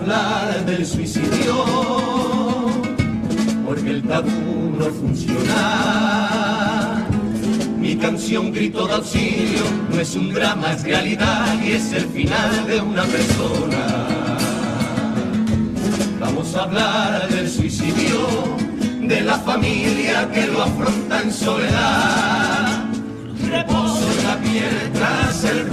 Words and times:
Hablar 0.00 0.64
del 0.64 0.86
suicidio, 0.86 1.66
porque 3.66 3.90
el 3.90 4.02
tabú 4.02 4.74
no 4.78 4.86
funciona. 4.86 6.26
Mi 7.78 7.96
canción 7.96 8.50
Grito 8.50 8.86
de 8.86 8.94
Auxilio 8.94 9.62
no 9.92 10.00
es 10.00 10.16
un 10.16 10.32
drama, 10.32 10.72
es 10.72 10.84
realidad 10.84 11.54
y 11.62 11.72
es 11.72 11.92
el 11.92 12.06
final 12.06 12.66
de 12.66 12.80
una 12.80 13.02
persona. 13.02 14.06
Vamos 16.18 16.56
a 16.56 16.62
hablar 16.62 17.28
del 17.28 17.50
suicidio, 17.50 18.26
de 19.02 19.20
la 19.20 19.38
familia 19.40 20.30
que 20.32 20.46
lo 20.46 20.62
afronta 20.62 21.20
en 21.20 21.30
soledad. 21.30 22.86
Reposo 23.50 24.08
en 24.18 24.24
la 24.24 24.38
piel 24.38 24.92
tras 24.94 25.44
el 25.44 25.66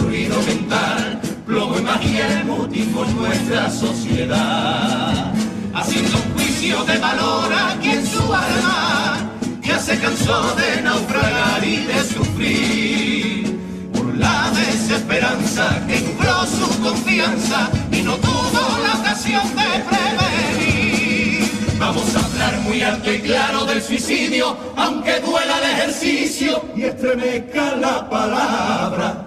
magia 1.98 2.44
motivo 2.46 3.06
en 3.06 3.16
nuestra 3.16 3.70
sociedad. 3.72 5.34
Haciendo 5.74 6.18
un 6.18 6.34
juicio 6.34 6.84
de 6.86 6.98
valor 6.98 7.54
a 7.54 7.78
quien 7.82 8.06
su 8.06 8.22
alma 8.34 9.18
ya 9.62 9.80
se 9.80 10.00
cansó 10.00 10.56
de 10.56 10.82
naufragar 10.82 11.64
y 11.64 11.78
de 11.78 12.04
sufrir 12.04 13.60
por 13.94 14.16
la 14.16 14.52
desesperanza 14.52 15.86
que 15.88 16.00
nubló 16.02 16.46
su 16.46 16.82
confianza 16.82 17.70
y 17.92 18.02
no 18.02 18.16
tuvo 18.18 18.64
la 18.84 19.00
ocasión 19.00 19.44
de 19.56 19.70
prevenir. 19.89 21.52
Vamos 21.80 22.16
a 22.16 22.26
hablar 22.26 22.59
muy 22.61 22.82
alto 22.82 23.11
y 23.11 23.20
claro 23.20 23.66
del 23.66 23.82
suicidio, 23.82 24.56
aunque 24.76 25.20
duela 25.20 25.58
el 25.59 25.72
ejercicio 25.76 26.64
y 26.76 26.84
estremezca 26.84 27.76
la 27.76 28.09
palabra. 28.09 29.27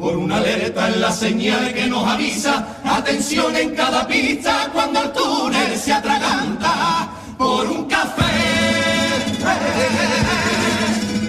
Por 0.00 0.16
una 0.16 0.38
alerta 0.38 0.88
en 0.88 1.00
la 1.02 1.12
señal 1.12 1.74
que 1.74 1.86
nos 1.86 2.06
avisa, 2.08 2.66
atención 2.84 3.54
en 3.54 3.74
cada 3.74 4.08
pista 4.08 4.70
cuando 4.72 5.02
el 5.02 5.12
túnel 5.12 5.76
se 5.76 5.92
atraganta. 5.92 7.10
Por 7.36 7.66
un 7.66 7.84
café, 7.84 8.22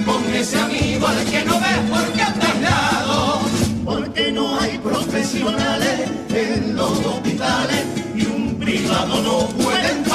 con 0.05 0.33
ese 0.33 0.58
amigo 0.58 1.05
al 1.05 1.25
que 1.25 1.44
no 1.44 1.59
ves 1.59 1.80
porque 1.89 2.22
anda 2.22 2.47
aislado, 2.47 3.42
porque 3.83 4.31
no 4.31 4.58
hay 4.58 4.77
profesionales 4.77 6.09
en 6.33 6.75
los 6.75 7.05
hospitales 7.05 7.86
y 8.16 8.25
un 8.25 8.55
privado 8.55 9.22
no 9.22 9.47
pueden 9.61 10.03
pagarlo. 10.03 10.11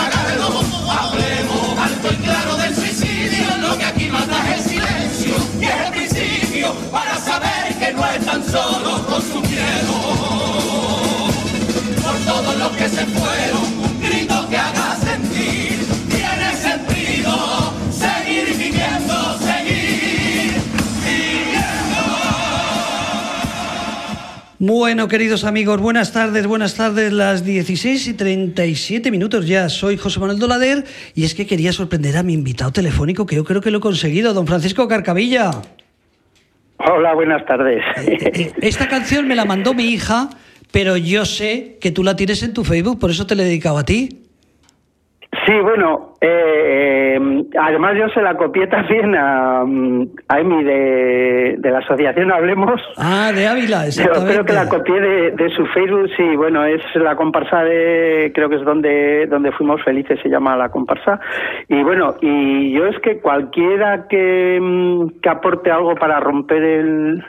Por 12.02 12.16
todos 12.24 12.56
los 12.58 12.70
que 12.70 12.88
se 12.88 13.04
fueron, 13.04 13.62
un 13.84 14.00
grito 14.00 14.48
que 14.48 14.56
haga 14.56 14.96
sentir, 14.96 15.78
tiene 16.08 16.56
sentido. 16.56 17.74
Seguir 17.90 18.46
viviendo, 18.56 19.38
seguir 19.40 20.54
Bueno, 24.58 25.06
queridos 25.08 25.44
amigos, 25.44 25.78
buenas 25.78 26.12
tardes, 26.12 26.46
buenas 26.46 26.74
tardes, 26.76 27.12
las 27.12 27.44
16 27.44 28.06
y 28.06 28.14
37 28.14 29.10
minutos. 29.10 29.46
Ya. 29.46 29.68
Soy 29.68 29.98
José 29.98 30.18
Manuel 30.18 30.38
Dolader 30.38 30.86
y 31.14 31.24
es 31.24 31.34
que 31.34 31.46
quería 31.46 31.74
sorprender 31.74 32.16
a 32.16 32.22
mi 32.22 32.32
invitado 32.32 32.72
telefónico, 32.72 33.26
que 33.26 33.36
yo 33.36 33.44
creo 33.44 33.60
que 33.60 33.70
lo 33.70 33.78
he 33.78 33.82
conseguido, 33.82 34.32
don 34.32 34.46
Francisco 34.46 34.88
Carcavilla. 34.88 35.50
Hola, 36.88 37.14
buenas 37.14 37.44
tardes. 37.46 37.82
Eh, 38.06 38.52
Esta 38.62 38.88
canción 38.88 39.26
me 39.26 39.34
la 39.34 39.44
mandó 39.44 39.74
mi 39.74 39.84
hija, 39.86 40.28
pero 40.70 40.96
yo 40.96 41.24
sé 41.24 41.78
que 41.80 41.90
tú 41.90 42.04
la 42.04 42.14
tienes 42.16 42.42
en 42.42 42.52
tu 42.54 42.64
Facebook, 42.64 42.98
por 42.98 43.10
eso 43.10 43.26
te 43.26 43.34
la 43.34 43.42
he 43.42 43.46
dedicado 43.46 43.78
a 43.78 43.84
ti. 43.84 44.25
Sí, 45.44 45.52
bueno, 45.60 46.14
eh, 46.20 47.18
además 47.60 47.94
yo 47.98 48.08
se 48.08 48.20
la 48.22 48.36
copié 48.36 48.66
también 48.68 49.14
a, 49.14 49.60
a 50.28 50.40
Emi 50.40 50.64
de, 50.64 51.54
de 51.58 51.70
la 51.70 51.78
asociación 51.78 52.32
Hablemos. 52.32 52.80
Ah, 52.96 53.30
de 53.34 53.46
Ávila, 53.46 53.86
exactamente. 53.86 54.32
creo 54.32 54.44
que 54.44 54.52
la 54.52 54.68
copié 54.68 55.00
de, 55.00 55.30
de 55.32 55.48
su 55.50 55.64
Facebook, 55.66 56.08
sí, 56.16 56.36
bueno, 56.36 56.64
es 56.64 56.80
la 56.96 57.14
comparsa 57.16 57.62
de, 57.64 58.32
creo 58.34 58.48
que 58.48 58.56
es 58.56 58.64
donde, 58.64 59.26
donde 59.26 59.52
fuimos 59.52 59.82
felices, 59.84 60.18
se 60.22 60.28
llama 60.28 60.56
la 60.56 60.68
comparsa. 60.70 61.20
Y 61.68 61.82
bueno, 61.82 62.14
y 62.20 62.72
yo 62.72 62.86
es 62.86 62.98
que 63.00 63.20
cualquiera 63.20 64.06
que, 64.08 64.58
mm, 64.60 65.20
que 65.22 65.28
aporte 65.28 65.70
algo 65.70 65.94
para 65.96 66.18
romper 66.20 66.62
el, 66.62 67.24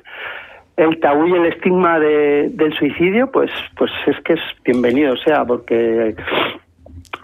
el 0.77 0.99
tabú 0.99 1.27
y 1.27 1.33
el 1.33 1.45
estigma 1.47 1.99
de- 1.99 2.49
del 2.53 2.73
suicidio, 2.73 3.29
pues, 3.31 3.51
pues 3.77 3.91
es 4.07 4.15
que 4.23 4.33
es 4.33 4.41
bienvenido 4.63 5.15
sea, 5.17 5.43
porque 5.45 6.15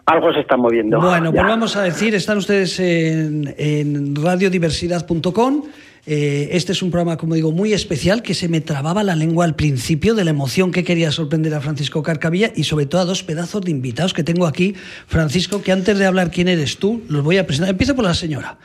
algo 0.06 0.34
se 0.34 0.42
está 0.42 0.58
moviendo. 0.58 1.00
Bueno, 1.00 1.32
ya. 1.34 1.42
pues 1.42 1.52
vamos 1.52 1.76
a 1.76 1.84
decir, 1.84 2.14
están 2.16 2.38
ustedes 2.38 2.80
en, 2.80 3.54
en 3.58 4.16
radiodiversidad.com. 4.16 5.64
Eh, 6.06 6.50
este 6.52 6.74
es 6.74 6.82
un 6.82 6.92
programa, 6.92 7.16
como 7.16 7.36
digo, 7.36 7.54
muy 7.54 7.72
especial 7.72 8.22
que 8.24 8.34
se 8.34 8.50
me 8.50 8.60
trababa 8.60 9.04
la 9.04 9.16
lengua 9.16 9.46
al 9.46 9.56
principio 9.56 10.16
de 10.16 10.26
la 10.26 10.32
emoción 10.32 10.72
que 10.72 10.84
quería 10.84 11.12
sorprender 11.12 11.54
a 11.54 11.62
Francisco 11.62 12.04
Carcavilla 12.04 12.52
y 12.54 12.66
sobre 12.66 12.86
todo 12.86 13.02
a 13.02 13.06
dos 13.06 13.24
pedazos 13.24 13.62
de 13.62 13.72
invitados 13.72 14.14
que 14.14 14.24
tengo 14.24 14.46
aquí. 14.46 14.76
Francisco, 15.08 15.62
que 15.62 15.72
antes 15.72 15.98
de 15.98 16.06
hablar 16.06 16.30
quién 16.30 16.50
eres 16.50 16.78
tú, 16.78 17.02
los 17.08 17.24
voy 17.24 17.38
a 17.38 17.48
presentar. 17.48 17.70
Empiezo 17.70 17.96
por 17.96 18.04
la 18.04 18.14
señora. 18.14 18.58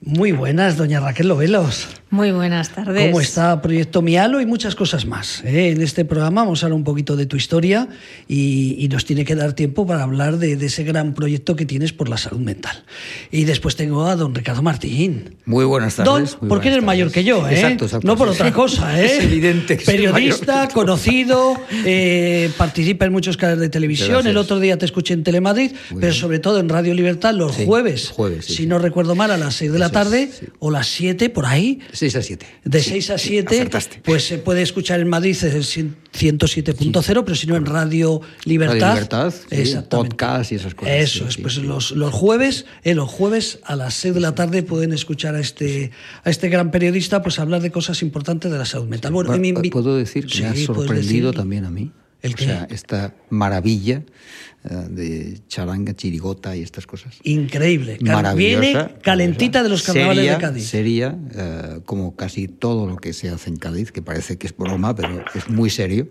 Muy 0.00 0.30
buenas, 0.32 0.76
doña 0.76 1.00
Raquel 1.00 1.26
Lobelos. 1.28 1.88
Muy 2.10 2.30
buenas 2.30 2.70
tardes. 2.70 3.08
¿Cómo 3.10 3.20
está 3.20 3.60
Proyecto 3.60 4.00
Mialo 4.00 4.40
y 4.40 4.46
muchas 4.46 4.74
cosas 4.74 5.04
más? 5.04 5.42
eh? 5.44 5.70
En 5.72 5.82
este 5.82 6.04
programa 6.06 6.42
vamos 6.44 6.62
a 6.62 6.66
hablar 6.66 6.76
un 6.76 6.84
poquito 6.84 7.16
de 7.16 7.26
tu 7.26 7.36
historia 7.36 7.88
y, 8.28 8.76
y 8.78 8.88
nos 8.88 9.04
tiene 9.04 9.24
que 9.26 9.34
dar 9.34 9.52
tiempo 9.52 9.86
para 9.86 10.04
hablar 10.04 10.38
de, 10.38 10.56
de 10.56 10.66
ese 10.66 10.84
gran 10.84 11.12
proyecto 11.14 11.54
que 11.56 11.66
tienes 11.66 11.92
por 11.92 12.08
la 12.08 12.16
salud 12.16 12.38
mental. 12.40 12.84
Y 13.30 13.44
después 13.44 13.76
tengo 13.76 14.06
a 14.06 14.16
don 14.16 14.34
Ricardo 14.34 14.62
Martín. 14.62 15.36
Muy 15.44 15.64
buenas 15.66 15.96
tardes. 15.96 16.06
Don, 16.12 16.22
muy 16.22 16.48
porque 16.48 16.68
buenas 16.70 16.76
eres 16.76 16.84
mayor 16.84 17.08
tardes. 17.08 17.14
que 17.14 17.24
yo, 17.28 17.46
¿eh? 17.48 17.54
Exacto, 17.54 17.84
exacto. 17.86 18.06
No 18.06 18.16
por 18.16 18.28
otra 18.28 18.52
cosa, 18.54 18.98
¿eh? 19.02 19.04
Es 19.18 19.24
evidente 19.24 19.76
que 19.76 19.84
Periodista, 19.84 20.54
mayor 20.54 20.72
conocido, 20.72 21.56
eh, 21.84 22.50
participa 22.56 23.04
en 23.04 23.12
muchos 23.12 23.36
canales 23.36 23.60
de 23.60 23.68
televisión. 23.68 24.10
Gracias. 24.10 24.30
El 24.30 24.36
otro 24.38 24.60
día 24.60 24.78
te 24.78 24.86
escuché 24.86 25.12
en 25.12 25.24
Telemadrid, 25.24 25.72
Muy 25.90 26.00
pero 26.00 26.12
bien. 26.12 26.14
sobre 26.14 26.38
todo 26.38 26.60
en 26.60 26.68
Radio 26.70 26.94
Libertad 26.94 27.34
los 27.34 27.54
Sí, 27.56 27.66
jueves. 27.66 28.08
jueves, 28.10 28.46
sí, 28.46 28.52
si 28.52 28.62
sí. 28.62 28.66
no 28.66 28.78
recuerdo 28.78 29.14
mal, 29.16 29.30
a 29.32 29.36
las 29.36 29.54
6 29.56 29.72
de 29.72 29.78
la 29.78 29.87
Es, 29.88 29.92
tarde 29.92 30.30
sí. 30.32 30.46
o 30.60 30.70
las 30.70 30.86
7 30.88 31.30
por 31.30 31.44
ahí. 31.46 31.80
6 31.92 32.16
a 32.16 32.22
7. 32.22 32.46
De 32.64 32.80
Sí, 32.82 32.90
6 32.90 33.10
a 33.10 33.18
sí, 33.18 33.28
7, 33.28 33.54
acertaste. 33.56 34.00
pues 34.04 34.24
se 34.24 34.38
puede 34.38 34.62
escuchar 34.62 35.00
en 35.00 35.08
Madrid 35.08 35.36
el 35.42 35.64
107.0, 35.64 37.22
pero 37.24 37.34
si 37.34 37.46
no 37.46 37.56
en 37.56 37.66
Radio 37.66 38.20
Libertad. 38.44 38.78
Radio 38.80 38.94
Libertad, 38.94 39.34
sí, 39.50 39.76
podcast 39.90 40.52
y 40.52 40.54
esas 40.56 40.74
cosas, 40.74 40.94
Eso 40.94 41.18
sí, 41.20 41.24
es, 41.28 41.34
sí, 41.34 41.42
pues 41.42 41.54
sí. 41.54 41.62
los, 41.62 41.90
los 41.92 42.12
jueves, 42.12 42.66
eh, 42.84 42.94
los 42.94 43.08
jueves 43.10 43.58
a 43.64 43.76
las 43.76 43.94
6 43.94 44.14
de 44.14 44.20
la 44.20 44.34
tarde 44.34 44.62
pueden 44.62 44.92
escuchar 44.92 45.34
a 45.34 45.40
este, 45.40 45.90
a 46.24 46.30
este 46.30 46.48
gran 46.48 46.70
periodista 46.70 47.22
pues 47.22 47.38
hablar 47.38 47.62
de 47.62 47.70
cosas 47.70 48.02
importantes 48.02 48.50
de 48.50 48.58
la 48.58 48.64
salud 48.66 48.86
mental. 48.86 49.12
Bueno, 49.12 49.34
y 49.34 49.38
me 49.40 49.48
invi- 49.48 49.70
Puedo 49.70 49.96
decir 49.96 50.26
que 50.26 50.34
Sí, 50.36 50.42
me 50.42 50.48
ha 50.48 50.54
sorprendido 50.56 51.32
también 51.32 51.64
a 51.64 51.70
mí. 51.70 51.92
¿El 52.20 52.34
o 52.34 52.36
sea, 52.38 52.66
esta 52.70 53.14
maravilla 53.30 53.98
eh, 53.98 54.57
de 54.88 55.38
charanga, 55.48 55.94
chirigota 55.94 56.56
y 56.56 56.62
estas 56.62 56.86
cosas. 56.86 57.16
Increíble. 57.22 57.98
Maravillosa. 58.00 58.60
Viene 58.60 58.88
calentita 59.02 59.62
de 59.62 59.68
los 59.68 59.82
carnavales 59.82 60.16
Seria, 60.24 60.34
de 60.34 60.40
Cádiz. 60.40 60.66
Seria, 60.68 61.18
eh, 61.34 61.80
como 61.84 62.14
casi 62.16 62.48
todo 62.48 62.86
lo 62.86 62.96
que 62.96 63.12
se 63.12 63.28
hace 63.30 63.50
en 63.50 63.56
Cádiz, 63.56 63.92
que 63.92 64.02
parece 64.02 64.36
que 64.38 64.46
es 64.46 64.56
broma, 64.56 64.94
pero 64.94 65.24
es 65.34 65.48
muy 65.48 65.70
serio. 65.70 66.08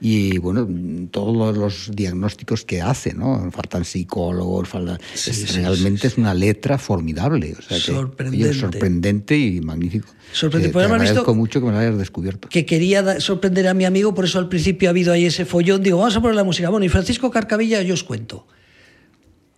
Y 0.00 0.38
bueno, 0.38 0.68
todos 1.10 1.56
los, 1.56 1.90
diagnósticos 1.94 2.64
que 2.64 2.80
hace, 2.82 3.14
¿no? 3.14 3.50
Faltan 3.50 3.84
psicólogos, 3.84 4.68
falta, 4.68 4.98
Sí, 5.14 5.30
es- 5.30 5.36
sí, 5.36 5.60
realmente 5.60 6.06
es 6.06 6.16
una 6.18 6.34
letra 6.34 6.78
formidable. 6.78 7.54
O 7.58 7.62
sea 7.62 7.78
que, 7.78 7.90
oye, 7.92 8.00
Sorprendente. 8.00 8.54
sorprendente 8.54 9.38
y 9.38 9.60
magnífico. 9.60 10.08
Sorprendente. 10.32 10.70
Eh, 10.70 10.72
Pues 10.72 10.86
te 10.86 10.92
visto- 10.92 11.02
agradezco 11.04 11.34
mucho 11.34 11.60
que 11.60 11.66
me 11.66 11.72
lo 11.72 11.78
hayas 11.78 11.98
descubierto. 11.98 12.48
que 12.48 12.66
quería 12.66 13.20
sorprender 13.20 13.68
a 13.68 13.74
mi 13.74 13.84
amigo, 13.84 14.14
por 14.14 14.24
eso 14.24 14.38
al 14.38 14.48
principio 14.48 14.88
ha 14.88 14.90
habido 14.90 15.12
ahí 15.12 15.24
ese 15.24 15.44
follón. 15.44 15.82
Digo, 15.82 15.98
vamos 15.98 16.16
a 16.16 16.20
poner 16.20 16.34
la 16.36 16.44
música. 16.44 16.68
Bueno, 16.68 16.84
y 16.84 16.88
Francisco 16.88 17.30
Carcavilla, 17.30 17.82
yo 17.82 17.94
os 17.96 18.04
cuento. 18.04 18.46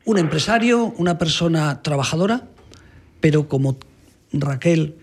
Un 0.07 0.17
empresario, 0.17 0.95
una 0.97 1.19
persona 1.19 1.83
trabajadora, 1.83 2.47
pero 3.21 3.49
como 3.49 3.79
Raquel, 4.33 4.95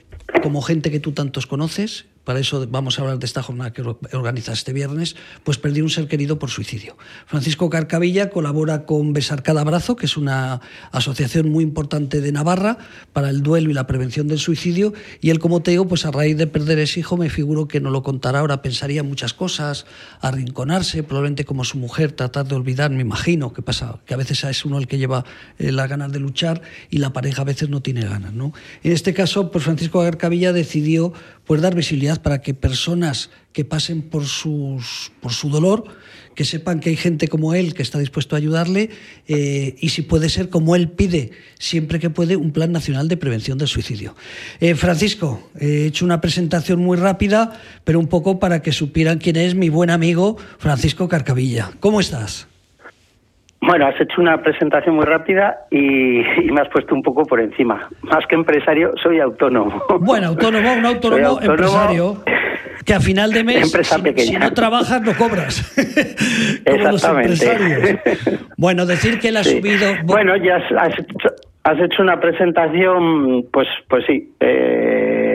como 0.42 0.62
gente 0.62 0.90
que 0.90 1.00
tú 1.04 1.12
tantos 1.12 1.46
conoces, 1.46 2.06
para 2.26 2.40
eso 2.40 2.68
vamos 2.70 3.00
a 3.00 3.04
hablar 3.04 3.20
de 3.20 3.26
esta 3.26 3.42
jornada 3.42 3.72
que 3.72 3.82
or- 3.82 3.98
organiza 4.12 4.52
este 4.52 4.74
viernes, 4.74 5.16
pues 5.44 5.58
perdió 5.58 5.84
un 5.84 5.90
ser 5.90 6.08
querido 6.10 6.38
por 6.38 6.50
suicidio. 6.50 6.98
Francisco 7.26 7.70
Carcavilla 7.70 8.30
colabora 8.30 8.86
con 8.86 9.14
Besar 9.14 9.42
Cada 9.44 9.62
Abrazo, 9.62 9.96
que 9.96 10.08
es 10.08 10.18
una 10.18 10.60
asociación 10.92 11.50
muy 11.50 11.64
importante 11.64 12.20
de 12.20 12.32
Navarra 12.32 12.78
para 13.14 13.30
el 13.30 13.42
duelo 13.44 13.70
y 13.70 13.74
la 13.74 13.88
prevención 13.88 14.28
del 14.28 14.40
suicidio, 14.40 14.94
y 15.22 15.30
él, 15.30 15.40
como 15.40 15.62
te 15.62 15.72
digo, 15.72 15.88
pues 15.88 16.06
a 16.06 16.12
raíz 16.12 16.36
de 16.36 16.48
perder 16.48 16.80
ese 16.80 17.00
hijo, 17.00 17.16
me 17.16 17.30
figuro 17.30 17.68
que 17.68 17.80
no 17.80 17.90
lo 17.92 18.04
contará 18.04 18.40
ahora, 18.40 18.62
pensaría 18.62 19.04
muchas 19.04 19.34
cosas, 19.34 19.86
arrinconarse, 20.22 21.04
probablemente 21.04 21.46
como 21.46 21.64
su 21.64 21.78
mujer, 21.78 22.12
tratar 22.12 22.48
de 22.48 22.56
olvidar, 22.56 22.90
me 22.92 23.02
imagino, 23.02 23.54
que 23.54 23.62
pasa, 23.62 24.00
que 24.06 24.14
a 24.14 24.18
veces 24.18 24.44
es 24.44 24.66
uno 24.66 24.78
el 24.80 24.88
que 24.88 24.98
lleva 24.98 25.24
eh, 25.60 25.72
las 25.72 25.88
ganas 25.88 26.12
de 26.12 26.20
luchar 26.20 26.62
y 26.90 26.98
la 26.98 27.14
pareja 27.14 27.44
a 27.44 27.46
veces 27.46 27.70
no 27.70 27.82
tiene 27.82 28.02
ganas, 28.04 28.34
¿no? 28.34 28.54
En 28.84 28.92
este 28.92 29.14
caso, 29.14 29.52
pues 29.52 29.64
Francisco 29.64 30.02
Carcavilla 30.02 30.54
decidió 30.54 31.14
pues 31.46 31.62
dar 31.62 31.76
visibilidad 31.76 32.22
para 32.22 32.42
que 32.42 32.54
personas 32.54 33.30
que 33.54 33.64
pasen 33.64 34.02
por, 34.02 34.26
sus, 34.26 35.12
por 35.22 35.32
su 35.32 35.50
dolor, 35.50 35.86
que 36.36 36.44
sepan 36.44 36.80
que 36.80 36.90
hay 36.90 36.98
gente 36.98 37.28
como 37.28 37.54
él 37.54 37.74
que 37.74 37.84
está 37.84 38.00
dispuesto 38.00 38.36
a 38.36 38.40
ayudarle 38.40 38.90
eh, 39.28 39.76
y 39.80 39.90
si 39.90 40.02
puede 40.02 40.30
ser 40.30 40.50
como 40.50 40.76
él 40.76 40.90
pide, 40.90 41.32
siempre 41.58 42.00
que 42.00 42.10
puede, 42.10 42.36
un 42.36 42.52
plan 42.52 42.72
nacional 42.72 43.08
de 43.08 43.18
prevención 43.18 43.58
del 43.58 43.68
suicidio. 43.68 44.16
Eh, 44.60 44.76
Francisco, 44.76 45.50
he 45.60 45.86
hecho 45.86 46.04
una 46.04 46.20
presentación 46.20 46.80
muy 46.80 46.98
rápida, 46.98 47.62
pero 47.84 48.00
un 48.00 48.08
poco 48.08 48.40
para 48.40 48.62
que 48.62 48.72
supieran 48.72 49.20
quién 49.20 49.38
es 49.38 49.56
mi 49.56 49.70
buen 49.70 49.90
amigo 49.90 50.38
Francisco 50.60 51.08
Carcavilla. 51.08 51.72
¿Cómo 51.80 52.00
estás? 52.00 52.48
Bueno, 53.66 53.88
has 53.88 54.00
hecho 54.00 54.22
una 54.22 54.38
presentación 54.42 54.96
muy 54.96 55.06
rápida 55.06 55.66
y, 55.72 56.22
me 56.52 56.62
has 56.62 56.70
puesto 56.70 56.94
un 56.94 57.02
poco 57.02 57.24
por 57.24 57.40
encima. 57.40 57.90
Más 58.04 58.26
que 58.28 58.36
empresario, 58.36 58.92
soy 59.02 59.20
autónomo. 59.20 59.82
Bueno, 60.00 60.28
autónomo, 60.28 60.74
un 60.74 60.86
autónomo, 60.86 61.42
empresario. 61.42 62.18
Que 62.86 62.94
a 62.94 63.00
final 63.00 63.32
de 63.32 63.44
mes, 63.44 63.72
si, 64.18 64.38
no 64.38 64.54
trabajas, 64.54 65.02
no 65.02 65.14
cobras. 65.18 65.76
Como 66.70 66.92
los 66.92 67.04
empresarios. 67.04 68.00
Bueno, 68.58 68.86
decir 68.86 69.20
que 69.20 69.30
él 69.30 69.38
ha 69.38 69.44
subido. 69.44 69.88
Bueno, 70.04 70.36
ya 70.38 70.58
has, 70.58 70.94
has, 71.64 71.80
hecho, 71.80 72.04
una 72.04 72.20
presentación, 72.20 73.46
pues, 73.52 73.68
pues 73.90 74.04
sí. 74.06 74.32
Eh, 74.40 75.35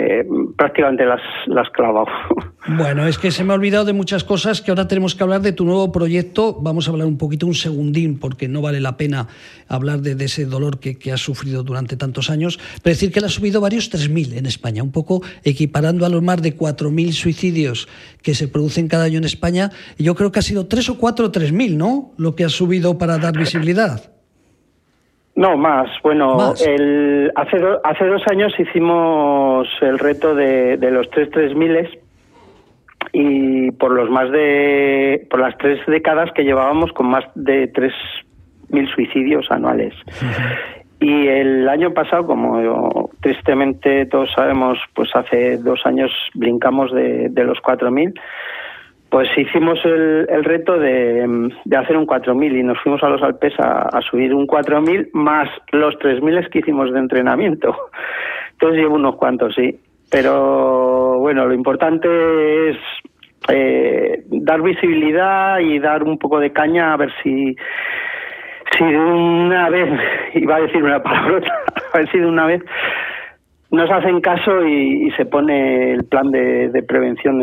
prácticamente 0.56 1.04
las, 1.04 1.20
las 1.46 1.68
clavado. 1.70 2.06
Bueno, 2.76 3.06
es 3.06 3.18
que 3.18 3.30
se 3.30 3.42
me 3.42 3.52
ha 3.52 3.56
olvidado 3.56 3.86
de 3.86 3.94
muchas 3.94 4.22
cosas 4.22 4.60
que 4.60 4.70
ahora 4.70 4.86
tenemos 4.86 5.14
que 5.14 5.22
hablar 5.22 5.40
de 5.40 5.52
tu 5.52 5.64
nuevo 5.64 5.90
proyecto. 5.92 6.58
Vamos 6.60 6.86
a 6.86 6.90
hablar 6.90 7.06
un 7.06 7.16
poquito, 7.16 7.46
un 7.46 7.54
segundín, 7.54 8.18
porque 8.18 8.48
no 8.48 8.60
vale 8.60 8.80
la 8.80 8.98
pena 8.98 9.28
hablar 9.66 10.02
de, 10.02 10.22
ese 10.22 10.44
dolor 10.44 10.78
que, 10.78 10.98
que, 10.98 11.10
has 11.10 11.22
sufrido 11.22 11.62
durante 11.62 11.96
tantos 11.96 12.28
años. 12.28 12.60
Pero 12.82 12.94
decir 12.94 13.12
que 13.12 13.20
él 13.20 13.24
ha 13.24 13.30
subido 13.30 13.62
varios 13.62 13.90
3.000 13.90 14.36
en 14.36 14.44
España, 14.44 14.82
un 14.82 14.92
poco 14.92 15.22
equiparando 15.42 16.04
a 16.04 16.10
los 16.10 16.22
más 16.22 16.42
de 16.42 16.54
4.000 16.54 17.12
suicidios 17.12 17.88
que 18.22 18.34
se 18.34 18.46
producen 18.46 18.88
cada 18.88 19.04
año 19.04 19.16
en 19.16 19.24
España. 19.24 19.70
Y 19.96 20.04
yo 20.04 20.14
creo 20.14 20.30
que 20.30 20.40
ha 20.40 20.42
sido 20.42 20.66
3 20.66 20.90
o 20.90 20.98
4 20.98 21.26
o 21.26 21.32
3.000, 21.32 21.76
¿no? 21.76 22.12
Lo 22.18 22.36
que 22.36 22.44
ha 22.44 22.50
subido 22.50 22.98
para 22.98 23.16
dar 23.16 23.38
visibilidad. 23.38 24.09
No, 25.40 25.56
más. 25.56 25.88
Bueno, 26.02 26.52
El, 26.62 27.32
hace, 27.34 27.56
hace 27.82 28.04
dos 28.04 28.22
años 28.31 28.52
hicimos 28.58 29.66
el 29.81 29.98
reto 29.98 30.34
de, 30.34 30.76
de 30.76 30.90
los 30.90 31.08
tres 31.08 31.31
tres 31.31 31.56
miles 31.56 31.88
y 33.14 33.70
por 33.70 33.92
los 33.92 34.10
más 34.10 34.31
de 34.31 35.26
por 35.31 35.40
las 35.40 35.56
tres 35.56 35.81
décadas 35.87 36.31
que 36.34 36.44
llevábamos 36.44 36.92
con 36.92 37.06
más 37.06 37.25
de 37.34 37.69
tres 37.69 37.94
mil 38.69 38.87
suicidios 38.90 39.50
anuales. 39.50 39.94
Y 41.00 41.28
el 41.28 41.66
año 41.70 41.94
pasado, 41.94 42.26
como 42.26 43.08
tristemente 43.22 44.04
todos 44.04 44.31
sabemos, 44.36 44.76
pues 44.93 45.08
hace 45.14 45.56
dos 45.56 45.81
años 45.86 46.10
brincamos 46.34 46.93
de, 46.93 47.31
de 47.31 47.44
los 47.44 47.58
cuatro 47.62 47.90
mil 47.90 48.12
pues 49.10 49.28
hicimos 49.36 49.78
el, 49.84 50.26
el 50.30 50.44
reto 50.44 50.78
de, 50.78 51.50
de, 51.64 51.76
hacer 51.76 51.96
un 51.96 52.06
4000 52.06 52.56
y 52.56 52.62
nos 52.62 52.78
fuimos 52.80 53.02
a 53.02 53.08
los 53.08 53.22
Alpes 53.22 53.54
a, 53.58 54.00
subir 54.02 54.32
un 54.32 54.46
4000 54.46 55.10
más 55.12 55.48
los 55.72 55.98
3000 55.98 56.48
que 56.48 56.60
hicimos 56.60 56.92
de 56.92 57.00
entrenamiento. 57.00 57.74
Entonces 58.52 58.80
llevo 58.80 58.94
unos 58.94 59.16
cuantos, 59.16 59.54
sí. 59.54 59.78
Pero 60.10 61.18
bueno, 61.18 61.46
lo 61.46 61.54
importante 61.54 62.70
es 62.70 62.76
eh, 63.48 64.22
dar 64.26 64.62
visibilidad 64.62 65.58
y 65.58 65.78
dar 65.78 66.02
un 66.04 66.18
poco 66.18 66.38
de 66.38 66.52
caña 66.52 66.92
a 66.92 66.96
ver 66.96 67.10
si 67.22 67.56
si 68.76 68.84
de 68.84 68.96
una 68.96 69.68
vez, 69.70 69.88
iba 70.34 70.56
a 70.56 70.60
decir 70.60 70.82
una 70.82 71.02
palabra, 71.02 71.40
a 71.92 71.98
ver 71.98 72.10
si 72.10 72.18
de 72.18 72.26
una 72.26 72.46
vez 72.46 72.62
nos 73.70 73.90
hacen 73.90 74.20
caso 74.20 74.67
y, 74.67 75.11
se 75.17 75.26
pone 75.26 75.93
el 75.93 76.05
plan 76.05 76.31
de, 76.31 76.84
prevención 76.87 77.40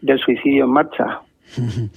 del 0.00 0.18
suicidio 0.18 0.64
en 0.64 0.70
marcha. 0.70 1.20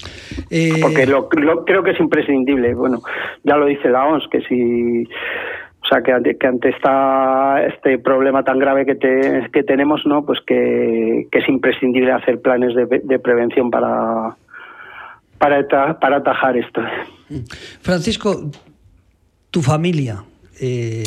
Eh, 0.50 0.80
Porque 0.82 1.06
lo, 1.06 1.28
creo 1.30 1.84
que 1.84 1.92
es 1.92 2.00
imprescindible. 2.00 2.74
Bueno, 2.74 3.02
ya 3.44 3.56
lo 3.56 3.66
dice 3.66 3.90
la 3.90 4.06
OMS, 4.06 4.28
que 4.30 4.42
si. 4.42 5.04
O 5.04 5.86
sea, 5.88 6.02
que 6.02 6.12
ante, 6.12 6.38
que 6.38 6.48
ante 6.48 6.70
esta, 6.70 7.64
este 7.66 7.98
problema 8.00 8.44
tan 8.44 8.58
grave 8.58 8.86
que, 8.86 9.48
que 9.52 9.64
tenemos, 9.64 10.06
¿no? 10.06 10.26
Pues 10.26 10.40
que, 10.46 11.28
es 11.32 11.50
imprescindible 11.50 12.12
hacer 12.12 12.42
planes 12.42 12.74
de, 12.76 13.20
prevención 13.20 13.70
para, 13.70 14.36
para, 15.38 16.00
para 16.00 16.18
atajar 16.18 16.58
esto. 16.58 16.82
Francisco, 17.82 18.50
tu 19.52 19.62
familia. 19.62 20.24
Eh, 20.60 21.04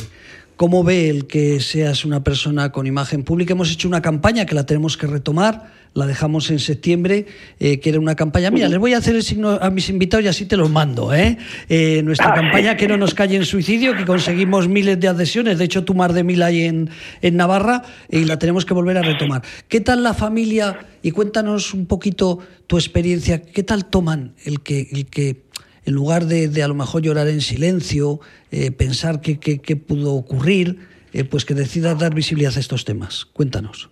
¿Cómo 0.56 0.82
ve 0.84 1.10
el 1.10 1.26
que 1.26 1.60
seas 1.60 2.06
una 2.06 2.24
persona 2.24 2.72
con 2.72 2.86
imagen 2.86 3.24
pública? 3.24 3.52
Hemos 3.52 3.70
hecho 3.70 3.88
una 3.88 4.00
campaña 4.00 4.46
que 4.46 4.54
la 4.54 4.64
tenemos 4.64 4.96
que 4.96 5.06
retomar, 5.06 5.70
la 5.92 6.06
dejamos 6.06 6.50
en 6.50 6.60
septiembre, 6.60 7.26
eh, 7.60 7.78
que 7.78 7.90
era 7.90 8.00
una 8.00 8.14
campaña. 8.14 8.50
Mira, 8.50 8.66
les 8.70 8.78
voy 8.78 8.94
a 8.94 8.98
hacer 8.98 9.16
el 9.16 9.22
signo 9.22 9.50
a 9.50 9.68
mis 9.68 9.90
invitados 9.90 10.24
y 10.24 10.28
así 10.28 10.46
te 10.46 10.56
los 10.56 10.70
mando. 10.70 11.12
¿eh? 11.12 11.36
eh 11.68 12.00
nuestra 12.02 12.30
ah, 12.30 12.34
campaña 12.34 12.74
Que 12.74 12.88
no 12.88 12.96
nos 12.96 13.12
calle 13.12 13.36
en 13.36 13.44
suicidio, 13.44 13.94
que 13.94 14.06
conseguimos 14.06 14.66
miles 14.66 14.98
de 14.98 15.08
adhesiones, 15.08 15.58
de 15.58 15.64
hecho 15.66 15.84
tú 15.84 15.92
más 15.92 16.14
de 16.14 16.24
mil 16.24 16.42
hay 16.42 16.62
en, 16.62 16.88
en 17.20 17.36
Navarra 17.36 17.82
y 18.08 18.24
la 18.24 18.38
tenemos 18.38 18.64
que 18.64 18.72
volver 18.72 18.96
a 18.96 19.02
retomar. 19.02 19.42
¿Qué 19.68 19.82
tal 19.82 20.02
la 20.02 20.14
familia? 20.14 20.78
Y 21.02 21.10
cuéntanos 21.10 21.74
un 21.74 21.84
poquito 21.84 22.38
tu 22.66 22.78
experiencia. 22.78 23.42
¿Qué 23.42 23.62
tal 23.62 23.84
toman 23.84 24.32
el 24.46 24.62
que, 24.62 24.88
el 24.90 25.04
que 25.04 25.44
en 25.86 25.94
lugar 25.94 26.24
de, 26.24 26.62
a 26.62 26.68
lo 26.68 26.74
mejor 26.74 27.02
llorar 27.02 27.28
en 27.28 27.40
silencio, 27.40 28.18
eh, 28.50 28.72
pensar 28.72 29.20
qué, 29.20 29.38
qué, 29.38 29.76
pudo 29.76 30.14
ocurrir, 30.14 30.76
eh, 31.12 31.24
pues 31.24 31.44
que 31.44 31.54
decida 31.54 31.94
dar 31.94 32.12
visibilidad 32.14 32.52
a 32.56 32.60
estos 32.60 32.84
temas. 32.84 33.24
Cuéntanos. 33.24 33.88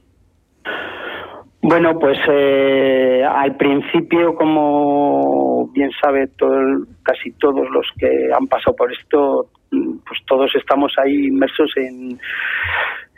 Bueno, 1.63 1.99
pues 1.99 2.19
eh, 2.29 3.23
al 3.25 3.57
principio, 3.57 4.35
como 4.35 5.69
bien 5.73 5.91
sabe 6.03 6.27
todo, 6.37 6.85
casi 7.03 7.31
todos 7.39 7.67
los 7.71 7.87
que 7.97 8.31
han 8.37 8.47
pasado 8.49 8.77
por 8.77 8.93
esto, 8.93 9.49
pues 9.71 10.21
todos 10.27 10.51
estamos 10.57 10.93
ahí 10.99 11.29
inmersos 11.29 11.71
en, 11.77 12.19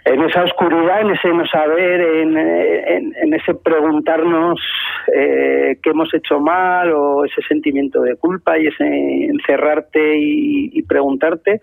en 0.07 0.23
esa 0.23 0.45
oscuridad, 0.45 1.01
en 1.01 1.11
ese 1.11 1.29
no 1.29 1.45
saber, 1.47 2.01
en, 2.01 3.35
ese 3.35 3.55
preguntarnos 3.55 4.61
eh, 5.13 5.79
qué 5.83 5.91
hemos 5.91 6.15
hecho 6.15 6.39
mal 6.39 6.93
o 6.93 7.25
ese 7.25 7.43
sentimiento 7.43 8.01
de 8.03 8.15
culpa 8.15 8.57
y 8.57 8.69
ese 8.69 8.85
encerrarte 8.85 10.17
y, 10.17 10.81
preguntarte. 10.85 11.61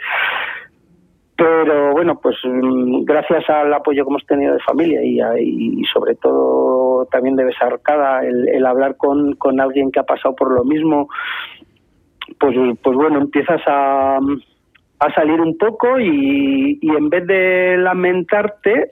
Pero 1.38 1.94
bueno, 1.94 2.20
pues 2.22 2.36
mm, 2.44 3.06
gracias 3.06 3.50
al 3.50 3.74
apoyo 3.74 4.04
que 4.04 4.10
hemos 4.10 4.26
tenido 4.26 4.54
de 4.54 4.60
familia 4.60 5.02
y, 5.40 5.82
sobre 5.86 6.16
todo 6.16 7.06
también 7.06 7.38
de 7.38 7.46
Besarcada, 7.46 8.26
el, 8.26 8.50
el 8.50 8.66
hablar 8.66 8.98
con, 8.98 9.36
con 9.36 9.62
alguien 9.62 9.90
que 9.90 10.02
ha 10.02 10.04
pasado 10.04 10.36
por 10.36 10.52
lo 10.54 10.66
mismo, 10.66 11.08
pues, 12.38 12.56
pues 12.84 12.96
bueno, 12.98 13.22
empiezas 13.22 13.62
a 13.68 14.20
a 15.06 15.14
salir 15.14 15.42
un 15.42 15.58
poco 15.58 16.00
y, 16.00 16.80
en 16.82 17.10
vez 17.10 17.28
de 17.28 17.78
lamentarte, 17.78 18.92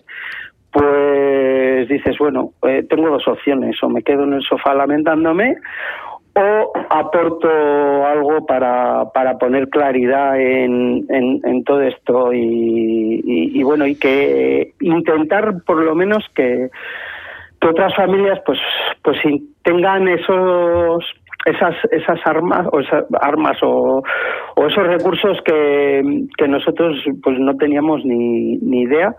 pues 0.71 1.87
dices, 1.87 2.17
bueno, 2.17 2.51
eh, 2.67 2.85
tengo 2.89 3.09
dos 3.09 3.27
opciones, 3.27 3.81
o 3.83 3.89
me 3.89 4.03
quedo 4.03 4.23
en 4.23 4.33
el 4.33 4.41
sofá 4.41 4.73
lamentándome 4.73 5.55
o 6.33 6.71
aporto 6.89 7.49
algo 8.05 8.45
para, 8.45 9.11
para 9.13 9.37
poner 9.37 9.67
claridad 9.67 10.39
en, 10.39 11.05
en, 11.09 11.63
todo 11.65 11.81
esto 11.81 12.31
y, 12.33 13.61
bueno, 13.63 13.85
y 13.85 13.95
que 13.95 14.73
intentar 14.79 15.61
por 15.65 15.83
lo 15.83 15.93
menos 15.93 16.25
que, 16.33 16.69
que 17.59 17.67
otras 17.67 17.93
familias 17.95 18.39
pues, 18.45 18.59
pues 19.03 19.17
tengan 19.63 20.07
esos 20.07 21.03
esas 21.45 21.75
esas 21.91 22.19
armas 22.25 22.67
o 22.71 22.79
esas 22.79 23.05
armas 23.21 23.57
o, 23.63 24.03
o 24.55 24.67
esos 24.67 24.87
recursos 24.87 25.39
que, 25.45 26.25
que, 26.37 26.47
nosotros 26.47 26.97
pues 27.23 27.39
no 27.39 27.55
teníamos 27.57 28.05
ni, 28.05 28.57
ni 28.57 28.81
idea. 28.81 29.15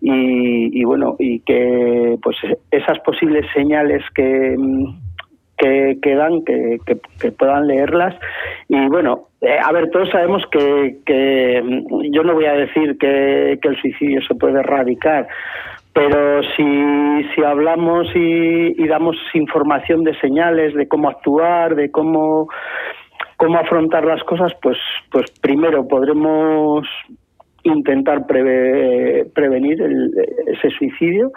Y, 0.00 0.78
y, 0.78 0.84
bueno 0.84 1.16
y 1.18 1.40
que 1.40 2.16
pues 2.22 2.36
esas 2.70 2.98
posibles 3.00 3.46
señales 3.54 4.02
que 4.14 4.54
que, 5.56 5.98
que 6.02 6.14
dan 6.14 6.44
que, 6.44 6.78
que, 7.18 7.32
puedan 7.32 7.66
leerlas. 7.66 8.14
Y 8.68 8.86
bueno 8.88 9.28
eh, 9.40 9.56
a 9.62 9.72
ver 9.72 9.90
todos 9.90 10.10
sabemos 10.10 10.42
que, 10.50 10.98
que 11.06 11.62
yo 12.12 12.22
no 12.22 12.34
voy 12.34 12.44
a 12.44 12.52
decir 12.52 12.98
que, 12.98 13.58
que 13.62 13.68
el 13.68 13.80
suicidio 13.80 14.20
se 14.22 14.34
puede 14.34 14.60
erradicar 14.60 15.26
pero 15.96 16.42
si, 16.54 17.24
si 17.34 17.42
hablamos 17.42 18.06
y, 18.14 18.86
damos 18.86 19.16
información 19.32 20.04
de 20.04 20.14
señales, 20.20 20.74
de 20.74 20.86
cómo 20.86 21.08
actuar, 21.08 21.74
de 21.74 21.90
cómo, 21.90 22.48
cómo 23.38 23.58
afrontar 23.58 24.04
las 24.04 24.22
cosas, 24.24 24.52
pues, 24.60 24.76
pues 25.10 25.30
primero 25.40 25.88
podremos 25.88 26.86
intentar 27.62 28.26
prevenir 28.26 29.80
ese 30.46 30.68
suicidio 30.76 31.32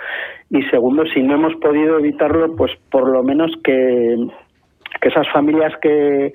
y 0.50 0.62
segundo, 0.64 1.06
si 1.06 1.24
no 1.24 1.36
hemos 1.36 1.56
podido 1.62 1.98
evitarlo, 1.98 2.54
pues 2.58 2.74
por 2.92 3.10
lo 3.10 3.24
menos 3.24 3.54
que, 3.64 4.18
que 5.00 5.08
esas 5.08 5.32
familias 5.32 5.72
que, 5.82 6.34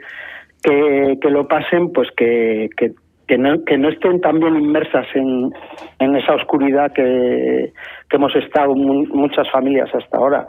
que, 0.62 1.30
lo 1.30 1.46
pasen, 1.46 1.92
pues 1.92 2.08
que, 2.16 2.70
que 2.74 2.92
que 3.26 3.38
no, 3.38 3.64
que 3.64 3.78
no 3.78 3.88
estén 3.88 4.20
también 4.20 4.56
inmersas 4.56 5.06
en, 5.14 5.52
en 5.98 6.16
esa 6.16 6.34
oscuridad 6.34 6.92
que, 6.92 7.72
que 8.08 8.16
hemos 8.16 8.34
estado 8.36 8.74
muchas 8.74 9.50
familias 9.50 9.94
hasta 9.94 10.16
ahora. 10.16 10.46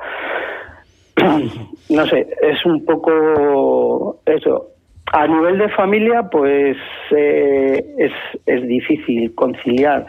no 1.89 2.05
sé, 2.07 2.27
es 2.41 2.65
un 2.65 2.83
poco 2.85 4.19
eso. 4.25 4.67
A 5.13 5.27
nivel 5.27 5.59
de 5.59 5.69
familia, 5.69 6.23
pues 6.23 6.77
eh, 7.11 7.85
es, 7.97 8.11
es 8.45 8.67
difícil 8.67 9.33
conciliar, 9.35 10.05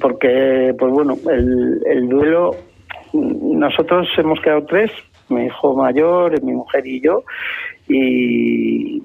porque, 0.00 0.74
pues 0.78 0.92
bueno, 0.92 1.14
el, 1.30 1.82
el 1.84 2.08
duelo, 2.08 2.52
nosotros 3.12 4.08
hemos 4.16 4.40
quedado 4.40 4.64
tres, 4.64 4.90
mi 5.28 5.46
hijo 5.46 5.74
mayor, 5.74 6.40
mi 6.42 6.52
mujer 6.52 6.86
y 6.86 7.00
yo, 7.00 7.24
y, 7.88 9.02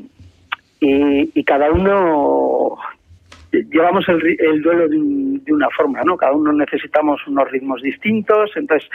y, 0.80 1.44
cada 1.44 1.72
uno 1.72 2.78
llevamos 3.52 4.08
el, 4.08 4.38
el 4.40 4.62
duelo 4.62 4.88
de, 4.88 5.54
una 5.54 5.70
forma, 5.76 6.02
¿no? 6.04 6.16
Cada 6.16 6.34
uno 6.34 6.54
necesitamos 6.54 7.20
unos 7.28 7.50
ritmos 7.52 7.82
distintos, 7.82 8.52
entonces 8.56 8.90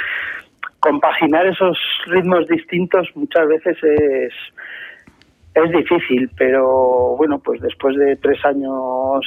compaginar 0.80 1.46
esos 1.46 1.78
ritmos 2.06 2.46
distintos 2.46 3.08
muchas 3.14 3.48
veces 3.48 3.76
es 3.82 4.32
es 5.54 5.70
difícil, 5.70 6.28
pero 6.36 7.16
bueno, 7.16 7.38
pues 7.38 7.60
después 7.60 7.96
de 7.96 8.16
tres 8.16 8.44
años 8.44 9.24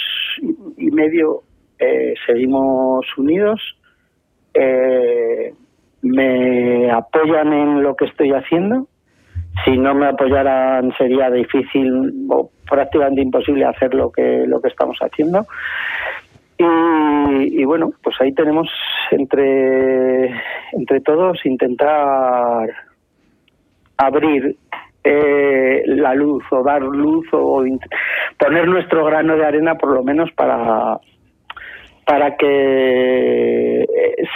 y 0.75 0.91
medio 0.91 1.43
eh, 1.79 2.15
seguimos 2.25 3.05
unidos. 3.17 3.61
Eh, 4.53 5.53
me 6.01 6.91
apoyan 6.91 7.53
en 7.53 7.81
lo 7.81 7.95
que 7.95 8.05
estoy 8.05 8.31
haciendo 8.31 8.87
si 9.63 9.77
no 9.77 9.93
me 9.93 10.07
apoyaran 10.07 10.91
sería 10.97 11.29
difícil 11.29 12.13
o 12.29 12.49
prácticamente 12.69 13.21
imposible 13.21 13.65
hacer 13.65 13.93
lo 13.93 14.11
que 14.11 14.45
lo 14.47 14.61
que 14.61 14.69
estamos 14.69 14.97
haciendo. 14.99 15.45
Y, 16.59 17.63
bueno 17.65 17.91
pues 18.01 18.15
ahí 18.19 18.33
tenemos 18.33 18.67
entre 19.11 20.33
entre 20.73 21.01
todos 21.01 21.45
intentar 21.45 22.69
abrir 23.97 24.55
eh, 25.03 25.83
la 25.85 26.15
luz 26.15 26.43
o 26.51 26.63
dar 26.63 26.81
luz 26.81 27.27
o 27.31 27.63
poner 28.37 28.67
nuestro 28.67 29.05
grano 29.05 29.35
de 29.35 29.45
arena 29.45 29.75
por 29.75 29.93
lo 29.93 30.03
menos 30.03 30.31
para 30.31 30.99
para 32.07 32.37
que 32.37 33.81
eh, 33.81 33.87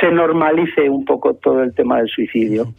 se 0.01 0.11
normalice 0.11 0.89
un 0.89 1.05
poco 1.05 1.35
todo 1.35 1.63
el 1.63 1.73
tema 1.73 1.99
del 1.99 2.09
suicidio. 2.09 2.73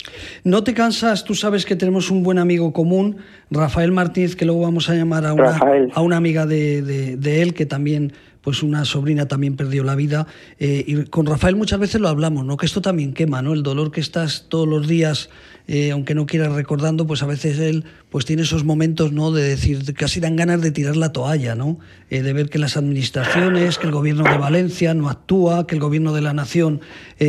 No 0.44 0.62
te 0.62 0.75
cansas, 0.75 1.25
tú 1.25 1.34
sabes 1.34 1.64
que 1.64 1.76
tenemos 1.76 2.11
un 2.11 2.22
buen 2.22 2.38
amigo 2.38 2.75
común, 2.75 3.16
Rafael 3.50 3.90
Martínez, 3.90 4.37
que 4.37 4.44
luego 4.44 4.61
vamos 4.61 4.90
a 4.90 4.94
llamar 4.94 5.25
a 5.25 5.32
una, 5.32 5.58
a 5.94 6.02
una 6.02 6.18
amiga 6.18 6.44
de, 6.44 6.82
de, 6.82 7.42
él, 7.42 7.54
que 7.54 7.64
también 7.64 8.12
pues 8.42 8.62
una 8.62 8.84
sobrina 8.84 9.26
también 9.26 9.56
perdió 9.56 9.84
la 9.84 9.94
vida. 9.94 10.26
Eh, 10.58 10.84
y 10.87 11.04
con 11.04 11.26
Rafael 11.26 11.56
muchas 11.56 11.78
veces 11.78 12.00
lo 12.00 12.08
hablamos, 12.08 12.44
¿no? 12.44 12.56
Que 12.56 12.66
esto 12.66 12.82
también 12.82 13.14
quema, 13.14 13.40
¿no? 13.40 13.52
El 13.52 13.62
dolor 13.62 13.90
que 13.90 14.00
estás 14.00 14.49
todos 14.49 14.66
los 14.66 14.88
días, 14.88 15.30
eh, 15.68 15.92
aunque 15.92 16.14
no 16.14 16.26
quieras 16.26 16.52
recordando, 16.52 17.06
pues 17.06 17.22
a 17.22 17.26
veces 17.26 17.58
él 17.61 17.84
pues 18.11 18.25
tiene 18.25 18.42
esos 18.42 18.64
momentos, 18.64 19.12
¿no? 19.12 19.30
De 19.30 19.42
decir, 19.42 19.78
casi 19.94 20.20
dan 20.20 20.37
ganas 20.37 20.61
de 20.61 20.72
tirar 20.72 20.96
la 20.96 21.12
toalla, 21.12 21.54
¿no? 21.54 21.78
Eh, 22.11 22.22
de 22.22 22.32
ver 22.32 22.50
que 22.50 22.58
las 22.58 22.76
administraciones, 22.76 23.78
que 23.78 23.87
el 23.87 23.92
gobierno 23.92 24.25
de 24.25 24.37
Valencia 24.37 24.92
no 24.94 25.08
actúa, 25.08 25.66
que 25.66 25.76
el 25.76 25.80
gobierno 25.80 26.12
de 26.12 26.22
la 26.22 26.32
nación 26.32 26.80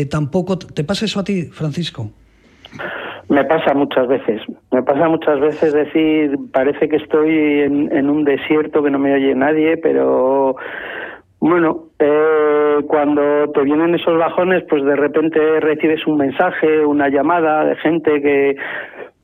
tampoco. 0.10 0.58
¿Te 0.58 0.84
pasa 0.84 1.06
eso 1.06 1.20
a 1.20 1.24
ti, 1.24 1.44
Francisco? 1.44 2.12
Me 3.30 3.46
pasa 3.46 3.74
muchas 3.74 4.08
veces, 4.08 4.42
me 4.72 4.84
pasa 4.84 5.08
muchas 5.08 5.40
veces 5.40 5.74
decir, 5.74 6.38
parece 6.52 6.90
que 6.90 6.98
estoy 6.98 7.62
en 7.62 8.10
un 8.10 8.24
desierto 8.26 8.84
que 8.84 8.92
no 8.92 9.00
me 9.00 9.14
oye 9.14 9.34
nadie, 9.34 9.78
pero 9.78 10.56
bueno, 11.46 11.88
eh, 12.00 12.78
cuando 12.88 13.52
te 13.52 13.64
vienen 13.64 13.94
esos 13.96 14.18
bajones, 14.18 14.64
pues 14.70 14.82
de 14.86 14.96
repente 14.96 15.60
recibes 15.60 16.08
un 16.08 16.16
mensaje, 16.16 16.86
una 16.86 17.10
llamada 17.10 17.66
de 17.66 17.76
gente 17.76 18.22
que, 18.22 18.56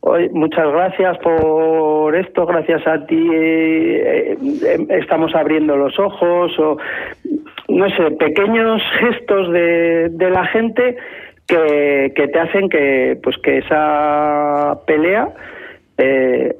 Oye, 0.01 0.29
muchas 0.33 0.69
gracias 0.69 1.17
por 1.19 2.13
esto, 2.17 2.45
gracias 2.45 2.85
a 2.87 3.05
ti 3.05 3.25
eh, 3.33 4.37
eh, 4.37 4.85
estamos 4.89 5.33
abriendo 5.33 5.77
los 5.77 5.97
ojos 5.97 6.59
o 6.59 6.77
no 7.69 7.89
sé, 7.89 8.11
pequeños 8.11 8.81
gestos 8.99 9.53
de, 9.53 10.09
de 10.09 10.29
la 10.29 10.45
gente 10.47 10.97
que, 11.47 12.11
que, 12.15 12.27
te 12.27 12.39
hacen 12.39 12.67
que 12.67 13.17
pues 13.23 13.37
que 13.37 13.59
esa 13.59 14.77
pelea, 14.85 15.29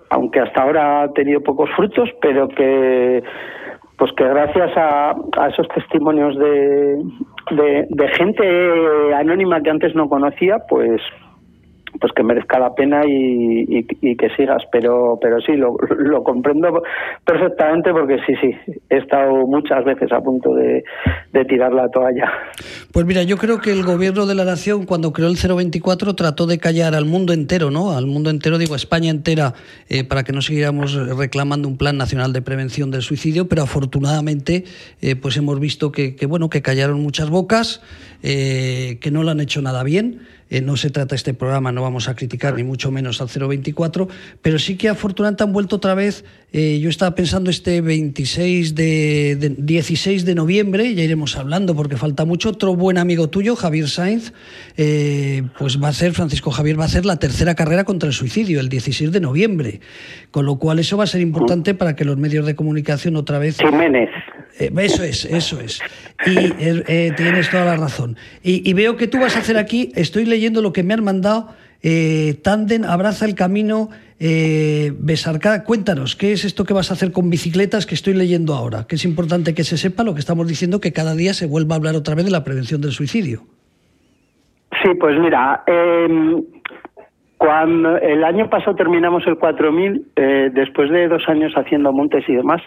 aunque 0.10 0.39
hasta 0.39 0.62
ahora 0.62 1.01
ha 1.01 1.13
tenido 1.13 1.42
pocos 1.42 1.70
frutos, 1.75 2.10
pero 2.22 2.48
que 2.48 3.24
pues 4.00 4.13
que 4.13 4.24
gracias 4.24 4.72
a, 4.77 5.13
esos 5.51 5.68
testimonios 5.68 6.38
de, 6.38 7.03
de, 7.89 8.08
gente 8.18 9.13
anónima 9.13 9.62
que 9.62 9.70
antes 9.70 9.94
no 9.94 10.08
conocía, 10.08 10.60
pues 10.70 11.01
pues 12.00 12.13
que 12.13 12.24
merezca 12.24 12.60
la 12.60 12.74
pena 12.74 13.01
y, 13.06 13.86
que 14.15 14.29
sigas. 14.36 14.63
Pero, 14.72 15.18
pero 15.22 15.39
sí, 15.41 15.53
lo, 15.53 15.75
lo, 15.98 16.24
comprendo 16.24 16.82
perfectamente 17.25 17.91
porque 17.91 18.18
sí, 18.25 18.34
sí, 18.41 18.74
he 18.89 18.98
estado 18.98 19.46
muchas 19.48 19.84
veces 19.86 20.12
a 20.12 20.22
punto 20.22 20.53
de, 20.53 20.84
tirar 21.48 21.74
la 21.74 21.89
toalla. 21.89 22.29
Pues 22.91 23.06
mira, 23.06 23.24
yo 23.24 23.38
creo 23.38 23.60
que 23.60 23.72
el 23.72 23.84
gobierno 23.84 24.25
de 24.25 24.36
la 24.36 24.46
nación, 24.46 24.86
cuando 24.86 25.13
creó 25.13 25.29
el 25.29 25.36
024, 25.36 26.13
trató 26.15 26.46
de 26.46 26.58
callar 26.58 26.96
al 26.96 27.06
mundo 27.06 27.34
entero, 27.34 27.72
¿no? 27.72 27.91
Al 27.91 28.06
mundo 28.06 28.29
entero, 28.29 28.58
digo, 28.58 28.74
a 28.74 28.77
España 28.77 29.10
entera, 29.10 29.53
eh, 29.89 30.03
para 30.03 30.24
que 30.24 30.34
no 30.34 30.41
siguiéramos 30.41 30.94
reclamando 31.18 31.68
un 31.68 31.77
plan 31.77 31.98
nacional 31.98 32.34
de 32.34 32.41
prevención 32.41 32.91
del 32.91 33.01
suicidio, 33.01 33.48
pero 33.48 33.63
afortunadamente, 33.63 34.65
eh, 35.01 35.15
pues 35.15 35.38
hemos 35.38 35.60
visto 35.60 35.91
que, 35.91 36.15
que, 36.15 36.25
bueno, 36.25 36.50
que 36.50 36.62
callaron 36.62 37.01
muchas 37.01 37.29
bocas, 37.29 37.82
eh, 38.22 38.98
que 39.01 39.12
no 39.12 39.24
lo 39.24 39.32
han 39.32 39.39
hecho 39.39 39.62
nada 39.62 39.84
bien. 39.84 40.20
Eh, 40.50 40.62
no 40.62 40.77
se 40.77 40.89
trata 40.89 41.15
este 41.15 41.34
programa, 41.34 41.72
no 41.72 41.82
vamos 41.82 42.10
a 42.10 42.15
criticar 42.15 42.56
ni 42.56 42.63
mucho 42.63 42.91
menos 42.91 43.22
al 43.22 43.27
024, 43.27 44.08
pero 44.41 44.58
sí 44.58 44.77
que 44.77 44.89
afortunadamente 44.89 45.44
han 45.44 45.53
vuelto 45.53 45.75
otra 45.75 45.94
vez. 45.94 46.25
Eh, 46.51 46.79
yo 46.82 46.89
estaba 46.89 47.13
pensando 47.13 47.51
este 47.51 47.82
26 47.82 48.74
de, 48.74 49.56
16 49.58 50.25
de 50.25 50.36
noviembre, 50.36 50.96
ya 50.96 51.03
iremos 51.03 51.38
hablando 51.38 51.75
porque 51.75 51.98
falta 51.98 52.25
mucho. 52.25 52.50
Otro 52.50 52.75
buen 52.75 52.98
amigo 52.98 53.29
tuyo, 53.29 53.56
Javier 53.56 53.88
Sainz, 53.88 54.34
eh, 54.75 55.44
pues 55.60 55.82
va 55.82 55.89
a 55.89 55.94
ser, 55.94 56.13
Francisco 56.13 56.50
Javier 56.50 56.79
va 56.79 56.84
a 56.84 56.88
hacer 56.88 57.06
la 57.06 57.18
tercera 57.18 57.53
carrera 57.53 57.84
contra 57.84 58.08
el 58.08 58.13
suicidio 58.13 58.60
el 58.60 58.70
16 58.70 59.12
de 59.12 59.20
noviembre, 59.20 59.82
con 60.32 60.46
lo 60.46 60.58
cual 60.58 60.79
eso 60.79 60.98
va 60.98 61.03
a 61.03 61.08
ser 61.08 61.22
importante 61.22 61.75
para 61.75 61.96
que 61.96 62.06
los 62.06 62.18
medios 62.18 62.46
de 62.48 62.56
comunicación 62.56 63.15
otra 63.15 63.38
vez. 63.38 63.58
Jiménez. 63.58 64.10
Eso 64.60 65.04
es, 65.04 65.25
eso 65.25 65.60
es. 65.60 65.82
Y 66.25 66.51
tienes 67.16 67.50
toda 67.50 67.66
la 67.66 67.78
razón. 67.78 68.18
Y, 68.44 68.74
veo 68.74 68.98
que 68.98 69.08
tú 69.08 69.20
vas 69.20 69.36
a 69.36 69.39
hacer 69.39 69.58
aquí, 69.58 69.92
estoy 69.96 70.25
leyendo 70.25 70.62
lo 70.62 70.74
que 70.74 70.84
me 70.84 70.94
han 70.94 71.04
mandado. 71.04 71.50
Eh, 71.82 72.36
Tanden 72.44 72.84
abraza 72.84 73.25
el 73.25 73.36
camino 73.36 73.89
eh. 74.20 74.92
Cuéntanos, 75.66 76.16
¿qué 76.16 76.34
es 76.34 76.44
esto 76.44 76.66
que 76.66 76.74
vas 76.74 76.92
a 76.92 76.94
hacer 76.94 77.12
con 77.12 77.30
bicicletas 77.30 77.86
que 77.86 77.96
estoy 77.96 78.13
leyendo 78.13 78.54
ahora? 78.54 78.86
Que 78.88 78.96
es 78.96 79.06
importante 79.06 79.54
que 79.54 79.63
se 79.63 79.78
sepa 79.78 80.04
lo 80.04 80.13
que 80.13 80.20
estamos 80.20 80.48
diciendo, 80.48 80.82
que 80.82 80.92
cada 80.92 81.16
día 81.16 81.34
se 81.34 81.48
vuelva 81.48 81.75
a 81.75 81.78
hablar 81.78 81.96
otra 81.96 82.16
vez 82.16 82.25
de 82.25 82.32
la 82.32 82.44
prevención 82.44 82.82
del 82.82 82.92
suicidio. 82.92 83.42
Sí, 84.84 84.94
pues 85.00 85.18
mira, 85.20 85.63
em, 85.68 86.44
cuando 87.38 87.98
el 87.98 88.24
año 88.24 88.50
pasado 88.50 88.75
terminamos 88.75 89.25
el 89.25 89.38
4000, 89.38 90.06
eh, 90.16 90.50
después 90.54 90.92
de 90.92 91.08
dos 91.08 91.24
años 91.28 91.54
haciendo 91.56 91.92
montes 91.94 92.24
y 92.28 92.36
demás, 92.36 92.62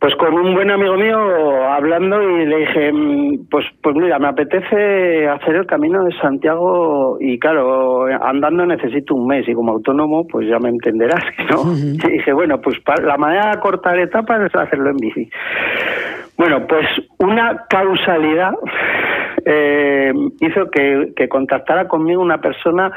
pues 0.00 0.14
con 0.14 0.32
un 0.34 0.54
buen 0.54 0.70
amigo 0.70 0.94
mío 0.94 1.18
hablando 1.66 2.22
y 2.22 2.46
le 2.46 2.58
dije, 2.58 2.92
mm, 2.92 3.48
pues, 3.50 3.66
pues 3.82 3.96
mira, 3.96 4.18
me 4.18 4.28
apetece 4.28 5.26
hacer 5.26 5.56
el 5.56 5.66
camino 5.66 6.04
de 6.04 6.12
Santiago 6.20 7.16
y 7.20 7.38
claro, 7.38 8.06
andando 8.06 8.64
necesito 8.64 9.16
un 9.16 9.26
mes 9.26 9.48
y 9.48 9.54
como 9.54 9.72
autónomo, 9.72 10.26
pues 10.26 10.48
ya 10.48 10.60
me 10.60 10.68
entenderás, 10.68 11.24
¿no? 11.50 11.72
Y 11.74 12.12
dije, 12.12 12.32
bueno, 12.32 12.60
pues 12.60 12.76
la 13.02 13.16
manera 13.16 13.50
de 13.50 13.60
cortar 13.60 13.98
etapas 13.98 14.40
es 14.42 14.54
hacerlo 14.54 14.90
en 14.90 14.96
bici. 14.98 15.28
Bueno, 16.36 16.64
pues 16.68 16.86
una 17.18 17.64
causalidad 17.68 18.52
eh, 19.44 20.12
hizo 20.40 20.70
que, 20.70 21.12
que 21.16 21.28
contactara 21.28 21.88
conmigo 21.88 22.22
una 22.22 22.40
persona 22.40 22.92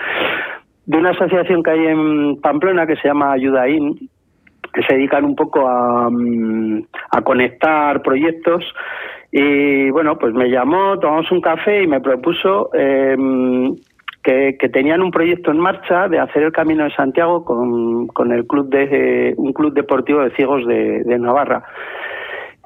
de 0.85 0.97
una 0.97 1.11
asociación 1.11 1.63
que 1.63 1.71
hay 1.71 1.87
en 1.87 2.39
Pamplona 2.41 2.85
que 2.85 2.95
se 2.97 3.07
llama 3.07 3.31
Ayudaín, 3.31 4.09
que 4.73 4.81
se 4.83 4.95
dedican 4.95 5.25
un 5.25 5.35
poco 5.35 5.67
a, 5.67 6.09
mm, 6.09 6.83
a 7.11 7.21
conectar 7.21 8.01
proyectos 8.01 8.63
y 9.31 9.89
bueno, 9.91 10.17
pues 10.17 10.33
me 10.33 10.49
llamó, 10.49 10.99
tomamos 10.99 11.31
un 11.31 11.39
café 11.39 11.83
y 11.83 11.87
me 11.87 12.01
propuso 12.01 12.69
em, 12.73 13.75
que, 14.21 14.53
tenían 14.73 15.01
un 15.01 15.09
proyecto 15.11 15.51
en 15.51 15.59
marcha 15.59 16.09
de 16.09 16.19
hacer 16.19 16.43
el 16.43 16.51
Camino 16.51 16.83
de 16.83 16.91
Santiago 16.91 17.45
con, 17.45 18.07
con 18.07 18.33
el 18.33 18.45
club 18.45 18.69
de 18.69 19.33
un 19.37 19.53
club 19.53 19.73
deportivo 19.73 20.21
de 20.21 20.31
ciegos 20.31 20.67
de, 20.67 21.03
de 21.03 21.17
Navarra. 21.17 21.63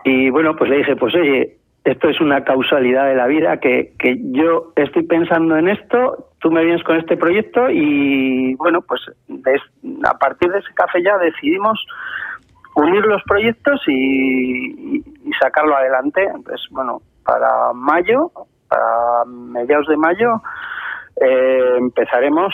Y 0.04 0.30
bueno, 0.32 0.56
pues 0.56 0.70
le 0.70 0.78
dije, 0.78 0.96
pues 0.96 1.14
oye, 1.16 1.55
esto 1.86 2.10
es 2.10 2.20
una 2.20 2.44
causalidad 2.44 3.06
de 3.06 3.16
la 3.16 3.28
vida, 3.28 3.58
que, 3.60 3.94
que 4.00 4.18
yo 4.32 4.74
estoy 4.76 5.04
pensando 5.04 5.56
en 5.56 5.70
esto, 5.70 6.30
tú 6.40 6.52
me 6.52 6.64
vienes 6.64 6.84
con 6.84 6.98
este 6.98 7.16
proyecto 7.16 7.70
y 7.70 8.56
bueno, 8.56 8.82
pues 8.82 9.02
a 10.04 10.18
partir 10.18 10.52
de 10.52 10.60
ese 10.60 10.74
café 10.74 11.02
ya 11.04 11.18
decidimos 11.18 11.86
unir 12.76 13.06
los 13.06 13.22
proyectos 13.24 13.82
y, 13.88 15.04
sacarlo 15.40 15.76
adelante. 15.76 16.24
Entonces, 16.24 16.66
bueno, 16.72 17.02
para 17.24 17.74
mayo, 17.74 18.32
para 18.68 19.26
mediados 19.26 19.88
de 19.88 19.98
mayo, 19.98 20.42
eh, 21.22 21.76
empezaremos 21.78 22.54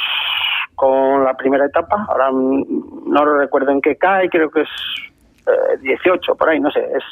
con 0.75 1.23
la 1.23 1.35
primera 1.35 1.65
etapa. 1.65 2.05
Ahora 2.09 2.31
no 2.31 3.25
recuerdo 3.37 3.71
en 3.71 3.81
qué 3.81 3.97
cae, 3.97 4.29
creo 4.29 4.49
que 4.49 4.61
es 4.61 5.81
18, 5.81 6.35
por 6.35 6.49
ahí, 6.49 6.59
no 6.59 6.71
sé. 6.71 6.79
Es, 6.79 7.03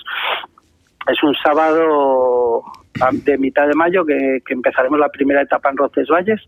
es 1.08 1.24
un 1.24 1.34
sábado 1.36 2.64
de 3.24 3.38
mitad 3.38 3.68
de 3.68 3.76
mayo 3.76 4.06
que, 4.06 4.42
empezaremos 4.50 5.00
la 5.00 5.10
primera 5.10 5.42
etapa 5.42 5.70
en 5.70 5.78
Roncesvalles 5.78 6.42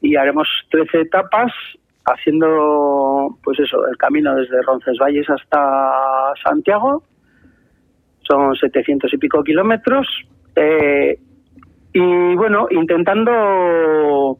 y 0.00 0.16
haremos 0.16 0.48
13 0.70 1.02
etapas 1.02 1.52
haciendo 2.04 3.36
pues 3.44 3.60
eso 3.60 3.86
el 3.86 3.96
camino 3.96 4.34
desde 4.34 4.62
Roncesvalles 4.62 5.28
hasta 5.28 6.32
Santiago. 6.42 7.04
Son 8.22 8.54
700 8.54 9.12
y 9.12 9.18
pico 9.18 9.42
kilómetros 9.44 10.06
eh, 10.56 11.18
y 11.92 12.34
bueno 12.34 12.66
intentando 12.70 14.38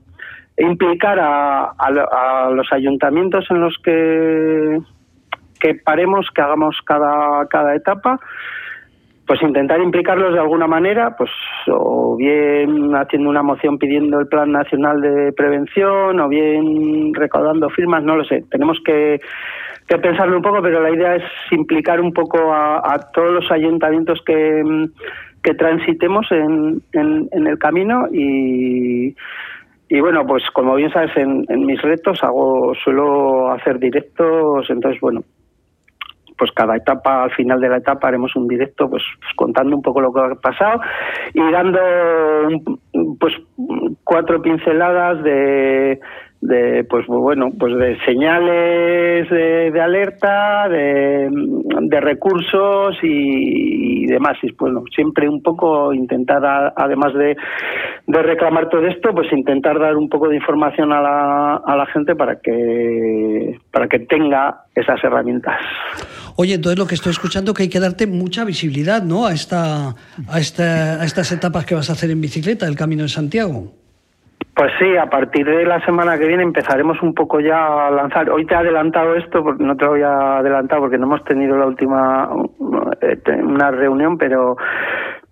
implicar 0.57 1.19
a, 1.21 1.73
a, 1.79 2.51
los 2.51 2.73
ayuntamientos 2.73 3.45
en 3.51 3.61
los 3.61 3.77
que 3.83 4.79
que 5.61 5.75
paremos 5.77 6.27
que 6.35 6.43
hagamos 6.43 6.77
cada 6.85 7.47
cada 7.49 7.75
etapa 7.75 8.19
pues 9.27 9.41
intentar 9.43 9.81
implicarlos 9.81 10.33
de 10.33 10.41
alguna 10.41 10.67
manera, 10.67 11.15
pues 11.17 11.31
o 11.69 12.17
bien 12.17 12.93
haciendo 12.95 13.31
una 13.31 13.43
moción 13.43 13.79
pidiendo 13.79 14.19
el 14.19 14.27
Plan 14.27 14.51
Nacional 14.51 15.01
de 15.01 15.33
Prevención, 15.33 16.19
o 16.19 16.29
bien 16.29 17.15
recaudando 17.15 17.71
firmas, 17.71 18.03
no 18.03 18.17
lo 18.17 18.25
sé. 18.25 18.45
Tenemos 18.51 18.79
que, 18.85 19.21
pensarlo 20.03 20.37
un 20.37 20.43
poco, 20.43 20.63
pero 20.63 20.81
la 20.81 20.91
idea 20.91 21.17
es 21.17 21.25
implicar 21.51 22.01
un 22.01 22.13
poco 22.13 22.53
a, 22.53 22.99
todos 23.13 23.31
los 23.31 23.53
ayuntamientos 23.53 24.21
que, 24.25 24.63
que 25.43 25.55
transitemos 25.55 26.27
en, 26.33 26.81
en, 26.93 27.47
el 27.47 27.59
camino 27.59 28.07
y, 28.11 29.15
y 29.89 30.01
bueno, 30.01 30.27
pues 30.27 30.43
como 30.55 30.75
bien 30.77 30.91
sabes, 30.91 31.15
en, 31.17 31.45
en 31.49 31.67
mis 31.67 31.81
retos 31.83 32.25
hago 32.25 32.75
suelo 32.83 33.51
hacer 33.53 33.79
directos, 33.79 34.69
entonces 34.71 34.99
bueno, 35.01 35.21
pues 36.37 36.51
cada 36.53 36.77
etapa, 36.77 37.25
al 37.25 37.31
final 37.33 37.61
de 37.61 37.69
la 37.69 37.79
etapa 37.79 38.09
haremos 38.09 38.35
un 38.37 38.49
directo 38.49 38.89
pues, 38.89 39.03
pues, 39.21 39.33
contando 39.37 39.77
un 39.77 39.83
poco 39.83 40.01
lo 40.01 40.13
que 40.13 40.21
ha 40.21 40.35
pasado 40.37 40.81
y 41.35 41.51
dando 41.51 41.79
pues 43.19 43.35
cuatro 44.05 44.43
pinceladas 44.43 45.23
de 45.23 46.01
de 46.43 46.85
pues 46.85 47.07
bueno 47.07 47.51
pues 47.57 47.73
de 47.79 47.97
señales 48.05 49.31
de, 49.31 49.81
alerta 49.81 50.69
de, 50.69 51.31
recursos 52.01 52.97
y, 53.01 54.07
demás 54.07 54.37
y 54.43 54.51
bueno 54.59 54.83
siempre 54.95 55.29
un 55.29 55.41
poco 55.41 55.95
intentar 55.95 56.73
además 56.77 57.15
de, 57.15 57.37
de, 58.09 58.23
reclamar 58.23 58.69
todo 58.69 58.85
esto 58.89 59.15
pues 59.15 59.33
intentar 59.33 59.79
dar 59.79 59.97
un 59.97 60.09
poco 60.09 60.29
de 60.29 60.37
información 60.37 60.93
a 60.93 61.01
la, 61.01 61.55
a 61.65 61.77
la 61.77 61.87
gente 61.87 62.17
para 62.17 62.41
que 62.41 63.57
para 63.71 63.87
que 63.87 64.01
tenga 64.01 64.65
esas 64.75 65.03
herramientas 65.05 65.61
Oye, 66.35 66.55
entonces 66.55 66.79
lo 66.79 66.87
que 66.87 66.95
estoy 66.95 67.13
escuchando 67.13 67.53
que 67.53 67.65
hay 67.65 67.69
que 67.69 67.79
darte 67.79 68.07
mucha 68.07 68.47
visibilidad, 68.47 69.03
¿no? 69.03 69.27
A 69.27 69.35
esta, 69.35 69.95
a 70.29 70.41
esta, 70.41 71.03
a 71.03 71.05
estas 71.05 71.31
etapas 71.31 71.67
que 71.67 71.75
vas 71.75 71.91
a 71.91 71.93
hacer 71.93 72.11
en 72.11 72.23
bicicleta, 72.23 72.67
el 72.67 72.75
Camino 72.75 73.03
de 73.03 73.11
Santiago. 73.11 73.82
Pues 74.55 74.71
sí, 74.79 74.97
a 74.99 75.07
partir 75.07 75.47
de 75.47 75.65
la 75.65 75.83
semana 75.85 76.19
que 76.19 76.27
viene 76.27 76.43
empezaremos 76.43 77.03
un 77.03 77.15
poco 77.15 77.41
ya 77.41 77.87
a 77.87 77.91
lanzar. 77.91 78.29
Hoy 78.29 78.45
te 78.45 78.53
he 78.53 78.59
adelantado 78.59 79.15
esto, 79.15 79.43
porque 79.43 79.65
no 79.65 79.77
te 79.77 79.85
lo 79.87 79.93
voy 79.93 80.03
a 80.03 80.39
adelantar 80.39 80.79
porque 80.79 80.99
no 80.99 81.07
hemos 81.07 81.25
tenido 81.25 81.57
la 81.57 81.67
última 81.67 82.29
eh, 83.01 83.19
una 83.43 83.71
reunión, 83.71 84.19
pero 84.19 84.57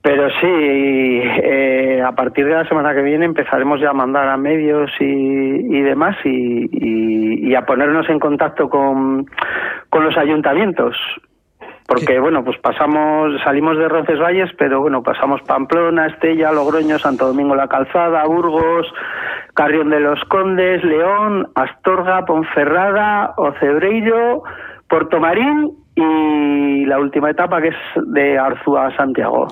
pero 0.03 0.31
sí, 0.41 0.47
eh, 0.47 2.03
a 2.03 2.13
partir 2.13 2.47
de 2.47 2.55
la 2.55 2.67
semana 2.67 2.95
que 2.95 3.03
viene 3.03 3.27
empezaremos 3.27 3.79
ya 3.83 3.91
a 3.91 3.93
mandar 3.93 4.29
a 4.29 4.39
medios 4.39 4.91
y, 4.99 5.83
demás 5.83 6.17
y, 6.25 7.51
y, 7.51 7.55
a 7.55 7.67
ponernos 7.67 8.09
en 8.09 8.19
contacto 8.19 8.71
con, 8.71 9.27
con 9.91 10.05
los 10.05 10.17
ayuntamientos 10.17 10.97
porque 11.91 12.19
bueno, 12.21 12.45
pues 12.45 12.57
pasamos, 12.59 13.33
salimos 13.43 13.77
de 13.77 13.89
Roncesvalles, 13.89 14.51
pero 14.57 14.81
bueno, 14.81 15.03
pasamos 15.03 15.43
Pamplona, 15.43 16.07
Estella, 16.07 16.53
Logroño, 16.53 17.01
Santo 17.01 17.27
Domingo 17.27 17.57
la 17.57 17.67
Calzada, 17.67 18.25
Burgos, 18.27 18.87
Carrión 19.55 19.91
de 19.91 19.99
los 19.99 20.25
Condes, 20.27 20.85
León, 20.85 21.49
Astorga, 21.57 22.25
Ponferrada, 22.27 23.35
Ocebreiro, 23.37 24.45
Marín 25.21 25.73
y 25.97 26.87
la 26.87 27.01
última 27.01 27.33
etapa 27.33 27.61
que 27.61 27.71
es 27.71 27.77
de 28.07 28.39
Arzúa 28.39 28.87
a 28.87 28.97
Santiago. 28.97 29.49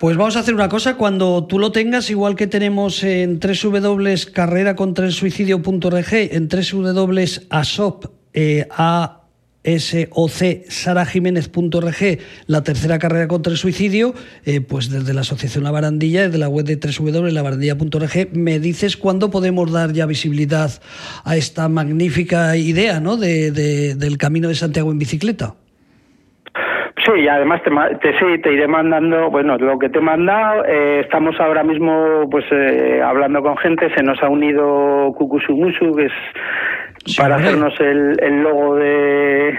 Pues 0.00 0.16
vamos 0.16 0.36
a 0.36 0.40
hacer 0.40 0.56
una 0.56 0.68
cosa, 0.68 0.96
cuando 0.96 1.46
tú 1.46 1.60
lo 1.60 1.70
tengas, 1.70 2.10
igual 2.10 2.34
que 2.34 2.48
tenemos 2.48 3.04
en 3.04 3.38
www.carreracontraelsuicidio.org, 3.38 6.12
en 6.12 6.48
www.asop, 6.48 8.06
eh, 8.34 8.66
a 8.76 9.17
SOC 9.76 11.18
la 12.46 12.62
tercera 12.62 12.98
carrera 12.98 13.28
contra 13.28 13.52
el 13.52 13.58
suicidio, 13.58 14.14
eh, 14.46 14.60
pues 14.60 14.90
desde 14.90 15.12
la 15.14 15.20
Asociación 15.20 15.64
La 15.64 15.70
Barandilla, 15.70 16.22
desde 16.22 16.38
la 16.38 16.48
web 16.48 16.64
de 16.64 16.76
www.labarandilla.org, 16.76 18.28
me 18.32 18.58
dices 18.58 18.96
cuándo 18.96 19.30
podemos 19.30 19.70
dar 19.72 19.92
ya 19.92 20.06
visibilidad 20.06 20.70
a 21.24 21.36
esta 21.36 21.68
magnífica 21.68 22.56
idea 22.56 23.00
¿no? 23.00 23.16
de, 23.16 23.50
del 23.50 24.18
Camino 24.18 24.48
de 24.48 24.54
Santiago 24.54 24.90
en 24.90 24.98
bicicleta. 24.98 25.54
Sí, 27.04 27.12
y 27.20 27.28
además 27.28 27.62
te, 27.62 27.70
te, 27.70 28.38
te 28.38 28.52
iré 28.52 28.66
mandando, 28.66 29.30
bueno, 29.30 29.56
lo 29.56 29.78
que 29.78 29.88
te 29.88 29.98
he 29.98 30.02
mandado, 30.02 30.64
eh, 30.66 31.00
estamos 31.00 31.38
ahora 31.40 31.62
mismo 31.62 32.28
pues 32.30 32.44
eh, 32.50 33.00
hablando 33.02 33.40
con 33.40 33.56
gente, 33.56 33.88
se 33.94 34.02
nos 34.02 34.22
ha 34.22 34.28
unido 34.28 35.12
Kukusumusu, 35.16 35.94
que 35.94 36.06
es 36.06 36.12
para 37.16 37.36
hacernos 37.36 37.78
el, 37.80 38.16
el 38.20 38.42
logo 38.42 38.76
de, 38.76 39.58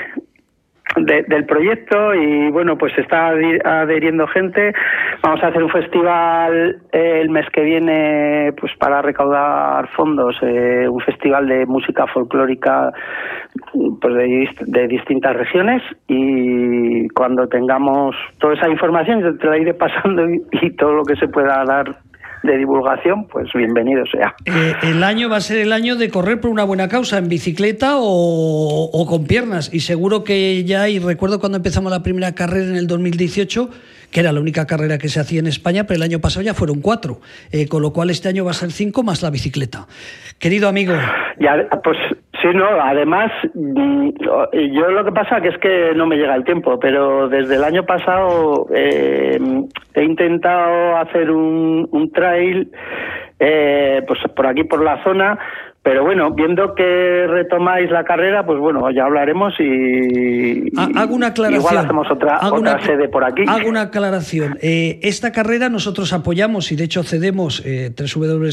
del 0.98 1.46
proyecto 1.46 2.14
y 2.16 2.50
bueno 2.50 2.78
pues 2.78 2.98
está 2.98 3.30
adheriendo 3.30 4.28
gente. 4.28 4.74
Vamos 5.22 5.44
a 5.44 5.48
hacer 5.48 5.64
un 5.64 5.70
festival 5.70 6.82
el 6.92 7.30
mes 7.30 7.46
que 7.52 7.62
viene 7.62 8.54
pues 8.60 8.74
para 8.78 9.02
recaudar 9.02 9.88
fondos 9.90 10.36
eh, 10.42 10.88
un 10.90 11.00
festival 11.02 11.48
de 11.48 11.66
música 11.66 12.08
folclórica 12.08 12.92
pues 14.02 14.14
de, 14.16 14.50
de, 14.66 14.88
distintas 14.88 15.36
regiones 15.36 15.82
y 16.08 17.08
cuando 17.10 17.48
tengamos 17.48 18.16
toda 18.40 18.56
esa 18.56 18.70
información 18.70 19.38
te 19.38 19.48
la 19.48 19.58
iré 19.58 19.74
pasando 19.76 20.26
y 20.28 20.72
todo 20.72 20.94
lo 20.94 21.04
que 21.04 21.16
se 21.16 21.28
pueda 21.28 21.64
dar 21.66 21.98
de 22.44 22.58
divulgación, 22.58 23.28
pues 23.28 23.50
bienvenido 23.54 24.04
sea. 24.06 24.36
Eh, 24.46 24.74
el 24.84 25.04
año 25.04 25.30
va 25.30 25.38
a 25.38 25.42
ser 25.42 25.58
el 25.58 25.74
año 25.74 25.96
de 25.96 26.10
correr 26.10 26.40
por 26.40 26.52
una 26.52 26.64
buena 26.64 26.88
causa, 26.88 27.18
en 27.18 27.30
bicicleta 27.30 27.96
o, 27.98 29.06
con 29.08 29.26
piernas. 29.26 29.74
Y 29.74 29.82
seguro 29.82 30.24
que 30.24 30.64
ya, 30.64 30.90
y 30.90 31.00
recuerdo 31.00 31.40
cuando 31.40 31.58
empezamos 31.58 31.92
la 31.92 32.04
primera 32.04 32.34
carrera 32.34 32.68
en 32.68 32.76
el 32.76 32.88
2018, 32.88 33.70
que 34.12 34.20
era 34.20 34.32
la 34.32 34.40
única 34.40 34.66
carrera 34.66 34.98
que 34.98 35.10
se 35.10 35.20
hacía 35.20 35.40
en 35.40 35.48
España, 35.48 35.86
pero 35.86 35.98
el 35.98 36.04
año 36.04 36.20
pasado 36.20 36.44
ya 36.44 36.54
fueron 36.54 36.82
cuatro. 36.82 37.20
Eh, 37.52 37.68
con 37.68 37.82
lo 37.82 37.92
cual 37.92 38.10
este 38.10 38.30
año 38.30 38.46
va 38.46 38.52
a 38.52 38.56
ser 38.56 38.72
cinco 38.72 39.04
más 39.04 39.22
la 39.22 39.30
bicicleta. 39.30 39.88
Querido 40.40 40.68
amigo. 40.68 40.94
Ya, 41.40 41.68
pues 41.84 41.98
Sí, 42.42 42.48
no, 42.54 42.68
además, 42.82 43.32
mm, 43.54 44.12
yo 44.72 44.92
lo 44.92 45.04
que 45.04 45.12
pasa 45.12 45.42
que 45.42 45.50
es 45.50 45.58
que 45.58 45.92
no 45.94 46.08
me 46.08 46.16
llega 46.16 46.36
el 46.36 46.46
tiempo, 46.46 46.80
pero 46.80 47.28
desde 47.28 47.56
el 47.56 47.64
año 47.66 47.86
pasado 47.86 48.68
eh, 48.74 49.38
he 49.94 50.04
intentado 50.04 50.96
hacer 50.96 51.32
un, 51.32 51.86
un 51.92 52.12
trail 52.14 52.72
eh, 53.40 54.04
pues 54.08 54.20
por 54.34 54.48
aquí, 54.48 54.64
por 54.64 54.82
la 54.84 55.04
zona, 55.04 55.38
pero 55.82 56.04
bueno, 56.04 56.32
viendo 56.32 56.76
que 56.76 57.26
retomáis 57.28 57.90
la 57.90 58.04
carrera, 58.04 58.46
pues 58.46 58.60
bueno, 58.60 58.92
ya 58.92 59.06
hablaremos 59.06 59.54
y. 59.60 60.72
Hago 60.78 61.16
una 61.16 61.28
aclaración. 61.28 61.62
Igual 61.62 61.78
hacemos 61.78 62.12
otra, 62.12 62.38
otra 62.52 62.86
sede 62.86 63.08
por 63.08 63.24
aquí. 63.24 63.44
Hago 63.48 63.70
una 63.70 63.84
aclaración. 63.84 64.58
Eh, 64.62 65.00
esta 65.04 65.32
carrera 65.32 65.70
nosotros 65.70 66.12
apoyamos 66.12 66.72
y 66.74 66.76
de 66.76 66.84
hecho 66.84 67.04
cedemos 67.04 67.64
eh, 67.66 67.92
W 67.96 68.50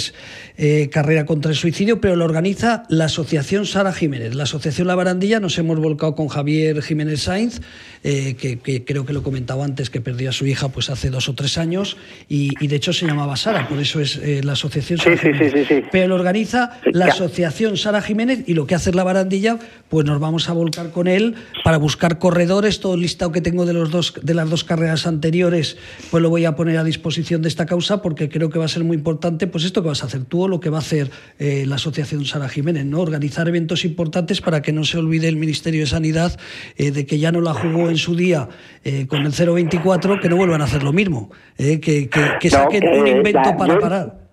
eh, 0.57 0.89
Carrera 0.91 1.27
contra 1.27 1.51
el 1.51 1.57
Suicidio, 1.57 2.01
pero 2.01 2.15
lo 2.15 2.25
organiza 2.25 2.85
la 2.89 3.07
Asociación 3.07 3.67
Sara 3.67 3.93
Jiménez. 3.93 4.35
La 4.35 4.45
Asociación 4.45 4.87
La 4.87 4.95
Barandilla 4.95 5.41
nos 5.41 5.59
hemos 5.59 5.81
volcado 5.81 6.15
con 6.15 6.29
Javier 6.29 6.81
Jiménez 6.81 7.23
Sainz, 7.23 7.61
eh, 8.05 8.37
que, 8.37 8.85
creo 8.85 9.05
que 9.05 9.13
lo 9.13 9.23
comentaba 9.25 9.65
antes, 9.65 9.91
que 9.91 10.01
perdió 10.01 10.31
a 10.31 10.33
su 10.33 10.47
hija 10.47 10.69
pues 10.69 10.91
hace 10.91 11.11
dos 11.11 11.29
o 11.29 11.35
tres 11.35 11.59
años 11.59 11.97
y, 12.29 12.67
de 12.67 12.77
hecho 12.77 12.93
se 12.93 13.05
llamaba 13.05 13.37
Sara, 13.37 13.69
por 13.69 13.79
eso 13.79 14.01
es 14.01 14.45
la 14.45 14.53
Asociación 14.53 15.01
Sara 15.01 15.17
sí, 15.17 15.33
Sí, 15.37 15.65
sí, 15.65 15.83
pero 15.91 16.09
lo 16.09 16.15
organiza 16.15 16.79
la 16.93 17.07
Asociación 17.07 17.26
Asociación 17.27 17.77
Sara 17.77 18.01
Jiménez 18.01 18.45
y 18.47 18.55
lo 18.55 18.67
que 18.67 18.77
hace 18.77 18.93
la 18.93 19.03
barandilla, 19.03 19.59
pues 19.89 20.07
nos 20.07 20.21
vamos 20.21 20.49
a 20.49 20.53
volcar 20.53 20.91
con 20.93 21.09
él 21.09 21.35
para 21.65 21.77
buscar 21.77 22.19
corredores, 22.19 22.79
todo 22.79 22.95
el 22.95 23.01
listado 23.01 23.33
que 23.33 23.41
tengo 23.41 23.67
de, 23.67 23.73
los 23.73 23.91
dos, 23.91 24.15
de 24.23 24.33
las 24.33 24.49
dos 24.49 24.63
carreras 24.63 25.09
anteriores, 25.09 25.77
pues 26.11 26.23
lo 26.23 26.31
voy 26.31 26.45
a 26.45 26.55
poner 26.55 26.79
a 26.79 26.85
disposición 26.85 27.43
de 27.43 27.49
esta 27.49 27.67
causa 27.67 28.01
porque 28.01 28.29
creo 28.29 28.49
que 28.49 28.61
va 28.61 28.67
a 28.67 28.69
ser 28.69 28.85
muy 28.85 28.97
importante, 28.97 29.49
pues 29.49 29.65
esto 29.65 29.83
que 29.83 29.89
vas 29.89 30.05
a 30.05 30.07
hacer 30.07 30.25
tú 30.25 30.43
o 30.43 30.49
lo 30.49 30.61
que 30.61 30.71
va 30.71 30.79
a 30.79 30.81
hacer 30.81 31.11
eh, 31.41 31.65
la 31.67 31.75
Asociación 31.75 32.25
Sara 32.25 32.49
Jiménez, 32.49 32.85
¿no? 32.85 33.01
Organizar 33.01 33.49
eventos 33.49 33.85
importantes 33.85 34.41
para 34.41 34.63
que 34.63 34.73
no 34.73 34.85
se 34.85 34.99
olvide 34.99 35.27
el 35.27 35.37
Ministerio 35.37 35.81
de 35.81 35.87
Sanidad 35.87 36.39
eh, 36.77 36.93
de 36.93 37.07
que 37.07 37.19
ya 37.19 37.33
no 37.33 37.41
la 37.41 37.55
jugó 37.55 37.91
en 37.91 37.97
su 37.97 38.15
día 38.15 38.49
eh, 38.85 39.07
con 39.09 39.27
el 39.27 39.33
024, 39.33 40.21
que 40.21 40.29
no 40.29 40.37
vuelvan 40.37 40.61
a 40.61 40.65
hacer 40.65 40.85
lo 40.85 40.93
mismo, 40.93 41.31
que, 41.57 41.81
que, 41.81 42.09
que, 42.41 42.51
saquen 42.51 42.87
un 42.87 43.07
invento 43.09 43.57
para 43.57 43.79
parar. 43.79 44.26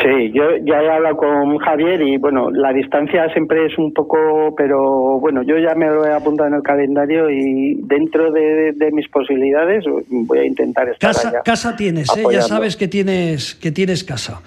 Sí, 0.00 0.32
yo 0.32 0.44
ya 0.64 0.80
he 0.80 0.90
hablado 0.90 1.16
con 1.16 1.58
Javier 1.58 2.00
y 2.00 2.16
bueno, 2.16 2.50
la 2.50 2.72
distancia 2.72 3.28
siempre 3.32 3.66
es 3.66 3.76
un 3.76 3.92
poco, 3.92 4.54
pero 4.56 5.20
bueno, 5.20 5.42
yo 5.42 5.58
ya 5.58 5.74
me 5.74 5.86
lo 5.86 6.06
he 6.06 6.12
apuntado 6.12 6.48
en 6.48 6.54
el 6.54 6.62
calendario 6.62 7.28
y 7.30 7.74
dentro 7.82 8.32
de, 8.32 8.72
mis 8.92 9.08
posibilidades 9.08 9.84
voy 10.08 10.38
a 10.38 10.44
intentar 10.44 10.88
estar 10.88 11.12
casa, 11.12 11.42
Casa 11.44 11.76
tienes, 11.76 12.08
¿eh? 12.16 12.22
ya 12.32 12.42
sabes 12.42 12.76
que 12.76 12.88
tienes 12.88 13.54
que 13.54 13.70
tienes 13.70 14.04
casa, 14.04 14.40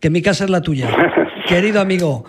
que 0.00 0.10
mi 0.10 0.22
casa 0.22 0.44
es 0.44 0.50
la 0.50 0.62
tuya. 0.62 0.88
Querido 1.48 1.80
amigo, 1.80 2.26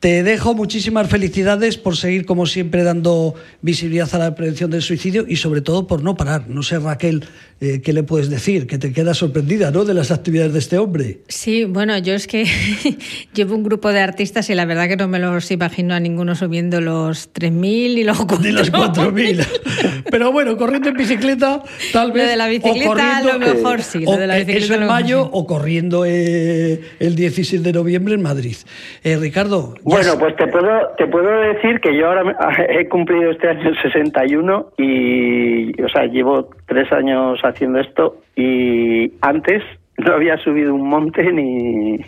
te 0.00 0.22
dejo 0.22 0.54
muchísimas 0.54 1.08
felicidades 1.08 1.78
por 1.78 1.96
seguir, 1.96 2.26
como 2.26 2.44
siempre, 2.44 2.82
dando 2.82 3.34
visibilidad 3.62 4.08
a 4.14 4.18
la 4.18 4.34
prevención 4.34 4.70
del 4.70 4.82
suicidio 4.82 5.24
y, 5.26 5.36
sobre 5.36 5.62
todo, 5.62 5.86
por 5.86 6.02
no 6.02 6.14
parar. 6.14 6.48
No 6.48 6.62
sé, 6.62 6.78
Raquel, 6.78 7.24
eh, 7.60 7.82
¿qué 7.82 7.92
le 7.92 8.02
puedes 8.02 8.30
decir? 8.30 8.66
Que 8.66 8.78
te 8.78 8.92
quedas 8.92 9.18
sorprendida, 9.18 9.70
¿no?, 9.70 9.84
de 9.84 9.94
las 9.94 10.10
actividades 10.10 10.52
de 10.52 10.58
este 10.58 10.78
hombre. 10.78 11.18
Sí, 11.28 11.64
bueno, 11.64 11.98
yo 11.98 12.14
es 12.14 12.26
que 12.26 12.46
llevo 13.34 13.54
un 13.54 13.62
grupo 13.62 13.92
de 13.92 14.00
artistas 14.00 14.48
y 14.50 14.54
la 14.54 14.64
verdad 14.64 14.88
que 14.88 14.96
no 14.96 15.08
me 15.08 15.18
los 15.18 15.50
imagino 15.50 15.94
a 15.94 16.00
ninguno 16.00 16.34
subiendo 16.34 16.80
los 16.80 17.32
3.000 17.34 17.66
y 17.66 18.04
luego 18.04 18.26
Ni 18.40 18.52
los 18.52 18.72
4.000. 18.72 20.04
Pero 20.10 20.32
bueno, 20.32 20.56
corriendo 20.56 20.88
en 20.88 20.96
bicicleta, 20.96 21.62
tal 21.92 22.12
vez. 22.12 22.24
Lo 22.24 22.30
de 22.30 22.36
la 22.36 22.48
bicicleta, 22.48 23.18
a 23.18 23.22
lo 23.22 23.38
mejor 23.38 23.82
sí. 23.82 24.04
Lo 24.04 24.16
de 24.16 24.26
la 24.26 24.36
bicicleta, 24.36 24.64
eso 24.64 24.74
en 24.74 24.86
mayo 24.86 25.28
o 25.30 25.46
corriendo 25.46 26.04
eh, 26.06 26.80
el 26.98 27.14
16 27.14 27.62
de 27.62 27.72
noviembre 27.72 28.14
en 28.14 28.22
Madrid. 28.22 28.56
Eh, 29.04 29.16
Ricardo. 29.16 29.74
Bueno, 29.82 30.18
pues 30.18 30.34
te 30.36 30.46
puedo, 30.46 30.88
te 30.96 31.06
puedo 31.06 31.30
decir 31.52 31.80
que 31.80 31.96
yo 31.96 32.08
ahora 32.08 32.36
he 32.68 32.88
cumplido 32.88 33.30
este 33.30 33.48
año 33.48 33.68
el 33.68 33.82
61 33.82 34.72
y, 34.78 35.82
o 35.82 35.88
sea, 35.88 36.06
llevo 36.06 36.48
tres 36.66 36.90
años 36.92 37.38
haciendo 37.50 37.78
esto 37.80 38.16
y 38.36 39.12
antes 39.20 39.62
no 39.98 40.14
había 40.14 40.36
subido 40.38 40.74
un 40.74 40.88
monte 40.88 41.22
ni... 41.32 41.98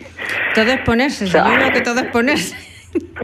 Todo 0.55 0.65
es 0.65 0.79
ponerse, 0.81 1.25
que 1.25 1.81
todo 1.81 1.99
es 1.99 2.11
ponerse. 2.11 2.55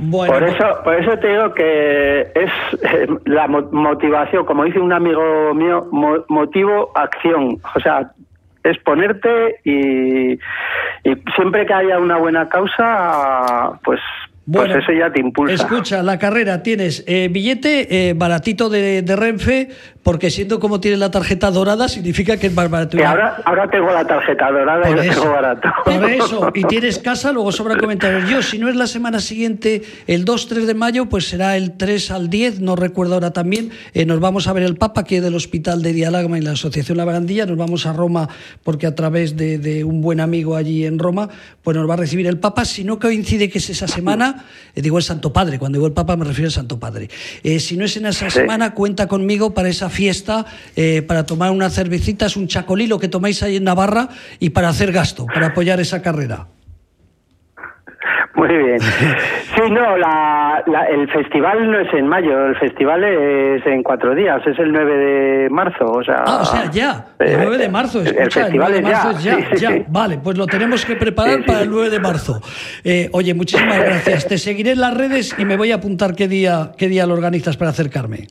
Bueno. 0.02 0.34
Por 0.34 0.44
eso, 0.44 0.66
por 0.84 0.96
eso 0.96 1.18
te 1.20 1.28
digo 1.28 1.54
que 1.54 2.22
es 2.22 2.52
eh, 2.82 3.08
la 3.26 3.48
motivación, 3.48 4.44
como 4.44 4.64
dice 4.64 4.80
un 4.80 4.92
amigo 4.92 5.54
mío, 5.54 5.88
motivo 6.28 6.92
acción. 6.96 7.60
O 7.76 7.80
sea, 7.80 8.12
es 8.64 8.78
ponerte 8.80 9.60
y, 9.64 10.40
siempre 11.36 11.66
que 11.66 11.74
haya 11.74 12.00
una 12.00 12.18
buena 12.18 12.50
causa, 12.50 13.80
pues 13.84 14.00
pues 14.52 14.72
eso 14.76 14.92
ya 14.92 15.12
te 15.12 15.20
impulsa. 15.20 15.54
Escucha, 15.54 16.04
la 16.04 16.18
carrera 16.18 16.64
tienes 16.64 17.04
eh, 17.08 17.28
billete 17.30 18.10
eh, 18.10 18.14
baratito 18.14 18.70
de, 18.70 19.02
de, 19.02 19.16
Renfe, 19.16 19.70
porque 20.04 20.30
siendo 20.30 20.60
como 20.60 20.80
tienes 20.80 21.00
la 21.00 21.12
tarjeta 21.12 21.52
dorada, 21.52 21.88
significa 21.88 22.38
que 22.38 22.48
es 22.48 22.54
más 22.54 22.70
barato. 22.70 22.98
ahora, 23.06 23.42
ahora 23.46 23.70
tengo 23.70 23.92
la 23.92 24.06
tarjeta 24.06 24.52
dorada 24.52 24.90
y 24.90 24.94
lo 24.94 25.02
tengo 25.02 25.32
barato. 25.32 25.70
Por 25.86 26.10
eso, 26.10 26.52
y 26.56 26.64
tienes 26.64 27.00
casa, 27.00 27.32
luego 27.32 27.52
sobra 27.52 27.78
comentarios. 27.78 28.30
Yo, 28.30 28.42
si 28.42 28.58
no 28.58 28.70
es 28.70 28.76
la 28.76 28.88
semana 28.88 29.20
siguiente, 29.20 29.82
el 30.08 30.26
2-3 30.26 30.66
de 30.66 30.74
mayo, 30.74 31.08
pues 31.08 31.28
será 31.28 31.58
el 31.58 31.78
3 31.78 32.12
al 32.12 32.30
10, 32.30 32.62
no 32.62 32.76
recuerdo 32.76 33.16
ahora 33.16 33.32
también. 33.32 33.72
Eh, 33.94 34.06
nos 34.06 34.20
vamos 34.20 34.48
a 34.48 34.54
ver 34.54 34.64
el 34.64 34.78
Papa, 34.78 35.04
que 35.04 35.18
es 35.18 35.24
del 35.24 35.36
Hospital 35.36 35.82
de 35.82 35.94
Dialagma 35.94 36.38
y 36.38 36.42
la 36.42 36.52
Asociación 36.52 36.98
La 36.98 37.06
Barandilla. 37.06 37.46
Nos 37.46 37.58
vamos 37.58 37.86
a 37.86 37.94
Roma, 37.94 38.30
porque 38.64 38.88
a 38.88 38.96
través 38.96 39.36
de, 39.36 39.60
de 39.60 39.84
un 39.84 40.02
buen 40.02 40.22
amigo 40.22 40.56
allí 40.56 40.86
en 40.86 40.98
Roma, 40.98 41.30
pues 41.62 41.78
nos 41.78 41.90
va 41.90 41.94
a 41.94 41.98
recibir 41.98 42.26
el 42.26 42.40
Papa. 42.40 42.66
Si 42.66 42.84
no 42.84 43.00
coincide 43.00 43.50
que 43.50 43.60
es 43.60 43.70
esa 43.70 43.88
semana 43.88 44.39
eh, 44.76 44.82
digo 44.82 44.98
el 44.98 45.04
Santo 45.04 45.34
Padre, 45.34 45.60
cuando 45.60 45.78
digo 45.78 45.88
el 45.88 45.94
Papa 45.94 46.16
me 46.16 46.26
refiero 46.26 46.48
al 46.48 46.54
Santo 46.54 46.80
Padre. 46.80 47.10
Eh, 47.44 47.60
si 47.60 47.78
no 47.78 47.86
es 47.86 47.96
en 47.98 48.06
esa 48.06 48.30
semana, 48.30 48.74
cuenta 48.74 49.08
conmigo 49.08 49.54
para 49.54 49.70
esa 49.70 49.90
fiesta, 49.90 50.46
eh, 50.76 51.02
para 51.02 51.26
tomar 51.26 51.52
unas 51.52 51.74
cervecitas, 51.74 52.36
un 52.36 52.48
chacolí, 52.48 52.88
lo 52.88 53.00
que 53.00 53.08
tomáis 53.08 53.44
ahí 53.44 53.58
en 53.58 53.64
Navarra, 53.64 54.10
y 54.40 54.50
para 54.52 54.70
hacer 54.70 54.92
gasto, 54.92 55.26
para 55.26 55.48
apoyar 55.48 55.80
esa 55.80 56.02
carrera. 56.02 56.48
Muy 58.40 58.58
bien. 58.58 58.80
Sí, 58.80 59.70
no, 59.70 59.96
el 59.96 61.10
festival 61.10 61.70
no 61.70 61.80
es 61.80 61.94
en 61.94 62.08
mayo, 62.08 62.46
el 62.46 62.56
festival 62.56 63.04
es 63.04 63.66
en 63.66 63.84
cuatro 63.84 64.16
días, 64.16 64.42
es 64.48 64.58
el 64.60 64.72
9 64.72 64.98
de 64.98 65.50
marzo, 65.50 65.86
o 65.86 66.04
sea... 66.04 66.24
Ah, 66.26 66.40
o 66.42 66.46
sea, 66.46 66.72
ya, 66.72 67.08
el 67.20 67.38
9 67.38 67.58
de 67.58 67.70
marzo, 67.70 68.02
escucha, 68.02 68.24
el 68.24 68.32
festival 68.32 68.76
el 68.76 68.82
9 68.82 68.88
de 68.88 68.94
marzo 68.94 69.10
es 69.18 69.24
ya, 69.24 69.40
ya, 69.40 69.56
ya. 69.56 69.86
Vale, 69.90 70.20
pues 70.24 70.38
lo 70.38 70.48
tenemos 70.48 70.86
que 70.86 70.96
preparar 70.96 71.44
para 71.46 71.64
el 71.64 71.70
9 71.70 71.90
de 71.90 72.00
marzo. 72.00 72.40
Eh, 72.84 73.10
oye, 73.12 73.34
muchísimas 73.34 73.78
gracias, 73.78 74.28
te 74.28 74.38
seguiré 74.38 74.72
en 74.72 74.80
las 74.80 74.96
redes 74.96 75.36
y 75.38 75.44
me 75.44 75.58
voy 75.58 75.72
a 75.72 75.76
apuntar 75.76 76.16
qué 76.16 76.30
día, 76.30 76.72
qué 76.78 76.88
día 76.88 77.06
lo 77.06 77.16
organizas 77.16 77.58
para 77.58 77.72
acercarme. 77.72 78.28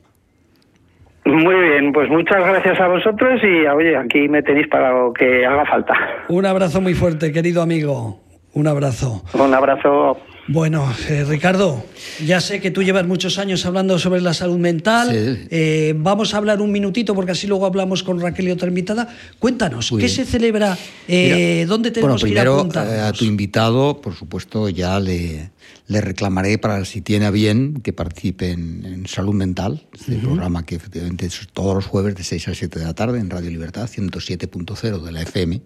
Muy 1.25 1.55
bien, 1.55 1.91
pues 1.91 2.09
muchas 2.09 2.39
gracias 2.39 2.79
a 2.79 2.87
vosotros 2.87 3.39
y 3.43 3.67
oye, 3.67 3.95
aquí 3.95 4.27
me 4.27 4.41
tenéis 4.41 4.67
para 4.67 4.91
lo 4.91 5.13
que 5.13 5.45
haga 5.45 5.65
falta. 5.65 5.93
Un 6.29 6.45
abrazo 6.47 6.81
muy 6.81 6.95
fuerte, 6.95 7.31
querido 7.31 7.61
amigo. 7.61 8.28
Un 8.53 8.67
abrazo. 8.67 9.23
Un 9.33 9.53
abrazo. 9.53 10.17
Bueno, 10.51 10.91
eh, 11.07 11.23
Ricardo, 11.25 11.85
ya 12.25 12.41
sé 12.41 12.59
que 12.59 12.71
tú 12.71 12.81
llevas 12.81 13.05
muchos 13.05 13.37
años 13.37 13.67
hablando 13.67 13.99
sobre 13.99 14.19
la 14.19 14.33
salud 14.33 14.57
mental. 14.57 15.11
Eh, 15.13 15.93
vamos 15.95 16.33
a 16.33 16.37
hablar 16.37 16.59
un 16.59 16.71
minutito 16.71 17.13
porque 17.13 17.33
así 17.33 17.45
luego 17.45 17.67
hablamos 17.67 18.01
con 18.01 18.19
Raquel 18.19 18.47
y 18.47 18.51
otra 18.51 18.67
invitada. 18.67 19.07
Cuéntanos, 19.37 19.93
¿qué 19.99 20.09
se 20.09 20.25
celebra? 20.25 20.75
Eh, 21.07 21.65
¿Dónde 21.67 21.91
tenemos 21.91 22.21
bueno, 22.23 22.33
primero, 22.33 22.67
que 22.67 22.79
ir 22.79 22.99
a, 22.99 23.07
a 23.09 23.13
tu 23.13 23.25
invitado, 23.25 24.01
por 24.01 24.15
supuesto, 24.15 24.69
ya 24.69 24.99
le, 24.99 25.51
le 25.89 26.01
reclamaré 26.01 26.59
para 26.59 26.85
si 26.85 27.01
tiene 27.01 27.25
a 27.25 27.31
bien 27.31 27.81
que 27.81 27.93
participe 27.93 28.51
en, 28.51 29.07
Salud 29.07 29.33
Mental, 29.33 29.87
este 29.91 30.17
programa 30.17 30.63
que 30.63 30.75
efectivamente 30.75 31.25
es 31.25 31.47
todos 31.51 31.73
los 31.73 31.85
jueves 31.87 32.13
de 32.13 32.23
6 32.23 32.49
a 32.49 32.53
7 32.53 32.79
de 32.79 32.85
la 32.85 32.93
tarde 32.93 33.19
en 33.19 33.29
Radio 33.31 33.49
Libertad 33.49 33.89
107.0 33.89 35.01
de 35.01 35.11
la 35.11 35.23
FM. 35.23 35.61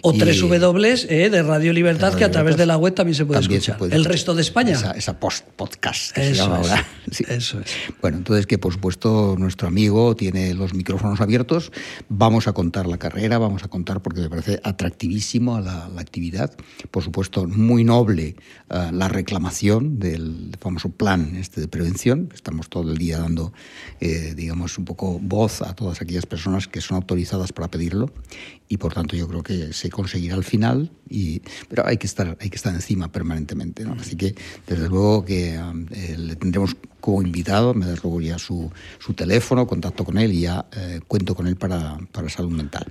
O 0.00 0.14
tres 0.14 0.40
W 0.40 0.94
eh, 1.10 1.28
de 1.28 1.42
Radio 1.42 1.74
Libertad, 1.74 2.14
que 2.14 2.24
a 2.24 2.30
través 2.30 2.56
de 2.56 2.64
la 2.64 2.78
web 2.78 2.94
también 2.94 3.14
se 3.14 3.26
puede 3.26 3.40
escuchar. 3.40 3.76
El 3.90 4.06
resto 4.06 4.34
de 4.34 4.40
España. 4.40 4.94
Esa, 4.96 5.20
post 5.20 5.44
podcast 5.56 6.12
que 6.12 6.22
eso 6.22 6.30
se 6.30 6.40
llama 6.40 6.60
es, 6.62 6.70
ahora. 6.70 6.86
Eso 7.28 7.60
es. 7.60 7.70
Bueno, 8.00 8.16
entonces 8.16 8.46
que 8.46 8.56
por 8.56 8.72
supuesto 8.72 9.36
nuestro 9.38 9.68
amigo 9.68 10.16
tiene 10.16 10.54
los 10.54 10.72
micrófonos 10.72 11.20
abiertos. 11.20 11.70
Vamos 12.08 12.48
a 12.48 12.54
contar 12.54 12.86
la 12.86 12.96
carrera, 12.96 13.36
vamos 13.36 13.62
a 13.62 13.68
contar 13.68 14.00
porque 14.00 14.22
me 14.22 14.30
parece 14.30 14.58
atractivísimo 14.64 15.60
la, 15.60 15.90
la 15.94 16.00
actividad. 16.00 16.54
Por 16.90 17.02
supuesto, 17.02 17.46
muy 17.46 17.84
noble 17.84 18.36
uh, 18.70 18.90
la 18.90 19.08
reclamación 19.08 19.65
del 19.74 20.56
famoso 20.60 20.90
plan 20.90 21.34
este 21.34 21.60
de 21.60 21.66
prevención, 21.66 22.28
estamos 22.32 22.68
todo 22.68 22.88
el 22.88 22.98
día 22.98 23.18
dando, 23.18 23.52
eh, 24.00 24.32
digamos, 24.36 24.78
un 24.78 24.84
poco 24.84 25.18
voz 25.18 25.60
a 25.60 25.74
todas 25.74 26.00
aquellas 26.00 26.24
personas 26.24 26.68
que 26.68 26.80
son 26.80 26.96
autorizadas 26.96 27.52
para 27.52 27.68
pedirlo 27.68 28.12
y 28.68 28.78
por 28.78 28.94
tanto 28.94 29.16
yo 29.16 29.28
creo 29.28 29.42
que 29.42 29.72
se 29.72 29.90
conseguirá 29.90 30.34
al 30.34 30.44
final, 30.44 30.90
y, 31.08 31.40
pero 31.68 31.86
hay 31.86 31.98
que 31.98 32.06
estar, 32.06 32.36
hay 32.40 32.50
que 32.50 32.56
estar 32.56 32.74
encima 32.74 33.12
permanentemente. 33.12 33.84
¿no? 33.84 33.94
Así 33.94 34.16
que 34.16 34.34
desde 34.66 34.88
luego 34.88 35.24
que 35.24 35.54
eh, 35.54 36.16
le 36.18 36.36
tendremos 36.36 36.76
como 37.06 37.22
invitado, 37.22 37.72
me 37.72 37.86
das 37.86 38.02
luego 38.02 38.20
ya 38.20 38.36
su, 38.36 38.68
su 38.98 39.14
teléfono, 39.14 39.68
contacto 39.68 40.04
con 40.04 40.18
él 40.18 40.32
y 40.32 40.40
ya 40.40 40.66
eh, 40.76 40.98
cuento 41.06 41.36
con 41.36 41.46
él 41.46 41.54
para, 41.54 41.98
para 42.10 42.28
salud 42.28 42.50
mental. 42.50 42.84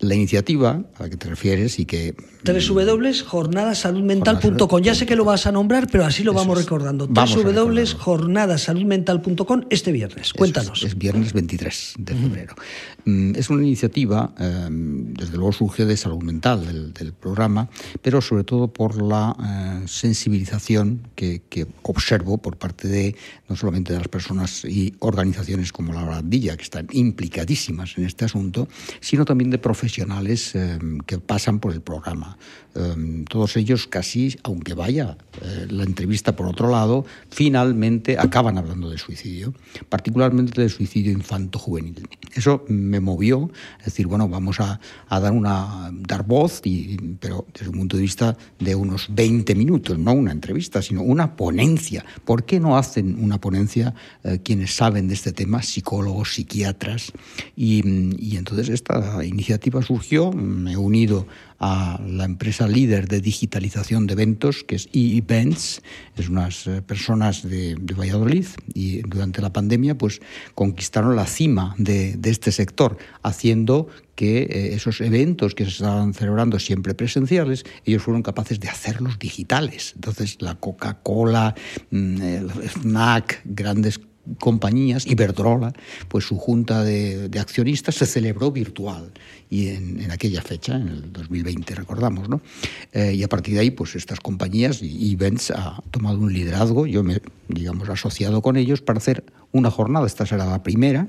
La 0.00 0.16
iniciativa 0.16 0.82
a 0.98 1.02
la 1.04 1.08
que 1.08 1.16
te 1.16 1.28
refieres 1.28 1.78
y 1.78 1.84
que... 1.84 2.16
www.jornadasaludmental.com 2.44 4.82
Ya 4.82 4.96
sé 4.96 5.06
que 5.06 5.14
lo 5.14 5.24
vas 5.24 5.46
a 5.46 5.52
nombrar, 5.52 5.86
pero 5.88 6.04
así 6.04 6.24
lo 6.24 6.32
vamos 6.32 6.58
recordando. 6.58 7.06
www.jornadasaludmental.com 7.06 9.60
este 9.70 9.92
viernes. 9.92 10.32
Cuéntanos. 10.32 10.82
Es, 10.82 10.98
viernes 10.98 11.32
23 11.32 11.94
de 11.98 12.14
febrero. 12.16 12.56
Mm, 13.04 13.36
es 13.36 13.50
una 13.50 13.62
iniciativa, 13.62 14.34
em, 14.38 15.14
desde 15.20 15.36
luego 15.36 15.52
surge 15.52 15.84
de 15.84 15.96
salud 15.96 16.22
mental 16.22 16.92
del, 16.94 17.12
programa, 17.12 17.68
pero 18.00 18.22
sobre 18.22 18.44
todo 18.44 18.68
por 18.68 19.02
la 19.02 19.36
eh, 19.36 19.86
sensibilización 19.86 21.08
que, 21.14 21.42
observo 21.82 22.38
por 22.38 22.56
parte 22.56 22.88
de 22.88 23.16
no 23.48 23.56
solamente 23.56 23.92
de 23.92 23.98
las 23.98 24.08
personas 24.08 24.64
y 24.64 24.94
organizaciones 25.00 25.72
como 25.72 25.92
la 25.92 26.04
Barandilla, 26.04 26.56
que 26.56 26.62
están 26.62 26.86
implicadísimas 26.92 27.98
en 27.98 28.06
este 28.06 28.24
asunto, 28.24 28.68
sino 29.00 29.24
también 29.24 29.50
de 29.50 29.58
profesionales 29.58 30.54
eh, 30.54 30.78
que 31.04 31.18
pasan 31.18 31.58
por 31.58 31.72
el 31.72 31.82
programa. 31.82 32.38
Eh, 32.74 33.24
todos 33.28 33.56
ellos 33.56 33.86
casi, 33.88 34.36
aunque 34.44 34.74
vaya 34.74 35.18
la 35.68 35.84
entrevista 35.84 36.36
por 36.36 36.46
otro 36.46 36.70
lado, 36.70 37.04
finalmente 37.28 38.18
acaban 38.18 38.56
hablando 38.56 38.88
de 38.88 38.98
suicidio, 38.98 39.52
particularmente 39.88 40.60
del 40.60 40.70
suicidio 40.70 41.12
infanto-juvenil. 41.12 42.08
Eso 42.34 42.64
me 42.68 43.00
movió, 43.00 43.50
es 43.80 43.86
decir, 43.86 44.06
bueno, 44.06 44.28
vamos 44.28 44.60
a, 44.60 44.80
a 45.10 45.18
dar, 45.18 45.32
una, 45.32 45.90
dar 45.92 46.24
voz, 46.24 46.60
y, 46.64 46.96
pero 47.18 47.44
desde 47.52 47.68
un 47.68 47.78
punto 47.78 47.96
de 47.96 48.02
vista 48.02 48.36
de 48.60 48.76
unos 48.76 49.08
20 49.10 49.56
minutos, 49.56 49.98
no 49.98 50.12
una 50.12 50.30
entrevista, 50.30 50.80
sino 50.80 51.02
una 51.02 51.34
ponencia. 51.36 52.04
¿Por 52.24 52.44
qué 52.44 52.60
no 52.60 52.78
hacen 52.78 53.22
una 53.22 53.40
ponencia 53.40 53.92
eh, 54.22 54.38
quienes 54.42 54.72
saben 54.72 55.08
de 55.08 55.14
este 55.14 55.32
tema, 55.32 55.62
psicólogos, 55.62 56.34
psiquiatras? 56.34 57.12
Y, 57.56 57.82
y 58.18 58.36
entonces 58.36 58.68
esta 58.68 59.24
iniciativa 59.24 59.82
surgió, 59.82 60.30
me 60.30 60.72
he 60.72 60.76
unido 60.76 61.26
a 61.60 62.00
la 62.06 62.24
empresa 62.24 62.66
líder 62.66 63.06
de 63.06 63.20
digitalización 63.20 64.06
de 64.06 64.14
eventos, 64.14 64.64
que 64.64 64.76
es 64.76 64.88
eEvents, 64.94 65.82
es 66.16 66.28
unas 66.30 66.66
eh, 66.66 66.80
personas 66.80 67.42
de, 67.42 67.76
Valladolid 67.94 68.46
y 68.72 69.02
durante 69.02 69.42
la 69.42 69.52
pandemia 69.52 69.96
pues 69.96 70.20
conquistaron 70.54 71.16
la 71.16 71.26
cima 71.26 71.74
de, 71.76 72.18
este 72.24 72.50
sector, 72.50 72.96
haciendo 73.22 73.88
que 74.20 74.42
eh, 74.42 74.74
esos 74.74 75.00
eventos 75.00 75.54
que 75.54 75.64
se 75.64 75.70
estaban 75.70 76.12
celebrando 76.12 76.58
siempre 76.58 76.92
presenciales, 76.92 77.64
ellos 77.86 78.02
fueron 78.02 78.22
capaces 78.22 78.60
de 78.60 78.68
hacerlos 78.68 79.18
digitales. 79.18 79.92
Entonces 79.94 80.36
la 80.40 80.56
Coca-Cola, 80.56 81.54
mm, 81.90 82.20
el 82.20 82.50
Snack, 82.68 83.40
grandes 83.46 83.98
compañías, 84.38 85.06
Iberdrola, 85.06 85.72
pues 86.08 86.26
su 86.26 86.36
junta 86.36 86.84
de, 86.84 87.30
accionistas 87.40 87.94
se 87.94 88.04
celebró 88.04 88.52
virtual 88.52 89.10
y 89.50 89.68
en, 89.68 90.10
aquella 90.12 90.40
fecha, 90.40 90.76
en 90.76 90.88
el 90.88 91.12
2020, 91.12 91.74
recordamos, 91.74 92.28
¿no? 92.28 92.40
Eh, 92.92 93.14
y 93.14 93.22
a 93.24 93.28
partir 93.28 93.54
de 93.54 93.60
ahí, 93.60 93.70
pues 93.72 93.96
estas 93.96 94.20
compañías 94.20 94.80
y 94.80 95.12
Events 95.12 95.50
ha 95.50 95.82
tomado 95.90 96.20
un 96.20 96.32
liderazgo, 96.32 96.86
yo 96.86 97.02
me, 97.02 97.20
digamos, 97.48 97.88
asociado 97.88 98.42
con 98.42 98.56
ellos 98.56 98.80
para 98.80 98.98
hacer 98.98 99.24
una 99.52 99.70
jornada, 99.70 100.06
esta 100.06 100.26
será 100.26 100.46
la 100.46 100.62
primera, 100.62 101.08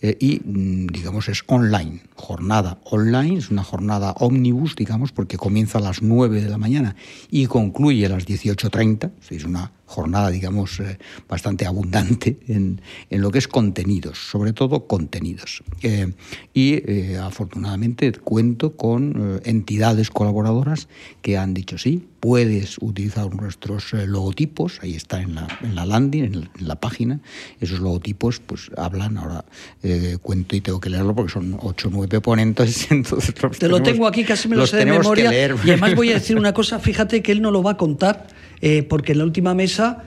eh, 0.00 0.16
y 0.18 0.40
mm, 0.44 0.86
digamos 0.86 1.28
es 1.28 1.42
online, 1.46 2.00
jornada 2.14 2.78
online, 2.84 3.38
es 3.38 3.50
una 3.50 3.64
jornada 3.64 4.14
ómnibus, 4.18 4.76
digamos, 4.76 5.12
porque 5.12 5.36
comienza 5.36 5.78
a 5.78 5.82
las 5.82 6.00
9 6.00 6.42
de 6.42 6.48
la 6.48 6.58
mañana 6.58 6.96
y 7.30 7.46
concluye 7.46 8.06
a 8.06 8.08
las 8.08 8.26
18.30, 8.26 9.10
es 9.28 9.44
una 9.44 9.72
jornada, 9.84 10.30
digamos, 10.30 10.78
eh, 10.78 10.98
bastante 11.28 11.66
abundante 11.66 12.38
en, 12.46 12.80
en, 13.10 13.20
lo 13.20 13.30
que 13.32 13.38
es 13.38 13.48
contenidos, 13.48 14.18
sobre 14.30 14.52
todo 14.52 14.86
contenidos. 14.86 15.64
Eh, 15.82 16.12
y 16.54 17.16
afortunadamente 17.16 17.79
cuento 18.22 18.76
con 18.76 19.40
entidades 19.44 20.10
colaboradoras 20.10 20.88
que 21.22 21.36
han 21.36 21.54
dicho 21.54 21.78
sí, 21.78 22.06
puedes 22.20 22.76
utilizar 22.80 23.34
nuestros 23.34 23.94
eh, 23.94 24.06
logotipos, 24.06 24.78
ahí 24.82 24.94
está 24.94 25.20
en 25.22 25.34
la, 25.34 25.48
en 25.62 25.74
la 25.74 25.86
landing, 25.86 26.24
en 26.24 26.50
la, 26.60 26.76
página, 26.76 27.20
esos 27.60 27.80
logotipos 27.80 28.40
pues 28.40 28.70
hablan, 28.76 29.16
ahora 29.16 29.44
eh, 29.82 30.18
cuento 30.22 30.54
y 30.54 30.60
tengo 30.60 30.80
que 30.80 30.90
leerlo 30.90 31.14
porque 31.14 31.32
son 31.32 31.56
ocho 31.60 31.88
o 31.88 31.90
nueve 31.90 32.20
ponentes, 32.20 32.86
entonces... 32.90 33.34
Te 33.58 33.68
lo 33.68 33.82
tengo 33.82 34.06
aquí, 34.06 34.24
casi 34.24 34.48
me 34.48 34.56
lo 34.56 34.66
sé 34.66 34.76
de 34.76 34.86
memoria, 34.86 35.32
y 35.32 35.70
además 35.70 35.94
voy 35.94 36.10
a 36.10 36.14
decir 36.14 36.36
una 36.36 36.52
cosa, 36.52 36.78
fíjate 36.78 37.22
que 37.22 37.32
él 37.32 37.40
no 37.40 37.50
lo 37.50 37.62
va 37.62 37.72
a 37.72 37.76
contar, 37.76 38.28
eh, 38.60 38.82
porque 38.82 39.12
en 39.12 39.18
la 39.18 39.24
última 39.24 39.54
mesa 39.54 40.04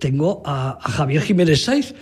tengo 0.00 0.42
a, 0.44 0.76
a 0.82 0.90
Javier 0.90 1.22
Jiménez 1.22 1.62
Saiz, 1.62 1.94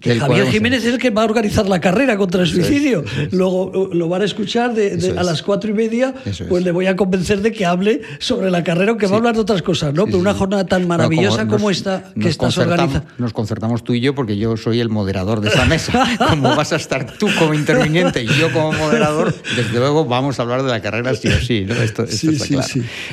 que 0.00 0.18
Javier 0.18 0.46
Jiménez 0.48 0.84
es 0.84 0.94
el 0.94 0.98
que 0.98 1.10
va 1.10 1.22
a 1.22 1.24
organizar 1.24 1.68
la 1.68 1.80
carrera 1.80 2.16
contra 2.16 2.42
el 2.42 2.48
suicidio. 2.48 3.04
Luego 3.32 3.90
lo 3.92 4.08
van 4.08 4.22
a 4.22 4.24
escuchar 4.24 4.74
a 5.16 5.22
las 5.22 5.42
cuatro 5.42 5.70
y 5.70 5.74
media, 5.74 6.14
pues 6.48 6.64
le 6.64 6.72
voy 6.72 6.86
a 6.86 6.96
convencer 6.96 7.40
de 7.40 7.52
que 7.52 7.64
hable 7.64 8.02
sobre 8.18 8.50
la 8.50 8.62
carrera, 8.62 8.96
que 8.96 9.06
va 9.06 9.14
a 9.14 9.16
hablar 9.16 9.34
de 9.34 9.40
otras 9.40 9.62
cosas, 9.62 9.94
¿no? 9.94 10.04
Pero 10.04 10.18
una 10.18 10.34
jornada 10.34 10.66
tan 10.66 10.86
maravillosa 10.86 11.46
como, 11.46 11.70
esta 11.70 12.12
que 12.20 12.28
estás 12.28 12.56
organizando. 12.58 13.08
Nos 13.18 13.32
concertamos 13.32 13.82
tú 13.82 13.94
y 13.94 14.00
yo 14.00 14.14
porque 14.14 14.36
yo 14.36 14.56
soy 14.56 14.80
el 14.80 14.88
moderador 14.88 15.40
de 15.40 15.48
esa 15.48 15.64
mesa. 15.64 16.06
como 16.28 16.54
vas 16.54 16.72
a 16.72 16.76
estar 16.76 17.16
tú 17.18 17.28
como 17.38 17.54
interviniente 17.54 18.22
y 18.22 18.26
yo 18.26 18.52
como 18.52 18.72
moderador, 18.72 19.34
desde 19.56 19.78
luego 19.78 20.04
vamos 20.04 20.38
a 20.38 20.42
hablar 20.42 20.62
de 20.62 20.70
la 20.70 20.82
carrera 20.82 21.14
sí 21.14 21.28
o 21.28 21.40
sí, 21.40 21.64
¿no? 21.66 21.74
Esto, 21.74 22.04
está 22.04 22.46
claro. 22.46 22.68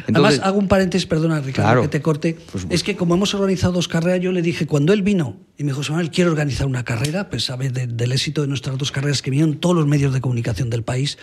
Además, 0.07 0.39
hago 0.43 0.59
un 0.59 0.67
paréntesis, 0.67 1.07
perdona, 1.07 1.39
Ricardo, 1.39 1.83
que 1.83 1.87
te 1.87 2.01
corte. 2.01 2.37
es 2.69 2.83
que 2.83 2.95
como 2.95 3.15
hemos 3.15 3.33
organizado 3.33 3.73
dos 3.73 3.87
carreras, 3.87 4.19
yo 4.19 4.31
le 4.31 4.41
dije, 4.41 4.67
cuando 4.67 4.93
él 4.93 5.01
vino 5.01 5.37
y 5.57 5.63
me 5.63 5.71
dijo, 5.71 5.83
Samuel, 5.83 6.11
quiero 6.11 6.31
organizar 6.31 6.64
una 6.65 6.83
carrera, 6.83 7.29
pues 7.29 7.45
sabe 7.45 7.69
del 7.69 8.11
éxito 8.11 8.41
de 8.41 8.47
nuestras 8.47 8.77
dos 8.77 8.91
carreras 8.91 9.21
que 9.21 9.31
vinieron 9.31 9.57
todos 9.57 9.75
los 9.75 9.87
medios 9.87 10.13
de 10.13 10.21
comunicación 10.21 10.69
del 10.69 10.83
país. 10.83 11.17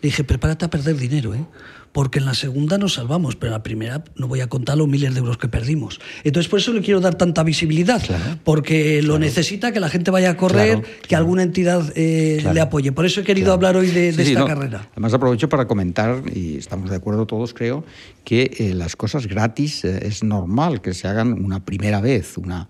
Le 0.00 0.08
dije, 0.08 0.24
prepárate 0.24 0.64
a 0.64 0.70
perder 0.70 0.96
dinero, 0.96 1.34
¿eh? 1.34 1.44
porque 1.92 2.18
en 2.18 2.26
la 2.26 2.34
segunda 2.34 2.78
nos 2.78 2.94
salvamos, 2.94 3.36
pero 3.36 3.48
en 3.48 3.52
la 3.54 3.62
primera 3.62 4.04
no 4.16 4.28
voy 4.28 4.40
a 4.40 4.48
contar 4.48 4.78
los 4.78 4.88
miles 4.88 5.14
de 5.14 5.20
euros 5.20 5.38
que 5.38 5.48
perdimos. 5.48 6.00
Entonces, 6.24 6.48
por 6.48 6.60
eso 6.60 6.72
le 6.72 6.80
quiero 6.80 7.00
dar 7.00 7.16
tanta 7.16 7.42
visibilidad, 7.42 8.02
porque 8.44 9.02
lo 9.02 9.18
necesita 9.18 9.72
que 9.72 9.80
la 9.80 9.88
gente 9.88 10.10
vaya 10.10 10.30
a 10.30 10.36
correr, 10.36 10.82
que 11.06 11.16
alguna 11.16 11.42
entidad 11.42 11.92
eh, 11.96 12.44
le 12.52 12.60
apoye. 12.60 12.92
Por 12.92 13.06
eso 13.06 13.20
he 13.20 13.24
querido 13.24 13.52
hablar 13.52 13.76
hoy 13.76 13.88
de, 13.88 14.10
esta 14.10 14.44
carrera. 14.44 14.88
Además, 14.92 15.14
aprovecho 15.14 15.48
para 15.48 15.66
comentar, 15.66 16.22
y 16.32 16.56
estamos 16.56 16.90
de 16.90 16.96
acuerdo 16.96 17.26
todos, 17.26 17.54
creo, 17.54 17.84
que 18.24 18.54
eh, 18.58 18.74
las 18.74 18.96
cosas 18.96 19.26
gratis 19.26 19.84
eh, 19.84 20.00
es 20.02 20.22
normal 20.22 20.80
que 20.80 20.94
se 20.94 21.08
hagan 21.08 21.32
una 21.32 21.64
primera 21.64 22.00
vez, 22.00 22.36
una 22.38 22.68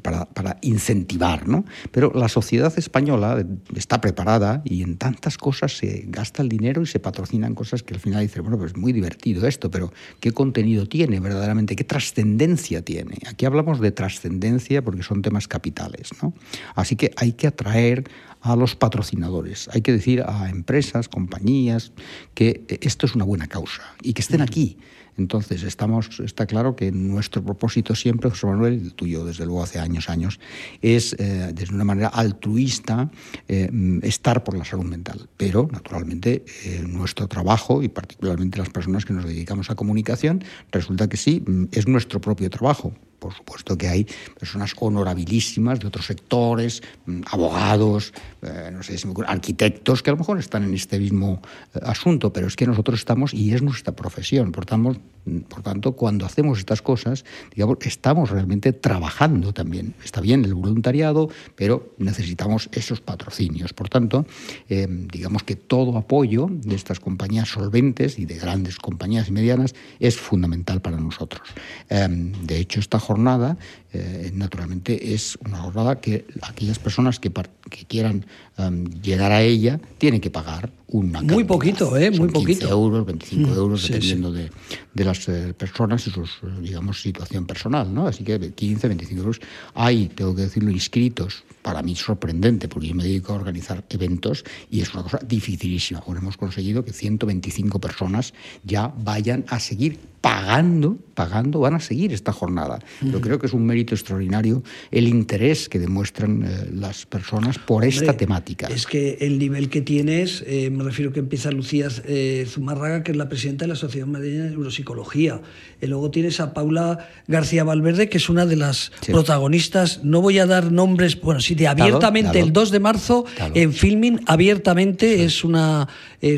para, 0.00 0.26
para, 0.26 0.58
incentivar, 0.62 1.48
¿no? 1.48 1.64
Pero 1.90 2.12
la 2.14 2.28
sociedad 2.28 2.72
española 2.76 3.44
está 3.74 4.00
preparada 4.00 4.62
y 4.64 4.82
en 4.82 4.96
tantas 4.96 5.38
cosas 5.38 5.76
se 5.76 6.04
gasta 6.08 6.42
el 6.42 6.48
dinero 6.48 6.82
y 6.82 6.86
se 6.86 7.00
patrocinan 7.00 7.54
cosas 7.54 7.82
que 7.82 7.94
al 7.94 8.00
final 8.00 8.22
dices, 8.22 8.42
bueno, 8.42 8.58
pues 8.58 8.72
es 8.72 8.76
muy 8.76 8.92
divertido 8.92 9.46
esto, 9.46 9.70
pero 9.70 9.92
¿qué 10.20 10.32
contenido 10.32 10.86
tiene 10.86 11.20
verdaderamente? 11.20 11.76
¿Qué 11.76 11.84
trascendencia 11.84 12.82
tiene? 12.82 13.18
Aquí 13.26 13.46
hablamos 13.46 13.80
de 13.80 13.92
trascendencia 13.92 14.82
porque 14.82 15.02
son 15.02 15.22
temas 15.22 15.48
capitales, 15.48 16.10
¿no? 16.22 16.34
Así 16.74 16.96
que 16.96 17.12
hay 17.16 17.32
que 17.32 17.46
atraer 17.46 18.04
a 18.40 18.56
los 18.56 18.76
patrocinadores, 18.76 19.70
hay 19.72 19.80
que 19.80 19.92
decir 19.92 20.22
a 20.26 20.50
empresas, 20.50 21.08
compañías, 21.08 21.92
que 22.34 22.64
esto 22.82 23.06
es 23.06 23.14
una 23.14 23.24
buena 23.24 23.46
causa 23.46 23.82
y 24.02 24.12
que 24.12 24.20
estén 24.20 24.42
aquí. 24.42 24.78
Entonces, 25.16 25.62
estamos, 25.62 26.20
está 26.20 26.46
claro 26.46 26.74
que 26.76 26.90
nuestro 26.92 27.42
propósito 27.42 27.94
siempre, 27.94 28.30
José 28.30 28.46
Manuel, 28.46 28.74
el 28.74 28.94
tuyo 28.94 29.24
desde 29.24 29.46
luego 29.46 29.62
hace 29.62 29.78
años, 29.78 30.08
años, 30.08 30.40
es 30.82 31.14
eh, 31.18 31.52
desde 31.54 31.74
una 31.74 31.84
manera 31.84 32.08
altruista 32.08 33.10
eh, 33.48 33.70
estar 34.02 34.44
por 34.44 34.56
la 34.56 34.64
salud 34.64 34.84
mental. 34.84 35.28
Pero, 35.36 35.68
naturalmente, 35.70 36.44
eh, 36.64 36.82
nuestro 36.86 37.28
trabajo, 37.28 37.82
y 37.82 37.88
particularmente 37.88 38.58
las 38.58 38.70
personas 38.70 39.04
que 39.04 39.12
nos 39.12 39.24
dedicamos 39.24 39.70
a 39.70 39.74
comunicación, 39.74 40.44
resulta 40.72 41.08
que 41.08 41.16
sí, 41.16 41.42
mm, 41.46 41.64
es 41.72 41.86
nuestro 41.86 42.20
propio 42.20 42.50
trabajo 42.50 42.94
por 43.24 43.32
supuesto 43.32 43.78
que 43.78 43.88
hay 43.88 44.06
personas 44.38 44.74
honorabilísimas 44.78 45.80
de 45.80 45.86
otros 45.86 46.04
sectores, 46.04 46.82
mm, 47.06 47.22
abogados, 47.30 48.12
eh, 48.42 48.68
no 48.70 48.82
sé, 48.82 48.98
arquitectos, 49.26 50.02
que 50.02 50.10
a 50.10 50.12
lo 50.12 50.18
mejor 50.18 50.38
están 50.38 50.62
en 50.62 50.74
este 50.74 50.98
mismo 50.98 51.40
eh, 51.74 51.80
asunto, 51.84 52.34
pero 52.34 52.48
es 52.48 52.54
que 52.54 52.66
nosotros 52.66 52.98
estamos, 52.98 53.32
y 53.32 53.54
es 53.54 53.62
nuestra 53.62 53.96
profesión, 53.96 54.52
por 54.52 54.66
tanto, 54.66 55.00
mm, 55.24 55.38
por 55.48 55.62
tanto, 55.62 55.92
cuando 55.92 56.26
hacemos 56.26 56.58
estas 56.58 56.82
cosas, 56.82 57.24
digamos, 57.54 57.78
estamos 57.80 58.28
realmente 58.28 58.74
trabajando 58.74 59.54
también. 59.54 59.94
Está 60.04 60.20
bien 60.20 60.44
el 60.44 60.52
voluntariado, 60.52 61.30
pero 61.56 61.94
necesitamos 61.96 62.68
esos 62.72 63.00
patrocinios. 63.00 63.72
Por 63.72 63.88
tanto, 63.88 64.26
eh, 64.68 64.86
digamos 64.90 65.44
que 65.44 65.56
todo 65.56 65.96
apoyo 65.96 66.48
de 66.50 66.74
estas 66.74 67.00
compañías 67.00 67.48
solventes 67.48 68.18
y 68.18 68.26
de 68.26 68.34
grandes 68.34 68.76
compañías 68.76 69.28
y 69.28 69.32
medianas 69.32 69.74
es 69.98 70.18
fundamental 70.18 70.82
para 70.82 70.98
nosotros. 70.98 71.48
de 71.88 72.58
hecho, 72.58 72.80
esta 72.80 72.98
jornada 72.98 73.13
jornada, 73.14 73.56
eh, 73.92 74.32
naturalmente 74.34 75.14
es 75.14 75.38
una 75.46 75.58
jornada 75.58 76.00
que 76.00 76.26
aquellas 76.42 76.80
personas 76.80 77.20
que, 77.20 77.30
que 77.30 77.84
quieran 77.86 78.26
um, 78.58 78.84
llegar 79.02 79.30
a 79.30 79.42
ella 79.42 79.78
tienen 79.98 80.20
que 80.20 80.30
pagar 80.30 80.70
una 80.88 81.22
Muy 81.22 81.44
poquito, 81.44 81.96
¿eh? 81.96 82.10
Muy 82.10 82.28
poquito. 82.28 82.68
euros, 82.68 83.06
25 83.06 83.48
mm, 83.48 83.54
euros, 83.54 83.82
dependiendo 83.82 84.32
De, 84.32 84.50
de, 84.92 85.04
las 85.04 85.28
eh, 85.28 85.54
personas 85.56 86.06
y 86.06 86.10
su, 86.10 86.24
digamos, 86.60 87.00
situación 87.00 87.46
personal, 87.46 87.92
¿no? 87.92 88.06
Así 88.06 88.24
que 88.24 88.52
15, 88.52 88.88
25 88.88 89.20
euros. 89.20 89.40
Hay, 89.74 90.08
tengo 90.08 90.34
que 90.34 90.42
decirlo, 90.42 90.70
inscritos, 90.70 91.44
para 91.62 91.82
mí 91.82 91.96
sorprendente, 91.96 92.68
porque 92.68 92.88
yo 92.88 92.94
me 92.94 93.04
dedico 93.04 93.32
a 93.32 93.36
organizar 93.36 93.84
eventos 93.90 94.44
y 94.70 94.80
es 94.80 94.92
una 94.92 95.04
cosa 95.04 95.18
dificilísima. 95.26 96.02
Ahora 96.06 96.20
hemos 96.20 96.36
conseguido 96.36 96.84
que 96.84 96.92
125 96.92 97.80
personas 97.80 98.34
ya 98.64 98.92
vayan 98.96 99.44
a 99.48 99.58
seguir 99.60 100.13
pagando, 100.24 100.96
pagando, 101.12 101.60
van 101.60 101.74
a 101.74 101.80
seguir 101.80 102.14
esta 102.14 102.32
jornada. 102.32 102.78
Yo 103.02 103.20
creo 103.20 103.38
que 103.38 103.44
es 103.46 103.52
un 103.52 103.66
mérito 103.66 103.94
extraordinario 103.94 104.62
el 104.90 105.06
interés 105.06 105.68
que 105.68 105.78
demuestran 105.78 106.42
eh, 106.42 106.70
las 106.72 107.04
personas 107.04 107.58
por 107.58 107.84
esta 107.84 108.16
temática. 108.16 108.68
Es 108.68 108.86
que 108.86 109.18
el 109.20 109.38
nivel 109.38 109.68
que 109.68 109.82
tienes, 109.82 110.42
eh, 110.46 110.70
me 110.70 110.82
refiero 110.82 111.12
que 111.12 111.20
empieza 111.20 111.50
Lucía 111.50 111.88
eh, 112.06 112.46
Zumarraga, 112.48 113.02
que 113.02 113.12
es 113.12 113.18
la 113.18 113.28
presidenta 113.28 113.66
de 113.66 113.68
la 113.68 113.76
Sociedad 113.76 114.06
Madrileña 114.06 114.44
de 114.44 114.50
Neuropsicología. 114.52 115.42
Y 115.82 115.88
luego 115.88 116.10
tienes 116.10 116.40
a 116.40 116.54
Paula 116.54 117.06
García 117.28 117.62
Valverde, 117.62 118.08
que 118.08 118.16
es 118.16 118.30
una 118.30 118.46
de 118.46 118.56
las 118.56 118.92
protagonistas, 119.06 120.04
no 120.04 120.22
voy 120.22 120.38
a 120.38 120.46
dar 120.46 120.72
nombres, 120.72 121.20
bueno, 121.20 121.40
sí, 121.40 121.54
de 121.54 121.68
abiertamente 121.68 122.40
el 122.40 122.50
2 122.50 122.70
de 122.70 122.80
marzo 122.80 123.26
en 123.52 123.74
Filming, 123.74 124.20
abiertamente, 124.24 125.22
es 125.24 125.44
una, 125.44 125.86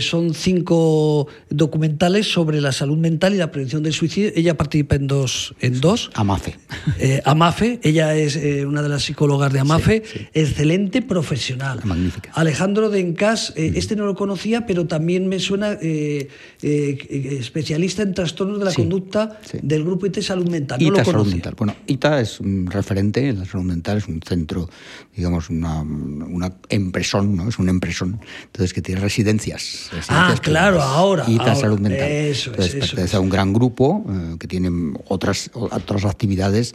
son 0.01 0.35
cinco 0.35 1.29
documentales 1.51 2.27
sobre 2.33 2.61
la 2.61 2.72
salud 2.72 2.99
mental 2.99 3.33
y 3.35 3.37
la 3.37 3.53
prevención 3.53 3.75
del 3.82 3.92
suicidio. 3.92 4.32
Ella 4.34 4.56
participa 4.56 4.96
en 4.96 5.06
dos. 5.06 5.54
En 5.60 5.80
dos. 5.80 6.10
Amafe. 6.14 6.58
Eh, 6.98 7.20
Amafe, 7.24 7.80
ella 7.82 8.14
es 8.14 8.36
eh, 8.36 8.64
una 8.66 8.82
de 8.82 8.88
las 8.88 9.04
psicólogas 9.04 9.52
de 9.52 9.60
Amafe, 9.60 10.02
excelente 10.32 11.02
profesional. 11.02 11.80
Magnífica. 11.84 12.30
Alejandro 12.34 12.90
Dencas, 12.90 13.52
eh, 13.56 13.72
este 13.76 13.96
no 13.96 14.06
lo 14.06 14.14
conocía, 14.14 14.66
pero 14.66 14.86
también 14.86 15.28
me 15.28 15.38
suena 15.38 15.76
eh, 15.80 16.28
especialista 16.62 18.02
en 18.02 18.14
trastornos 18.14 18.58
de 18.58 18.64
la 18.64 18.72
conducta 18.72 19.40
del 19.62 19.84
grupo 19.84 20.06
IT 20.06 20.20
Salud 20.20 20.48
Mental. 20.48 20.78
No 20.80 20.88
ITA 20.88 21.04
Salud 21.04 21.26
Mental. 21.26 21.54
Bueno, 21.56 21.76
ITA 21.86 22.20
es 22.20 22.40
un 22.40 22.66
referente 22.70 23.28
en 23.28 23.40
la 23.40 23.44
salud 23.44 23.64
mental, 23.64 23.98
es 23.98 24.08
un 24.08 24.20
centro, 24.22 24.68
digamos, 25.14 25.50
una, 25.50 25.82
una 25.82 26.52
empresón, 26.68 27.36
¿no? 27.36 27.48
Es 27.48 27.58
un 27.58 27.68
empresón, 27.68 28.20
entonces 28.44 28.72
que 28.72 28.82
tiene 28.82 29.00
residencias. 29.00 29.90
ah, 30.08 30.34
claro, 30.40 30.82
ahora. 30.82 31.24
ITA 31.28 31.54
Salud 31.54 31.78
Mental. 31.80 32.08
Eso 32.08 32.50
entonces, 32.50 32.74
es, 32.74 32.80
pertenece 32.80 33.16
a 33.16 33.20
un 33.20 33.30
gran 33.30 33.52
grupo 33.52 33.65
eh, 33.68 34.37
que 34.38 34.48
tiene 34.48 34.94
otras, 35.09 35.50
otras 35.55 36.05
actividades 36.05 36.74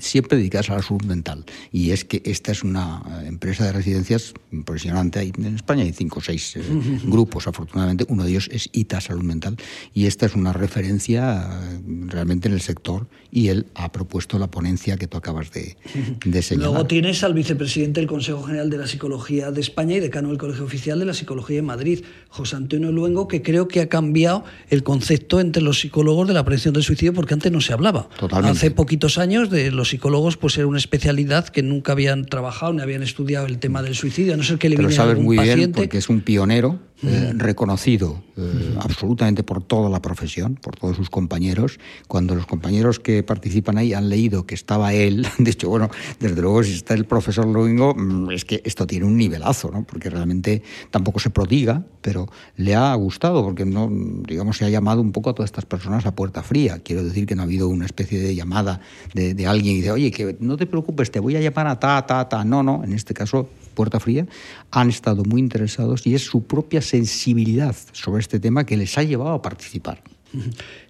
siempre 0.00 0.36
dedicadas 0.36 0.70
a 0.70 0.76
la 0.76 0.82
salud 0.82 1.02
mental. 1.04 1.44
Y 1.70 1.90
es 1.90 2.04
que 2.04 2.22
esta 2.24 2.52
es 2.52 2.62
una 2.62 3.02
empresa 3.26 3.64
de 3.64 3.72
residencias 3.72 4.34
impresionante. 4.50 5.20
En 5.20 5.54
España 5.54 5.82
hay 5.82 5.92
cinco 5.92 6.18
o 6.20 6.22
seis 6.22 6.56
eh, 6.56 6.62
grupos, 7.04 7.46
afortunadamente. 7.46 8.04
Uno 8.08 8.24
de 8.24 8.30
ellos 8.30 8.48
es 8.52 8.68
ITA 8.72 9.00
Salud 9.00 9.22
Mental. 9.22 9.56
Y 9.94 10.06
esta 10.06 10.26
es 10.26 10.34
una 10.34 10.52
referencia 10.52 11.48
eh, 11.50 11.80
realmente 12.06 12.48
en 12.48 12.54
el 12.54 12.60
sector. 12.60 13.06
Y 13.30 13.48
él 13.48 13.66
ha 13.74 13.90
propuesto 13.92 14.38
la 14.38 14.50
ponencia 14.50 14.96
que 14.96 15.06
tú 15.06 15.16
acabas 15.16 15.50
de, 15.52 15.76
de 16.24 16.42
señalar. 16.42 16.70
Luego 16.70 16.86
tienes 16.86 17.22
al 17.24 17.34
vicepresidente 17.34 18.00
del 18.00 18.08
Consejo 18.08 18.42
General 18.42 18.70
de 18.70 18.78
la 18.78 18.86
Psicología 18.86 19.50
de 19.50 19.60
España 19.60 19.96
y 19.96 20.00
decano 20.00 20.28
del 20.28 20.38
Colegio 20.38 20.64
Oficial 20.64 20.98
de 20.98 21.06
la 21.06 21.14
Psicología 21.14 21.56
de 21.56 21.62
Madrid, 21.62 22.04
José 22.28 22.56
Antonio 22.56 22.92
Luengo, 22.92 23.28
que 23.28 23.42
creo 23.42 23.68
que 23.68 23.80
ha 23.80 23.88
cambiado 23.88 24.44
el 24.68 24.82
concepto 24.82 25.40
entre 25.40 25.62
los 25.62 25.80
psicólogos 25.92 26.26
de 26.26 26.32
la 26.32 26.42
prevención 26.42 26.72
del 26.72 26.82
suicidio 26.82 27.12
porque 27.12 27.34
antes 27.34 27.52
no 27.52 27.60
se 27.60 27.74
hablaba. 27.74 28.08
Totalmente. 28.18 28.56
Hace 28.56 28.70
poquitos 28.70 29.18
años 29.18 29.50
de 29.50 29.70
los 29.70 29.90
psicólogos 29.90 30.38
pues 30.38 30.56
era 30.56 30.66
una 30.66 30.78
especialidad 30.78 31.48
que 31.48 31.62
nunca 31.62 31.92
habían 31.92 32.24
trabajado 32.24 32.72
ni 32.72 32.80
habían 32.80 33.02
estudiado 33.02 33.44
el 33.44 33.58
tema 33.58 33.82
del 33.82 33.94
suicidio, 33.94 34.32
a 34.32 34.36
no 34.38 34.42
ser 34.42 34.56
que 34.56 34.70
le 34.70 34.76
Pero 34.76 34.90
sabes 34.90 35.18
muy 35.18 35.36
paciente. 35.36 35.58
bien 35.58 35.72
porque 35.72 35.98
es 35.98 36.08
un 36.08 36.22
pionero 36.22 36.78
eh, 37.04 37.32
reconocido 37.34 38.22
eh, 38.36 38.76
absolutamente 38.80 39.42
por 39.42 39.62
toda 39.62 39.90
la 39.90 40.00
profesión, 40.00 40.54
por 40.54 40.76
todos 40.76 40.96
sus 40.96 41.10
compañeros. 41.10 41.80
Cuando 42.06 42.34
los 42.34 42.46
compañeros 42.46 43.00
que 43.00 43.22
participan 43.24 43.76
ahí 43.76 43.92
han 43.92 44.08
leído 44.08 44.46
que 44.46 44.54
estaba 44.54 44.94
él, 44.94 45.26
de 45.38 45.50
hecho, 45.50 45.68
bueno, 45.68 45.90
desde 46.20 46.40
luego 46.40 46.62
si 46.62 46.74
está 46.74 46.94
el 46.94 47.04
profesor 47.04 47.46
Luengo, 47.46 47.94
mm, 47.94 48.30
es 48.30 48.44
que 48.44 48.62
esto 48.64 48.86
tiene 48.86 49.04
un 49.04 49.16
nivelazo, 49.16 49.70
¿no? 49.72 49.82
Porque 49.82 50.10
realmente 50.10 50.62
tampoco 50.90 51.18
se 51.18 51.30
prodiga, 51.30 51.84
pero 52.00 52.28
le 52.56 52.74
ha 52.76 52.94
gustado 52.94 53.42
porque 53.42 53.64
no, 53.64 53.90
digamos, 54.26 54.56
se 54.56 54.64
ha 54.64 54.68
llamado 54.68 55.00
un 55.00 55.10
poco 55.10 55.30
a 55.30 55.34
todas 55.34 55.48
estas 55.48 55.64
personas 55.64 56.06
a 56.06 56.14
puerta 56.14 56.42
fría. 56.42 56.78
Quiero 56.78 57.02
decir 57.02 57.26
que 57.26 57.34
no 57.34 57.42
ha 57.42 57.44
habido 57.46 57.68
una 57.68 57.86
especie 57.86 58.20
de 58.20 58.34
llamada 58.34 58.80
de, 59.12 59.34
de 59.34 59.46
alguien 59.46 59.76
y 59.76 59.80
de, 59.80 59.90
oye, 59.90 60.10
que 60.12 60.36
no 60.38 60.56
te 60.56 60.66
preocupes, 60.66 61.10
te 61.10 61.18
voy 61.18 61.34
a 61.34 61.40
llamar 61.40 61.66
a 61.66 61.80
ta, 61.80 62.06
ta, 62.06 62.28
ta. 62.28 62.44
No, 62.44 62.62
no, 62.62 62.84
en 62.84 62.92
este 62.92 63.12
caso 63.12 63.48
Puerta 63.72 64.00
Fría, 64.00 64.26
han 64.70 64.88
estado 64.88 65.24
muy 65.24 65.40
interesados 65.40 66.06
y 66.06 66.14
es 66.14 66.22
su 66.22 66.44
propia 66.44 66.82
sensibilidad 66.82 67.76
sobre 67.92 68.20
este 68.20 68.40
tema 68.40 68.64
que 68.64 68.76
les 68.76 68.96
ha 68.98 69.02
llevado 69.02 69.32
a 69.32 69.42
participar. 69.42 70.02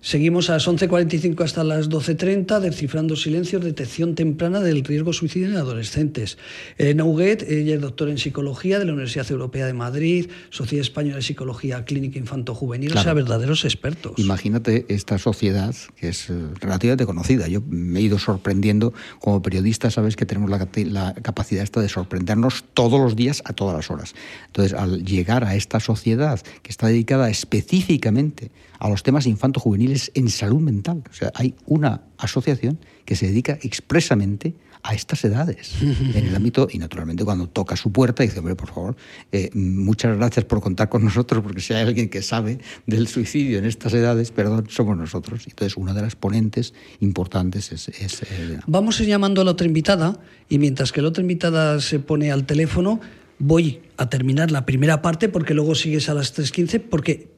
Seguimos 0.00 0.50
a 0.50 0.54
las 0.54 0.66
11.45 0.66 1.44
hasta 1.44 1.64
las 1.64 1.88
12.30, 1.88 2.60
descifrando 2.60 3.16
silencios, 3.16 3.62
detección 3.64 4.14
temprana 4.14 4.60
del 4.60 4.84
riesgo 4.84 5.12
suicidio 5.12 5.48
en 5.48 5.56
adolescentes. 5.56 6.38
Elena 6.78 7.04
Huguet, 7.04 7.42
ella 7.48 7.74
es 7.74 7.80
doctora 7.80 8.10
en 8.10 8.18
psicología 8.18 8.78
de 8.78 8.84
la 8.84 8.92
Universidad 8.92 9.30
Europea 9.30 9.66
de 9.66 9.72
Madrid, 9.72 10.28
Sociedad 10.50 10.82
Española 10.82 11.16
de 11.16 11.22
Psicología 11.22 11.84
Clínica 11.84 12.18
Infanto-Juvenil, 12.18 12.90
claro. 12.90 13.00
o 13.00 13.04
sea, 13.04 13.14
verdaderos 13.14 13.64
expertos. 13.64 14.14
Imagínate 14.16 14.86
esta 14.88 15.18
sociedad 15.18 15.74
que 15.96 16.08
es 16.08 16.30
eh, 16.30 16.34
relativamente 16.60 17.06
conocida. 17.06 17.48
Yo 17.48 17.60
me 17.68 18.00
he 18.00 18.02
ido 18.02 18.18
sorprendiendo 18.18 18.92
como 19.20 19.42
periodista, 19.42 19.90
sabes 19.90 20.16
que 20.16 20.26
tenemos 20.26 20.50
la, 20.50 20.68
la 20.86 21.14
capacidad 21.14 21.62
esta 21.62 21.80
de 21.80 21.88
sorprendernos 21.88 22.64
todos 22.74 23.00
los 23.00 23.16
días 23.16 23.42
a 23.44 23.52
todas 23.52 23.76
las 23.76 23.90
horas. 23.90 24.14
Entonces, 24.46 24.74
al 24.74 25.04
llegar 25.04 25.44
a 25.44 25.54
esta 25.54 25.80
sociedad 25.80 26.40
que 26.62 26.70
está 26.70 26.88
dedicada 26.88 27.30
específicamente 27.30 28.50
a 28.82 28.88
los 28.88 29.04
temas 29.04 29.26
infanto-juveniles 29.32 30.12
en 30.14 30.28
salud 30.28 30.60
mental. 30.60 31.02
O 31.10 31.14
sea, 31.14 31.32
hay 31.34 31.54
una 31.66 32.02
asociación 32.18 32.78
que 33.04 33.16
se 33.16 33.26
dedica 33.26 33.58
expresamente 33.62 34.54
a 34.82 34.94
estas 34.94 35.24
edades 35.24 35.74
en 35.80 36.26
el 36.26 36.34
ámbito 36.34 36.68
y 36.70 36.78
naturalmente 36.78 37.24
cuando 37.24 37.48
toca 37.48 37.76
su 37.76 37.92
puerta 37.92 38.22
dice 38.22 38.38
hombre 38.40 38.56
por 38.56 38.68
favor 38.68 38.96
eh, 39.30 39.50
muchas 39.54 40.16
gracias 40.16 40.44
por 40.44 40.60
contar 40.60 40.88
con 40.88 41.04
nosotros 41.04 41.42
porque 41.42 41.60
si 41.60 41.72
hay 41.72 41.86
alguien 41.86 42.08
que 42.08 42.20
sabe 42.22 42.58
del 42.86 43.06
suicidio 43.06 43.58
en 43.58 43.64
estas 43.64 43.94
edades 43.94 44.32
perdón 44.32 44.66
somos 44.68 44.96
nosotros 44.96 45.44
entonces 45.46 45.76
una 45.76 45.94
de 45.94 46.02
las 46.02 46.16
ponentes 46.16 46.74
importantes 47.00 47.70
es, 47.70 47.88
es 47.88 48.22
eh, 48.22 48.58
vamos 48.66 48.98
a 48.98 49.02
ir 49.04 49.08
llamando 49.08 49.40
a 49.40 49.44
la 49.44 49.52
otra 49.52 49.66
invitada 49.66 50.18
y 50.48 50.58
mientras 50.58 50.90
que 50.90 51.00
la 51.00 51.08
otra 51.08 51.22
invitada 51.22 51.80
se 51.80 52.00
pone 52.00 52.32
al 52.32 52.44
teléfono 52.44 53.00
voy 53.38 53.82
a 53.96 54.08
terminar 54.08 54.50
la 54.50 54.66
primera 54.66 55.00
parte 55.02 55.28
porque 55.28 55.54
luego 55.54 55.74
sigues 55.74 56.08
a 56.08 56.14
las 56.14 56.36
3.15 56.36 56.82
porque 56.88 57.31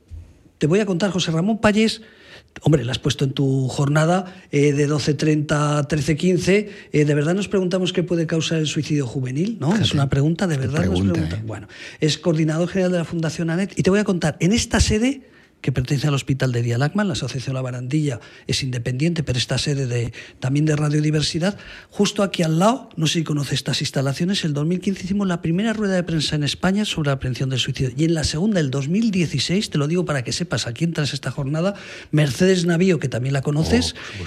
te 0.65 0.69
voy 0.69 0.81
a 0.81 0.87
contar, 0.87 1.11
José 1.11 1.31
Ramón 1.31 1.59
Payés, 1.59 2.01
hombre, 2.63 2.87
la 2.87 2.93
has 2.93 2.99
puesto 2.99 3.27
en 3.27 3.33
tu 3.33 3.69
jornada 3.69 4.35
eh, 4.51 4.73
de 4.73 4.89
12.30 4.89 5.53
a 5.53 5.87
13.15. 5.87 6.69
Eh, 6.91 7.05
¿De 7.05 7.15
verdad 7.15 7.35
nos 7.35 7.49
preguntamos 7.49 7.93
qué 7.93 8.03
puede 8.03 8.27
causar 8.27 8.61
el 8.61 8.67
suicidio 8.67 9.07
juvenil? 9.07 9.59
¿No? 9.61 9.77
Es 9.77 9.93
una 9.93 10.09
pregunta, 10.09 10.47
¿de 10.47 10.57
verdad 10.57 10.79
pregunta, 10.79 11.05
nos 11.05 11.13
preguntan? 11.13 11.41
Eh. 11.41 11.43
Bueno, 11.47 11.69
es 12.01 12.17
coordinador 12.17 12.69
general 12.69 12.93
de 12.93 12.97
la 12.97 13.05
Fundación 13.05 13.51
ANET 13.51 13.79
y 13.79 13.83
te 13.83 13.91
voy 13.91 13.99
a 13.99 14.05
contar, 14.05 14.39
en 14.41 14.53
esta 14.53 14.81
sede 14.81 15.29
que 15.65 15.73
pertenece 15.73 16.07
al 16.09 16.13
Hospital 16.13 16.53
de 16.53 16.61
Día 16.61 16.77
Lacman, 16.77 17.07
la 17.07 17.15
Asociación 17.15 17.55
La 17.55 17.63
Barandilla 17.63 18.21
es 18.47 18.63
independiente, 18.63 19.23
pero 19.23 19.39
está 19.39 19.57
sede 19.57 19.87
de, 19.87 20.13
también 20.39 20.67
de 20.67 20.77
radiodiversidad. 20.77 21.57
Justo 21.89 22.23
aquí 22.23 22.43
al 22.43 22.59
lado, 22.59 22.91
no 22.97 23.07
sé 23.07 23.21
si 23.21 23.25
conoce 23.25 23.55
estas 23.55 23.81
instalaciones, 23.81 24.45
el 24.45 24.53
2015 24.53 25.05
hicimos 25.05 25.27
la 25.27 25.41
primera 25.41 25.73
rueda 25.73 25.95
de 25.95 26.03
prensa 26.03 26.37
en 26.37 26.45
España 26.45 26.85
sobre 26.85 27.09
la 27.09 27.19
prevención 27.19 27.49
del 27.49 27.61
suicidio. 27.61 27.95
Y 27.97 28.05
en 28.05 28.13
la 28.13 28.25
segunda, 28.25 28.61
el 28.61 28.71
2016, 28.71 29.71
te 29.71 29.79
lo 29.79 29.89
digo 29.89 30.05
para 30.05 30.23
que 30.23 30.33
sepas 30.33 30.67
a 30.67 30.75
quién 30.75 30.93
tras 30.93 31.15
esta 31.15 31.31
jornada, 31.31 31.75
Mercedes 32.11 32.67
Navío, 32.67 32.99
que 32.99 33.09
también 33.09 33.33
la 33.33 33.41
conoces, 33.41 33.95
oh, 34.21 34.25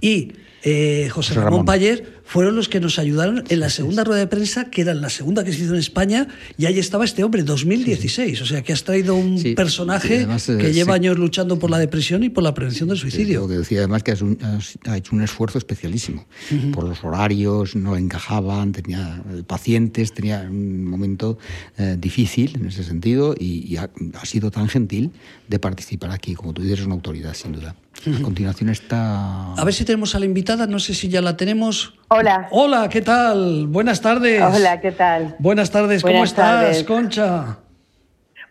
y 0.00 0.32
eh, 0.62 1.10
José, 1.10 1.10
José 1.10 1.34
Ramón, 1.34 1.50
Ramón 1.50 1.66
Payer 1.66 2.19
fueron 2.30 2.54
los 2.54 2.68
que 2.68 2.78
nos 2.78 3.00
ayudaron 3.00 3.42
en 3.48 3.58
la 3.58 3.70
segunda 3.70 4.04
rueda 4.04 4.20
de 4.20 4.28
prensa, 4.28 4.70
que 4.70 4.82
era 4.82 4.94
la 4.94 5.10
segunda 5.10 5.42
que 5.42 5.52
se 5.52 5.64
hizo 5.64 5.72
en 5.74 5.80
España, 5.80 6.28
y 6.56 6.66
ahí 6.66 6.78
estaba 6.78 7.04
este 7.04 7.24
hombre, 7.24 7.42
2016. 7.42 8.40
O 8.42 8.46
sea, 8.46 8.62
que 8.62 8.72
has 8.72 8.84
traído 8.84 9.16
un 9.16 9.36
Sí, 9.36 9.54
personaje 9.56 10.18
además, 10.18 10.48
eh, 10.48 10.56
que 10.58 10.72
lleva 10.72 10.92
sí. 10.92 11.00
años 11.00 11.18
luchando 11.18 11.58
por 11.58 11.70
la 11.70 11.78
depresión 11.80 12.22
y 12.22 12.28
por 12.28 12.44
la 12.44 12.54
prevención 12.54 12.88
del 12.88 12.98
suicidio. 12.98 13.40
Lo 13.40 13.48
que 13.48 13.58
decía 13.58 13.80
además 13.80 14.04
que 14.04 14.12
has 14.12 14.22
un- 14.22 14.38
has- 14.42 14.78
ha 14.86 14.96
hecho 14.96 15.16
un 15.16 15.22
esfuerzo 15.22 15.58
especialísimo 15.58 16.24
por 16.72 16.84
los 16.84 17.02
horarios, 17.02 17.74
no 17.74 17.96
encajaban, 17.96 18.70
tenía 18.70 19.22
eh, 19.34 19.42
pacientes, 19.44 20.12
tenía 20.14 20.46
un 20.48 20.84
momento 20.84 21.36
eh, 21.78 21.96
difícil 21.98 22.52
en 22.54 22.66
ese 22.68 22.84
sentido 22.84 23.34
y, 23.36 23.66
y 23.66 23.76
ha, 23.76 23.90
ha 24.20 24.24
sido 24.24 24.52
tan 24.52 24.68
gentil 24.68 25.10
de 25.48 25.58
participar 25.58 26.12
aquí. 26.12 26.34
Como 26.34 26.52
tú 26.52 26.62
dices, 26.62 26.78
es 26.78 26.86
una 26.86 26.94
autoridad, 26.94 27.34
sin 27.34 27.50
duda. 27.54 27.74
A 28.06 28.22
continuación 28.22 28.70
está... 28.70 29.52
A 29.54 29.64
ver 29.64 29.74
si 29.74 29.84
tenemos 29.84 30.14
a 30.14 30.20
la 30.20 30.26
invitada, 30.26 30.66
no 30.68 30.78
sé 30.78 30.94
si 30.94 31.08
ya 31.08 31.20
la 31.20 31.36
tenemos. 31.36 31.94
Hola. 32.12 32.48
Hola, 32.50 32.88
¿qué 32.88 33.02
tal? 33.02 33.66
Buenas 33.68 34.00
tardes. 34.00 34.42
Hola, 34.42 34.80
¿qué 34.80 34.90
tal? 34.90 35.36
Buenas 35.38 35.70
tardes, 35.70 36.02
¿cómo 36.02 36.12
Buenas 36.14 36.30
estás, 36.30 36.60
tardes. 36.64 36.82
Concha? 36.84 37.58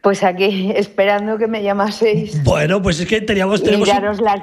Pues 0.02 0.24
aquí, 0.24 0.72
esperando 0.76 1.38
que 1.38 1.48
me 1.48 1.62
llamaseis 1.62 2.42
Bueno, 2.44 2.82
pues 2.82 3.02
es 3.02 3.06
que 3.08 3.20
teníamos... 3.20 3.60
y 3.60 3.64
tenemos 3.66 3.90
un- 3.90 3.94
daros 3.96 4.22
las, 4.22 4.40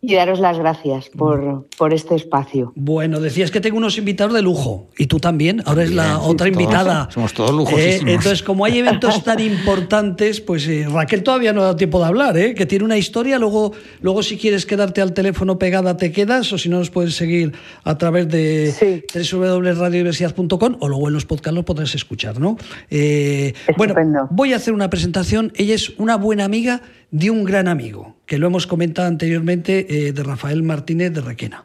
y 0.00 0.14
daros 0.14 0.38
las 0.38 0.58
gracias 0.58 1.08
por, 1.08 1.66
por 1.76 1.92
este 1.92 2.14
espacio. 2.14 2.72
Bueno, 2.76 3.18
decías 3.20 3.50
que 3.50 3.60
tengo 3.60 3.76
unos 3.78 3.98
invitados 3.98 4.32
de 4.34 4.42
lujo. 4.42 4.88
Y 4.96 5.06
tú 5.06 5.18
también. 5.18 5.62
Ahora 5.66 5.82
es 5.82 5.90
la 5.92 6.18
otra 6.18 6.46
todos 6.46 6.60
invitada. 6.62 7.08
somos 7.10 7.32
todos 7.34 7.50
lujosísimos. 7.52 8.08
Eh, 8.10 8.14
entonces, 8.14 8.42
como 8.42 8.64
hay 8.64 8.78
eventos 8.78 9.24
tan 9.24 9.40
importantes, 9.40 10.40
pues 10.40 10.68
eh, 10.68 10.86
Raquel 10.88 11.22
todavía 11.22 11.52
no 11.52 11.62
da 11.62 11.76
tiempo 11.76 11.98
de 11.98 12.06
hablar, 12.06 12.36
¿eh? 12.38 12.54
que 12.54 12.64
tiene 12.64 12.84
una 12.84 12.96
historia. 12.96 13.38
Luego, 13.38 13.72
luego, 14.00 14.22
si 14.22 14.36
quieres 14.38 14.66
quedarte 14.66 15.00
al 15.00 15.12
teléfono 15.14 15.58
pegada, 15.58 15.96
te 15.96 16.12
quedas. 16.12 16.52
O 16.52 16.58
si 16.58 16.68
no, 16.68 16.78
nos 16.78 16.90
puedes 16.90 17.14
seguir 17.16 17.52
a 17.84 17.98
través 17.98 18.28
de 18.28 18.72
Sí. 18.72 19.02
www.radiodiversidad.com 19.36 20.76
o 20.80 20.88
luego 20.88 21.08
en 21.08 21.14
los 21.14 21.26
podcasts 21.26 21.54
lo 21.54 21.64
podrás 21.64 21.94
escuchar, 21.94 22.38
¿no? 22.40 22.56
Eh, 22.90 23.52
bueno, 23.76 23.92
Estupendo. 23.94 24.28
voy 24.30 24.52
a 24.52 24.56
hacer 24.56 24.74
una 24.74 24.90
presentación. 24.90 25.52
Ella 25.56 25.74
es 25.74 25.90
una 25.98 26.16
buena 26.16 26.44
amiga 26.44 26.82
de 27.10 27.30
un 27.30 27.44
gran 27.44 27.68
amigo, 27.68 28.16
que 28.26 28.38
lo 28.38 28.46
hemos 28.46 28.66
comentado 28.66 29.08
anteriormente, 29.08 30.08
eh, 30.08 30.12
de 30.12 30.22
Rafael 30.22 30.62
Martínez 30.62 31.12
de 31.12 31.20
Requena. 31.20 31.64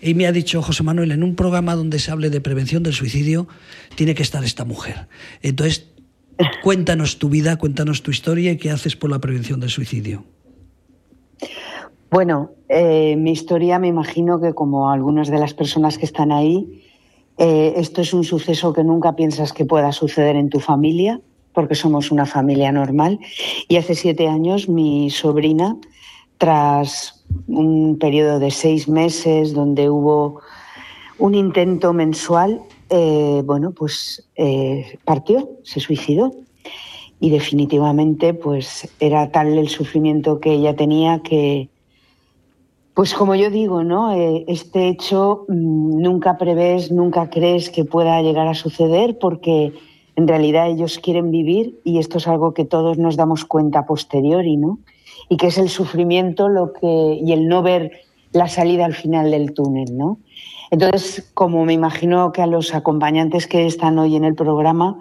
Y 0.00 0.14
me 0.14 0.26
ha 0.26 0.32
dicho, 0.32 0.62
José 0.62 0.82
Manuel, 0.82 1.12
en 1.12 1.22
un 1.22 1.34
programa 1.34 1.74
donde 1.74 1.98
se 1.98 2.10
hable 2.10 2.30
de 2.30 2.40
prevención 2.40 2.82
del 2.82 2.92
suicidio, 2.92 3.48
tiene 3.96 4.14
que 4.14 4.22
estar 4.22 4.44
esta 4.44 4.64
mujer. 4.64 5.08
Entonces, 5.42 5.88
cuéntanos 6.62 7.18
tu 7.18 7.28
vida, 7.28 7.56
cuéntanos 7.56 8.02
tu 8.02 8.10
historia 8.10 8.52
y 8.52 8.56
qué 8.56 8.70
haces 8.70 8.96
por 8.96 9.10
la 9.10 9.18
prevención 9.18 9.60
del 9.60 9.70
suicidio. 9.70 10.24
Bueno, 12.10 12.52
eh, 12.68 13.16
mi 13.16 13.32
historia 13.32 13.78
me 13.80 13.88
imagino 13.88 14.40
que 14.40 14.52
como 14.54 14.90
algunas 14.90 15.28
de 15.28 15.38
las 15.38 15.54
personas 15.54 15.98
que 15.98 16.04
están 16.04 16.30
ahí, 16.30 16.82
eh, 17.38 17.74
esto 17.76 18.02
es 18.02 18.14
un 18.14 18.22
suceso 18.22 18.72
que 18.72 18.84
nunca 18.84 19.16
piensas 19.16 19.52
que 19.52 19.64
pueda 19.64 19.90
suceder 19.90 20.36
en 20.36 20.48
tu 20.48 20.60
familia, 20.60 21.20
porque 21.54 21.74
somos 21.74 22.10
una 22.10 22.26
familia 22.26 22.72
normal. 22.72 23.18
Y 23.68 23.76
hace 23.76 23.94
siete 23.94 24.28
años 24.28 24.68
mi 24.68 25.08
sobrina, 25.08 25.76
tras 26.36 27.24
un 27.46 27.98
periodo 27.98 28.38
de 28.38 28.50
seis 28.50 28.88
meses 28.88 29.54
donde 29.54 29.88
hubo 29.88 30.40
un 31.18 31.34
intento 31.34 31.92
mensual, 31.92 32.60
eh, 32.90 33.42
bueno, 33.44 33.70
pues 33.72 34.28
eh, 34.36 34.98
partió, 35.04 35.48
se 35.62 35.80
suicidó. 35.80 36.32
y 37.20 37.30
definitivamente 37.30 38.34
pues 38.34 38.92
era 39.00 39.30
tal 39.30 39.56
el 39.56 39.68
sufrimiento 39.68 40.40
que 40.40 40.52
ella 40.52 40.74
tenía 40.76 41.20
que, 41.20 41.70
pues 42.92 43.14
como 43.14 43.34
yo 43.34 43.50
digo, 43.50 43.82
¿no? 43.82 44.12
Eh, 44.14 44.44
este 44.46 44.88
hecho 44.88 45.46
mm, 45.48 46.02
nunca 46.02 46.36
prevés, 46.36 46.90
nunca 46.92 47.30
crees 47.30 47.70
que 47.70 47.84
pueda 47.84 48.20
llegar 48.20 48.46
a 48.46 48.54
suceder 48.54 49.18
porque 49.18 49.72
en 50.16 50.28
realidad 50.28 50.68
ellos 50.68 50.98
quieren 50.98 51.30
vivir 51.30 51.80
y 51.84 51.98
esto 51.98 52.18
es 52.18 52.28
algo 52.28 52.54
que 52.54 52.64
todos 52.64 52.98
nos 52.98 53.16
damos 53.16 53.44
cuenta 53.44 53.86
posteriori, 53.86 54.56
¿no? 54.56 54.78
Y 55.28 55.36
que 55.36 55.48
es 55.48 55.58
el 55.58 55.68
sufrimiento 55.68 56.48
lo 56.48 56.72
que, 56.72 57.18
y 57.22 57.32
el 57.32 57.48
no 57.48 57.62
ver 57.62 57.92
la 58.32 58.48
salida 58.48 58.84
al 58.84 58.94
final 58.94 59.30
del 59.30 59.54
túnel, 59.54 59.96
¿no? 59.96 60.18
Entonces, 60.70 61.30
como 61.34 61.64
me 61.64 61.72
imagino 61.72 62.32
que 62.32 62.42
a 62.42 62.46
los 62.46 62.74
acompañantes 62.74 63.46
que 63.46 63.66
están 63.66 63.98
hoy 63.98 64.16
en 64.16 64.24
el 64.24 64.34
programa, 64.34 64.98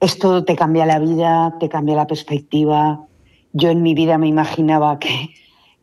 esto 0.00 0.44
te 0.44 0.56
cambia 0.56 0.86
la 0.86 0.98
vida, 0.98 1.56
te 1.58 1.68
cambia 1.68 1.96
la 1.96 2.06
perspectiva. 2.06 3.06
Yo 3.52 3.70
en 3.70 3.82
mi 3.82 3.94
vida 3.94 4.18
me 4.18 4.28
imaginaba 4.28 4.98
que, 4.98 5.30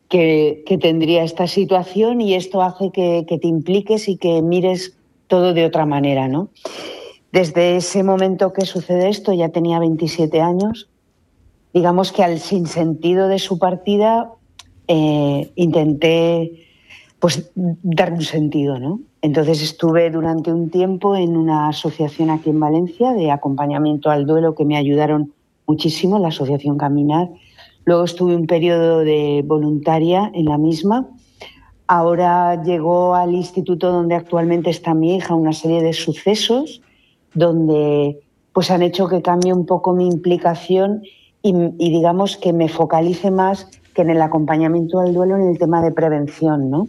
que, 0.08 0.78
tendría 0.78 1.24
esta 1.24 1.46
situación 1.46 2.20
y 2.20 2.34
esto 2.34 2.62
hace 2.62 2.90
que, 2.90 3.24
que, 3.26 3.38
te 3.38 3.48
impliques 3.48 4.08
y 4.08 4.16
que 4.16 4.42
mires 4.42 4.96
todo 5.26 5.54
de 5.54 5.64
otra 5.64 5.86
manera, 5.86 6.28
¿no? 6.28 6.50
Desde 7.32 7.76
ese 7.76 8.02
momento 8.02 8.52
que 8.52 8.66
sucede 8.66 9.08
esto, 9.08 9.32
ya 9.32 9.48
tenía 9.48 9.78
27 9.78 10.42
años, 10.42 10.90
digamos 11.72 12.12
que 12.12 12.22
al 12.22 12.38
sinsentido 12.38 13.26
de 13.28 13.38
su 13.38 13.58
partida 13.58 14.30
eh, 14.86 15.50
intenté 15.56 16.68
pues 17.18 17.50
dar 17.54 18.12
un 18.12 18.20
sentido, 18.20 18.78
¿no? 18.78 19.00
Entonces 19.22 19.62
estuve 19.62 20.10
durante 20.10 20.52
un 20.52 20.68
tiempo 20.68 21.16
en 21.16 21.36
una 21.36 21.68
asociación 21.68 22.28
aquí 22.28 22.50
en 22.50 22.60
Valencia 22.60 23.12
de 23.14 23.30
acompañamiento 23.30 24.10
al 24.10 24.26
duelo 24.26 24.54
que 24.54 24.66
me 24.66 24.76
ayudaron 24.76 25.32
muchísimo, 25.66 26.18
la 26.18 26.28
asociación 26.28 26.76
Caminar. 26.76 27.30
Luego 27.86 28.04
estuve 28.04 28.36
un 28.36 28.46
periodo 28.46 28.98
de 28.98 29.42
voluntaria 29.46 30.30
en 30.34 30.46
la 30.46 30.58
misma. 30.58 31.08
Ahora 31.86 32.62
llegó 32.62 33.14
al 33.14 33.32
instituto 33.34 33.90
donde 33.90 34.16
actualmente 34.16 34.68
está 34.68 34.92
mi 34.92 35.16
hija 35.16 35.34
una 35.34 35.52
serie 35.52 35.82
de 35.82 35.94
sucesos 35.94 36.82
donde 37.34 38.20
pues 38.52 38.70
han 38.70 38.82
hecho 38.82 39.08
que 39.08 39.22
cambie 39.22 39.52
un 39.52 39.66
poco 39.66 39.94
mi 39.94 40.06
implicación 40.06 41.02
y, 41.42 41.52
digamos 41.78 42.36
que 42.36 42.52
me 42.52 42.68
focalice 42.68 43.30
más 43.30 43.68
que 43.94 44.02
en 44.02 44.10
el 44.10 44.22
acompañamiento 44.22 45.00
al 45.00 45.12
duelo 45.12 45.36
en 45.36 45.48
el 45.48 45.58
tema 45.58 45.82
de 45.82 45.90
prevención, 45.90 46.70
¿no? 46.70 46.88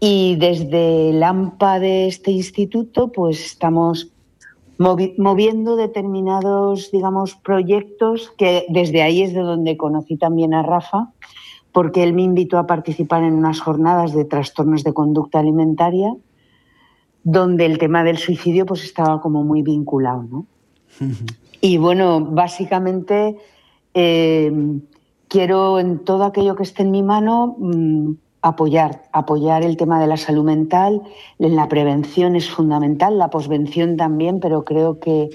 Y 0.00 0.34
desde 0.36 1.10
el 1.10 1.22
AMPA 1.22 1.78
de 1.78 2.08
este 2.08 2.32
instituto, 2.32 3.08
pues 3.12 3.44
estamos 3.44 4.08
moviendo 4.78 5.76
determinados, 5.76 6.90
digamos, 6.90 7.36
proyectos 7.36 8.32
que 8.36 8.66
desde 8.68 9.02
ahí 9.02 9.22
es 9.22 9.32
de 9.32 9.40
donde 9.40 9.76
conocí 9.76 10.16
también 10.16 10.54
a 10.54 10.64
Rafa, 10.64 11.12
porque 11.70 12.02
él 12.02 12.14
me 12.14 12.22
invitó 12.22 12.58
a 12.58 12.66
participar 12.66 13.22
en 13.22 13.34
unas 13.34 13.60
jornadas 13.60 14.12
de 14.12 14.24
trastornos 14.24 14.82
de 14.82 14.92
conducta 14.92 15.38
alimentaria 15.38 16.12
donde 17.24 17.66
el 17.66 17.78
tema 17.78 18.04
del 18.04 18.18
suicidio 18.18 18.66
pues 18.66 18.84
estaba 18.84 19.20
como 19.20 19.44
muy 19.44 19.62
vinculado, 19.62 20.24
¿no? 20.24 20.46
Y 21.60 21.78
bueno, 21.78 22.20
básicamente 22.20 23.36
eh, 23.94 24.52
quiero 25.28 25.78
en 25.78 26.00
todo 26.00 26.24
aquello 26.24 26.56
que 26.56 26.64
esté 26.64 26.82
en 26.82 26.90
mi 26.90 27.02
mano 27.02 27.56
mm, 27.58 28.12
apoyar, 28.42 29.04
apoyar 29.12 29.62
el 29.62 29.76
tema 29.76 30.00
de 30.00 30.08
la 30.08 30.16
salud 30.16 30.44
mental, 30.44 31.02
en 31.38 31.56
la 31.56 31.68
prevención 31.68 32.36
es 32.36 32.50
fundamental, 32.50 33.18
la 33.18 33.30
posvención 33.30 33.96
también, 33.96 34.40
pero 34.40 34.64
creo 34.64 34.98
que 34.98 35.30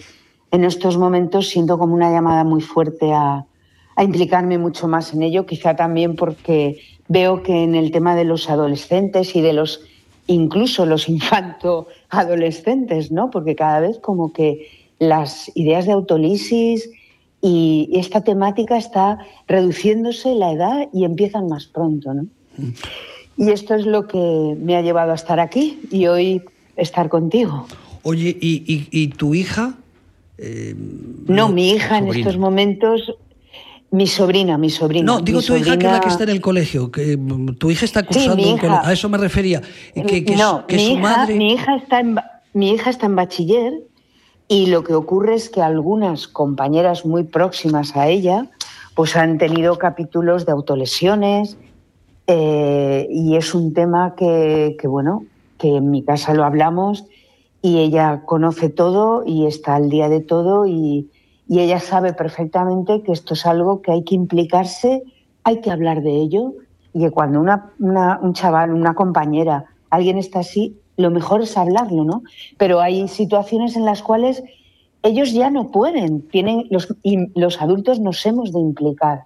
en 0.51 0.63
estos 0.63 0.97
momentos 0.97 1.47
siento 1.47 1.77
como 1.77 1.93
una 1.95 2.11
llamada 2.11 2.43
muy 2.43 2.61
fuerte 2.61 3.13
a, 3.13 3.45
a 3.95 4.03
implicarme 4.03 4.57
mucho 4.57 4.88
más 4.88 5.13
en 5.13 5.23
ello, 5.23 5.45
quizá 5.45 5.75
también 5.75 6.15
porque 6.15 6.79
veo 7.07 7.41
que 7.41 7.63
en 7.63 7.73
el 7.75 7.91
tema 7.91 8.15
de 8.15 8.25
los 8.25 8.49
adolescentes 8.49 9.35
y 9.35 9.41
de 9.41 9.53
los 9.53 9.81
incluso 10.28 10.86
los 10.86 11.09
infanto 11.09 11.88
adolescentes, 12.09 13.11
¿no? 13.11 13.32
Porque 13.32 13.55
cada 13.55 13.80
vez 13.80 13.99
como 13.99 14.32
que 14.34 14.67
las 14.99 15.51
ideas 15.55 15.86
de 15.86 15.93
autolisis 15.93 16.89
y 17.41 17.89
esta 17.93 18.21
temática 18.21 18.78
está 18.78 19.19
reduciéndose 19.47 20.36
la 20.36 20.51
edad 20.51 20.89
y 20.93 21.05
empiezan 21.05 21.47
más 21.47 21.65
pronto, 21.65 22.13
¿no? 22.13 22.25
Y 23.38 23.51
esto 23.51 23.75
es 23.75 23.86
lo 23.86 24.07
que 24.07 24.55
me 24.59 24.75
ha 24.75 24.82
llevado 24.82 25.11
a 25.11 25.15
estar 25.15 25.39
aquí 25.39 25.80
y 25.91 26.07
hoy 26.07 26.41
estar 26.75 27.07
contigo. 27.07 27.67
Oye, 28.03 28.36
¿y, 28.39 29.07
tu 29.09 29.36
hija? 29.36 29.75
Eh, 30.38 30.75
no, 31.28 31.49
mi 31.49 31.69
hija 31.71 31.99
en 31.99 32.07
estos 32.07 32.38
momentos 32.38 33.15
mi 33.91 34.05
sobrina, 34.05 34.57
mi 34.57 34.69
sobrina. 34.69 35.05
No, 35.13 35.21
digo 35.21 35.41
tu 35.41 35.55
hija 35.55 35.77
que 35.77 35.85
es 35.85 35.91
la 35.91 35.99
que 36.01 36.09
está 36.09 36.23
en 36.23 36.29
el 36.29 36.41
colegio, 36.41 36.91
que 36.91 37.15
mm, 37.15 37.55
tu 37.55 37.71
hija 37.71 37.85
está 37.85 38.03
cursando 38.03 38.35
un 38.35 38.57
colegio. 38.57 38.81
A 38.83 38.91
eso 38.91 39.07
me 39.07 39.17
refería. 39.17 39.61
Que, 39.93 40.35
no, 40.38 40.65
mi, 40.69 40.79
su 40.79 40.91
hija, 40.91 41.01
madre... 41.01 41.35
mi, 41.35 41.53
hija 41.53 41.75
está 41.77 41.99
en, 42.01 42.17
mi 42.53 42.71
hija 42.71 42.89
está 42.89 43.05
en 43.05 43.15
bachiller 43.15 43.73
y 44.49 44.67
lo 44.67 44.83
que 44.83 44.93
ocurre 44.93 45.35
es 45.35 45.49
que 45.49 45.61
algunas 45.61 46.27
compañeras 46.27 47.05
muy 47.05 47.23
próximas 47.23 47.95
a 47.95 48.07
ella 48.07 48.49
pues 48.93 49.15
han 49.15 49.38
tenido 49.38 49.77
capítulos 49.77 50.45
de 50.45 50.51
autolesiones 50.51 51.57
eh, 52.25 53.07
y 53.09 53.35
es 53.38 53.53
un 53.53 53.73
tema 53.73 54.15
que, 54.17 54.75
que, 54.79 54.88
bueno, 54.88 55.25
que 55.57 55.77
en 55.77 55.91
mi 55.91 56.03
casa 56.03 56.33
lo 56.33 56.43
hablamos 56.43 57.05
y 57.61 57.77
ella 57.77 58.23
conoce 58.25 58.69
todo 58.69 59.23
y 59.25 59.45
está 59.45 59.75
al 59.75 59.89
día 59.89 60.09
de 60.09 60.19
todo 60.19 60.65
y, 60.65 61.09
y 61.47 61.59
ella 61.59 61.79
sabe 61.79 62.13
perfectamente 62.13 63.01
que 63.03 63.11
esto 63.11 63.33
es 63.33 63.45
algo 63.45 63.81
que 63.81 63.91
hay 63.91 64.03
que 64.03 64.15
implicarse, 64.15 65.03
hay 65.43 65.61
que 65.61 65.71
hablar 65.71 66.01
de 66.01 66.11
ello 66.11 66.53
y 66.93 66.99
que 66.99 67.11
cuando 67.11 67.39
una, 67.39 67.71
un 67.79 68.33
chaval, 68.33 68.73
una 68.73 68.95
compañera, 68.95 69.65
alguien 69.89 70.17
está 70.17 70.39
así, 70.39 70.77
lo 70.97 71.11
mejor 71.11 71.41
es 71.41 71.57
hablarlo, 71.57 72.03
¿no? 72.03 72.23
Pero 72.57 72.81
hay 72.81 73.07
situaciones 73.07 73.75
en 73.75 73.85
las 73.85 74.01
cuales 74.01 74.43
ellos 75.03 75.31
ya 75.31 75.49
no 75.49 75.71
pueden, 75.71 76.27
tienen 76.27 76.65
los, 76.69 76.93
los 77.35 77.61
adultos 77.61 77.99
nos 77.99 78.25
hemos 78.25 78.51
de 78.51 78.59
implicar, 78.59 79.23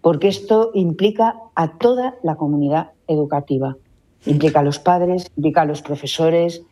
porque 0.00 0.28
esto 0.28 0.72
implica 0.74 1.36
a 1.54 1.78
toda 1.78 2.16
la 2.22 2.34
comunidad 2.34 2.90
educativa. 3.06 3.76
Implica 4.26 4.60
a 4.60 4.62
los 4.62 4.78
padres, 4.78 5.30
implica 5.36 5.62
a 5.62 5.64
los 5.64 5.82
profesores, 5.82 6.62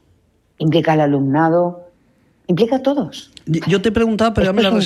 implica 0.58 0.92
al 0.92 1.00
alumnado, 1.00 1.89
implica 2.50 2.76
a 2.76 2.82
todos. 2.82 3.30
Yo 3.46 3.80
te 3.80 3.92
preguntaba, 3.92 4.34
pero 4.34 4.46
ya 4.46 4.52
me, 4.52 4.62
lo 4.62 4.80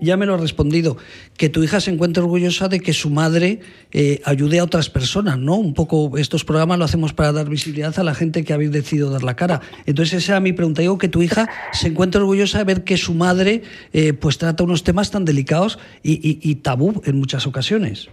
Ya, 0.00 0.16
me, 0.16 0.26
lo 0.26 0.34
has 0.34 0.40
respondido, 0.40 0.96
que 1.36 1.48
tu 1.48 1.62
hija 1.62 1.80
se 1.80 1.92
encuentra 1.92 2.22
orgullosa 2.22 2.68
de 2.68 2.80
que 2.80 2.92
su 2.92 3.08
madre 3.08 3.60
eh, 3.92 4.20
ayude 4.24 4.58
a 4.58 4.64
otras 4.64 4.90
personas, 4.90 5.38
¿no? 5.38 5.56
Un 5.56 5.74
poco 5.74 6.18
estos 6.18 6.44
programas 6.44 6.78
lo 6.78 6.84
hacemos 6.84 7.12
para 7.12 7.32
dar 7.32 7.48
visibilidad 7.48 7.96
a 7.98 8.02
la 8.02 8.14
gente 8.14 8.44
que 8.44 8.52
habéis 8.52 8.72
decidido 8.72 9.10
dar 9.10 9.22
la 9.22 9.36
cara. 9.36 9.60
Entonces 9.86 10.24
esa 10.24 10.32
era 10.32 10.40
mi 10.40 10.52
pregunta. 10.52 10.82
Digo 10.82 10.98
que 10.98 11.08
tu 11.08 11.22
hija 11.22 11.48
se 11.72 11.88
encuentra 11.88 12.20
orgullosa 12.20 12.58
de 12.58 12.64
ver 12.64 12.84
que 12.84 12.96
su 12.96 13.14
madre 13.14 13.62
eh, 13.92 14.12
pues 14.12 14.38
trata 14.38 14.64
unos 14.64 14.82
temas 14.82 15.10
tan 15.10 15.24
delicados 15.24 15.78
y, 16.02 16.54
tabú 16.56 17.00
en 17.04 17.18
muchas 17.18 17.46
ocasiones. 17.46 18.08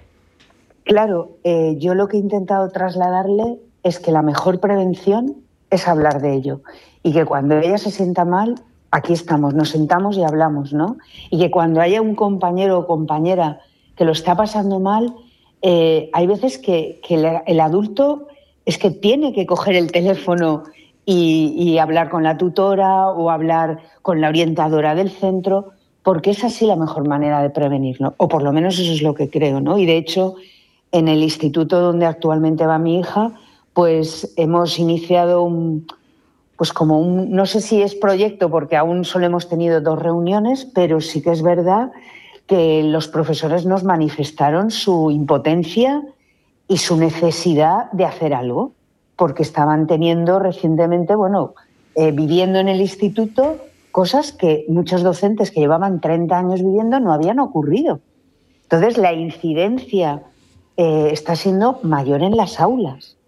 Claro, 0.84 1.38
eh, 1.44 1.76
yo 1.78 1.94
lo 1.96 2.08
que 2.08 2.18
he 2.18 2.20
intentado 2.20 2.70
trasladarle 2.70 3.60
es 3.84 4.00
que 4.00 4.12
la 4.12 4.22
mejor 4.22 4.60
prevención 4.60 5.38
es 5.70 5.88
hablar 5.88 6.22
de 6.22 6.34
ello 6.34 6.62
y 7.04 7.14
que 7.14 7.26
cuando 7.26 7.58
ella 7.58 7.78
se 7.78 7.92
sienta 7.92 8.26
mal, 8.26 8.56
aquí 8.92 9.14
estamos, 9.14 9.54
nos 9.54 9.70
sentamos 9.70 10.18
y 10.18 10.24
hablamos, 10.24 10.74
¿no? 10.74 10.98
Y 11.30 11.40
que 11.40 11.52
cuando 11.52 11.82
haya 11.82 12.02
un 12.02 12.16
compañero 12.16 12.80
o 12.80 12.88
compañera 12.88 13.60
que 13.96 14.06
lo 14.06 14.12
está 14.12 14.36
pasando 14.36 14.80
mal, 14.80 15.14
eh, 15.62 16.10
hay 16.14 16.28
veces 16.28 16.58
que, 16.58 17.02
el, 17.10 17.60
adulto 17.60 18.28
es 18.66 18.78
que 18.78 18.92
tiene 18.92 19.34
que 19.34 19.46
coger 19.46 19.76
el 19.76 19.92
teléfono 19.92 20.64
y, 21.06 21.78
hablar 21.80 22.10
con 22.10 22.24
la 22.24 22.38
tutora 22.38 23.08
o 23.08 23.32
hablar 23.32 23.80
con 24.04 24.22
la 24.22 24.30
orientadora 24.30 24.94
del 24.94 25.10
centro, 25.10 25.72
porque 26.04 26.32
es 26.32 26.44
así 26.44 26.68
la 26.68 26.76
mejor 26.76 27.08
manera 27.08 27.42
de 27.42 27.50
prevenirlo, 27.50 28.14
o 28.18 28.28
por 28.28 28.44
lo 28.44 28.54
menos 28.54 28.78
eso 28.78 28.92
es 28.92 29.02
lo 29.02 29.16
que 29.16 29.30
creo, 29.30 29.60
¿no? 29.60 29.80
Y 29.80 29.86
de 29.88 29.98
hecho, 29.98 30.36
en 30.92 31.08
el 31.08 31.24
instituto 31.24 31.80
donde 31.80 32.06
actualmente 32.06 32.66
va 32.66 32.78
mi 32.78 33.00
hija, 33.00 33.34
pues 33.74 34.34
hemos 34.36 34.80
iniciado 34.80 35.44
un, 35.44 35.88
pues 36.58 36.74
como 36.74 37.00
un, 37.00 37.32
no 37.32 37.46
sé 37.46 37.62
si 37.62 37.82
es 37.82 37.96
proyecto 37.96 38.50
porque 38.50 38.76
aún 38.76 39.06
solo 39.06 39.26
hemos 39.26 39.48
tenido 39.48 39.82
dos 39.82 39.98
reuniones, 39.98 40.66
pero 40.66 41.00
sí 41.02 41.22
que 41.22 41.32
es 41.32 41.42
verdad 41.42 41.92
que 42.48 42.84
los 42.84 43.08
profesores 43.08 43.66
nos 43.66 43.84
manifestaron 43.84 44.72
su 44.72 45.12
impotencia 45.12 46.04
y 46.68 46.78
su 46.78 46.98
necesidad 46.98 47.92
de 47.92 48.06
hacer 48.06 48.34
algo, 48.34 48.74
porque 49.16 49.44
estaban 49.44 49.88
teniendo 49.88 50.40
recientemente, 50.40 51.16
bueno, 51.16 51.54
eh, 51.96 52.12
viviendo 52.12 52.60
en 52.60 52.68
el 52.68 52.82
instituto 52.82 53.58
cosas 53.92 54.32
que 54.32 54.66
muchos 54.68 55.04
docentes 55.04 55.52
que 55.52 55.60
llevaban 55.60 56.02
30 56.02 56.38
años 56.38 56.64
viviendo 56.64 57.00
no 57.00 57.14
habían 57.14 57.40
ocurrido. 57.40 58.00
Entonces, 58.64 58.98
la 58.98 59.14
incidencia 59.14 60.24
eh, 60.78 61.10
está 61.12 61.36
siendo 61.36 61.80
mayor 61.84 62.22
en 62.24 62.36
las 62.36 62.60
aulas. 62.60 63.19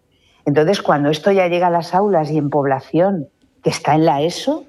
Entonces, 0.45 0.81
cuando 0.81 1.09
esto 1.09 1.31
ya 1.31 1.47
llega 1.47 1.67
a 1.67 1.71
las 1.71 1.93
aulas 1.93 2.31
y 2.31 2.37
en 2.37 2.49
población 2.49 3.27
que 3.63 3.69
está 3.69 3.95
en 3.95 4.05
la 4.05 4.21
ESO, 4.21 4.65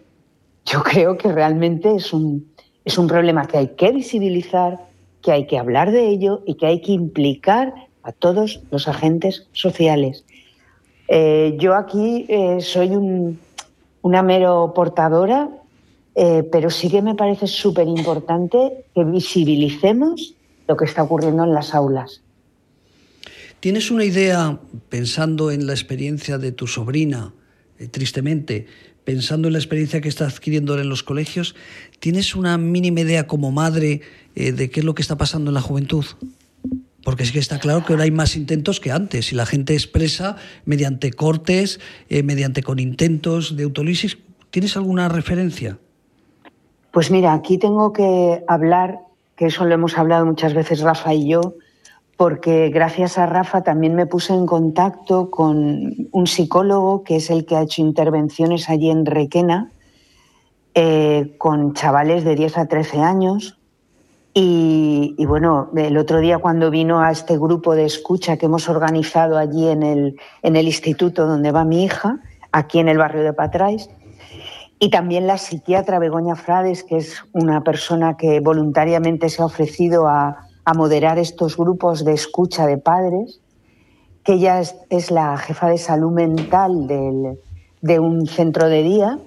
yo 0.65 0.83
creo 0.83 1.17
que 1.17 1.33
realmente 1.33 1.95
es 1.95 2.13
un, 2.13 2.53
Es 2.85 2.99
un 2.99 3.07
problema 3.07 3.47
que 3.47 3.59
hay 3.59 3.69
que 3.69 3.93
visibilizar, 3.93 4.79
que 5.23 5.31
hay 5.31 5.47
que 5.47 5.59
hablar 5.59 5.93
de 5.93 6.09
ello 6.09 6.43
y 6.47 6.55
que 6.55 6.67
hay 6.67 6.81
que 6.81 6.93
implicar 6.93 7.73
a 8.03 8.13
todos 8.13 8.61
los 8.71 8.89
agentes 8.89 9.47
sociales. 9.53 10.25
Eh, 11.09 11.57
yo 11.59 11.75
aquí 11.75 12.27
eh, 12.29 12.61
soy 12.61 12.91
una 14.03 14.23
mero 14.23 14.73
portadora, 14.75 15.49
eh, 16.15 16.43
pero 16.51 16.71
sí 16.71 16.91
que 16.91 17.03
me 17.03 17.15
parece 17.15 17.47
súper 17.47 17.87
importante 17.87 18.85
que 18.95 19.05
visibilicemos 19.05 20.35
lo 20.67 20.77
que 20.77 20.85
está 20.85 21.03
ocurriendo 21.05 21.45
en 21.45 21.55
las 21.55 21.75
aulas. 21.75 22.23
¿Tienes 23.63 23.93
una 23.93 24.05
idea, 24.05 24.59
pensando 24.89 25.53
en 25.53 25.69
la 25.69 25.73
experiencia 25.73 26.37
de 26.37 26.51
tu 26.51 26.67
sobrina, 26.67 27.33
tristemente, 27.93 28.67
pensando 29.05 29.47
en 29.47 29.53
la 29.53 29.61
experiencia 29.61 30.01
que 30.01 30.09
está 30.09 30.27
adquiriendo 30.27 30.77
en 30.81 30.89
los 30.89 31.05
colegios, 31.05 31.55
¿tienes 32.01 32.35
una 32.35 32.59
mínima 32.59 33.03
idea 33.03 33.29
como 33.29 33.53
madre 33.53 34.01
de 34.35 34.69
qué 34.69 34.81
es 34.81 34.85
lo 34.85 34.97
que 34.97 35.03
está 35.03 35.17
pasando 35.17 35.51
en 35.51 35.55
la 35.55 35.61
juventud? 35.61 36.05
Porque 37.05 37.25
sí 37.25 37.33
que 37.33 37.39
está 37.39 37.61
claro 37.61 37.85
que 37.85 37.93
ahora 37.93 38.03
hay 38.03 38.11
más 38.11 38.35
intentos 38.35 38.81
que 38.81 38.91
antes 38.91 39.31
y 39.31 39.37
la 39.37 39.47
gente 39.47 39.75
expresa 39.75 40.35
mediante 40.65 41.13
cortes, 41.13 41.79
eh, 42.09 42.25
mediante 42.25 42.65
con 42.65 42.81
intentos 42.81 43.57
de 43.57 43.63
autolisis. 43.63 44.19
¿Tienes 44.51 44.77
alguna 44.77 45.09
referencia? 45.09 45.79
Pues 46.91 47.13
mira, 47.13 47.33
aquí 47.33 47.59
tengo 47.59 47.93
que 47.93 48.43
hablar, 48.49 48.99
que 49.37 49.47
eso 49.47 49.65
lo 49.65 49.73
hemos 49.73 49.97
hablado 49.97 50.27
muchas 50.27 50.53
veces 50.53 50.81
Rafa 50.81 51.15
y 51.15 51.29
yo, 51.29 51.55
porque 52.17 52.69
gracias 52.69 53.19
a 53.19 53.27
Rafa 53.27 53.63
también 53.63 53.95
me 53.95 54.07
puse 54.07 54.35
en 54.35 54.47
contacto 54.47 55.31
con 55.31 56.09
un 56.13 56.27
psicólogo 56.27 57.03
que 57.05 57.17
es 57.17 57.31
el 57.31 57.47
que 57.47 57.57
ha 57.57 57.63
hecho 57.63 57.83
intervenciones 57.83 58.69
allí 58.69 58.91
en 58.91 59.07
Requena 59.07 59.71
eh, 60.75 61.35
con 61.39 61.75
chavales 61.75 62.25
de 62.25 62.35
10 62.35 62.59
a 62.59 62.67
13 62.67 63.01
años. 63.01 63.59
Y, 64.35 65.15
bueno, 65.27 65.69
el 65.77 65.99
otro 65.99 66.21
día 66.21 66.39
cuando 66.39 66.71
vino 66.71 67.01
a 67.01 67.11
este 67.11 67.37
grupo 67.37 67.75
de 67.75 67.85
escucha 67.85 68.39
que 68.39 68.47
hemos 68.47 68.71
organizado 68.71 69.37
allí 69.37 69.69
en 69.69 69.83
el, 69.83 70.17
en 70.43 70.57
el 70.57 70.67
instituto 70.67 71.27
donde 71.27 71.53
va 71.53 71.65
mi 71.65 71.85
hija, 71.85 72.21
aquí 72.51 72.79
en 72.79 72.89
el 72.89 72.97
barrio 72.97 73.25
de 73.25 73.35
Patrais, 73.35 73.91
y 74.79 74.89
también 74.89 75.27
la 75.27 75.37
psiquiatra 75.37 75.99
Begoña 75.99 76.35
Frades, 76.35 76.83
que 76.83 76.97
es 76.97 77.23
una 77.33 77.63
persona 77.63 78.17
que 78.17 78.41
voluntariamente 78.41 79.29
se 79.29 79.43
ha 79.43 79.45
ofrecido 79.45 80.09
a, 80.09 80.49
a 80.65 80.75
moderar 80.75 81.19
estos 81.19 81.57
grupos 81.57 82.05
de 82.05 82.13
escucha 82.13 82.67
de 82.67 82.79
padres, 82.79 83.41
que 84.25 84.35
ella 84.35 84.61
es, 84.61 85.11
la 85.11 85.37
jefa 85.37 85.69
de 85.69 85.79
salud 85.79 86.13
mental 86.13 86.87
de 86.87 87.99
un 87.99 88.27
centro 88.27 88.69
de 88.69 88.83
día 88.83 89.19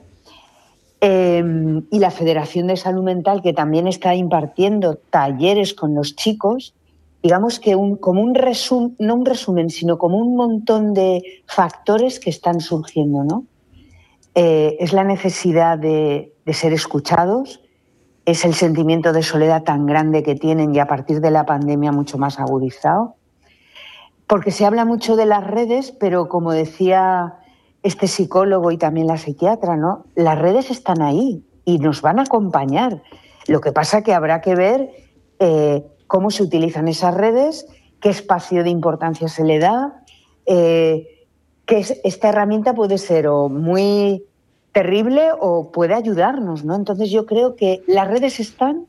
Em, 1.07 1.83
y 1.91 1.99
la 1.99 2.09
Federación 2.09 2.65
de 2.65 2.77
Salud 2.77 3.03
Mental, 3.03 3.43
que 3.43 3.53
también 3.53 3.88
está 3.88 4.15
impartiendo 4.15 4.95
talleres 4.95 5.75
con 5.75 5.93
los 5.93 6.15
chicos, 6.15 6.73
digamos 7.21 7.59
que 7.59 7.75
un, 7.75 7.95
como 7.97 8.21
un 8.21 8.33
resumen, 8.33 8.95
no 8.97 9.13
un 9.13 9.25
resumen, 9.25 9.69
sino 9.69 9.99
como 9.99 10.17
un 10.17 10.36
montón 10.36 10.95
de 10.95 11.21
factores 11.45 12.19
que 12.19 12.31
están 12.31 12.59
surgiendo, 12.59 13.23
¿no? 13.23 13.45
Eh, 14.33 14.77
es 14.79 14.93
la 14.93 15.03
necesidad 15.03 15.77
de 15.77 16.31
ser 16.53 16.73
escuchados, 16.73 17.61
es 18.26 18.43
el 18.43 18.55
sentimiento 18.55 19.13
de 19.13 19.21
soledad 19.21 19.63
tan 19.63 19.86
grande 19.86 20.23
que 20.23 20.36
tienen 20.36 20.73
y 20.73 20.80
a 20.80 20.88
partir 20.88 21.21
de 21.21 21.32
la 21.32 21.45
pandemia 21.45 21.91
mucho 21.91 22.17
más 22.17 22.39
agudizado. 22.39 23.15
Porque 24.28 24.51
se 24.51 24.65
habla 24.65 24.86
mucho 24.86 25.15
de 25.15 25.28
las 25.28 25.45
redes, 25.45 25.91
pero 25.91 26.28
como 26.28 26.51
decía 26.51 27.36
este 27.84 28.07
psicólogo 28.07 28.71
y 28.71 28.78
también 28.78 29.05
la 29.05 29.17
psiquiatra, 29.17 29.78
¿no? 29.78 30.05
Las 30.15 30.39
redes 30.39 30.71
están 30.71 31.03
ahí 31.03 31.45
y 31.65 31.78
nos 31.78 32.01
van 32.01 32.17
a 32.17 32.23
acompañar. 32.23 33.03
Lo 33.47 33.61
que 33.61 33.71
pasa 33.71 34.01
que 34.01 34.15
habrá 34.15 34.41
que 34.41 34.55
ver 34.55 34.89
eh, 35.38 35.86
cómo 36.07 36.32
se 36.32 36.41
utilizan 36.41 36.88
esas 36.88 37.13
redes, 37.13 37.67
qué 38.01 38.09
espacio 38.09 38.63
de 38.63 38.71
importancia 38.71 39.28
se 39.28 39.43
le 39.43 39.59
da, 39.59 40.01
eh, 40.47 41.28
que 41.67 41.86
esta 42.03 42.30
herramienta 42.30 42.73
puede 42.73 42.97
ser 42.97 43.28
o 43.28 43.49
muy 43.49 44.26
terrible 44.76 45.30
o 45.39 45.71
puede 45.71 45.95
ayudarnos, 45.95 46.63
¿no? 46.63 46.76
Entonces 46.76 47.09
yo 47.09 47.26
creo 47.26 47.55
que 47.55 47.82
las 47.88 48.07
redes 48.07 48.39
están 48.39 48.86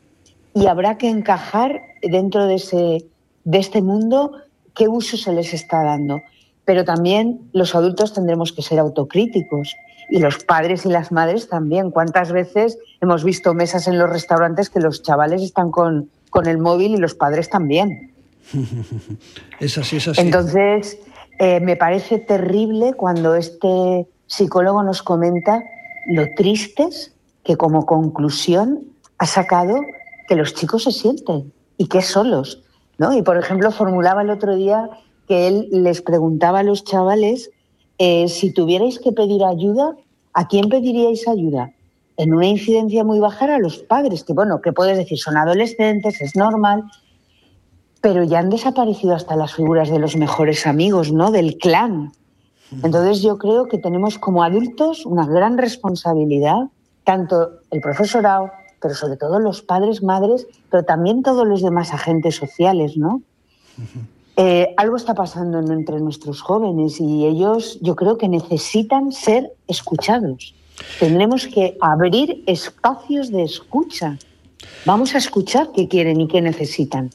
y 0.53 0.66
habrá 0.66 0.99
que 0.99 1.09
encajar 1.09 1.80
dentro 2.03 2.47
de, 2.47 2.57
ese, 2.57 3.07
de 3.45 3.59
este 3.59 3.80
mundo 3.80 4.32
qué 4.74 4.89
uso 4.89 5.16
se 5.16 5.32
les 5.32 5.55
está 5.55 5.82
dando 5.82 6.18
pero 6.66 6.84
también 6.84 7.49
los 7.53 7.74
adultos 7.74 8.12
tendremos 8.12 8.53
que 8.53 8.61
ser 8.61 8.78
autocríticos 8.78 9.74
y 10.11 10.18
los 10.18 10.45
padres 10.45 10.84
y 10.84 10.89
las 10.91 11.12
madres 11.12 11.49
también. 11.49 11.91
¿Cuántas 11.91 12.32
veces 12.32 12.76
hemos 13.01 13.24
visto 13.24 13.55
mesas 13.55 13.89
en 13.89 13.99
los 13.99 14.11
restaurantes 14.11 14.68
que 14.68 14.80
los 14.80 15.03
chavales 15.03 15.43
están 15.43 15.70
con, 15.70 16.11
con 16.28 16.47
el 16.47 16.59
móvil 16.59 16.95
y 16.95 16.97
los 16.99 17.14
padres 17.14 17.49
también? 17.49 18.12
es 19.61 19.78
así, 19.78 19.97
es 19.97 20.09
así. 20.09 20.20
Entonces, 20.20 20.99
eh, 21.39 21.61
me 21.61 21.76
parece 21.76 22.18
terrible 22.18 22.95
cuando 22.95 23.37
este 23.37 24.07
psicólogo 24.26 24.82
nos 24.82 25.05
comenta 25.05 25.64
lo 26.07 26.26
tristes 26.36 27.14
que 27.44 27.57
como 27.57 27.86
conclusión 27.86 28.84
ha 29.18 29.26
sacado 29.26 29.80
que 30.28 30.36
los 30.36 30.54
chicos 30.54 30.84
se 30.84 30.92
sienten 30.92 31.52
y 31.78 31.86
que 31.86 32.02
solos. 32.02 32.62
¿no? 32.98 33.12
Y, 33.12 33.22
por 33.22 33.36
ejemplo, 33.36 33.70
formulaba 33.70 34.22
el 34.22 34.30
otro 34.30 34.57
día 34.57 34.88
que 35.28 35.48
él 35.48 35.68
les 35.70 36.02
preguntaba 36.02 36.61
a 36.61 36.62
los 36.62 36.84
chavales 36.84 37.50
eh, 37.98 38.28
si 38.28 38.52
tuvierais 38.52 38.98
que 38.98 39.12
pedir 39.12 39.44
ayuda, 39.44 39.94
¿a 40.32 40.48
quién 40.48 40.68
pediríais 40.68 41.26
ayuda? 41.28 41.72
En 42.16 42.34
una 42.34 42.46
incidencia 42.46 43.04
muy 43.04 43.18
baja 43.18 43.54
a 43.54 43.59
los 43.59 43.78
padres, 43.78 44.24
que 44.24 44.32
bueno, 44.32 44.61
que 44.61 44.72
puedes 44.72 44.96
decir, 44.96 45.18
son 45.18 45.36
adolescentes, 45.36 46.20
es 46.20 46.36
normal, 46.36 46.84
pero 48.00 48.22
ya 48.22 48.38
han 48.38 48.50
desaparecido 48.50 49.14
hasta 49.14 49.36
las 49.36 49.54
figuras 49.54 49.90
de 49.90 49.98
los 49.98 50.16
mejores 50.16 50.66
amigos, 50.66 51.12
¿no? 51.12 51.30
Del 51.30 51.59
clan. 51.59 52.12
Entonces 52.82 53.22
yo 53.22 53.38
creo 53.38 53.66
que 53.66 53.78
tenemos 53.78 54.18
como 54.18 54.42
adultos 54.42 55.06
una 55.06 55.26
gran 55.26 55.56
responsabilidad, 55.56 56.68
tanto 57.04 57.60
el 57.70 57.80
profesorado, 57.80 58.50
pero 58.80 58.94
sobre 58.94 59.16
todo 59.16 59.38
los 59.38 59.62
padres, 59.62 60.02
madres, 60.02 60.46
pero 60.70 60.84
también 60.84 61.22
todos 61.22 61.46
los 61.46 61.62
demás 61.62 61.92
agentes 61.92 62.36
sociales, 62.36 62.96
¿no? 62.96 63.22
Eh, 64.36 64.74
algo 64.76 64.96
está 64.96 65.14
pasando 65.14 65.60
entre 65.60 65.98
nuestros 66.00 66.42
jóvenes 66.42 67.00
y 67.00 67.24
ellos 67.24 67.78
yo 67.80 67.96
creo 67.96 68.18
que 68.18 68.28
necesitan 68.28 69.12
ser 69.12 69.52
escuchados. 69.66 70.54
Tendremos 71.00 71.46
que 71.46 71.78
abrir 71.80 72.42
espacios 72.46 73.30
de 73.30 73.44
escucha. 73.44 74.18
Vamos 74.84 75.14
a 75.14 75.18
escuchar 75.18 75.70
qué 75.74 75.88
quieren 75.88 76.20
y 76.20 76.28
qué 76.28 76.42
necesitan. 76.42 77.10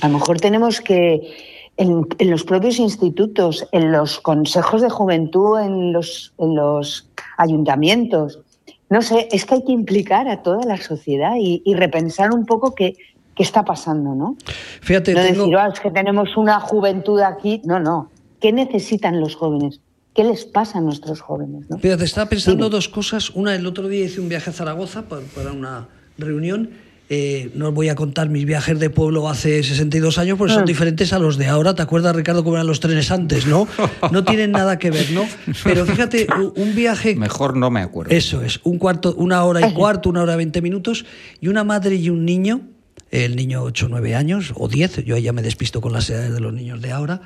A 0.00 0.08
lo 0.08 0.14
mejor 0.14 0.40
tenemos 0.40 0.80
que, 0.80 1.51
en, 1.76 2.06
los 2.30 2.44
propios 2.44 2.78
institutos, 2.78 3.66
en 3.72 3.92
los 3.92 4.20
consejos 4.20 4.82
de 4.82 4.90
juventud, 4.90 5.58
en 5.58 5.92
los, 5.92 6.32
en 6.38 6.54
los 6.54 7.08
ayuntamientos, 7.38 8.40
no 8.90 9.00
sé, 9.00 9.28
es 9.32 9.46
que 9.46 9.54
hay 9.54 9.64
que 9.64 9.72
implicar 9.72 10.28
a 10.28 10.42
toda 10.42 10.64
la 10.64 10.76
sociedad 10.76 11.34
y, 11.38 11.62
y 11.64 11.74
repensar 11.74 12.34
un 12.34 12.44
poco 12.44 12.74
que 12.74 12.94
qué 13.34 13.42
está 13.42 13.64
pasando, 13.64 14.14
¿no? 14.14 14.36
Fíjate, 14.80 15.14
no 15.14 15.22
decir, 15.22 15.56
ah, 15.56 15.70
es 15.72 15.80
que 15.80 15.90
tenemos 15.90 16.36
una 16.36 16.60
juventud 16.60 17.20
aquí. 17.20 17.62
No, 17.64 17.80
no. 17.80 18.10
¿Qué 18.40 18.52
necesitan 18.52 19.20
los 19.20 19.36
jóvenes? 19.36 19.80
¿Qué 20.14 20.24
les 20.24 20.44
pasa 20.44 20.78
a 20.78 20.80
nuestros 20.80 21.20
jóvenes? 21.20 21.70
¿no? 21.70 21.78
Fíjate, 21.78 22.04
estaba 22.04 22.28
pensando 22.28 22.68
dos 22.68 22.88
cosas. 22.88 23.30
Una, 23.30 23.54
el 23.54 23.66
otro 23.66 23.88
día 23.88 24.04
hice 24.04 24.20
un 24.20 24.28
viaje 24.28 24.50
a 24.50 24.52
Zaragoza 24.52 25.08
para, 25.08 25.52
una 25.52 25.88
reunión. 26.18 26.70
Eh, 27.14 27.50
no 27.54 27.68
os 27.68 27.74
voy 27.74 27.90
a 27.90 27.94
contar 27.94 28.30
mis 28.30 28.46
viajes 28.46 28.80
de 28.80 28.88
pueblo 28.88 29.28
hace 29.28 29.62
62 29.62 30.16
años, 30.16 30.38
porque 30.38 30.54
son 30.54 30.62
ah. 30.62 30.64
diferentes 30.64 31.12
a 31.12 31.18
los 31.18 31.36
de 31.36 31.46
ahora. 31.46 31.74
¿Te 31.74 31.82
acuerdas, 31.82 32.16
Ricardo, 32.16 32.42
cómo 32.42 32.56
eran 32.56 32.66
los 32.66 32.80
trenes 32.80 33.10
antes, 33.10 33.46
no? 33.46 33.68
No 34.10 34.24
tienen 34.24 34.50
nada 34.50 34.78
que 34.78 34.90
ver, 34.90 35.10
¿no? 35.10 35.28
Pero 35.62 35.84
fíjate, 35.84 36.26
un 36.56 36.74
viaje... 36.74 37.14
Mejor 37.14 37.54
no 37.54 37.70
me 37.70 37.82
acuerdo. 37.82 38.14
Eso 38.14 38.40
es, 38.40 38.60
un 38.62 38.78
cuarto, 38.78 39.14
una 39.14 39.44
hora 39.44 39.68
y 39.68 39.74
cuarto, 39.74 40.08
una 40.08 40.22
hora 40.22 40.36
veinte 40.36 40.62
minutos, 40.62 41.04
y 41.38 41.48
una 41.48 41.64
madre 41.64 41.96
y 41.96 42.08
un 42.08 42.24
niño 42.24 42.62
el 43.10 43.36
niño 43.36 43.62
8 43.62 43.86
o 43.86 43.88
9 43.90 44.14
años, 44.14 44.54
o 44.56 44.68
10, 44.68 45.04
yo 45.04 45.18
ya 45.18 45.34
me 45.34 45.42
despisto 45.42 45.82
con 45.82 45.92
las 45.92 46.08
edades 46.08 46.32
de 46.32 46.40
los 46.40 46.54
niños 46.54 46.80
de 46.80 46.92
ahora, 46.92 47.20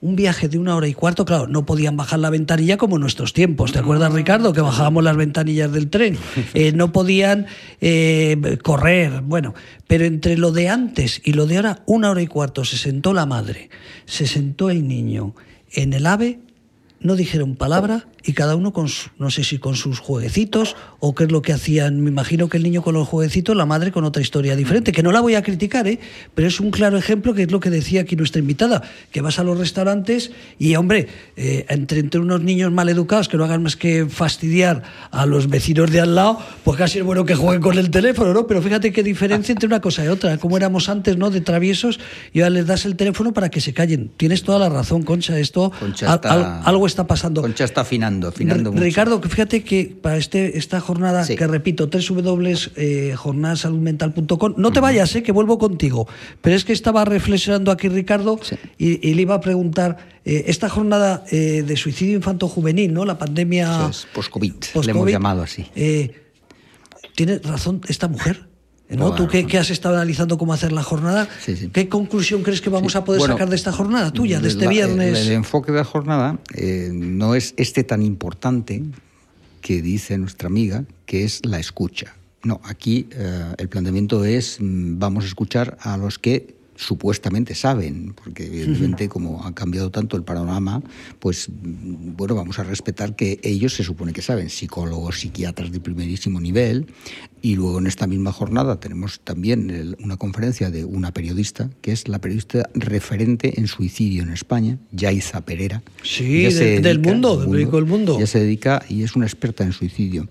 un 0.00 0.16
viaje 0.16 0.48
de 0.48 0.58
una 0.58 0.76
hora 0.76 0.88
y 0.88 0.94
cuarto, 0.94 1.24
claro, 1.24 1.46
no 1.46 1.66
podían 1.66 1.96
bajar 1.96 2.18
la 2.20 2.30
ventanilla 2.30 2.76
como 2.76 2.96
en 2.96 3.02
nuestros 3.02 3.32
tiempos. 3.32 3.72
¿Te 3.72 3.78
acuerdas, 3.78 4.12
Ricardo, 4.12 4.52
que 4.52 4.60
bajábamos 4.60 5.04
las 5.04 5.16
ventanillas 5.16 5.70
del 5.72 5.90
tren? 5.90 6.18
Eh, 6.54 6.72
no 6.72 6.90
podían 6.90 7.46
eh, 7.80 8.58
correr, 8.62 9.20
bueno, 9.22 9.54
pero 9.86 10.04
entre 10.04 10.36
lo 10.36 10.52
de 10.52 10.68
antes 10.68 11.20
y 11.24 11.32
lo 11.32 11.46
de 11.46 11.56
ahora, 11.56 11.82
una 11.86 12.10
hora 12.10 12.22
y 12.22 12.26
cuarto, 12.26 12.64
se 12.64 12.76
sentó 12.76 13.12
la 13.12 13.24
madre, 13.24 13.70
se 14.04 14.26
sentó 14.26 14.68
el 14.68 14.88
niño 14.88 15.34
en 15.72 15.92
el 15.92 16.06
AVE 16.06 16.40
no 17.00 17.16
dijeron 17.16 17.56
palabra 17.56 18.06
y 18.24 18.32
cada 18.32 18.56
uno 18.56 18.72
con, 18.72 18.88
no 19.18 19.30
sé 19.30 19.44
si 19.44 19.58
con 19.58 19.76
sus 19.76 19.98
jueguecitos 19.98 20.76
o 20.98 21.14
qué 21.14 21.24
es 21.24 21.32
lo 21.32 21.42
que 21.42 21.52
hacían. 21.52 22.00
Me 22.00 22.10
imagino 22.10 22.48
que 22.48 22.56
el 22.56 22.62
niño 22.62 22.82
con 22.82 22.94
los 22.94 23.08
jueguecitos, 23.08 23.56
la 23.56 23.66
madre 23.66 23.92
con 23.92 24.04
otra 24.04 24.22
historia 24.22 24.56
diferente, 24.56 24.92
que 24.92 25.02
no 25.02 25.12
la 25.12 25.20
voy 25.20 25.34
a 25.34 25.42
criticar, 25.42 25.86
¿eh? 25.86 25.98
pero 26.34 26.48
es 26.48 26.60
un 26.60 26.70
claro 26.70 26.98
ejemplo 26.98 27.34
que 27.34 27.42
es 27.42 27.50
lo 27.50 27.60
que 27.60 27.70
decía 27.70 28.02
aquí 28.02 28.16
nuestra 28.16 28.40
invitada, 28.40 28.82
que 29.10 29.20
vas 29.20 29.38
a 29.38 29.44
los 29.44 29.58
restaurantes 29.58 30.30
y, 30.58 30.74
hombre, 30.76 31.08
eh, 31.36 31.66
entre, 31.68 32.00
entre 32.00 32.20
unos 32.20 32.42
niños 32.42 32.72
mal 32.72 32.88
educados 32.88 33.28
que 33.28 33.36
no 33.36 33.44
hagan 33.44 33.62
más 33.62 33.76
que 33.76 34.06
fastidiar 34.06 34.82
a 35.10 35.26
los 35.26 35.48
vecinos 35.48 35.90
de 35.90 36.00
al 36.00 36.14
lado, 36.14 36.38
pues 36.64 36.76
casi 36.78 36.98
es 36.98 37.04
bueno 37.04 37.24
que 37.24 37.34
jueguen 37.34 37.62
con 37.62 37.78
el 37.78 37.90
teléfono, 37.90 38.32
¿no? 38.32 38.46
Pero 38.46 38.62
fíjate 38.62 38.92
qué 38.92 39.02
diferencia 39.02 39.52
entre 39.52 39.66
una 39.66 39.80
cosa 39.80 40.04
y 40.04 40.08
otra, 40.08 40.36
como 40.38 40.56
éramos 40.56 40.88
antes, 40.88 41.16
¿no? 41.16 41.30
De 41.30 41.40
traviesos 41.40 42.00
y 42.32 42.40
ahora 42.40 42.50
les 42.50 42.66
das 42.66 42.84
el 42.84 42.96
teléfono 42.96 43.32
para 43.32 43.48
que 43.48 43.60
se 43.60 43.72
callen. 43.72 44.10
Tienes 44.16 44.42
toda 44.42 44.58
la 44.58 44.68
razón, 44.68 45.02
Concha, 45.02 45.38
esto 45.38 45.72
algo 46.64 46.86
está 46.86 47.06
pasando. 47.06 47.42
Concha 47.42 47.64
está 47.64 47.84
afinando, 48.10 48.28
afinando 48.28 48.70
mucho. 48.72 48.84
Ricardo, 48.84 49.22
fíjate 49.22 49.62
que 49.62 49.96
para 50.00 50.16
este, 50.16 50.56
esta 50.58 50.80
jornada, 50.80 51.24
que 51.26 51.46
repito, 51.46 51.88
www.jornadasaludmental.com, 51.88 54.54
no 54.56 54.72
te 54.72 54.80
vayas, 54.80 55.14
eh, 55.16 55.22
que 55.22 55.32
vuelvo 55.32 55.58
contigo, 55.58 56.08
pero 56.40 56.56
es 56.56 56.64
que 56.64 56.72
estaba 56.72 57.04
reflexionando 57.04 57.70
aquí 57.70 57.88
Ricardo 57.88 58.40
y, 58.78 59.14
le 59.14 59.22
iba 59.22 59.36
a 59.36 59.40
preguntar, 59.40 59.98
eh, 60.24 60.44
esta 60.48 60.68
jornada 60.68 61.24
eh, 61.30 61.62
de 61.66 61.76
suicidio 61.76 62.16
infanto-juvenil, 62.16 62.92
¿no? 62.92 63.04
La 63.04 63.16
pandemia... 63.18 63.90
Post-COVID, 64.12 64.54
le 64.84 64.90
hemos 64.90 65.08
llamado 65.10 65.42
así. 65.42 65.66
tiene 67.14 67.38
razón 67.38 67.80
esta 67.88 68.08
mujer. 68.08 68.49
¿No? 68.90 69.14
Tú 69.14 69.28
que, 69.28 69.58
has 69.58 69.70
estado 69.70 69.96
analizando 69.96 70.38
cómo 70.38 70.52
hacer 70.52 70.72
la 70.72 70.82
jornada, 70.82 71.28
¿qué 71.72 71.88
conclusión 71.88 72.42
crees 72.42 72.60
que 72.60 72.70
vamos 72.70 72.96
a 72.96 73.04
poder 73.04 73.22
sacar 73.22 73.48
de 73.48 73.56
esta 73.56 73.72
jornada 73.72 74.12
tuya, 74.12 74.40
de 74.40 74.48
este 74.48 74.68
viernes? 74.68 75.26
El, 75.26 75.32
enfoque 75.32 75.72
de 75.72 75.78
la 75.78 75.84
jornada 75.84 76.38
eh, 76.54 76.90
no 76.92 77.34
es 77.34 77.54
este 77.56 77.84
tan 77.84 78.02
importante 78.02 78.82
que 79.60 79.82
dice 79.82 80.16
nuestra 80.18 80.48
amiga, 80.48 80.84
que 81.06 81.24
es 81.24 81.44
la 81.44 81.58
escucha. 81.58 82.14
No, 82.42 82.60
aquí 82.64 83.06
eh, 83.12 83.54
el 83.58 83.68
planteamiento 83.68 84.24
es 84.24 84.58
mm, 84.60 84.98
vamos 84.98 85.24
a 85.24 85.26
escuchar 85.26 85.76
a 85.80 85.96
los 85.96 86.18
que 86.18 86.59
supuestamente 86.80 87.54
saben, 87.54 88.14
porque 88.14 88.46
evidentemente 88.46 89.08
como 89.08 89.44
ha 89.44 89.54
cambiado 89.54 89.90
tanto 89.90 90.16
el 90.16 90.22
panorama, 90.22 90.82
pues 91.18 91.48
bueno, 91.52 92.34
vamos 92.34 92.58
a 92.58 92.64
respetar 92.64 93.16
que 93.16 93.38
ellos 93.42 93.74
se 93.74 93.84
supone 93.84 94.14
que 94.14 94.22
saben, 94.22 94.48
psicólogos, 94.48 95.20
psiquiatras 95.20 95.72
de 95.72 95.80
primerísimo 95.80 96.40
nivel, 96.40 96.86
y 97.42 97.54
luego 97.54 97.78
en 97.78 97.86
esta 97.86 98.06
misma 98.06 98.32
jornada 98.32 98.80
tenemos 98.80 99.20
también 99.20 99.96
una 100.02 100.16
conferencia 100.16 100.70
de 100.70 100.84
una 100.84 101.12
periodista, 101.12 101.68
que 101.82 101.92
es 101.92 102.08
la 102.08 102.18
periodista 102.18 102.68
referente 102.74 103.60
en 103.60 103.66
suicidio 103.66 104.22
en 104.22 104.30
España, 104.30 104.78
Yaiza 104.92 105.42
Pereira. 105.42 105.82
Sí, 106.02 106.44
del 106.44 106.98
mundo, 106.98 107.40
del 107.40 107.48
mundo, 107.48 107.76
del 107.76 107.86
mundo. 107.86 108.18
Ya 108.18 108.26
se 108.26 108.40
dedica 108.40 108.82
y 108.88 109.02
es 109.02 109.16
una 109.16 109.26
experta 109.26 109.64
en 109.64 109.72
suicidio. 109.72 110.28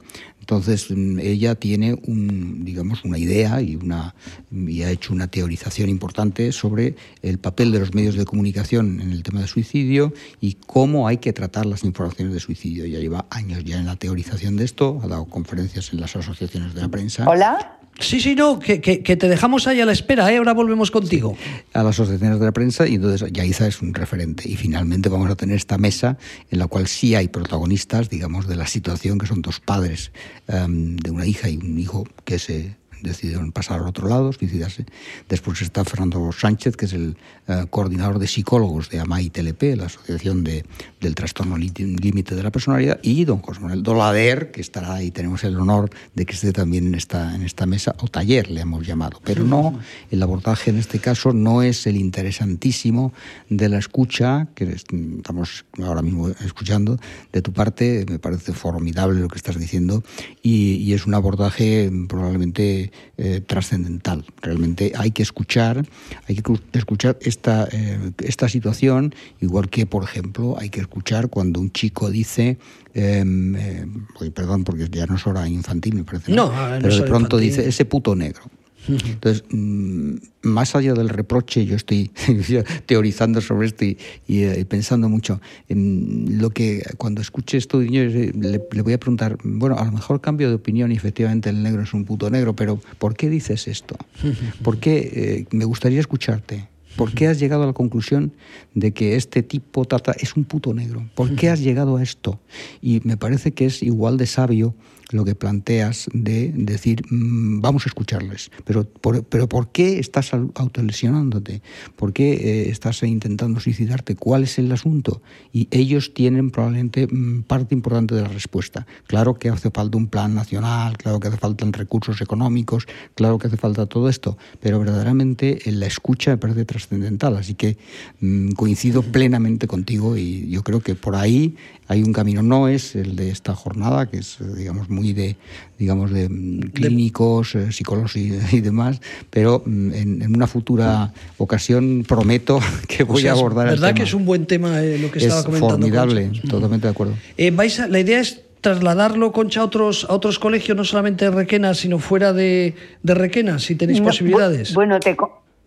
Entonces 0.50 0.90
mm, 0.90 1.20
ella 1.20 1.54
tiene 1.54 1.94
un, 2.08 2.66
digamos, 2.66 3.06
una 3.06 3.20
idea 3.20 3.62
y, 3.62 3.76
una, 3.76 4.16
y 4.52 4.82
ha 4.82 4.90
hecho 4.90 5.14
una 5.14 5.28
teorización 5.28 5.90
importante 5.90 6.52
sobre 6.52 6.96
el 7.22 7.38
papel 7.38 7.72
de 7.72 7.78
los 7.78 7.94
medios 7.94 8.16
de 8.16 8.26
comunicación 8.26 9.00
en 9.00 9.12
el 9.12 9.22
tema 9.22 9.42
del 9.42 9.48
suicidio 9.48 10.12
y 10.42 10.56
cómo 10.56 11.08
hay 11.08 11.18
que 11.18 11.34
tratar 11.34 11.68
las 11.68 11.84
informaciones 11.84 12.34
de 12.34 12.40
suicidio. 12.40 12.86
Ella 12.86 12.98
lleva 12.98 13.28
años 13.30 13.64
ya 13.64 13.78
en 13.78 13.86
la 13.86 13.96
teorización 13.96 14.58
de 14.58 14.64
esto, 14.64 15.00
ha 15.04 15.08
dado 15.08 15.26
conferencias 15.26 15.94
en 15.94 16.02
las 16.02 16.16
asociaciones 16.16 16.74
de 16.74 16.82
la 16.82 16.90
prensa. 16.90 17.30
Hola. 17.30 17.79
Sí, 18.00 18.22
sí, 18.22 18.34
no, 18.34 18.60
que, 18.60 18.80
te 18.80 19.28
dejamos 19.28 19.68
ahí 19.68 19.82
a 19.82 19.86
la 19.86 19.92
espera, 19.92 20.32
¿eh? 20.32 20.38
ahora 20.38 20.54
volvemos 20.54 20.90
contigo. 20.90 21.36
A 21.74 21.84
las 21.84 22.00
asociaciones 22.00 22.40
de 22.40 22.46
la 22.46 22.52
prensa 22.54 22.88
y 22.88 22.96
entonces 22.96 23.32
Yaiza 23.32 23.68
es 23.68 23.82
un 23.82 23.94
referente. 23.94 24.48
Y 24.48 24.56
finalmente 24.56 25.10
vamos 25.10 25.30
a 25.30 25.36
tener 25.36 25.58
esta 25.58 25.78
mesa 25.78 26.18
en 26.50 26.60
la 26.60 26.68
cual 26.68 26.88
sí 26.88 27.16
hay 27.16 27.28
protagonistas, 27.28 28.10
digamos, 28.10 28.48
de 28.48 28.56
la 28.56 28.68
situación, 28.68 29.18
que 29.18 29.28
son 29.28 29.42
dos 29.42 29.60
padres 29.60 30.12
em, 30.48 30.96
de 30.96 31.12
una 31.12 31.26
hija 31.26 31.50
y 31.50 31.58
un 31.58 31.78
hijo 31.78 32.08
que 32.24 32.40
se 32.40 32.78
decidieron 33.02 33.52
pasar 33.52 33.80
al 33.80 33.88
otro 33.88 34.08
lado, 34.08 34.32
suicidarse. 34.34 34.86
Después 35.28 35.62
está 35.62 35.84
Fernando 35.86 36.32
Sánchez, 36.32 36.76
que 36.76 36.86
es 36.86 36.94
el 36.94 37.18
eh, 37.48 37.66
coordinador 37.70 38.20
de 38.20 38.28
psicólogos 38.28 38.90
de 38.90 39.00
AMAI 39.00 39.30
TLP, 39.30 39.76
la 39.76 39.86
Asociación 39.86 40.44
de, 40.44 40.66
del 41.00 41.16
Trastorno 41.16 41.58
Límite 41.58 42.36
de 42.36 42.44
la 42.44 42.52
Personalidad, 42.52 43.00
y 43.02 43.26
don 43.26 43.40
José 43.40 43.62
Manuel 43.62 43.84
Dolader, 43.84 44.52
que 44.52 44.62
estará 44.62 44.96
ahí, 44.96 45.12
tenemos 45.12 45.44
el 45.44 45.58
honor 45.60 45.90
de 46.16 46.26
que 46.26 46.34
esté 46.34 46.52
también 46.52 46.88
en 46.88 46.96
esta, 46.96 47.36
en 47.36 47.44
esta 47.44 47.66
mesa, 47.66 47.96
o 48.00 48.08
taller 48.08 48.50
le 48.50 48.62
hemos 48.62 48.86
llamado. 48.86 49.22
Pero 49.24 49.44
no, 49.44 49.80
el 50.12 50.22
abordaje 50.22 50.70
en 50.70 50.78
este 50.78 51.00
caso 51.00 51.34
no 51.34 51.64
es 51.64 51.88
el 51.88 51.98
interesantísimo 51.98 53.14
de 53.50 53.70
la 53.70 53.78
escucha, 53.78 54.48
que 54.56 54.66
estamos 54.66 55.66
ahora 55.84 56.02
mismo 56.02 56.30
escuchando, 56.30 56.98
de 57.32 57.42
tu 57.42 57.54
parte, 57.54 58.06
me 58.10 58.20
parece 58.20 58.54
formidable 58.54 59.20
lo 59.20 59.28
que 59.28 59.38
estás 59.38 59.58
diciendo, 59.58 60.04
y 60.42 60.92
es 60.94 61.06
un 61.06 61.14
abordaje 61.14 61.92
probablemente 62.08 62.89
eh, 63.18 63.42
trascendental. 63.42 64.26
Realmente 64.42 64.94
hay 64.96 65.12
que 65.12 65.24
escuchar, 65.24 65.86
hay 66.28 66.36
que 66.36 66.44
escuchar 66.74 67.18
esta, 67.22 67.68
eh, 67.72 68.12
esta 68.20 68.50
situación, 68.50 69.14
igual 69.40 69.70
que, 69.70 69.86
por 69.86 70.04
ejemplo, 70.04 70.58
hay 70.60 70.70
que 70.70 70.80
escuchar 70.80 71.30
cuando 71.30 71.60
un 71.60 71.72
chico 71.72 72.10
dice, 72.10 72.58
em, 72.94 73.56
eh, 73.56 73.86
perdón, 74.34 74.64
porque 74.64 74.88
ya 74.90 75.06
no 75.06 75.16
es 75.16 75.28
hora 75.28 75.48
infantil, 75.48 75.96
me 75.96 76.04
parece, 76.04 76.32
no, 76.32 76.52
pero 76.82 76.96
de 76.96 77.04
pronto 77.04 77.38
dice, 77.38 77.68
ese 77.68 77.86
puto 77.86 78.16
negro. 78.16 78.44
Entonces, 78.88 79.44
mm, 79.50 80.16
más 80.44 80.76
allá 80.76 80.94
del 80.94 81.10
reproche, 81.10 81.66
yo 81.66 81.76
estoy 81.76 82.12
teorizando 82.86 83.42
sobre 83.42 83.68
esto 83.68 83.86
y, 83.86 83.98
eh, 84.28 84.66
pensando 84.68 85.10
mucho. 85.10 85.42
En 85.68 86.40
lo 86.40 86.50
que 86.50 86.84
cuando 86.98 87.22
escuche 87.22 87.58
esto, 87.58 87.82
le, 87.82 88.32
le, 88.34 88.82
voy 88.82 88.94
a 88.94 89.00
preguntar, 89.00 89.38
bueno, 89.44 89.78
a 89.78 89.86
lo 89.86 89.92
mejor 89.92 90.22
cambio 90.22 90.50
de 90.50 90.56
opinión 90.56 90.92
y 90.92 90.96
efectivamente 90.96 91.50
el 91.50 91.62
negro 91.62 91.84
es 91.84 91.94
un 91.94 92.06
puto 92.06 92.30
negro, 92.30 92.56
pero 92.56 92.80
¿por 92.98 93.16
qué 93.16 93.30
dices 93.30 93.68
esto? 93.68 93.96
¿Por 94.64 94.80
qué 94.80 94.98
eh, 95.14 95.46
me 95.52 95.66
gustaría 95.66 96.00
escucharte? 96.00 96.68
¿Por 96.96 97.14
qué 97.14 97.28
has 97.28 97.40
llegado 97.40 97.64
a 97.64 97.68
la 97.68 97.74
conclusión 97.74 98.34
de 98.74 98.92
que 98.92 99.16
este 99.16 99.44
tipo 99.44 99.86
tata 99.86 100.12
es 100.20 100.36
un 100.36 100.44
puto 100.44 100.74
negro? 100.74 101.08
¿Por 101.16 101.34
qué 101.36 101.50
has 101.50 101.62
llegado 101.62 101.98
a 101.98 102.04
esto? 102.04 102.40
Y 102.82 103.00
me 103.04 103.16
parece 103.16 103.52
que 103.54 103.66
es 103.66 103.84
igual 103.84 104.18
de 104.18 104.26
sabio 104.26 104.76
lo 105.10 105.26
que 105.26 105.36
planteas 105.36 106.08
de 106.14 106.52
decir, 106.54 107.04
mm, 107.10 107.62
vamos 107.62 107.86
a 107.86 107.90
escucharles, 107.90 108.52
pero 108.66 108.86
por, 108.86 109.24
pero 109.24 109.50
¿por 109.50 109.72
qué 109.72 110.00
estás 110.00 110.34
autolesionándote? 110.34 111.62
¿Por 111.96 112.14
qué 112.14 112.34
eh, 112.34 112.70
estás 112.70 113.02
intentando 113.04 113.60
suicidarte? 113.60 114.16
¿Cuál 114.16 114.44
es 114.44 114.60
el 114.60 114.72
asunto? 114.72 115.22
Y 115.52 115.68
ellos 115.72 116.14
tienen 116.14 116.52
probablemente 116.52 117.08
mm, 117.08 117.44
parte 117.44 117.74
importante 117.74 118.16
de 118.16 118.22
la 118.22 118.28
respuesta. 118.28 118.86
Claro 119.08 119.36
que 119.36 119.50
hace 119.50 119.72
falta 119.72 119.98
un 119.98 120.08
plan 120.08 120.36
nacional, 120.36 120.98
claro 120.98 121.20
que 121.20 121.28
hace 121.28 121.38
falta 121.38 121.66
recursos 121.72 122.22
económicos, 122.22 122.88
claro 123.16 123.38
que 123.38 123.48
hace 123.48 123.58
falta 123.58 123.86
todo 123.86 124.10
esto, 124.10 124.38
pero 124.60 124.80
verdaderamente 124.80 125.60
la 125.66 125.86
escucha 125.86 126.32
me 126.32 126.38
parece 126.38 126.66
trascendental, 126.66 127.38
así 127.38 127.56
que 127.56 127.78
mm, 128.20 128.52
coincido 128.52 129.02
plenamente 129.02 129.68
contigo 129.68 130.18
y 130.18 130.50
yo 130.50 130.64
creo 130.64 130.82
que 130.82 130.96
por 130.96 131.16
ahí 131.16 131.56
hay 131.88 132.04
un 132.04 132.14
camino, 132.14 132.44
no 132.44 132.68
es 132.68 132.96
el 132.96 133.16
de 133.16 133.32
esta 133.32 133.56
jornada, 133.56 134.08
que 134.10 134.18
es, 134.18 134.38
digamos, 134.56 134.90
muy 134.90 134.99
de, 135.14 135.36
digamos, 135.78 136.12
de 136.12 136.30
mm, 136.30 136.72
clínicos, 136.74 137.56
eh, 137.56 137.72
psicólogos 137.72 138.16
y, 138.16 138.30
demás, 138.62 139.02
pero 139.30 139.64
mm, 139.66 139.94
en, 139.94 140.36
una 140.36 140.48
futura 140.48 141.14
ocasión 141.38 142.06
prometo 142.08 142.60
que 142.88 143.04
voy 143.04 143.28
a 143.28 143.32
abordar 143.32 143.68
el 143.68 143.76
tema. 143.76 143.88
¿Verdad 143.88 143.98
que 143.98 144.04
es 144.04 144.14
un 144.14 144.26
buen 144.26 144.46
tema 144.46 144.82
eh, 144.82 144.98
lo 144.98 145.12
que 145.12 145.20
estaba 145.20 145.44
comentando? 145.44 145.78
formidable, 145.78 146.32
totalmente 146.50 146.88
de 146.88 146.92
acuerdo. 146.92 147.14
Eh, 147.38 147.52
vais 147.52 147.80
la 147.90 148.00
idea 148.00 148.20
es 148.20 148.42
trasladarlo, 148.62 149.32
Concha, 149.32 149.62
a 149.62 149.64
otros, 149.64 150.06
a 150.10 150.14
otros 150.14 150.40
colegios, 150.40 150.76
no 150.76 150.84
solamente 150.84 151.26
de 151.26 151.32
Requena, 151.32 151.74
sino 151.74 152.00
fuera 152.00 152.34
de, 152.34 152.76
de 153.04 153.14
Requena, 153.14 153.60
si 153.60 153.76
tenéis 153.76 154.02
posibilidades. 154.02 154.74
Bueno, 154.74 155.00
te, 155.00 155.16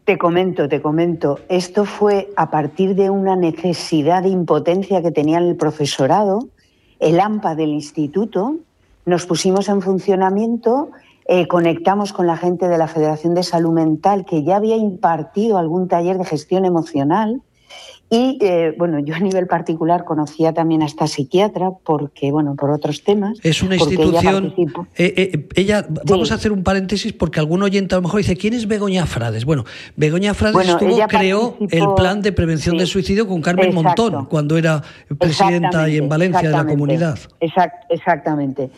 te 0.04 0.18
comento, 0.18 0.68
te 0.68 0.82
comento. 0.82 1.38
Esto 1.48 1.84
fue 1.84 2.28
a 2.36 2.50
partir 2.50 2.94
de 2.94 3.10
una 3.10 3.36
necesidad 3.36 4.22
de 4.22 4.30
impotencia 4.30 5.02
que 5.02 5.10
tenía 5.10 5.38
el 5.38 5.56
profesorado, 5.56 6.48
el 6.98 7.20
AMPA 7.20 7.54
del 7.54 7.70
instituto. 7.70 8.56
Nos 9.04 9.26
pusimos 9.26 9.68
en 9.68 9.82
funcionamiento, 9.82 10.90
eh, 11.26 11.48
conectamos 11.48 12.12
con 12.12 12.26
la 12.26 12.36
gente 12.36 12.68
de 12.68 12.78
la 12.78 12.88
Federación 12.88 13.34
de 13.34 13.42
Salud 13.42 13.72
Mental 13.72 14.24
que 14.24 14.44
ya 14.44 14.56
había 14.56 14.76
impartido 14.76 15.58
algún 15.58 15.88
taller 15.88 16.18
de 16.18 16.24
gestión 16.24 16.64
emocional 16.64 17.42
y 18.14 18.36
eh, 18.42 18.74
bueno, 18.76 18.98
yo 18.98 19.14
a 19.14 19.18
nivel 19.20 19.46
particular 19.46 20.04
conocía 20.04 20.52
también 20.52 20.82
a 20.82 20.84
esta 20.84 21.06
psiquiatra 21.06 21.70
porque, 21.82 22.30
bueno, 22.30 22.56
por 22.56 22.68
otros 22.68 23.02
temas. 23.04 23.38
Es 23.42 23.62
una 23.62 23.76
institución. 23.76 24.52
Ella, 24.58 24.86
eh, 24.98 25.46
eh, 25.56 25.84
vamos 26.04 26.30
a 26.30 26.34
hacer 26.34 26.52
un 26.52 26.62
paréntesis 26.62 27.14
porque 27.14 27.40
algún 27.40 27.62
oyente 27.62 27.94
a 27.94 27.98
lo 27.98 28.02
mejor 28.02 28.18
dice: 28.18 28.36
¿quién 28.36 28.52
es 28.52 28.68
Begoña 28.68 29.06
Frades? 29.06 29.46
Bueno, 29.46 29.64
Begoña 29.96 30.34
Frades 30.34 30.68
estuvo, 30.68 30.98
creó 31.08 31.56
el 31.70 31.86
plan 31.96 32.20
de 32.20 32.32
prevención 32.32 32.76
del 32.76 32.86
suicidio 32.86 33.26
con 33.26 33.40
Carmen 33.40 33.74
Montón 33.74 34.26
cuando 34.26 34.58
era 34.58 34.82
presidenta 35.18 35.88
y 35.88 35.96
en 35.96 36.10
Valencia 36.10 36.50
de 36.50 36.54
la 36.54 36.66
comunidad. 36.66 37.18
exactamente. 37.88 38.68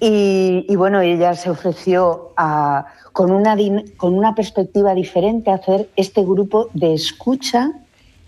y, 0.00 0.64
y, 0.66 0.76
bueno, 0.76 1.02
ella 1.02 1.34
se 1.34 1.50
ofreció 1.50 2.32
a, 2.34 2.86
con, 3.12 3.30
una, 3.30 3.54
con 3.98 4.14
una 4.14 4.34
perspectiva 4.34 4.94
diferente 4.94 5.50
a 5.50 5.56
hacer 5.56 5.90
este 5.96 6.22
grupo 6.22 6.70
de 6.72 6.94
escucha 6.94 7.72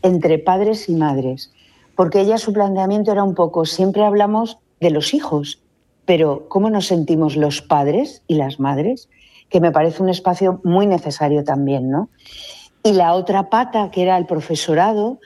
entre 0.02 0.38
padres 0.38 0.88
y 0.88 0.94
madres, 0.94 1.52
porque 1.96 2.20
ella 2.20 2.38
su 2.38 2.52
planteamiento 2.52 3.12
era 3.12 3.22
un 3.22 3.34
poco, 3.34 3.64
siempre 3.64 4.04
hablamos 4.04 4.58
de 4.80 4.90
los 4.90 5.14
hijos, 5.14 5.62
pero 6.04 6.48
¿cómo 6.48 6.70
nos 6.70 6.86
sentimos 6.86 7.36
los 7.36 7.62
padres 7.62 8.22
y 8.26 8.34
las 8.34 8.58
madres? 8.58 9.08
Que 9.48 9.60
me 9.60 9.70
parece 9.70 10.02
un 10.02 10.08
espacio 10.08 10.60
muy 10.64 10.86
necesario 10.86 11.44
también, 11.44 11.90
¿no? 11.90 12.08
Y 12.82 12.92
la 12.94 13.14
otra 13.14 13.48
pata, 13.48 13.90
que 13.90 14.02
era 14.02 14.18
el 14.18 14.26
profesorado, 14.26 15.20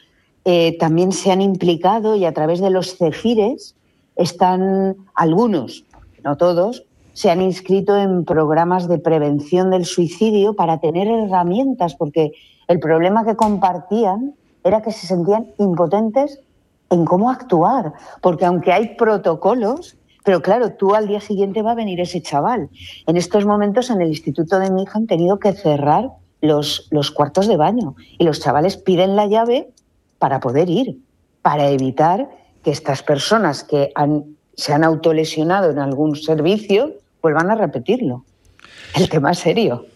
eh, 0.45 0.77
también 0.79 1.13
se 1.13 1.33
han 1.33 1.41
implicado 1.41 2.17
y 2.17 2.25
a 2.25 2.33
través 2.33 2.61
de 2.61 2.71
los 2.71 2.97
cefires 2.97 3.75
están 4.15 4.97
algunos, 5.15 5.85
no 6.23 6.37
todos, 6.37 6.85
se 7.15 7.31
han 7.31 7.41
inscrito 7.41 7.97
en 7.97 8.25
programas 8.27 8.89
de 8.89 8.99
prevención 8.99 9.71
del 9.71 9.87
suicidio 9.87 10.55
para 10.55 10.79
tener 10.81 11.09
herramientas, 11.09 11.95
porque 11.95 12.33
el 12.69 12.79
problema 12.79 13.25
que 13.25 13.37
compartían 13.37 14.35
era 14.67 14.83
que 14.83 14.93
se 14.93 15.07
sentían 15.07 15.47
impotentes 15.59 16.41
en 16.91 17.05
cómo 17.05 17.31
actuar, 17.31 17.93
porque 18.21 18.45
aunque 18.45 18.73
hay 18.73 18.97
protocolos, 18.97 19.97
pero 20.25 20.43
claro, 20.43 20.73
tú 20.73 20.95
al 20.95 21.09
día 21.09 21.21
siguiente 21.21 21.63
va 21.63 21.73
a 21.73 21.75
venir 21.75 22.01
ese 22.01 22.21
chaval. 22.21 22.69
En 23.07 23.17
estos 23.17 23.47
momentos 23.47 23.91
en 23.91 24.01
el 24.01 24.09
instituto 24.09 24.59
de 24.59 24.71
mi 24.71 24.83
hija 24.83 24.99
han 24.99 25.07
tenido 25.07 25.39
que 25.39 25.53
cerrar 25.53 26.11
los, 26.41 26.89
los 26.91 27.11
cuartos 27.11 27.47
de 27.47 27.57
baño 27.57 27.95
y 28.19 28.25
los 28.25 28.41
chavales 28.41 28.77
piden 28.77 29.17
la 29.17 29.27
llave 29.27 29.69
para 30.19 30.41
poder 30.41 30.69
ir, 30.69 30.99
para 31.43 31.69
evitar 31.69 32.29
que 32.63 32.71
estas 32.71 33.03
personas 33.03 33.63
que 33.63 33.93
han, 33.95 34.25
se 34.55 34.73
han 34.73 34.85
autolesionado 34.85 35.71
en 35.71 35.79
algún 35.79 36.17
servicio 36.17 36.95
vuelvan 37.23 37.51
a 37.51 37.55
repetirlo. 37.55 38.25
El 38.97 39.09
tema 39.09 39.33
es 39.33 39.39
serio. 39.39 39.87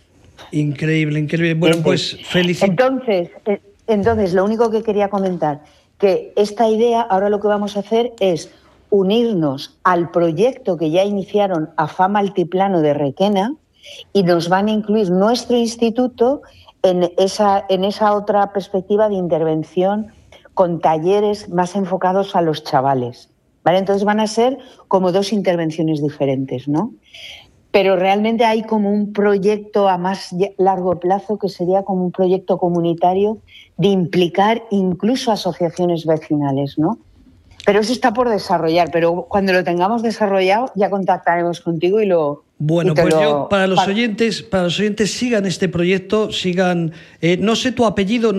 Increíble, 0.52 1.18
increíble. 1.18 1.54
Bueno, 1.54 1.82
pues 1.82 2.16
felicidades. 2.24 2.70
Entonces, 2.70 3.30
eh, 3.46 3.60
entonces, 3.92 4.32
lo 4.34 4.44
único 4.44 4.70
que 4.70 4.82
quería 4.82 5.08
comentar, 5.08 5.62
que 5.98 6.32
esta 6.36 6.68
idea, 6.68 7.02
ahora 7.02 7.28
lo 7.28 7.40
que 7.40 7.48
vamos 7.48 7.76
a 7.76 7.80
hacer 7.80 8.12
es 8.20 8.50
unirnos 8.88 9.78
al 9.84 10.10
proyecto 10.10 10.76
que 10.76 10.90
ya 10.90 11.04
iniciaron 11.04 11.70
a 11.76 11.86
Fama 11.86 12.18
Altiplano 12.18 12.80
de 12.80 12.94
Requena 12.94 13.54
y 14.12 14.22
nos 14.22 14.48
van 14.48 14.68
a 14.68 14.72
incluir 14.72 15.10
nuestro 15.10 15.56
instituto 15.56 16.42
en 16.82 17.10
esa, 17.18 17.64
en 17.68 17.84
esa 17.84 18.14
otra 18.14 18.52
perspectiva 18.52 19.08
de 19.08 19.14
intervención 19.14 20.12
con 20.54 20.80
talleres 20.80 21.48
más 21.48 21.76
enfocados 21.76 22.34
a 22.34 22.42
los 22.42 22.64
chavales. 22.64 23.30
¿vale? 23.62 23.78
Entonces 23.78 24.04
van 24.04 24.20
a 24.20 24.26
ser 24.26 24.58
como 24.88 25.12
dos 25.12 25.32
intervenciones 25.32 26.02
diferentes, 26.02 26.68
¿no? 26.68 26.92
Pero 27.72 27.96
realmente 27.96 28.44
hay 28.44 28.62
como 28.62 28.92
un 28.92 29.12
proyecto 29.12 29.88
a 29.88 29.96
más 29.96 30.34
largo 30.58 30.98
plazo 30.98 31.38
que 31.38 31.48
sería 31.48 31.84
como 31.84 32.04
un 32.04 32.12
proyecto 32.12 32.58
comunitario 32.58 33.38
de 33.76 33.88
implicar 33.88 34.62
incluso 34.70 35.30
asociaciones 35.30 36.04
vecinales, 36.04 36.78
¿no? 36.78 36.98
Pero 37.64 37.80
eso 37.80 37.92
está 37.92 38.12
por 38.12 38.28
desarrollar, 38.28 38.90
pero 38.90 39.26
cuando 39.28 39.52
lo 39.52 39.62
tengamos 39.62 40.02
desarrollado 40.02 40.72
ya 40.74 40.90
contactaremos 40.90 41.60
contigo 41.60 42.00
y 42.00 42.06
lo, 42.06 42.42
bueno, 42.62 42.92
pues 42.92 43.14
yo 43.14 43.46
para 43.48 43.66
los 43.66 43.88
oyentes, 43.88 44.42
para 44.42 44.64
los 44.64 44.78
oyentes 44.78 45.10
sigan 45.12 45.46
este 45.46 45.70
proyecto, 45.70 46.30
sigan. 46.30 46.92
Eh, 47.22 47.38
no 47.38 47.56
sé 47.56 47.72
tu 47.72 47.86
apellido, 47.86 48.34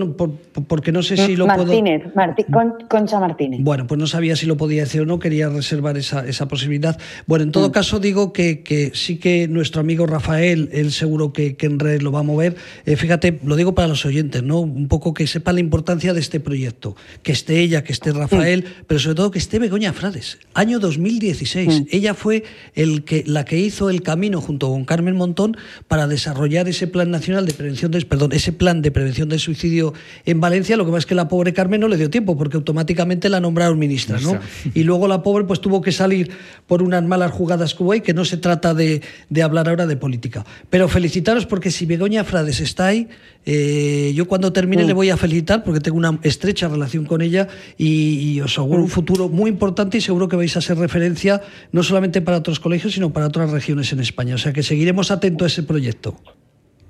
porque 0.68 0.92
no 0.92 1.02
sé 1.02 1.16
si 1.16 1.34
lo 1.34 1.48
Martínez, 1.48 2.04
puedo. 2.48 2.78
Concha 2.88 3.18
Martínez. 3.18 3.58
Bueno, 3.64 3.88
pues 3.88 3.98
no 3.98 4.06
sabía 4.06 4.36
si 4.36 4.46
lo 4.46 4.56
podía 4.56 4.82
decir 4.82 5.00
o 5.00 5.06
no, 5.06 5.18
quería 5.18 5.48
reservar 5.48 5.96
esa, 5.96 6.24
esa 6.24 6.46
posibilidad. 6.46 6.96
Bueno, 7.26 7.42
en 7.42 7.50
todo 7.50 7.70
mm. 7.70 7.72
caso 7.72 7.98
digo 7.98 8.32
que, 8.32 8.62
que, 8.62 8.92
sí 8.94 9.18
que 9.18 9.48
nuestro 9.48 9.80
amigo 9.80 10.06
Rafael, 10.06 10.68
él 10.72 10.92
seguro 10.92 11.32
que, 11.32 11.56
que 11.56 11.66
en 11.66 11.80
red 11.80 12.00
lo 12.00 12.12
va 12.12 12.20
a 12.20 12.22
mover. 12.22 12.54
Eh, 12.86 12.94
fíjate, 12.94 13.40
lo 13.44 13.56
digo 13.56 13.74
para 13.74 13.88
los 13.88 14.06
oyentes, 14.06 14.44
¿no? 14.44 14.60
Un 14.60 14.86
poco 14.86 15.14
que 15.14 15.26
sepan 15.26 15.56
la 15.56 15.60
importancia 15.60 16.14
de 16.14 16.20
este 16.20 16.38
proyecto, 16.38 16.94
que 17.24 17.32
esté 17.32 17.58
ella, 17.58 17.82
que 17.82 17.92
esté 17.92 18.12
Rafael, 18.12 18.62
mm. 18.62 18.84
pero 18.86 19.00
sobre 19.00 19.16
todo 19.16 19.30
que 19.32 19.40
esté 19.40 19.58
Begoña 19.58 19.92
Frades. 19.92 20.38
Año 20.54 20.78
2016. 20.78 21.80
Mm. 21.80 21.84
Ella 21.90 22.14
fue 22.14 22.44
el 22.76 23.02
que 23.02 23.24
la 23.26 23.44
que 23.44 23.58
hizo 23.58 23.90
el 23.90 24.02
camino 24.12 24.42
junto 24.42 24.68
con 24.68 24.84
Carmen 24.84 25.16
Montón 25.16 25.56
para 25.88 26.06
desarrollar 26.06 26.68
ese 26.68 26.86
plan 26.86 27.10
nacional 27.10 27.46
de 27.46 27.54
prevención 27.54 27.90
de, 27.90 28.04
perdón, 28.04 28.32
ese 28.32 28.52
plan 28.52 28.82
de 28.82 28.90
prevención 28.90 29.30
del 29.30 29.40
suicidio 29.40 29.94
en 30.26 30.38
Valencia. 30.38 30.76
Lo 30.76 30.84
que 30.84 30.90
pasa 30.90 30.98
es 30.98 31.06
que 31.06 31.14
la 31.14 31.28
pobre 31.28 31.54
Carmen 31.54 31.80
no 31.80 31.88
le 31.88 31.96
dio 31.96 32.10
tiempo 32.10 32.36
porque 32.36 32.58
automáticamente 32.58 33.30
la 33.30 33.40
nombraron 33.40 33.78
ministra, 33.78 34.20
¿no? 34.20 34.38
Y 34.74 34.82
luego 34.82 35.08
la 35.08 35.22
pobre 35.22 35.44
pues 35.44 35.62
tuvo 35.62 35.80
que 35.80 35.92
salir 35.92 36.30
por 36.66 36.82
unas 36.82 37.02
malas 37.04 37.32
jugadas 37.32 37.74
que 37.74 37.82
hubo 37.82 37.94
y 37.94 38.02
que 38.02 38.12
no 38.12 38.26
se 38.26 38.36
trata 38.36 38.74
de, 38.74 39.00
de 39.30 39.42
hablar 39.42 39.70
ahora 39.70 39.86
de 39.86 39.96
política. 39.96 40.44
Pero 40.68 40.88
felicitaros 40.88 41.46
porque 41.46 41.70
si 41.70 41.86
Begoña 41.86 42.22
Frades 42.22 42.60
está 42.60 42.88
ahí, 42.88 43.08
eh, 43.44 44.12
yo 44.14 44.28
cuando 44.28 44.52
termine 44.52 44.84
le 44.84 44.92
voy 44.92 45.10
a 45.10 45.16
felicitar 45.16 45.64
porque 45.64 45.80
tengo 45.80 45.96
una 45.96 46.16
estrecha 46.22 46.68
relación 46.68 47.04
con 47.04 47.22
ella 47.22 47.48
y, 47.76 48.40
os 48.40 48.52
aseguro 48.52 48.82
un 48.82 48.88
futuro 48.88 49.28
muy 49.28 49.50
importante 49.50 49.98
y 49.98 50.00
seguro 50.00 50.28
que 50.28 50.36
vais 50.36 50.56
a 50.56 50.60
ser 50.60 50.78
referencia 50.78 51.42
no 51.72 51.82
solamente 51.82 52.22
para 52.22 52.38
otros 52.38 52.60
colegios, 52.60 52.94
sino 52.94 53.12
para 53.12 53.26
otras 53.26 53.50
regiones 53.50 53.92
en 53.92 54.00
España. 54.02 54.34
O 54.34 54.38
sea 54.38 54.52
que 54.52 54.62
seguiremos 54.62 55.10
atentos 55.10 55.44
a 55.44 55.48
ese 55.48 55.62
proyecto. 55.62 56.16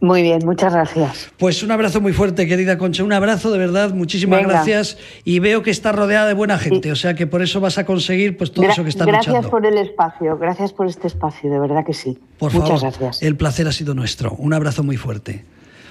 Muy 0.02 0.22
bien, 0.22 0.40
muchas 0.44 0.72
gracias. 0.72 1.30
Pues 1.38 1.62
un 1.62 1.70
abrazo 1.70 2.00
muy 2.00 2.12
fuerte, 2.12 2.48
querida 2.48 2.76
Concha. 2.76 3.04
Un 3.04 3.12
abrazo, 3.12 3.52
de 3.52 3.58
verdad, 3.58 3.94
muchísimas 3.94 4.42
gracias. 4.42 4.98
Y 5.22 5.38
veo 5.38 5.62
que 5.62 5.70
está 5.70 5.92
rodeada 5.92 6.26
de 6.26 6.34
buena 6.34 6.58
gente, 6.58 6.90
o 6.90 6.96
sea 6.96 7.14
que 7.14 7.28
por 7.28 7.40
eso 7.40 7.60
vas 7.60 7.78
a 7.78 7.86
conseguir 7.86 8.36
pues 8.36 8.50
todo 8.50 8.66
eso 8.66 8.82
que 8.82 8.88
está 8.88 9.04
gracias 9.04 9.28
luchando. 9.28 9.48
Gracias 9.48 9.50
por 9.52 9.64
el 9.64 9.78
espacio, 9.78 10.38
gracias 10.38 10.72
por 10.72 10.88
este 10.88 11.06
espacio, 11.06 11.52
de 11.52 11.60
verdad 11.60 11.86
que 11.86 11.94
sí. 11.94 12.18
Por 12.36 12.52
Muchas 12.52 12.80
favor, 12.80 12.98
gracias. 12.98 13.22
El 13.22 13.36
placer 13.36 13.68
ha 13.68 13.72
sido 13.72 13.94
nuestro. 13.94 14.32
Un 14.32 14.52
abrazo 14.52 14.82
muy 14.82 14.96
fuerte. 14.96 15.44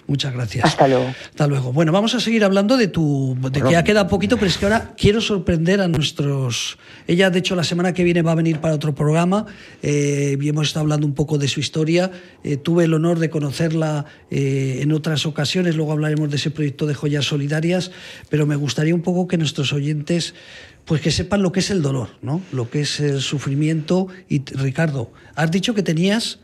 Muchas 0.07 0.33
gracias. 0.33 0.65
Hasta 0.65 0.87
luego. 0.87 1.13
Hasta 1.29 1.47
luego. 1.47 1.73
Bueno, 1.73 1.91
vamos 1.91 2.13
a 2.15 2.19
seguir 2.19 2.43
hablando 2.43 2.77
de 2.77 2.87
tu. 2.87 3.37
de 3.51 3.61
que 3.61 3.71
ya 3.71 3.83
queda 3.83 4.07
poquito, 4.07 4.35
pero 4.35 4.47
es 4.47 4.57
que 4.57 4.65
ahora 4.65 4.93
quiero 4.97 5.21
sorprender 5.21 5.81
a 5.81 5.87
nuestros. 5.87 6.77
Ella, 7.07 7.29
de 7.29 7.39
hecho, 7.39 7.55
la 7.55 7.63
semana 7.63 7.93
que 7.93 8.03
viene 8.03 8.21
va 8.21 8.31
a 8.31 8.35
venir 8.35 8.59
para 8.59 8.73
otro 8.73 8.93
programa 8.93 9.45
eh, 9.81 10.37
y 10.39 10.49
hemos 10.49 10.67
estado 10.67 10.83
hablando 10.83 11.05
un 11.07 11.13
poco 11.13 11.37
de 11.37 11.47
su 11.47 11.59
historia. 11.59 12.11
Eh, 12.43 12.57
tuve 12.57 12.85
el 12.85 12.93
honor 12.93 13.19
de 13.19 13.29
conocerla 13.29 14.05
eh, 14.29 14.79
en 14.81 14.91
otras 14.91 15.25
ocasiones, 15.25 15.75
luego 15.75 15.91
hablaremos 15.91 16.29
de 16.29 16.37
ese 16.37 16.51
proyecto 16.51 16.87
de 16.87 16.93
joyas 16.93 17.25
solidarias, 17.25 17.91
pero 18.29 18.45
me 18.45 18.55
gustaría 18.55 18.95
un 18.95 19.01
poco 19.01 19.27
que 19.27 19.37
nuestros 19.37 19.73
oyentes 19.73 20.33
pues 20.85 20.99
que 20.99 21.11
sepan 21.11 21.43
lo 21.43 21.51
que 21.51 21.59
es 21.59 21.69
el 21.69 21.81
dolor, 21.81 22.09
¿no? 22.21 22.41
Lo 22.51 22.69
que 22.69 22.81
es 22.81 22.99
el 22.99 23.21
sufrimiento. 23.21 24.07
Y 24.27 24.43
Ricardo, 24.45 25.11
has 25.35 25.51
dicho 25.51 25.75
que 25.75 25.83
tenías 25.83 26.39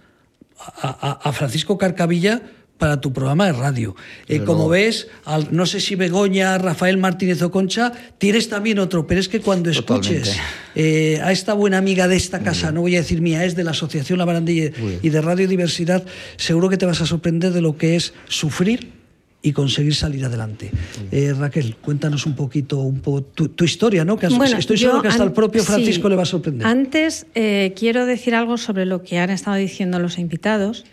a, 0.58 1.20
a 1.24 1.32
Francisco 1.34 1.78
Carcavilla 1.78 2.41
para 2.78 3.01
tu 3.01 3.11
programa 3.13 3.47
de 3.47 3.53
radio. 3.53 3.95
Eh, 4.28 4.41
como 4.43 4.69
ves, 4.69 5.07
no 5.51 5.65
sé 5.65 5.80
si 5.80 5.95
Begoña, 5.95 6.57
Rafael 6.57 6.97
Martínez 6.97 7.41
o 7.41 7.51
Concha, 7.51 7.91
tienes 8.17 8.49
también 8.49 8.80
otro, 8.80 9.07
pero 9.07 9.19
es 9.19 9.28
que 9.28 9.41
cuando 9.41 9.69
escuches 9.69 10.38
eh, 10.75 11.19
a 11.23 11.32
esta 11.32 11.53
buena 11.53 11.78
amiga 11.78 12.07
de 12.07 12.15
esta 12.15 12.41
casa, 12.41 12.71
no 12.71 12.82
voy 12.82 12.95
a 12.95 12.99
decir 12.99 13.21
mía, 13.21 13.45
es 13.45 13.55
de 13.55 13.63
la 13.63 13.71
Asociación 13.71 14.19
La 14.19 14.25
Barandilla 14.25 14.71
y 15.01 15.09
de 15.09 15.21
Radio 15.21 15.47
Diversidad, 15.47 16.05
seguro 16.38 16.69
que 16.69 16.78
te 16.78 16.86
vas 16.86 17.01
a 17.01 17.05
sorprender 17.05 17.51
de 17.51 17.61
lo 17.61 17.78
que 17.78 17.95
es 17.95 18.13
sufrir 18.28 18.95
y 19.41 19.53
conseguir 19.53 19.95
salir 19.95 20.25
adelante. 20.25 20.71
Eh, 21.11 21.34
Raquel, 21.38 21.75
cuéntanos 21.78 22.25
un 22.25 22.36
poquito 22.36 22.80
un 22.80 22.99
poco 22.99 23.21
tu, 23.23 23.63
historia, 23.63 24.03
¿no? 24.03 24.17
Que 24.17 24.28
estoy 24.28 24.78
seguro 24.78 25.01
que 25.01 25.07
hasta 25.07 25.23
el 25.23 25.32
propio 25.32 25.63
Francisco 25.63 26.09
le 26.09 26.15
va 26.15 26.23
a 26.23 26.25
sorprender. 26.25 26.67
Antes 26.67 27.25
quiero 27.34 28.05
decir 28.05 28.36
algo 28.36 28.57
sobre 28.57 28.86
lo 28.86 29.03
que 29.03 29.17
han 29.17 29.32
estado 29.32 29.57
diciendo 29.57 29.99
los 29.99 30.19
invitados. 30.19 30.86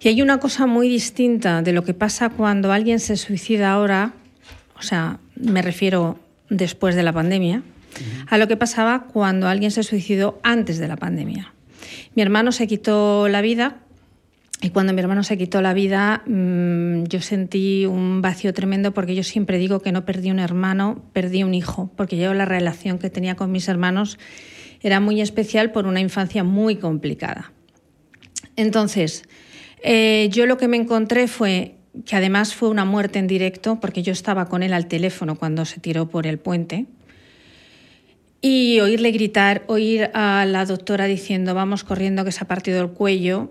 Y 0.00 0.08
hay 0.08 0.22
una 0.22 0.40
cosa 0.40 0.66
muy 0.66 0.88
distinta 0.88 1.60
de 1.60 1.72
lo 1.72 1.84
que 1.84 1.92
pasa 1.92 2.30
cuando 2.30 2.72
alguien 2.72 3.00
se 3.00 3.16
suicida 3.16 3.72
ahora, 3.72 4.14
o 4.78 4.82
sea, 4.82 5.18
me 5.36 5.60
refiero 5.60 6.18
después 6.48 6.94
de 6.94 7.02
la 7.02 7.12
pandemia, 7.12 7.62
a 8.28 8.38
lo 8.38 8.48
que 8.48 8.56
pasaba 8.56 9.04
cuando 9.12 9.46
alguien 9.48 9.70
se 9.70 9.82
suicidó 9.82 10.40
antes 10.42 10.78
de 10.78 10.88
la 10.88 10.96
pandemia. 10.96 11.52
Mi 12.14 12.22
hermano 12.22 12.50
se 12.50 12.66
quitó 12.66 13.28
la 13.28 13.42
vida 13.42 13.76
y 14.62 14.70
cuando 14.70 14.92
mi 14.92 15.00
hermano 15.00 15.22
se 15.22 15.36
quitó 15.36 15.60
la 15.60 15.74
vida 15.74 16.22
mm, 16.26 17.04
yo 17.04 17.20
sentí 17.20 17.86
un 17.86 18.22
vacío 18.22 18.54
tremendo 18.54 18.92
porque 18.92 19.14
yo 19.14 19.22
siempre 19.22 19.58
digo 19.58 19.80
que 19.80 19.92
no 19.92 20.04
perdí 20.04 20.30
un 20.30 20.38
hermano, 20.38 21.02
perdí 21.12 21.44
un 21.44 21.54
hijo, 21.54 21.90
porque 21.96 22.16
yo 22.16 22.32
la 22.32 22.46
relación 22.46 22.98
que 22.98 23.10
tenía 23.10 23.36
con 23.36 23.52
mis 23.52 23.68
hermanos 23.68 24.18
era 24.82 24.98
muy 24.98 25.20
especial 25.20 25.72
por 25.72 25.86
una 25.86 26.00
infancia 26.00 26.42
muy 26.42 26.76
complicada. 26.76 27.52
Entonces, 28.56 29.24
eh, 29.82 30.28
yo 30.30 30.46
lo 30.46 30.56
que 30.56 30.68
me 30.68 30.76
encontré 30.76 31.28
fue 31.28 31.76
que 32.04 32.16
además 32.16 32.54
fue 32.54 32.68
una 32.68 32.84
muerte 32.84 33.18
en 33.18 33.26
directo, 33.26 33.80
porque 33.80 34.02
yo 34.02 34.12
estaba 34.12 34.48
con 34.48 34.62
él 34.62 34.72
al 34.72 34.86
teléfono 34.86 35.36
cuando 35.36 35.64
se 35.64 35.80
tiró 35.80 36.08
por 36.08 36.26
el 36.26 36.38
puente. 36.38 36.86
Y 38.40 38.80
oírle 38.80 39.10
gritar, 39.10 39.64
oír 39.66 40.10
a 40.14 40.46
la 40.46 40.64
doctora 40.64 41.06
diciendo 41.06 41.54
vamos 41.54 41.84
corriendo 41.84 42.24
que 42.24 42.32
se 42.32 42.42
ha 42.42 42.48
partido 42.48 42.80
el 42.80 42.90
cuello, 42.90 43.50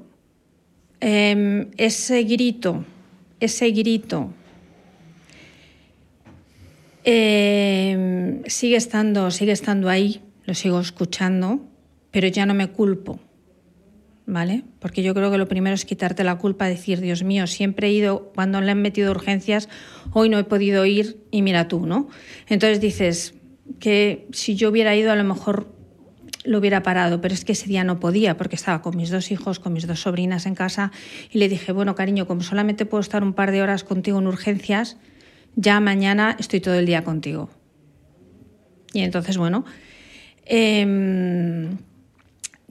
em, 1.00 1.70
ese 1.78 2.24
grito, 2.24 2.86
ese 3.40 3.72
grito 3.72 4.34
em, 7.04 8.44
sigue, 8.46 8.76
estando, 8.78 9.32
sigue 9.32 9.52
estando 9.52 9.90
ahí, 9.90 10.22
lo 10.46 10.54
sigo 10.54 10.80
escuchando, 10.80 11.62
pero 12.12 12.28
ya 12.28 12.46
no 12.46 12.54
me 12.54 12.68
culpo 12.68 13.20
¿vale? 14.30 14.64
Porque 14.80 15.02
yo 15.02 15.14
creo 15.16 15.32
que 15.32 15.38
lo 15.38 15.48
primero 15.48 15.74
es 15.74 15.86
quitarte 15.86 16.24
la 16.24 16.38
culpa, 16.38 16.68
decir, 16.68 17.02
Dios 17.02 17.24
mío, 17.24 17.48
siempre 17.48 17.88
he 17.88 17.92
ido, 17.92 18.32
cuando 18.36 18.62
le 18.62 18.72
han 18.72 18.82
metido 18.82 19.12
urgencias, 19.12 19.68
hoy 20.14 20.30
no 20.30 20.38
he 20.38 20.44
podido 20.44 20.86
ir 20.86 21.18
y 21.32 21.42
mira 21.42 21.68
tú, 21.68 21.88
¿no? 21.88 22.08
Entonces 22.48 22.80
dices, 22.80 23.34
que 23.80 24.28
si 24.32 24.56
yo 24.56 24.70
hubiera 24.70 24.96
ido 24.96 25.12
a 25.12 25.16
lo 25.16 25.24
mejor 25.24 25.74
lo 26.46 26.60
hubiera 26.60 26.84
parado, 26.84 27.22
pero 27.22 27.34
es 27.34 27.44
que 27.44 27.52
ese 27.52 27.68
día 27.68 27.84
no 27.84 28.00
podía 28.00 28.38
porque 28.38 28.56
estaba 28.56 28.82
con 28.82 28.96
mis 28.96 29.10
dos 29.10 29.32
hijos, 29.32 29.60
con 29.60 29.74
mis 29.74 29.88
dos 29.88 30.02
sobrinas 30.02 30.46
en 30.46 30.56
casa 30.56 30.92
y 31.32 31.40
le 31.40 31.50
dije, 31.50 31.72
bueno, 31.72 31.96
cariño, 31.96 32.28
como 32.28 32.42
solamente 32.42 32.86
puedo 32.86 33.02
estar 33.02 33.24
un 33.24 33.34
par 33.34 33.52
de 33.52 33.62
horas 33.62 33.84
contigo 33.84 34.20
en 34.20 34.28
urgencias, 34.28 34.98
ya 35.56 35.80
mañana 35.80 36.38
estoy 36.40 36.62
todo 36.62 36.76
el 36.76 36.86
día 36.86 37.04
contigo. 37.04 37.50
Y 38.94 39.02
entonces, 39.02 39.38
bueno, 39.38 39.66
em, 40.46 41.78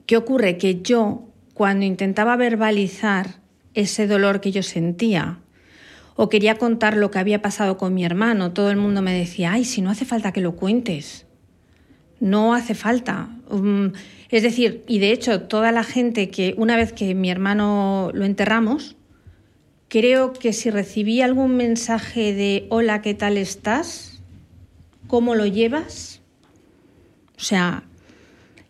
¿qué 0.06 0.16
ocurre? 0.16 0.56
Que 0.56 0.80
yo, 0.82 1.27
cuando 1.58 1.84
intentaba 1.84 2.36
verbalizar 2.36 3.40
ese 3.74 4.06
dolor 4.06 4.40
que 4.40 4.50
yo 4.50 4.62
sentía, 4.62 5.40
o 6.16 6.30
quería 6.30 6.56
contar 6.56 6.96
lo 6.96 7.10
que 7.10 7.18
había 7.18 7.42
pasado 7.42 7.76
con 7.76 7.92
mi 7.92 8.06
hermano, 8.06 8.52
todo 8.52 8.70
el 8.70 8.78
mundo 8.78 9.02
me 9.02 9.12
decía, 9.12 9.52
ay, 9.52 9.66
si 9.66 9.82
no 9.82 9.90
hace 9.90 10.06
falta 10.06 10.32
que 10.32 10.40
lo 10.40 10.56
cuentes 10.56 11.26
no 12.20 12.54
hace 12.54 12.74
falta. 12.74 13.28
Um, 13.50 13.92
es 14.30 14.42
decir, 14.42 14.84
y 14.86 14.98
de 14.98 15.12
hecho, 15.12 15.42
toda 15.42 15.72
la 15.72 15.84
gente 15.84 16.30
que 16.30 16.54
una 16.56 16.76
vez 16.76 16.92
que 16.92 17.14
mi 17.14 17.30
hermano 17.30 18.10
lo 18.12 18.24
enterramos, 18.24 18.96
creo 19.88 20.32
que 20.32 20.52
si 20.52 20.70
recibí 20.70 21.22
algún 21.22 21.56
mensaje 21.56 22.34
de 22.34 22.66
hola, 22.70 23.02
¿qué 23.02 23.14
tal 23.14 23.36
estás? 23.36 24.20
¿Cómo 25.06 25.34
lo 25.34 25.46
llevas? 25.46 26.20
O 27.36 27.40
sea, 27.40 27.84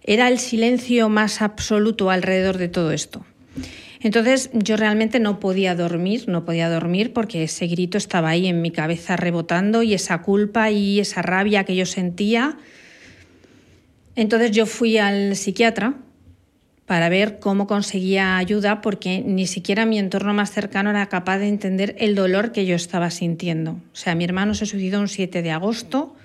era 0.09 0.28
el 0.28 0.38
silencio 0.38 1.09
más 1.09 1.42
absoluto 1.42 2.11
alrededor 2.11 2.59
de 2.59 2.68
todo 2.68 2.92
esto. 2.92 3.24
Entonces 4.00 4.50
yo 4.52 4.76
realmente 4.76 5.20
no 5.20 5.40
podía 5.40 5.74
dormir, 5.74 6.24
no 6.28 6.44
podía 6.44 6.68
dormir 6.68 7.12
porque 7.12 7.42
ese 7.42 7.66
grito 7.66 7.98
estaba 7.98 8.30
ahí 8.30 8.46
en 8.46 8.62
mi 8.62 8.70
cabeza 8.70 9.16
rebotando 9.16 9.82
y 9.82 9.94
esa 9.94 10.22
culpa 10.22 10.70
y 10.70 11.00
esa 11.00 11.22
rabia 11.22 11.64
que 11.64 11.76
yo 11.76 11.86
sentía 11.86 12.59
entonces 14.18 14.50
yo 14.50 14.66
fui 14.66 14.98
al 14.98 15.36
psiquiatra 15.36 15.94
para 16.86 17.09
ver 17.09 17.38
cómo 17.38 17.68
conseguía 17.68 18.36
ayuda 18.36 18.80
porque 18.80 19.22
ni 19.24 19.46
siquiera 19.46 19.86
mi 19.86 19.96
entorno 19.96 20.34
más 20.34 20.50
cercano 20.50 20.90
era 20.90 21.09
capaz 21.09 21.38
de 21.38 21.46
entender 21.46 21.94
el 22.00 22.16
dolor 22.16 22.50
que 22.50 22.66
yo 22.66 22.74
estaba 22.74 23.12
sintiendo. 23.12 23.80
O 23.92 23.96
sea, 23.96 24.16
mi 24.16 24.24
hermano 24.24 24.54
se 24.54 24.66
suicidó 24.66 24.98
un 24.98 25.06
7 25.06 25.40
de 25.40 25.52
agosto, 25.52 26.16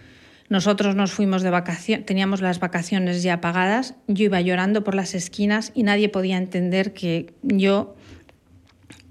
nosotros 0.49 0.95
nos 0.95 1.11
fuimos 1.11 1.41
de 1.41 1.49
vacaciones, 1.49 2.05
teníamos 2.05 2.41
las 2.41 2.59
vacaciones 2.59 3.23
ya 3.23 3.41
pagadas, 3.41 3.95
yo 4.07 4.25
iba 4.25 4.41
llorando 4.41 4.83
por 4.83 4.95
las 4.95 5.15
esquinas 5.15 5.71
y 5.73 5.83
nadie 5.83 6.09
podía 6.09 6.37
entender 6.37 6.93
que 6.93 7.33
yo 7.41 7.95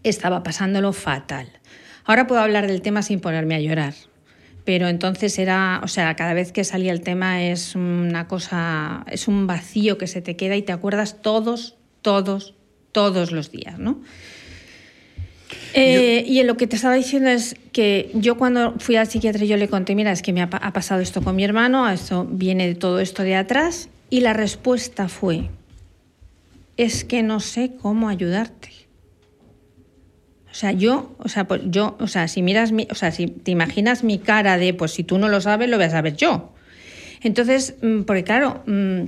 estaba 0.02 0.42
pasándolo 0.42 0.92
fatal. 0.92 1.48
Ahora 2.04 2.26
puedo 2.26 2.40
hablar 2.40 2.66
del 2.66 2.82
tema 2.82 3.02
sin 3.02 3.20
ponerme 3.20 3.54
a 3.54 3.60
llorar, 3.60 3.94
pero 4.64 4.88
entonces 4.88 5.38
era, 5.38 5.80
o 5.82 5.88
sea, 5.88 6.14
cada 6.16 6.34
vez 6.34 6.52
que 6.52 6.64
salía 6.64 6.92
el 6.92 7.00
tema 7.00 7.42
es 7.42 7.74
una 7.74 8.28
cosa, 8.28 9.04
es 9.08 9.28
un 9.28 9.46
vacío 9.46 9.98
que 9.98 10.06
se 10.06 10.20
te 10.20 10.36
queda 10.36 10.56
y 10.56 10.62
te 10.62 10.72
acuerdas 10.72 11.22
todos, 11.22 11.76
todos, 12.02 12.54
todos 12.92 13.32
los 13.32 13.50
días, 13.50 13.78
¿no? 13.78 14.00
Eh, 15.74 16.24
y 16.26 16.40
en 16.40 16.46
lo 16.46 16.56
que 16.56 16.66
te 16.66 16.76
estaba 16.76 16.94
diciendo 16.94 17.30
es 17.30 17.56
que 17.72 18.10
yo 18.14 18.36
cuando 18.36 18.74
fui 18.78 18.96
al 18.96 19.06
psiquiatra 19.06 19.44
yo 19.44 19.56
le 19.56 19.68
conté, 19.68 19.94
mira, 19.94 20.12
es 20.12 20.22
que 20.22 20.32
me 20.32 20.42
ha, 20.42 20.44
ha 20.50 20.72
pasado 20.72 21.00
esto 21.00 21.22
con 21.22 21.36
mi 21.36 21.44
hermano, 21.44 21.88
esto 21.88 22.26
viene 22.30 22.66
de 22.66 22.74
todo 22.74 23.00
esto 23.00 23.22
de 23.22 23.36
atrás, 23.36 23.88
y 24.10 24.20
la 24.20 24.34
respuesta 24.34 25.08
fue, 25.08 25.48
es 26.76 27.04
que 27.04 27.22
no 27.22 27.40
sé 27.40 27.72
cómo 27.80 28.08
ayudarte. 28.08 28.70
O 30.50 30.54
sea, 30.54 30.72
yo, 30.72 31.14
o 31.18 31.30
sea, 31.30 31.48
pues 31.48 31.62
yo, 31.64 31.96
o 31.98 32.06
sea, 32.06 32.28
si 32.28 32.42
miras 32.42 32.72
mi, 32.72 32.86
o 32.90 32.94
sea, 32.94 33.10
si 33.10 33.26
te 33.26 33.50
imaginas 33.50 34.04
mi 34.04 34.18
cara 34.18 34.58
de, 34.58 34.74
pues 34.74 34.92
si 34.92 35.02
tú 35.02 35.16
no 35.16 35.30
lo 35.30 35.40
sabes, 35.40 35.70
lo 35.70 35.78
voy 35.78 35.86
a 35.86 35.90
saber 35.90 36.14
yo. 36.14 36.52
Entonces, 37.22 37.76
mm, 37.80 38.02
porque 38.02 38.22
claro, 38.22 38.62
mm, 38.66 39.04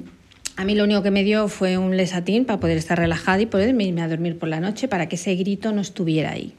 a 0.57 0.65
mí 0.65 0.75
lo 0.75 0.85
único 0.85 1.03
que 1.03 1.11
me 1.11 1.25
dio 1.25 1.49
fue 1.49 1.79
un 1.79 1.97
lesatín 1.97 2.45
para 2.45 2.61
poder 2.61 2.77
estar 2.77 2.99
relajada 2.99 3.41
y 3.41 3.47
poder 3.47 3.71
irme 3.81 4.03
a 4.03 4.09
dormir 4.09 4.39
por 4.39 4.49
la 4.49 4.61
noche 4.61 4.89
para 4.89 5.09
que 5.09 5.17
ese 5.17 5.35
grito 5.35 5.73
no 5.73 5.81
estuviera 5.81 6.31
ahí. 6.31 6.55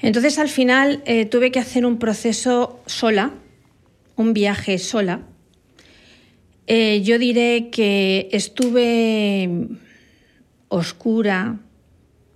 Entonces, 0.00 0.38
al 0.38 0.48
final, 0.48 1.02
eh, 1.06 1.26
tuve 1.26 1.50
que 1.50 1.58
hacer 1.58 1.84
un 1.84 1.98
proceso 1.98 2.80
sola, 2.86 3.32
un 4.14 4.32
viaje 4.32 4.78
sola. 4.78 5.22
Eh, 6.66 7.02
yo 7.02 7.18
diré 7.18 7.68
que 7.70 8.28
estuve 8.32 9.68
oscura, 10.68 11.60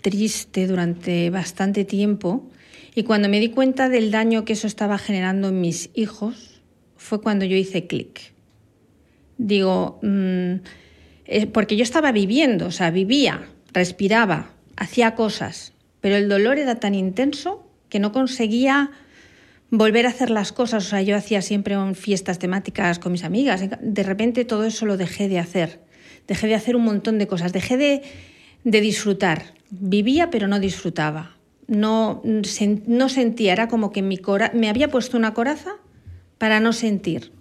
triste 0.02 0.66
durante 0.66 1.30
bastante 1.30 1.84
tiempo 1.84 2.48
y 2.94 3.02
cuando 3.02 3.28
me 3.28 3.40
di 3.40 3.50
cuenta 3.50 3.88
del 3.88 4.10
daño 4.10 4.44
que 4.44 4.54
eso 4.54 4.66
estaba 4.66 4.98
generando 4.98 5.48
en 5.48 5.60
mis 5.60 5.90
hijos 5.94 6.60
fue 6.96 7.20
cuando 7.20 7.44
yo 7.44 7.56
hice 7.56 7.86
clic. 7.86 8.32
Digo, 9.42 9.98
mm, 10.02 10.56
eh, 11.24 11.46
porque 11.46 11.74
yo 11.74 11.82
estaba 11.82 12.12
viviendo, 12.12 12.66
o 12.66 12.70
sea, 12.70 12.90
vivía, 12.90 13.48
respiraba, 13.72 14.50
hacía 14.76 15.14
cosas, 15.14 15.72
pero 16.02 16.16
el 16.16 16.28
dolor 16.28 16.58
era 16.58 16.74
tan 16.74 16.94
intenso 16.94 17.66
que 17.88 18.00
no 18.00 18.12
conseguía 18.12 18.90
volver 19.70 20.04
a 20.04 20.10
hacer 20.10 20.28
las 20.28 20.52
cosas. 20.52 20.86
O 20.86 20.90
sea, 20.90 21.00
yo 21.00 21.16
hacía 21.16 21.40
siempre 21.40 21.74
fiestas 21.94 22.38
temáticas 22.38 22.98
con 22.98 23.12
mis 23.12 23.24
amigas. 23.24 23.62
De 23.80 24.02
repente 24.02 24.44
todo 24.44 24.64
eso 24.66 24.84
lo 24.84 24.98
dejé 24.98 25.26
de 25.30 25.38
hacer. 25.38 25.80
Dejé 26.28 26.46
de 26.46 26.54
hacer 26.54 26.76
un 26.76 26.84
montón 26.84 27.16
de 27.18 27.26
cosas. 27.26 27.54
Dejé 27.54 27.78
de, 27.78 28.02
de 28.64 28.80
disfrutar. 28.82 29.54
Vivía 29.70 30.28
pero 30.28 30.48
no 30.48 30.60
disfrutaba. 30.60 31.38
No, 31.66 32.20
no 32.24 33.08
sentía, 33.08 33.52
era 33.54 33.68
como 33.68 33.90
que 33.90 34.02
mi 34.02 34.18
cora 34.18 34.50
me 34.54 34.68
había 34.68 34.88
puesto 34.88 35.16
una 35.16 35.32
coraza 35.32 35.76
para 36.36 36.60
no 36.60 36.74
sentir. 36.74 37.32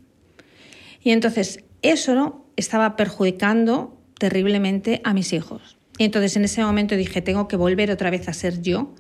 Y 1.03 1.11
entonces 1.11 1.63
eso 1.82 2.45
estaba 2.55 2.95
perjudicando 2.95 3.97
terriblemente 4.17 5.01
a 5.03 5.13
mis 5.13 5.34
hijos. 5.34 5.77
Y 5.97 6.05
entonces 6.05 6.36
en 6.38 6.45
ese 6.45 6.63
momento 6.63 6.95
dije, 6.95 7.21
tengo 7.21 7.47
que 7.47 7.55
volver 7.55 7.91
otra 7.91 8.09
vez 8.09 8.27
a 8.27 8.34
ser 8.34 8.61
yo. 8.61 8.93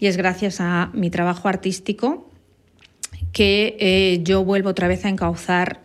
Y 0.00 0.06
es 0.06 0.16
gracias 0.16 0.60
a 0.60 0.90
mi 0.94 1.10
trabajo 1.10 1.48
artístico 1.48 2.30
que 3.32 3.76
eh, 3.80 4.20
yo 4.22 4.44
vuelvo 4.44 4.70
otra 4.70 4.88
vez 4.88 5.04
a 5.04 5.08
encauzar 5.08 5.82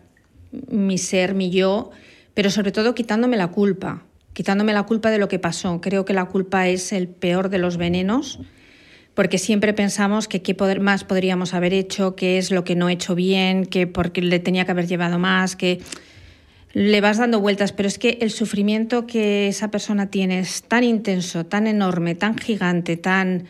mi 0.68 0.98
ser, 0.98 1.34
mi 1.34 1.50
yo, 1.50 1.90
pero 2.32 2.50
sobre 2.50 2.72
todo 2.72 2.94
quitándome 2.94 3.36
la 3.36 3.48
culpa 3.48 4.04
quitándome 4.34 4.72
la 4.72 4.82
culpa 4.82 5.10
de 5.10 5.18
lo 5.18 5.28
que 5.28 5.38
pasó. 5.38 5.80
Creo 5.80 6.04
que 6.04 6.12
la 6.12 6.26
culpa 6.26 6.68
es 6.68 6.92
el 6.92 7.08
peor 7.08 7.48
de 7.48 7.58
los 7.58 7.78
venenos, 7.78 8.40
porque 9.14 9.38
siempre 9.38 9.72
pensamos 9.72 10.28
que 10.28 10.42
qué 10.42 10.54
más 10.80 11.04
podríamos 11.04 11.54
haber 11.54 11.72
hecho, 11.72 12.16
qué 12.16 12.36
es 12.36 12.50
lo 12.50 12.64
que 12.64 12.74
no 12.74 12.88
he 12.88 12.92
hecho 12.92 13.14
bien, 13.14 13.64
que 13.64 13.86
porque 13.86 14.20
le 14.20 14.40
tenía 14.40 14.64
que 14.66 14.72
haber 14.72 14.88
llevado 14.88 15.18
más, 15.18 15.56
que 15.56 15.80
le 16.74 17.00
vas 17.00 17.16
dando 17.16 17.40
vueltas, 17.40 17.72
pero 17.72 17.88
es 17.88 17.98
que 17.98 18.18
el 18.20 18.30
sufrimiento 18.30 19.06
que 19.06 19.48
esa 19.48 19.70
persona 19.70 20.10
tiene 20.10 20.40
es 20.40 20.62
tan 20.64 20.84
intenso, 20.84 21.46
tan 21.46 21.66
enorme, 21.66 22.14
tan 22.14 22.36
gigante, 22.36 22.98
tan 22.98 23.46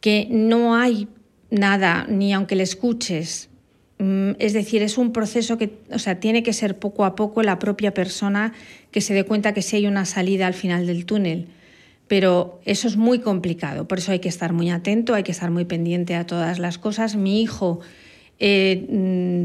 que 0.00 0.26
no 0.30 0.74
hay 0.74 1.08
nada, 1.50 2.06
ni 2.08 2.32
aunque 2.32 2.56
le 2.56 2.62
escuches, 2.62 3.50
Mm, 3.98 4.32
es 4.38 4.52
decir, 4.52 4.82
es 4.82 4.98
un 4.98 5.12
proceso 5.12 5.56
que, 5.56 5.78
o 5.90 5.98
sea, 5.98 6.18
tiene 6.18 6.42
que 6.42 6.52
ser 6.52 6.78
poco 6.78 7.04
a 7.04 7.14
poco 7.14 7.42
la 7.42 7.58
propia 7.58 7.94
persona 7.94 8.52
que 8.90 9.00
se 9.00 9.14
dé 9.14 9.24
cuenta 9.24 9.54
que 9.54 9.62
sí 9.62 9.76
hay 9.76 9.86
una 9.86 10.04
salida 10.04 10.46
al 10.46 10.54
final 10.54 10.86
del 10.86 11.06
túnel. 11.06 11.48
Pero 12.08 12.60
eso 12.64 12.86
es 12.86 12.96
muy 12.96 13.20
complicado, 13.20 13.88
por 13.88 13.98
eso 13.98 14.12
hay 14.12 14.18
que 14.18 14.28
estar 14.28 14.52
muy 14.52 14.70
atento, 14.70 15.14
hay 15.14 15.22
que 15.22 15.32
estar 15.32 15.50
muy 15.50 15.64
pendiente 15.64 16.16
a 16.16 16.26
todas 16.26 16.58
las 16.58 16.76
cosas. 16.76 17.16
Mi 17.16 17.40
hijo 17.40 17.80
eh, 18.38 18.86
mm, 18.90 19.44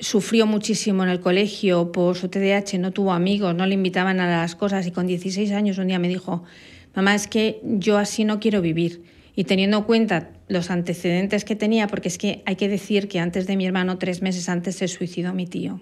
sufrió 0.00 0.46
muchísimo 0.46 1.02
en 1.02 1.10
el 1.10 1.20
colegio 1.20 1.92
por 1.92 2.16
su 2.16 2.28
TDAH, 2.28 2.78
no 2.78 2.92
tuvo 2.92 3.12
amigos, 3.12 3.54
no 3.54 3.66
le 3.66 3.74
invitaban 3.74 4.20
a 4.20 4.26
las 4.26 4.56
cosas 4.56 4.86
y 4.86 4.90
con 4.90 5.06
16 5.06 5.52
años 5.52 5.78
un 5.78 5.88
día 5.88 5.98
me 5.98 6.08
dijo, 6.08 6.42
mamá, 6.94 7.14
es 7.14 7.26
que 7.26 7.60
yo 7.62 7.98
así 7.98 8.24
no 8.24 8.40
quiero 8.40 8.60
vivir. 8.62 9.04
Y 9.36 9.44
teniendo 9.44 9.78
en 9.78 9.84
cuenta 9.84 10.30
los 10.48 10.70
antecedentes 10.70 11.44
que 11.44 11.56
tenía, 11.56 11.86
porque 11.86 12.08
es 12.08 12.18
que 12.18 12.42
hay 12.46 12.56
que 12.56 12.68
decir 12.68 13.08
que 13.08 13.20
antes 13.20 13.46
de 13.46 13.56
mi 13.56 13.66
hermano, 13.66 13.98
tres 13.98 14.22
meses 14.22 14.48
antes, 14.48 14.76
se 14.76 14.88
suicidó 14.88 15.32
mi 15.32 15.46
tío. 15.46 15.80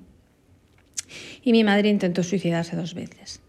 Y 1.42 1.52
mi 1.52 1.64
madre 1.64 1.88
intentó 1.88 2.22
suicidarse 2.22 2.76
dos 2.76 2.94
veces. 2.94 3.40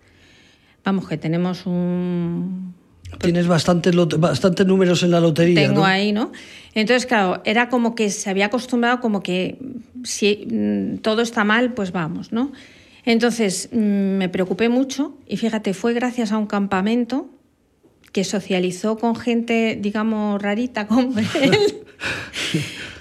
Vamos, 0.85 1.07
que 1.07 1.17
tenemos 1.17 1.65
un... 1.65 2.73
Tienes 3.17 3.47
bastantes 3.47 3.95
bastante 4.19 4.63
números 4.65 5.03
en 5.03 5.11
la 5.11 5.19
lotería. 5.19 5.67
Tengo 5.67 5.83
ahí, 5.83 6.11
¿no? 6.11 6.31
Entonces, 6.73 7.05
claro, 7.05 7.41
era 7.43 7.69
como 7.69 7.95
que 7.95 8.09
se 8.09 8.29
había 8.29 8.45
acostumbrado 8.45 9.01
como 9.01 9.21
que 9.21 9.57
si 10.03 10.47
mm, 10.49 10.97
todo 10.99 11.21
está 11.21 11.43
mal, 11.43 11.73
pues 11.73 11.91
vamos, 11.91 12.31
¿no? 12.31 12.51
Entonces, 13.05 13.69
mm, 13.71 13.77
me 13.77 14.29
preocupé 14.29 14.69
mucho 14.69 15.17
y 15.27 15.37
fíjate, 15.37 15.73
fue 15.73 15.93
gracias 15.93 16.31
a 16.31 16.37
un 16.37 16.45
campamento 16.45 17.29
que 18.11 18.23
socializó 18.23 18.97
con 18.97 19.15
gente, 19.15 19.77
digamos, 19.79 20.41
rarita 20.41 20.87
como 20.87 21.13
él. 21.41 21.57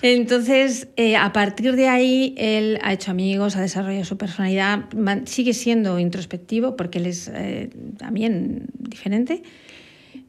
Entonces, 0.03 0.89
eh, 0.97 1.17
a 1.17 1.33
partir 1.33 1.75
de 1.75 1.89
ahí, 1.89 2.35
él 2.37 2.79
ha 2.83 2.93
hecho 2.93 3.11
amigos, 3.11 3.57
ha 3.57 3.61
desarrollado 3.61 4.05
su 4.05 4.17
personalidad, 4.17 4.85
sigue 5.25 5.55
siendo 5.55 5.99
introspectivo 5.99 6.77
porque 6.77 6.99
él 6.99 7.07
es 7.07 7.31
eh, 7.35 7.71
también 7.99 8.67
diferente, 8.79 9.43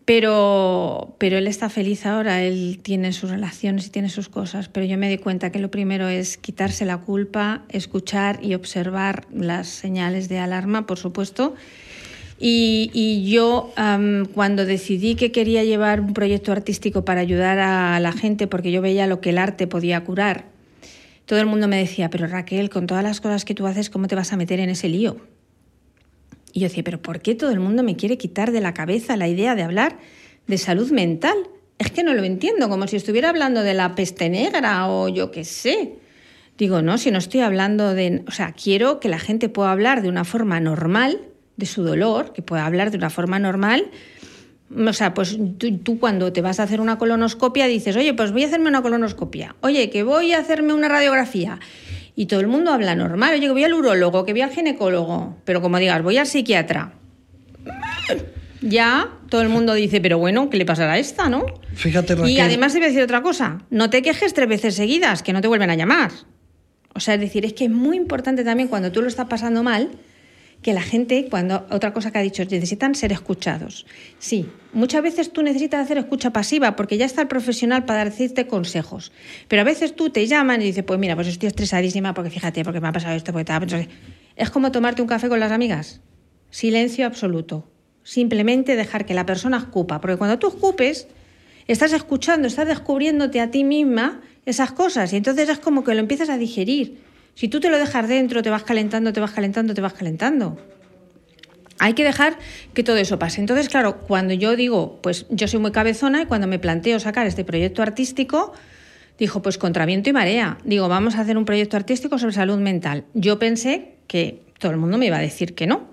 Pero, 0.10 1.14
pero 1.20 1.38
él 1.38 1.46
está 1.46 1.70
feliz 1.70 2.08
ahora, 2.08 2.42
él 2.42 2.80
tiene 2.82 3.14
sus 3.14 3.30
relaciones 3.30 3.86
y 3.86 3.90
tiene 3.92 4.10
sus 4.10 4.28
cosas, 4.28 4.68
pero 4.68 4.84
yo 4.88 4.98
me 4.98 5.08
di 5.08 5.20
cuenta 5.20 5.52
que 5.52 5.60
lo 5.60 5.70
primero 5.70 6.08
es 6.08 6.40
quitarse 6.40 6.84
la 6.84 6.98
culpa, 6.98 7.62
escuchar 7.70 8.40
y 8.42 8.56
observar 8.56 9.28
las 9.32 9.68
señales 9.68 10.28
de 10.28 10.40
alarma, 10.40 10.88
por 10.88 10.98
supuesto. 10.98 11.54
Y, 12.40 13.30
yo 13.30 13.72
cuando 14.34 14.66
decidí 14.66 15.14
que 15.14 15.32
quería 15.32 15.64
llevar 15.64 16.02
un 16.02 16.16
proyecto 16.16 16.54
artístico 16.54 17.06
para 17.06 17.22
ayudar 17.22 17.60
a 17.60 18.00
la 18.00 18.12
gente, 18.12 18.48
porque 18.48 18.72
yo 18.72 18.82
veía 18.82 19.06
lo 19.06 19.22
que 19.22 19.30
el 19.30 19.38
arte 19.38 19.68
podía 19.68 20.04
curar, 20.06 20.46
todo 21.28 21.38
el 21.38 21.46
mundo 21.46 21.68
me 21.68 21.78
decía, 21.78 22.10
pero 22.10 22.26
Raquel, 22.26 22.72
con 22.72 22.88
todas 22.88 23.04
las 23.04 23.22
cosas 23.22 23.46
que 23.46 23.54
tú 23.54 23.68
haces, 23.68 23.92
¿cómo 23.92 24.08
te 24.08 24.16
vas 24.16 24.34
a 24.34 24.38
meter 24.38 24.60
en 24.60 24.72
ese 24.72 24.90
lío? 24.90 25.18
Y 26.54 26.62
yo 26.62 26.68
decía, 26.68 26.84
pero 26.84 27.02
¿por 27.02 27.22
qué 27.22 27.36
todo 27.36 27.52
el 27.52 27.60
mundo 27.60 27.84
me 27.84 27.96
quiere 27.96 28.18
quitar 28.18 28.52
de 28.52 28.62
la 28.62 28.74
cabeza 28.74 29.18
la 29.18 29.28
idea 29.28 29.56
de 29.56 29.64
hablar 29.64 29.98
de 30.48 30.58
salud 30.58 30.92
mental? 30.92 31.38
Es 31.78 31.92
que 31.92 32.04
no 32.04 32.14
lo 32.14 32.24
entiendo, 32.24 32.70
como 32.70 32.88
si 32.88 32.96
estuviera 32.96 33.30
hablando 33.30 33.62
de 33.64 33.74
la 33.74 33.96
peste 33.96 34.30
negra 34.30 34.90
o 34.90 35.08
yo 35.08 35.32
qué 35.32 35.46
sé. 35.46 35.94
Digo, 36.58 36.82
no, 36.82 36.98
si 36.98 37.10
no 37.10 37.18
estoy 37.18 37.40
hablando 37.40 37.94
de... 37.94 38.24
O 38.28 38.32
sea, 38.32 38.52
quiero 38.52 39.00
que 39.00 39.08
la 39.08 39.20
gente 39.20 39.48
pueda 39.48 39.72
hablar 39.72 40.02
de 40.02 40.10
una 40.10 40.26
forma 40.26 40.60
normal 40.60 41.22
de 41.56 41.66
su 41.66 41.84
dolor, 41.84 42.34
que 42.34 42.42
pueda 42.42 42.66
hablar 42.66 42.92
de 42.92 42.98
una 42.98 43.10
forma 43.10 43.40
normal. 43.40 43.90
O 44.76 44.94
sea, 44.94 45.14
pues 45.14 45.38
tú, 45.58 45.78
tú, 45.78 46.00
cuando 46.00 46.34
te 46.34 46.42
vas 46.42 46.60
a 46.60 46.64
hacer 46.64 46.82
una 46.82 46.98
colonoscopia 46.98 47.68
dices, 47.68 47.96
oye, 47.96 48.14
pues 48.14 48.32
voy 48.32 48.44
a 48.44 48.48
hacerme 48.48 48.68
una 48.68 48.82
colonoscopia. 48.82 49.56
Oye, 49.62 49.90
que 49.90 50.04
voy 50.04 50.34
a 50.34 50.40
hacerme 50.40 50.74
una 50.74 50.90
radiografía 50.90 51.60
y 52.20 52.26
todo 52.26 52.42
el 52.42 52.48
mundo 52.48 52.74
habla 52.74 52.96
normal. 52.96 53.32
Oye, 53.32 53.48
que 53.48 53.52
voy 53.54 53.64
al 53.64 53.74
urólogo, 53.74 54.26
que 54.26 54.34
voy 54.34 54.42
al 54.42 54.50
ginecólogo, 54.50 55.38
pero 55.46 55.62
como 55.62 55.80
digas, 55.80 56.04
voy 56.04 56.18
al 56.18 56.28
psiquiatra. 56.28 56.92
Ya 58.60 59.08
todo 59.30 59.42
el 59.42 59.48
mundo 59.48 59.74
dice, 59.74 60.02
pero 60.02 60.18
bueno, 60.18 60.50
¿qué 60.50 60.58
le 60.58 60.66
pasará 60.66 60.94
a 60.94 61.00
esta, 61.00 61.30
no? 61.30 61.46
Fíjate, 61.76 62.16
Raquel. 62.16 62.30
Y 62.30 62.42
además 62.42 62.74
te 62.74 62.80
voy 62.80 62.88
a 62.88 62.90
decir 62.90 63.04
otra 63.04 63.22
cosa, 63.22 63.60
no 63.70 63.90
te 63.90 64.02
quejes 64.02 64.34
tres 64.34 64.50
veces 64.50 64.76
seguidas, 64.76 65.24
que 65.24 65.32
no 65.32 65.40
te 65.40 65.48
vuelven 65.48 65.70
a 65.70 65.76
llamar. 65.76 66.12
O 66.94 67.00
sea, 67.00 67.14
es 67.14 67.22
decir, 67.22 67.46
es 67.46 67.54
que 67.54 67.64
es 67.64 67.72
muy 67.72 67.96
importante 67.96 68.44
también 68.44 68.68
cuando 68.68 68.92
tú 68.92 69.02
lo 69.02 69.08
estás 69.08 69.28
pasando 69.30 69.64
mal, 69.64 69.90
que 70.62 70.74
la 70.74 70.82
gente, 70.82 71.28
cuando 71.30 71.66
otra 71.70 71.94
cosa 71.94 72.12
que 72.12 72.18
ha 72.18 72.22
dicho, 72.22 72.44
necesitan 72.44 72.94
ser 72.94 73.12
escuchados. 73.14 73.86
Sí, 74.18 74.50
muchas 74.74 75.02
veces 75.02 75.32
tú 75.32 75.42
necesitas 75.42 75.86
hacer 75.86 75.98
escucha 75.98 76.32
pasiva 76.32 76.76
porque 76.76 76.98
ya 76.98 77.06
está 77.06 77.22
el 77.22 77.28
profesional 77.28 77.86
para 77.86 78.04
decirte 78.04 78.46
consejos. 78.48 79.12
Pero 79.48 79.62
a 79.62 79.66
veces 79.66 79.96
tú 79.96 80.10
te 80.10 80.28
llaman 80.28 80.62
y 80.62 80.66
dices, 80.66 80.84
pues 80.84 81.00
mira, 81.00 81.16
pues 81.16 81.28
estoy 81.28 81.48
estresadísima 81.48 82.14
porque 82.14 82.30
fíjate, 82.30 82.64
porque 82.64 82.82
me 82.82 82.90
ha 82.90 82.92
pasado 82.92 83.16
esto, 83.16 83.32
porque 83.32 83.46
tal. 83.46 83.88
Es 84.36 84.50
como 84.50 84.72
tomarte 84.72 85.02
un 85.02 85.08
café 85.08 85.30
con 85.30 85.40
las 85.40 85.52
amigas. 85.52 86.02
Silencio 86.50 87.06
absoluto. 87.06 87.72
Simplemente 88.04 88.76
dejar 88.76 89.06
que 89.06 89.14
la 89.14 89.26
persona 89.26 89.58
escupa. 89.58 90.02
Porque 90.02 90.18
cuando 90.18 90.40
tú 90.40 90.48
escupes, 90.48 91.08
estás 91.68 91.94
escuchando, 91.94 92.48
estás 92.48 92.68
descubriéndote 92.68 93.40
a 93.40 93.52
ti 93.52 93.64
misma 93.64 94.22
esas 94.46 94.72
cosas. 94.72 95.14
Y 95.14 95.18
entonces 95.18 95.48
es 95.48 95.60
como 95.60 95.84
que 95.84 95.94
lo 95.94 96.00
empiezas 96.00 96.30
a 96.30 96.38
digerir. 96.38 97.09
Si 97.36 97.48
tú 97.48 97.60
te 97.60 97.70
lo 97.70 97.78
dejas 97.78 98.08
dentro, 98.08 98.42
te 98.42 98.50
vas 98.50 98.64
calentando, 98.64 99.14
te 99.14 99.20
vas 99.20 99.32
calentando, 99.32 99.74
te 99.74 99.82
vas 99.82 99.94
calentando. 99.94 100.58
Hay 101.80 101.94
que 101.94 102.04
dejar 102.04 102.38
que 102.74 102.84
todo 102.84 102.98
eso 102.98 103.18
pase. 103.18 103.40
Entonces, 103.40 103.70
claro, 103.70 104.00
cuando 104.00 104.34
yo 104.34 104.56
digo, 104.58 105.00
pues 105.02 105.26
yo 105.30 105.48
soy 105.48 105.60
muy 105.60 105.72
cabezona 105.72 106.22
y 106.22 106.26
cuando 106.26 106.46
me 106.46 106.60
planteo 106.60 107.00
sacar 107.00 107.26
este 107.26 107.46
proyecto 107.46 107.82
artístico, 107.82 108.54
dijo, 109.18 109.42
pues 109.42 109.58
contra 109.58 109.86
viento 109.86 110.10
y 110.10 110.14
marea. 110.14 110.58
Digo, 110.66 110.90
vamos 110.90 111.16
a 111.16 111.22
hacer 111.22 111.38
un 111.38 111.46
proyecto 111.46 111.78
artístico 111.78 112.18
sobre 112.18 112.34
salud 112.34 112.58
mental. 112.58 113.06
Yo 113.14 113.40
pensé 113.40 113.96
que 114.08 114.42
todo 114.60 114.72
el 114.72 114.78
mundo 114.78 114.98
me 114.98 115.06
iba 115.06 115.18
a 115.18 115.22
decir 115.22 115.56
que 115.56 115.68
no. 115.68 115.88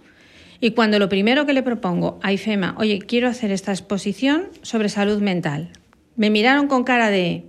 Y 0.61 0.73
cuando 0.73 0.99
lo 0.99 1.09
primero 1.09 1.47
que 1.47 1.53
le 1.53 1.63
propongo 1.63 2.19
a 2.23 2.33
IFEMA, 2.33 2.75
oye, 2.79 2.99
quiero 2.99 3.29
hacer 3.29 3.53
esta 3.53 3.73
exposición 3.73 4.49
sobre 4.63 4.89
salud 4.89 5.21
mental, 5.21 5.71
me 6.17 6.31
miraron 6.31 6.67
con 6.67 6.83
cara 6.83 7.11
de, 7.11 7.45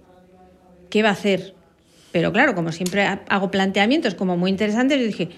¿qué 0.90 1.04
va 1.04 1.10
a 1.10 1.14
hacer? 1.14 1.56
Pero 2.18 2.34
claro, 2.34 2.55
como 2.55 2.72
siempre 2.72 3.05
hago 3.05 3.51
planteamientos 3.51 4.15
como 4.15 4.38
muy 4.38 4.49
interesantes, 4.49 4.99
yo 4.99 5.05
dije, 5.05 5.30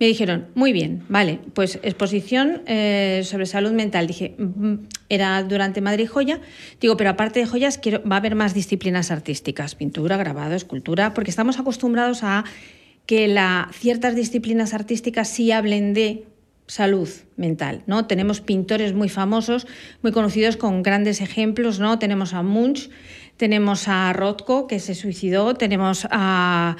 me 0.00 0.06
dijeron, 0.06 0.46
muy 0.54 0.72
bien, 0.72 1.04
vale, 1.10 1.40
pues 1.52 1.78
exposición 1.82 2.62
eh, 2.64 3.20
sobre 3.22 3.44
salud 3.44 3.72
mental. 3.72 4.06
Dije, 4.06 4.34
mm, 4.38 4.76
era 5.10 5.42
durante 5.42 5.82
Madrid 5.82 6.08
Joya. 6.08 6.40
Digo, 6.80 6.96
pero 6.96 7.10
aparte 7.10 7.40
de 7.40 7.44
joyas, 7.44 7.78
va 8.10 8.16
a 8.16 8.18
haber 8.18 8.34
más 8.34 8.54
disciplinas 8.54 9.10
artísticas, 9.10 9.74
pintura, 9.74 10.16
grabado, 10.16 10.54
escultura, 10.54 11.12
porque 11.12 11.28
estamos 11.28 11.58
acostumbrados 11.58 12.22
a 12.22 12.44
que 13.04 13.28
la, 13.28 13.68
ciertas 13.74 14.16
disciplinas 14.16 14.72
artísticas 14.72 15.28
sí 15.28 15.52
hablen 15.52 15.92
de 15.92 16.24
salud 16.66 17.10
mental, 17.36 17.82
¿no? 17.86 18.06
Tenemos 18.06 18.40
pintores 18.40 18.94
muy 18.94 19.10
famosos, 19.10 19.66
muy 20.00 20.12
conocidos 20.12 20.56
con 20.56 20.82
grandes 20.82 21.20
ejemplos, 21.20 21.78
¿no? 21.78 21.98
Tenemos 21.98 22.32
a 22.32 22.42
Munch, 22.42 22.88
tenemos 23.36 23.88
a 23.88 24.12
Rothko, 24.12 24.66
que 24.66 24.78
se 24.78 24.94
suicidó, 24.94 25.54
tenemos 25.54 26.06
a, 26.10 26.76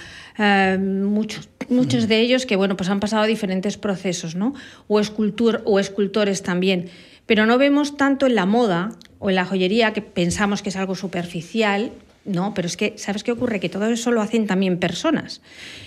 muchos, 0.78 1.48
muchos 1.68 2.09
de 2.09 2.20
ellos 2.20 2.46
que 2.46 2.57
bueno, 2.57 2.76
pues 2.76 2.88
han 2.88 3.00
pasado 3.00 3.24
diferentes 3.24 3.76
procesos, 3.76 4.34
¿no? 4.34 4.55
O, 4.88 5.00
escultor, 5.00 5.62
o 5.64 5.78
escultores 5.78 6.42
también. 6.42 6.90
Pero 7.26 7.46
no 7.46 7.59
vemos 7.59 7.96
tanto 7.96 8.26
en 8.26 8.34
la 8.34 8.46
moda 8.46 8.90
o 9.18 9.30
en 9.30 9.36
la 9.36 9.44
joyería, 9.44 9.92
que 9.92 10.03
pensamos 10.03 10.62
que 10.62 10.68
es 10.68 10.76
algo 10.76 10.94
superficial, 10.94 11.92
no, 12.25 12.55
pero 12.55 12.68
es 12.68 12.77
que, 12.77 12.95
¿sabes 12.97 13.25
qué 13.25 13.33
ocurre? 13.33 13.59
Que 13.59 13.68
todo 13.68 13.87
eso 13.87 14.12
lo 14.12 14.20
hacen 14.20 14.47
también 14.47 14.79
personas. 14.79 15.41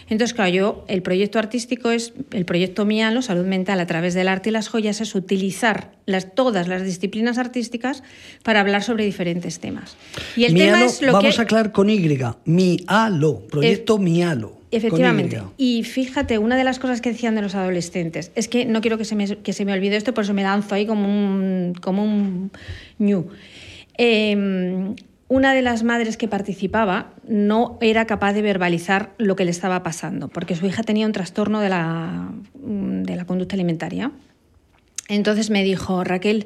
Entonces, 0.10 0.34
claro, 0.34 0.52
yo, 0.52 0.86
el 0.90 1.02
proyecto 1.02 1.40
artístico 1.40 1.92
es, 1.92 2.14
el 2.32 2.46
proyecto 2.46 2.86
Mialo, 2.86 3.22
Salud 3.22 3.46
Mental 3.46 3.80
a 3.80 3.88
través 3.88 4.14
del 4.14 4.28
arte 4.28 4.50
y 4.50 4.52
las 4.52 4.68
joyas, 4.68 5.00
es 5.00 5.16
utilizar 5.16 5.92
las, 6.06 6.36
todas 6.36 6.68
las 6.68 6.84
disciplinas 6.84 7.38
artísticas 7.38 8.04
para 8.44 8.60
hablar 8.60 8.84
sobre 8.84 9.06
diferentes 9.06 9.60
temas. 9.60 9.96
Y 10.36 10.44
el 10.44 10.54
Mialo, 10.54 10.74
tema 10.74 10.86
es 10.86 11.02
lo 11.02 11.14
vamos 11.14 11.36
que... 11.36 11.42
a 11.42 11.44
aclarar 11.44 11.72
con 11.72 11.90
Y, 11.90 12.00
Mialo, 12.46 13.48
proyecto 13.48 13.96
e 13.96 14.00
Mialo. 14.00 14.56
Efectivamente. 14.72 15.42
Y 15.56 15.84
fíjate, 15.84 16.38
una 16.38 16.58
de 16.58 16.66
las 16.66 16.80
cosas 16.80 17.00
que 17.00 17.10
decían 17.12 17.36
de 17.36 17.42
los 17.42 17.56
adolescentes, 17.56 18.34
es 18.36 18.50
que 18.50 18.66
no 18.66 18.82
quiero 18.82 18.98
que 18.98 19.06
se 19.06 19.16
me, 19.16 19.38
que 19.38 19.54
se 19.54 19.64
me 19.64 19.72
olvide 19.72 19.96
esto, 19.96 20.14
por 20.14 20.26
eso 20.26 20.34
me 20.34 20.44
lanzo 20.44 20.76
ahí 20.76 20.86
como 20.86 21.08
un, 21.08 21.76
como 21.80 22.04
un 22.04 22.52
ñu. 23.00 23.28
Eh, 23.98 24.96
una 25.28 25.54
de 25.54 25.62
las 25.62 25.84
madres 25.84 26.18
que 26.18 26.28
participaba 26.28 27.14
no 27.28 27.78
era 27.82 28.06
capaz 28.06 28.34
de 28.34 28.44
verbalizar 28.44 29.14
lo 29.18 29.36
que 29.36 29.46
le 29.46 29.52
estaba 29.52 29.82
pasando, 29.82 30.28
porque 30.28 30.56
su 30.56 30.68
hija 30.68 30.84
tenía 30.84 31.08
un 31.08 31.14
trastorno 31.14 31.62
de 31.62 31.70
la, 31.70 32.32
la 32.64 33.26
conducta 33.26 33.56
alimentaria. 33.56 34.12
Entonces 35.08 35.50
me 35.50 35.64
dijo, 35.64 36.04
Raquel, 36.04 36.46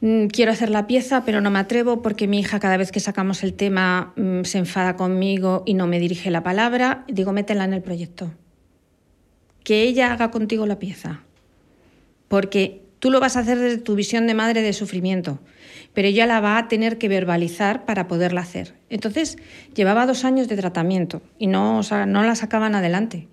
mm, 0.00 0.26
quiero 0.26 0.52
hacer 0.52 0.70
la 0.70 0.86
pieza, 0.86 1.24
pero 1.24 1.42
no 1.42 1.50
me 1.50 1.58
atrevo 1.58 2.00
porque 2.00 2.26
mi 2.26 2.40
hija 2.40 2.60
cada 2.60 2.78
vez 2.78 2.92
que 2.92 3.00
sacamos 3.00 3.42
el 3.42 3.52
tema 3.52 4.14
mm, 4.16 4.44
se 4.44 4.58
enfada 4.58 4.96
conmigo 4.96 5.62
y 5.66 5.74
no 5.74 5.86
me 5.86 5.98
dirige 5.98 6.30
la 6.30 6.42
palabra. 6.42 7.04
Digo, 7.08 7.32
métela 7.32 7.64
en 7.64 7.74
el 7.74 7.82
proyecto. 7.82 8.32
Que 9.64 9.82
ella 9.82 10.12
haga 10.12 10.30
contigo 10.30 10.66
la 10.66 10.78
pieza. 10.78 11.20
Porque 12.28 12.81
tú 13.02 13.10
lo 13.10 13.18
vas 13.18 13.36
a 13.36 13.40
hacer 13.40 13.58
desde 13.58 13.78
tu 13.78 13.96
visión 13.96 14.28
de 14.28 14.34
madre 14.34 14.62
de 14.62 14.72
sufrimiento 14.72 15.40
pero 15.94 16.08
ella 16.08 16.26
la 16.26 16.40
va 16.40 16.58
a 16.58 16.68
tener 16.68 16.98
que 16.98 17.08
verbalizar 17.08 17.84
para 17.84 18.08
poderla 18.08 18.40
hacer. 18.40 18.74
Entonces, 18.88 19.36
llevaba 19.74 20.06
dos 20.06 20.24
años 20.24 20.48
de 20.48 20.56
tratamiento 20.56 21.22
y 21.38 21.46
no, 21.46 21.78
o 21.78 21.82
sea, 21.82 22.06
no 22.06 22.22
la 22.22 22.34
sacaban 22.34 22.74
adelante. 22.74 23.28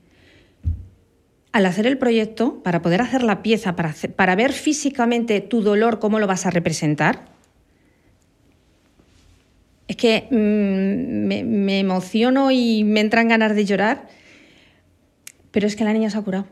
Al 1.52 1.66
hacer 1.66 1.88
el 1.88 1.98
proyecto, 1.98 2.62
para 2.62 2.82
poder 2.82 3.02
hacer 3.02 3.24
la 3.24 3.42
pieza, 3.42 3.76
para, 3.76 3.96
para 4.16 4.36
ver 4.36 4.52
físicamente 4.52 5.42
tu 5.42 5.62
dolor, 5.62 6.00
cómo 6.00 6.20
lo 6.20 6.28
vas 6.28 6.46
a 6.46 6.52
representar, 6.52 7.26
es 9.88 9.96
que 9.96 10.28
mmm, 10.30 11.28
me, 11.28 11.44
me 11.44 11.80
emociono 11.80 12.52
y 12.52 12.84
me 12.84 13.00
entran 13.00 13.30
ganas 13.30 13.56
de 13.56 13.66
llorar, 13.66 14.08
pero 15.52 15.66
es 15.66 15.76
que 15.76 15.86
la 15.86 15.94
niña 15.94 16.10
se 16.10 16.18
ha 16.18 16.22
curado. 16.22 16.46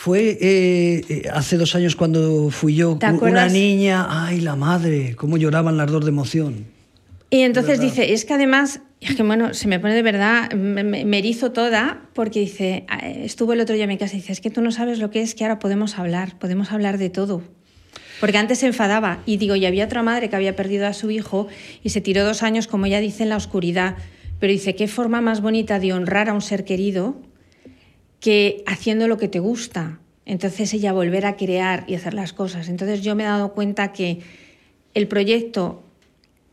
Fue 0.00 0.38
eh, 0.40 1.28
hace 1.30 1.58
dos 1.58 1.74
años 1.74 1.94
cuando 1.94 2.48
fui 2.48 2.74
yo, 2.74 2.98
una 3.20 3.48
niña, 3.48 4.06
ay, 4.08 4.40
la 4.40 4.56
madre, 4.56 5.14
cómo 5.14 5.36
lloraban 5.36 5.76
las 5.76 5.90
dos 5.90 6.06
de 6.06 6.08
emoción. 6.08 6.64
Y 7.28 7.40
entonces 7.40 7.80
dice, 7.80 8.14
es 8.14 8.24
que 8.24 8.32
además, 8.32 8.80
es 9.02 9.14
que 9.14 9.22
bueno, 9.22 9.52
se 9.52 9.68
me 9.68 9.78
pone 9.78 9.92
de 9.92 10.00
verdad, 10.00 10.52
me, 10.52 10.84
me, 10.84 11.18
erizo 11.18 11.52
toda, 11.52 12.08
porque 12.14 12.40
dice, 12.40 12.86
estuvo 13.02 13.52
el 13.52 13.60
otro 13.60 13.74
día 13.74 13.84
en 13.84 13.90
mi 13.90 13.98
casa 13.98 14.14
y 14.14 14.20
dice, 14.20 14.32
es 14.32 14.40
que 14.40 14.48
tú 14.48 14.62
no 14.62 14.72
sabes 14.72 15.00
lo 15.00 15.10
que 15.10 15.20
es 15.20 15.34
que 15.34 15.44
ahora 15.44 15.58
podemos 15.58 15.98
hablar, 15.98 16.38
podemos 16.38 16.72
hablar 16.72 16.96
de 16.96 17.10
todo. 17.10 17.42
Porque 18.20 18.38
antes 18.38 18.60
se 18.60 18.68
enfadaba 18.68 19.18
y 19.26 19.36
digo, 19.36 19.54
y 19.54 19.66
había 19.66 19.84
otra 19.84 20.02
madre 20.02 20.30
que 20.30 20.36
había 20.36 20.56
perdido 20.56 20.86
a 20.86 20.94
su 20.94 21.10
hijo 21.10 21.48
y 21.82 21.90
se 21.90 22.00
tiró 22.00 22.24
dos 22.24 22.42
años, 22.42 22.68
como 22.68 22.86
ella 22.86 23.00
dice, 23.00 23.24
en 23.24 23.28
la 23.28 23.36
oscuridad. 23.36 23.96
Pero 24.38 24.50
dice, 24.50 24.74
qué 24.74 24.88
forma 24.88 25.20
más 25.20 25.42
bonita 25.42 25.78
de 25.78 25.92
honrar 25.92 26.30
a 26.30 26.32
un 26.32 26.40
ser 26.40 26.64
querido 26.64 27.16
que 28.20 28.62
haciendo 28.66 29.08
lo 29.08 29.18
que 29.18 29.28
te 29.28 29.38
gusta. 29.40 29.98
Entonces 30.26 30.72
ella 30.74 30.92
volver 30.92 31.26
a 31.26 31.36
crear 31.36 31.84
y 31.88 31.94
hacer 31.94 32.14
las 32.14 32.32
cosas. 32.32 32.68
Entonces 32.68 33.02
yo 33.02 33.16
me 33.16 33.24
he 33.24 33.26
dado 33.26 33.52
cuenta 33.52 33.92
que 33.92 34.20
el 34.94 35.08
proyecto 35.08 35.82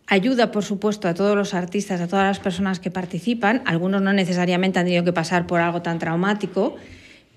ayuda, 0.07 0.51
por 0.51 0.63
supuesto, 0.63 1.07
a 1.07 1.13
todos 1.13 1.35
los 1.35 1.53
artistas, 1.53 2.01
a 2.01 2.07
todas 2.07 2.25
las 2.25 2.39
personas 2.39 2.79
que 2.79 2.89
participan. 2.89 3.61
Algunos 3.65 4.01
no 4.01 4.13
necesariamente 4.13 4.79
han 4.79 4.85
tenido 4.85 5.03
que 5.03 5.13
pasar 5.13 5.45
por 5.45 5.59
algo 5.59 5.81
tan 5.81 5.99
traumático, 5.99 6.75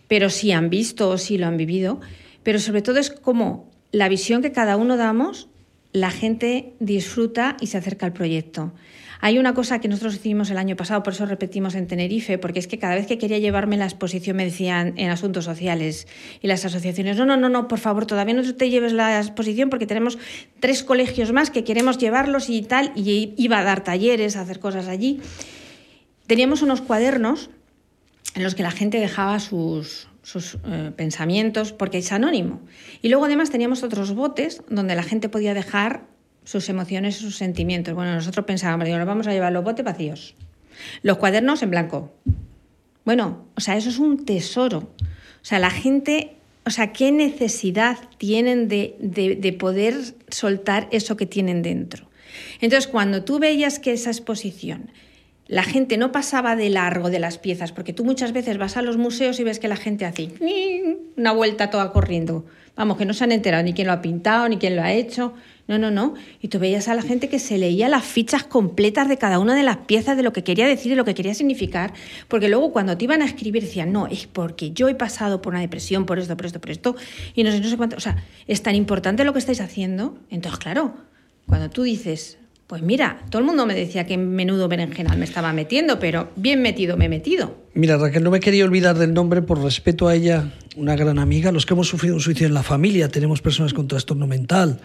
pero 0.08 0.30
sí 0.30 0.52
han 0.52 0.70
visto 0.70 1.10
o 1.10 1.18
sí 1.18 1.36
lo 1.36 1.46
han 1.46 1.56
vivido. 1.56 2.00
Pero 2.42 2.58
sobre 2.58 2.82
todo 2.82 2.98
es 2.98 3.10
como 3.10 3.68
la 3.92 4.08
visión 4.08 4.40
que 4.40 4.52
cada 4.52 4.76
uno 4.76 4.96
damos 4.96 5.48
la 5.92 6.10
gente 6.10 6.74
disfruta 6.78 7.56
y 7.60 7.66
se 7.66 7.78
acerca 7.78 8.06
al 8.06 8.12
proyecto. 8.12 8.72
Hay 9.22 9.38
una 9.38 9.52
cosa 9.52 9.80
que 9.80 9.88
nosotros 9.88 10.14
hicimos 10.14 10.50
el 10.50 10.56
año 10.56 10.76
pasado, 10.76 11.02
por 11.02 11.12
eso 11.12 11.26
repetimos 11.26 11.74
en 11.74 11.86
Tenerife, 11.86 12.38
porque 12.38 12.58
es 12.58 12.66
que 12.66 12.78
cada 12.78 12.94
vez 12.94 13.06
que 13.06 13.18
quería 13.18 13.38
llevarme 13.38 13.76
la 13.76 13.84
exposición 13.84 14.36
me 14.36 14.44
decían 14.44 14.94
en 14.96 15.10
asuntos 15.10 15.44
sociales 15.44 16.06
y 16.40 16.46
las 16.46 16.64
asociaciones, 16.64 17.16
no, 17.18 17.26
no, 17.26 17.36
no, 17.36 17.48
no, 17.48 17.68
por 17.68 17.78
favor, 17.78 18.06
todavía 18.06 18.34
no 18.34 18.54
te 18.54 18.70
lleves 18.70 18.92
la 18.92 19.18
exposición 19.18 19.68
porque 19.68 19.86
tenemos 19.86 20.18
tres 20.58 20.82
colegios 20.82 21.32
más 21.32 21.50
que 21.50 21.64
queremos 21.64 21.98
llevarlos 21.98 22.48
y 22.48 22.62
tal, 22.62 22.92
y 22.94 23.34
iba 23.36 23.58
a 23.58 23.64
dar 23.64 23.84
talleres, 23.84 24.36
a 24.36 24.40
hacer 24.40 24.58
cosas 24.58 24.88
allí. 24.88 25.20
Teníamos 26.26 26.62
unos 26.62 26.80
cuadernos 26.80 27.50
en 28.34 28.42
los 28.42 28.54
que 28.54 28.62
la 28.62 28.70
gente 28.70 29.00
dejaba 29.00 29.38
sus, 29.40 30.08
sus 30.22 30.56
eh, 30.64 30.92
pensamientos, 30.96 31.72
porque 31.72 31.98
es 31.98 32.12
anónimo. 32.12 32.60
Y 33.02 33.08
luego 33.08 33.24
además 33.24 33.50
teníamos 33.50 33.82
otros 33.82 34.14
botes 34.14 34.62
donde 34.68 34.94
la 34.94 35.02
gente 35.02 35.28
podía 35.28 35.54
dejar 35.54 36.04
sus 36.44 36.68
emociones, 36.68 37.16
sus 37.16 37.36
sentimientos. 37.36 37.94
Bueno, 37.94 38.14
nosotros 38.14 38.46
pensábamos, 38.46 38.86
digo, 38.86 38.98
nos 38.98 39.06
vamos 39.06 39.26
a 39.26 39.32
llevar 39.32 39.52
los 39.52 39.64
botes 39.64 39.84
vacíos, 39.84 40.34
los 41.02 41.18
cuadernos 41.18 41.62
en 41.62 41.70
blanco. 41.70 42.12
Bueno, 43.04 43.46
o 43.56 43.60
sea, 43.60 43.76
eso 43.76 43.88
es 43.88 43.98
un 43.98 44.24
tesoro. 44.24 44.90
O 45.00 45.44
sea, 45.44 45.58
la 45.58 45.70
gente, 45.70 46.36
o 46.64 46.70
sea, 46.70 46.92
¿qué 46.92 47.12
necesidad 47.12 47.98
tienen 48.18 48.68
de, 48.68 48.96
de, 49.00 49.36
de 49.36 49.52
poder 49.52 49.94
soltar 50.28 50.88
eso 50.90 51.16
que 51.16 51.26
tienen 51.26 51.62
dentro? 51.62 52.08
Entonces, 52.60 52.88
cuando 52.88 53.24
tú 53.24 53.38
veías 53.38 53.78
que 53.78 53.92
esa 53.92 54.10
exposición 54.10 54.90
la 55.50 55.64
gente 55.64 55.96
no 55.96 56.12
pasaba 56.12 56.54
de 56.54 56.70
largo 56.70 57.10
de 57.10 57.18
las 57.18 57.36
piezas, 57.36 57.72
porque 57.72 57.92
tú 57.92 58.04
muchas 58.04 58.32
veces 58.32 58.56
vas 58.56 58.76
a 58.76 58.82
los 58.82 58.96
museos 58.98 59.40
y 59.40 59.42
ves 59.42 59.58
que 59.58 59.66
la 59.66 59.74
gente 59.74 60.04
hace 60.04 60.30
una 61.16 61.32
vuelta 61.32 61.70
toda 61.70 61.90
corriendo. 61.90 62.46
Vamos, 62.76 62.96
que 62.96 63.04
no 63.04 63.14
se 63.14 63.24
han 63.24 63.32
enterado 63.32 63.64
ni 63.64 63.72
quién 63.72 63.88
lo 63.88 63.92
ha 63.92 64.00
pintado, 64.00 64.48
ni 64.48 64.58
quién 64.58 64.76
lo 64.76 64.82
ha 64.82 64.92
hecho. 64.92 65.34
No, 65.70 65.78
no, 65.78 65.92
no. 65.92 66.14
Y 66.42 66.48
tú 66.48 66.58
veías 66.58 66.88
a 66.88 66.94
la 66.94 67.02
gente 67.02 67.28
que 67.28 67.38
se 67.38 67.56
leía 67.56 67.88
las 67.88 68.04
fichas 68.04 68.42
completas 68.42 69.08
de 69.08 69.18
cada 69.18 69.38
una 69.38 69.54
de 69.54 69.62
las 69.62 69.76
piezas, 69.76 70.16
de 70.16 70.24
lo 70.24 70.32
que 70.32 70.42
quería 70.42 70.66
decir 70.66 70.90
y 70.90 70.94
lo 70.96 71.04
que 71.04 71.14
quería 71.14 71.32
significar, 71.32 71.92
porque 72.26 72.48
luego 72.48 72.72
cuando 72.72 72.96
te 72.96 73.04
iban 73.04 73.22
a 73.22 73.24
escribir 73.24 73.62
decían, 73.62 73.92
no, 73.92 74.08
es 74.08 74.26
porque 74.26 74.72
yo 74.72 74.88
he 74.88 74.96
pasado 74.96 75.40
por 75.40 75.52
una 75.52 75.60
depresión, 75.60 76.06
por 76.06 76.18
esto, 76.18 76.36
por 76.36 76.46
esto, 76.46 76.60
por 76.60 76.70
esto, 76.72 76.96
y 77.36 77.44
no 77.44 77.52
sé, 77.52 77.60
no 77.60 77.68
sé 77.68 77.76
cuánto. 77.76 77.94
O 77.94 78.00
sea, 78.00 78.16
es 78.48 78.64
tan 78.64 78.74
importante 78.74 79.22
lo 79.22 79.32
que 79.32 79.38
estáis 79.38 79.60
haciendo. 79.60 80.18
Entonces, 80.28 80.58
claro, 80.58 80.92
cuando 81.46 81.70
tú 81.70 81.84
dices, 81.84 82.38
pues 82.70 82.82
mira, 82.82 83.18
todo 83.30 83.40
el 83.40 83.46
mundo 83.46 83.66
me 83.66 83.74
decía 83.74 84.06
que 84.06 84.16
menudo 84.16 84.68
berenjenal 84.68 85.18
me 85.18 85.24
estaba 85.24 85.52
metiendo, 85.52 85.98
pero 85.98 86.30
bien 86.36 86.62
metido 86.62 86.96
me 86.96 87.06
he 87.06 87.08
metido. 87.08 87.56
Mira, 87.74 87.96
Raquel, 87.96 88.22
no 88.22 88.30
me 88.30 88.38
quería 88.38 88.64
olvidar 88.64 88.96
del 88.96 89.12
nombre 89.12 89.42
por 89.42 89.60
respeto 89.60 90.06
a 90.06 90.14
ella, 90.14 90.52
una 90.76 90.94
gran 90.94 91.18
amiga. 91.18 91.50
Los 91.50 91.66
que 91.66 91.74
hemos 91.74 91.88
sufrido 91.88 92.14
un 92.14 92.20
suicidio 92.20 92.46
en 92.46 92.54
la 92.54 92.62
familia, 92.62 93.08
tenemos 93.08 93.42
personas 93.42 93.74
con 93.74 93.88
trastorno 93.88 94.28
mental, 94.28 94.78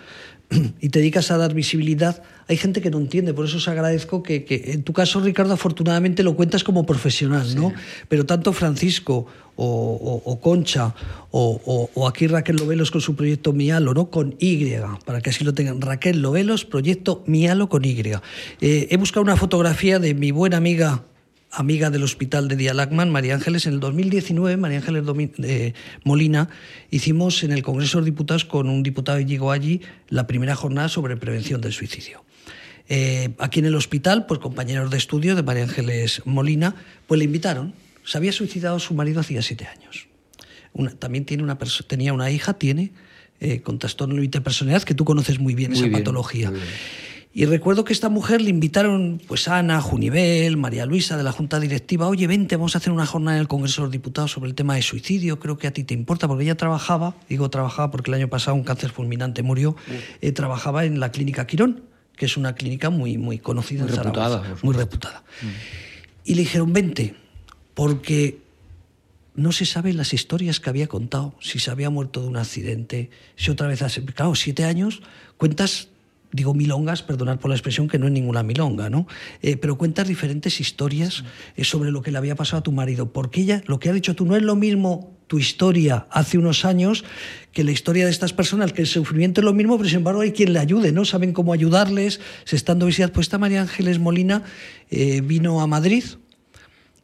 y 0.82 0.90
te 0.90 1.00
dedicas 1.00 1.32
a 1.32 1.38
dar 1.38 1.54
visibilidad, 1.54 2.22
hay 2.48 2.58
gente 2.58 2.82
que 2.82 2.92
no 2.92 3.00
entiende. 3.00 3.34
Por 3.34 3.46
eso 3.46 3.58
os 3.58 3.68
agradezco 3.68 4.24
que, 4.24 4.46
que 4.46 4.72
en 4.72 4.84
tu 4.84 4.94
caso, 4.94 5.20
Ricardo, 5.20 5.54
afortunadamente 5.54 6.24
lo 6.24 6.36
cuentas 6.36 6.64
como 6.64 6.86
profesional, 6.86 7.48
sí. 7.48 7.56
¿no? 7.56 7.74
Pero 8.08 8.26
tanto 8.26 8.54
Francisco 8.54 9.26
o, 9.56 9.66
o, 9.66 10.32
o 10.32 10.40
Concha 10.40 10.94
o, 11.32 11.90
o, 11.94 12.08
aquí 12.08 12.28
Raquel 12.28 12.58
Lovelos 12.58 12.92
con 12.92 13.02
su 13.02 13.16
proyecto 13.16 13.54
Mialo, 13.54 13.94
¿no? 13.94 14.10
Con 14.10 14.36
Y, 14.40 14.74
para 15.06 15.22
que 15.22 15.30
así 15.32 15.44
lo 15.44 15.54
tengan. 15.54 15.82
Raquel 15.82 16.22
Lovelos, 16.22 16.66
proyecto 16.66 17.24
Mialo 17.26 17.70
con 17.70 17.84
Y. 17.84 18.02
Eh, 18.62 18.88
he 18.90 18.98
buscado 18.98 19.24
una 19.24 19.36
fotografía 19.36 20.00
de 20.00 20.14
mi 20.14 20.32
buena 20.32 20.58
amiga 20.58 21.04
amiga 21.56 21.90
del 21.90 22.04
hospital 22.04 22.48
de 22.48 22.56
Dialagman, 22.56 23.10
María 23.10 23.36
Ángeles, 23.36 23.66
en 23.66 23.74
el 23.74 23.80
2019, 23.80 24.58
María 24.58 24.80
Ángeles 24.80 25.04
eh, 25.40 25.74
Molina, 26.04 26.50
hicimos 26.92 27.44
en 27.44 27.52
el 27.52 27.64
Congreso 27.64 28.00
de 28.00 28.06
Diputados 28.06 28.46
con 28.46 28.70
un 28.70 28.84
diputado 28.84 29.20
llegó 29.20 29.52
allí 29.52 29.82
la 30.10 30.28
primera 30.28 30.56
jornada 30.56 30.90
sobre 30.90 31.18
prevención 31.18 31.62
del 31.62 31.74
suicidio. 31.74 32.24
Eh, 32.88 33.34
aquí 33.40 33.60
en 33.60 33.66
el 33.66 33.76
hospital, 33.76 34.26
pues 34.28 34.40
compañeros 34.40 34.92
de 34.92 34.98
estudio 34.98 35.36
de 35.36 35.44
María 35.44 35.64
Ángeles 35.64 36.22
Molina, 36.26 36.76
pues 37.08 37.18
le 37.18 37.26
invitaron. 37.26 37.74
Se 38.04 38.18
había 38.18 38.32
suicidado 38.32 38.78
su 38.80 38.94
marido 38.94 39.22
hacía 39.22 39.42
siete 39.42 39.66
años. 39.66 40.08
Una, 40.74 40.92
también 40.92 41.26
tiene 41.26 41.42
una 41.42 41.58
tenía 41.88 42.14
una 42.14 42.30
hija, 42.30 42.54
tiene, 42.54 42.92
eh, 43.40 43.62
con 43.62 43.80
trastorno 43.80 44.22
de 44.22 44.42
personalidad, 44.42 44.84
que 44.84 44.94
tú 44.94 45.06
conoces 45.06 45.40
muy 45.40 45.56
bien 45.56 45.72
muy 45.72 45.80
esa 45.80 45.88
bien, 45.88 46.00
patología. 46.00 46.52
Y 47.38 47.44
recuerdo 47.44 47.84
que 47.84 47.92
esta 47.92 48.08
mujer 48.08 48.40
le 48.40 48.50
invitaron, 48.50 49.22
pues 49.28 49.50
Ana, 49.50 49.82
Junivel, 49.82 50.56
María 50.56 50.86
Luisa 50.86 51.18
de 51.18 51.24
la 51.24 51.34
Junta 51.34 51.60
Directiva, 51.60 52.08
oye, 52.08 52.28
vente, 52.28 52.56
vamos 52.56 52.76
a 52.76 52.78
hacer 52.78 52.94
una 52.94 53.06
jornada 53.06 53.36
en 53.36 53.42
el 53.42 53.50
Congreso 53.50 53.82
de 53.82 53.88
los 53.88 53.92
Diputados 53.92 54.32
sobre 54.32 54.48
el 54.48 54.56
tema 54.56 54.76
de 54.76 54.82
suicidio, 54.82 55.38
creo 55.38 55.58
que 55.58 55.68
a 55.68 55.72
ti 55.72 55.84
te 55.84 55.94
importa, 55.94 56.30
porque 56.30 56.46
ella 56.46 56.56
trabajaba, 56.56 57.14
digo 57.28 57.50
trabajaba 57.50 57.92
porque 57.92 58.10
el 58.10 58.16
año 58.16 58.30
pasado 58.30 58.56
un 58.56 58.64
cáncer 58.64 58.92
fulminante 58.92 59.44
murió, 59.44 59.76
eh, 60.22 60.32
trabajaba 60.32 60.86
en 60.86 61.02
la 61.02 61.12
clínica 61.12 61.46
Quirón, 61.46 61.84
que 62.16 62.26
es 62.26 62.38
una 62.38 62.56
clínica 62.56 62.90
muy, 62.90 63.18
muy 63.18 63.38
conocida 63.38 63.84
muy 63.84 63.92
en 63.92 63.98
reputada, 63.98 64.38
Zaragoza, 64.38 64.66
muy 64.66 64.74
reputada. 64.74 65.24
Mm. 65.42 65.46
Y 66.24 66.36
le 66.36 66.42
dijeron, 66.44 66.72
vente, 66.72 67.16
porque 67.74 68.40
no 69.36 69.52
se 69.52 69.66
saben 69.66 69.98
las 69.98 70.14
historias 70.14 70.62
que 70.62 70.70
había 70.70 70.88
contado, 70.88 71.36
si 71.42 71.60
se 71.60 71.70
había 71.70 71.90
muerto 71.90 72.22
de 72.22 72.28
un 72.28 72.38
accidente, 72.38 73.10
si 73.36 73.52
otra 73.52 73.68
vez 73.68 73.82
hace... 73.82 74.06
Claro, 74.06 74.36
siete 74.36 74.64
años, 74.64 75.02
cuentas 75.36 75.90
digo 76.36 76.54
milongas, 76.54 77.02
perdonad 77.02 77.40
por 77.40 77.50
la 77.50 77.56
expresión, 77.56 77.88
que 77.88 77.98
no 77.98 78.08
es 78.08 78.12
ninguna 78.12 78.44
milonga, 78.44 78.90
¿no? 78.90 79.08
Eh, 79.42 79.58
pero 79.58 79.78
cuentas 79.78 80.08
diferentes 80.08 80.60
historias 80.60 81.24
eh, 81.56 81.64
sobre 81.64 81.92
lo 81.92 82.02
que 82.02 82.12
le 82.12 82.18
había 82.18 82.36
pasado 82.36 82.60
a 82.60 82.64
tu 82.64 82.72
marido. 82.72 83.12
Porque 83.12 83.42
ella, 83.42 83.64
lo 83.68 83.80
que 83.80 83.90
ha 83.90 83.94
dicho 83.94 84.16
tú, 84.16 84.26
no 84.26 84.36
es 84.36 84.44
lo 84.44 84.56
mismo 84.56 85.16
tu 85.28 85.40
historia 85.40 86.08
hace 86.12 86.38
unos 86.38 86.66
años 86.66 87.04
que 87.52 87.64
la 87.64 87.72
historia 87.72 88.06
de 88.06 88.12
estas 88.12 88.34
personas, 88.34 88.74
que 88.74 88.82
el 88.82 88.88
sufrimiento 88.88 89.42
es 89.42 89.46
lo 89.46 89.54
mismo, 89.54 89.78
pero 89.78 89.90
sin 89.90 90.00
embargo 90.00 90.22
hay 90.22 90.34
quien 90.34 90.54
le 90.54 90.60
ayude, 90.60 90.92
¿no? 90.92 91.06
Saben 91.06 91.32
cómo 91.34 91.54
ayudarles, 91.54 92.20
se 92.44 92.56
están 92.56 92.76
dando 92.76 92.88
visitas. 92.88 93.12
Pues 93.12 93.28
esta 93.28 93.38
María 93.38 93.62
Ángeles 93.62 93.98
Molina 93.98 94.44
eh, 94.90 95.22
vino 95.22 95.62
a 95.62 95.68
Madrid 95.68 96.04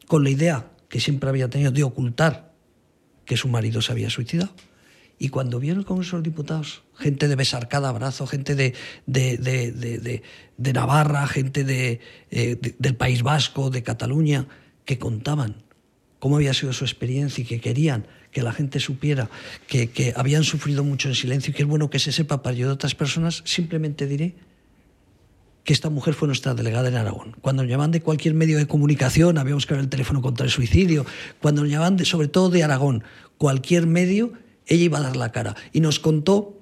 con 0.06 0.22
la 0.22 0.30
idea 0.30 0.66
que 0.88 1.00
siempre 1.00 1.30
había 1.30 1.48
tenido 1.48 1.72
de 1.72 1.82
ocultar 1.82 2.52
que 3.24 3.36
su 3.36 3.48
marido 3.48 3.80
se 3.80 3.92
había 3.92 4.10
suicidado 4.10 4.52
y 5.22 5.28
cuando 5.28 5.60
vieron 5.60 5.78
el 5.78 5.84
Congreso 5.84 6.16
de 6.16 6.18
los 6.18 6.24
Diputados, 6.24 6.82
gente 6.98 7.28
de 7.28 7.36
Besarcada 7.36 7.90
Abrazo, 7.90 8.26
gente 8.26 8.56
de, 8.56 8.74
de, 9.06 9.36
de, 9.36 10.20
de, 10.56 10.72
Navarra, 10.72 11.28
gente 11.28 12.00
eh, 12.32 12.74
del 12.76 12.96
País 12.96 13.22
Vasco, 13.22 13.70
de 13.70 13.84
Cataluña, 13.84 14.48
que 14.84 14.98
contaban 14.98 15.62
cómo 16.18 16.34
había 16.34 16.52
sido 16.54 16.72
su 16.72 16.84
experiencia 16.84 17.42
y 17.42 17.44
que 17.44 17.60
querían 17.60 18.08
que 18.32 18.42
la 18.42 18.52
gente 18.52 18.80
supiera 18.80 19.30
que, 19.68 19.90
que 19.90 20.12
habían 20.16 20.42
sufrido 20.42 20.82
mucho 20.82 21.08
en 21.08 21.14
silencio 21.14 21.52
y 21.52 21.54
que 21.54 21.62
es 21.62 21.68
bueno 21.68 21.88
que 21.88 22.00
se 22.00 22.10
sepa 22.10 22.42
para 22.42 22.56
ayudar 22.56 22.72
a 22.72 22.74
otras 22.74 22.96
personas, 22.96 23.42
simplemente 23.46 24.08
diré 24.08 24.34
que 25.62 25.72
esta 25.72 25.88
mujer 25.88 26.14
fue 26.14 26.26
nuestra 26.26 26.54
delegada 26.54 26.88
en 26.88 26.96
Aragón. 26.96 27.36
Cuando 27.40 27.62
nos 27.62 27.70
llamaban 27.70 27.92
de 27.92 28.02
cualquier 28.02 28.34
medio 28.34 28.58
de 28.58 28.66
comunicación, 28.66 29.38
habíamos 29.38 29.66
que 29.66 29.74
ver 29.74 29.84
el 29.84 29.88
teléfono 29.88 30.20
contra 30.20 30.44
el 30.44 30.50
suicidio, 30.50 31.06
cuando 31.40 31.62
nos 31.62 31.70
llamaban 31.70 31.96
de, 31.96 32.06
sobre 32.06 32.26
todo 32.26 32.50
de 32.50 32.64
Aragón, 32.64 33.04
cualquier 33.38 33.86
medio, 33.86 34.32
ella 34.66 34.84
iba 34.84 34.98
a 34.98 35.02
dar 35.02 35.16
la 35.16 35.32
cara. 35.32 35.56
Y 35.72 35.80
nos 35.80 36.00
contó 36.00 36.60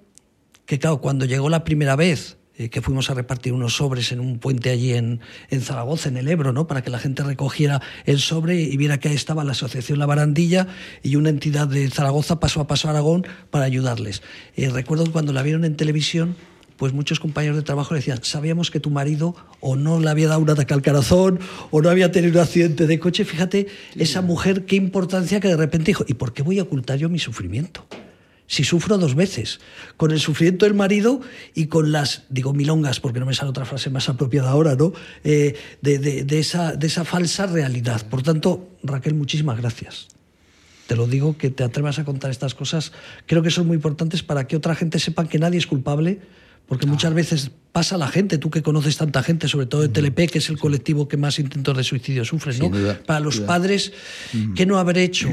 que, 0.66 0.78
claro, 0.78 1.00
cuando 1.00 1.24
llegó 1.24 1.48
la 1.48 1.64
primera 1.64 1.96
vez, 1.96 2.38
eh, 2.60 2.68
que 2.68 2.82
fuimos 2.82 3.08
a 3.08 3.14
repartir 3.14 3.54
unos 3.54 3.76
sobres 3.76 4.12
en 4.12 4.20
un 4.20 4.38
puente 4.38 4.68
allí 4.68 4.92
en, 4.92 5.20
en, 5.48 5.62
Zaragoza, 5.62 6.10
en 6.10 6.18
el 6.18 6.28
Ebro, 6.28 6.52
¿no? 6.52 6.66
para 6.66 6.82
que 6.82 6.90
la 6.90 6.98
gente 6.98 7.22
recogiera 7.22 7.80
el 8.04 8.20
sobre 8.20 8.60
y 8.60 8.76
viera 8.76 9.00
que 9.00 9.08
ahí 9.08 9.14
estaba 9.14 9.44
la 9.44 9.52
Asociación 9.52 9.98
La 9.98 10.04
Barandilla 10.04 10.66
y 11.02 11.16
una 11.16 11.30
entidad 11.30 11.68
de 11.68 11.88
Zaragoza 11.88 12.38
pasó 12.38 12.60
a 12.60 12.66
paso 12.66 12.88
a 12.88 12.90
Aragón 12.90 13.26
para 13.50 13.64
ayudarles. 13.64 14.22
Eh, 14.56 14.68
recuerdo 14.68 15.10
cuando 15.10 15.32
la 15.32 15.42
vieron 15.42 15.64
en 15.64 15.74
televisión, 15.74 16.36
pues 16.80 16.94
muchos 16.94 17.20
compañeros 17.20 17.58
de 17.58 17.62
trabajo 17.62 17.92
le 17.92 18.00
decían, 18.00 18.20
sabíamos 18.22 18.70
que 18.70 18.80
tu 18.80 18.88
marido 18.88 19.36
o 19.60 19.76
no 19.76 20.00
le 20.00 20.08
había 20.08 20.28
dado 20.28 20.40
un 20.40 20.48
ataque 20.48 20.72
al 20.72 20.80
corazón 20.80 21.38
o 21.70 21.82
no 21.82 21.90
había 21.90 22.10
tenido 22.10 22.40
un 22.40 22.40
accidente 22.40 22.86
de 22.86 22.98
coche. 22.98 23.26
Fíjate, 23.26 23.66
sí. 23.92 24.02
esa 24.02 24.22
mujer, 24.22 24.64
qué 24.64 24.76
importancia 24.76 25.40
que 25.40 25.48
de 25.48 25.58
repente 25.58 25.88
dijo, 25.88 26.06
¿y 26.08 26.14
por 26.14 26.32
qué 26.32 26.40
voy 26.40 26.58
a 26.58 26.62
ocultar 26.62 26.96
yo 26.96 27.10
mi 27.10 27.18
sufrimiento? 27.18 27.86
Si 28.46 28.64
sufro 28.64 28.96
dos 28.96 29.14
veces, 29.14 29.60
con 29.98 30.10
el 30.10 30.20
sufrimiento 30.20 30.64
del 30.64 30.72
marido 30.72 31.20
y 31.54 31.66
con 31.66 31.92
las, 31.92 32.22
digo 32.30 32.54
milongas, 32.54 32.98
porque 32.98 33.20
no 33.20 33.26
me 33.26 33.34
sale 33.34 33.50
otra 33.50 33.66
frase 33.66 33.90
más 33.90 34.08
apropiada 34.08 34.48
ahora, 34.48 34.74
¿no? 34.74 34.94
Eh, 35.22 35.56
de, 35.82 35.98
de, 35.98 36.24
de, 36.24 36.38
esa, 36.38 36.72
de 36.72 36.86
esa 36.86 37.04
falsa 37.04 37.46
realidad. 37.46 38.06
Por 38.08 38.22
tanto, 38.22 38.70
Raquel, 38.82 39.12
muchísimas 39.12 39.58
gracias 39.58 40.08
te 40.86 40.96
lo 40.96 41.06
digo, 41.06 41.38
que 41.38 41.50
te 41.50 41.62
atrevas 41.62 42.00
a 42.00 42.04
contar 42.04 42.32
estas 42.32 42.56
cosas, 42.56 42.90
creo 43.26 43.44
que 43.44 43.52
son 43.52 43.64
muy 43.68 43.76
importantes 43.76 44.24
para 44.24 44.48
que 44.48 44.56
otra 44.56 44.74
gente 44.74 44.98
sepa 44.98 45.28
que 45.28 45.38
nadie 45.38 45.56
es 45.56 45.68
culpable, 45.68 46.18
porque 46.66 46.86
muchas 46.86 47.14
veces 47.14 47.50
pasa 47.72 47.96
a 47.96 47.98
la 47.98 48.08
gente, 48.08 48.38
tú 48.38 48.50
que 48.50 48.62
conoces 48.62 48.96
tanta 48.96 49.22
gente, 49.22 49.48
sobre 49.48 49.66
todo 49.66 49.82
de 49.82 49.88
TLP, 49.88 50.30
que 50.30 50.38
es 50.38 50.48
el 50.48 50.58
colectivo 50.58 51.08
que 51.08 51.16
más 51.16 51.38
intentos 51.38 51.76
de 51.76 51.84
suicidio 51.84 52.24
sufre, 52.24 52.56
¿no? 52.58 52.68
Duda, 52.68 53.00
Para 53.04 53.20
los 53.20 53.36
duda. 53.36 53.46
padres, 53.46 53.92
¿qué 54.54 54.66
no 54.66 54.78
haber 54.78 54.98
hecho? 54.98 55.30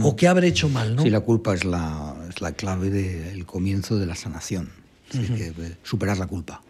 o 0.00 0.16
qué 0.16 0.26
haber 0.26 0.44
hecho 0.44 0.68
mal, 0.68 0.96
¿no? 0.96 1.02
Sí, 1.02 1.10
la 1.10 1.20
culpa 1.20 1.54
es 1.54 1.64
la, 1.64 2.16
es 2.28 2.40
la 2.40 2.52
clave 2.52 2.88
del 2.90 3.38
de 3.40 3.44
comienzo 3.44 3.98
de 3.98 4.06
la 4.06 4.14
sanación. 4.14 4.70
Es 5.10 5.20
decir, 5.20 5.36
que 5.36 5.62
eh, 5.62 5.76
superar 5.82 6.16
la 6.16 6.26
culpa. 6.26 6.62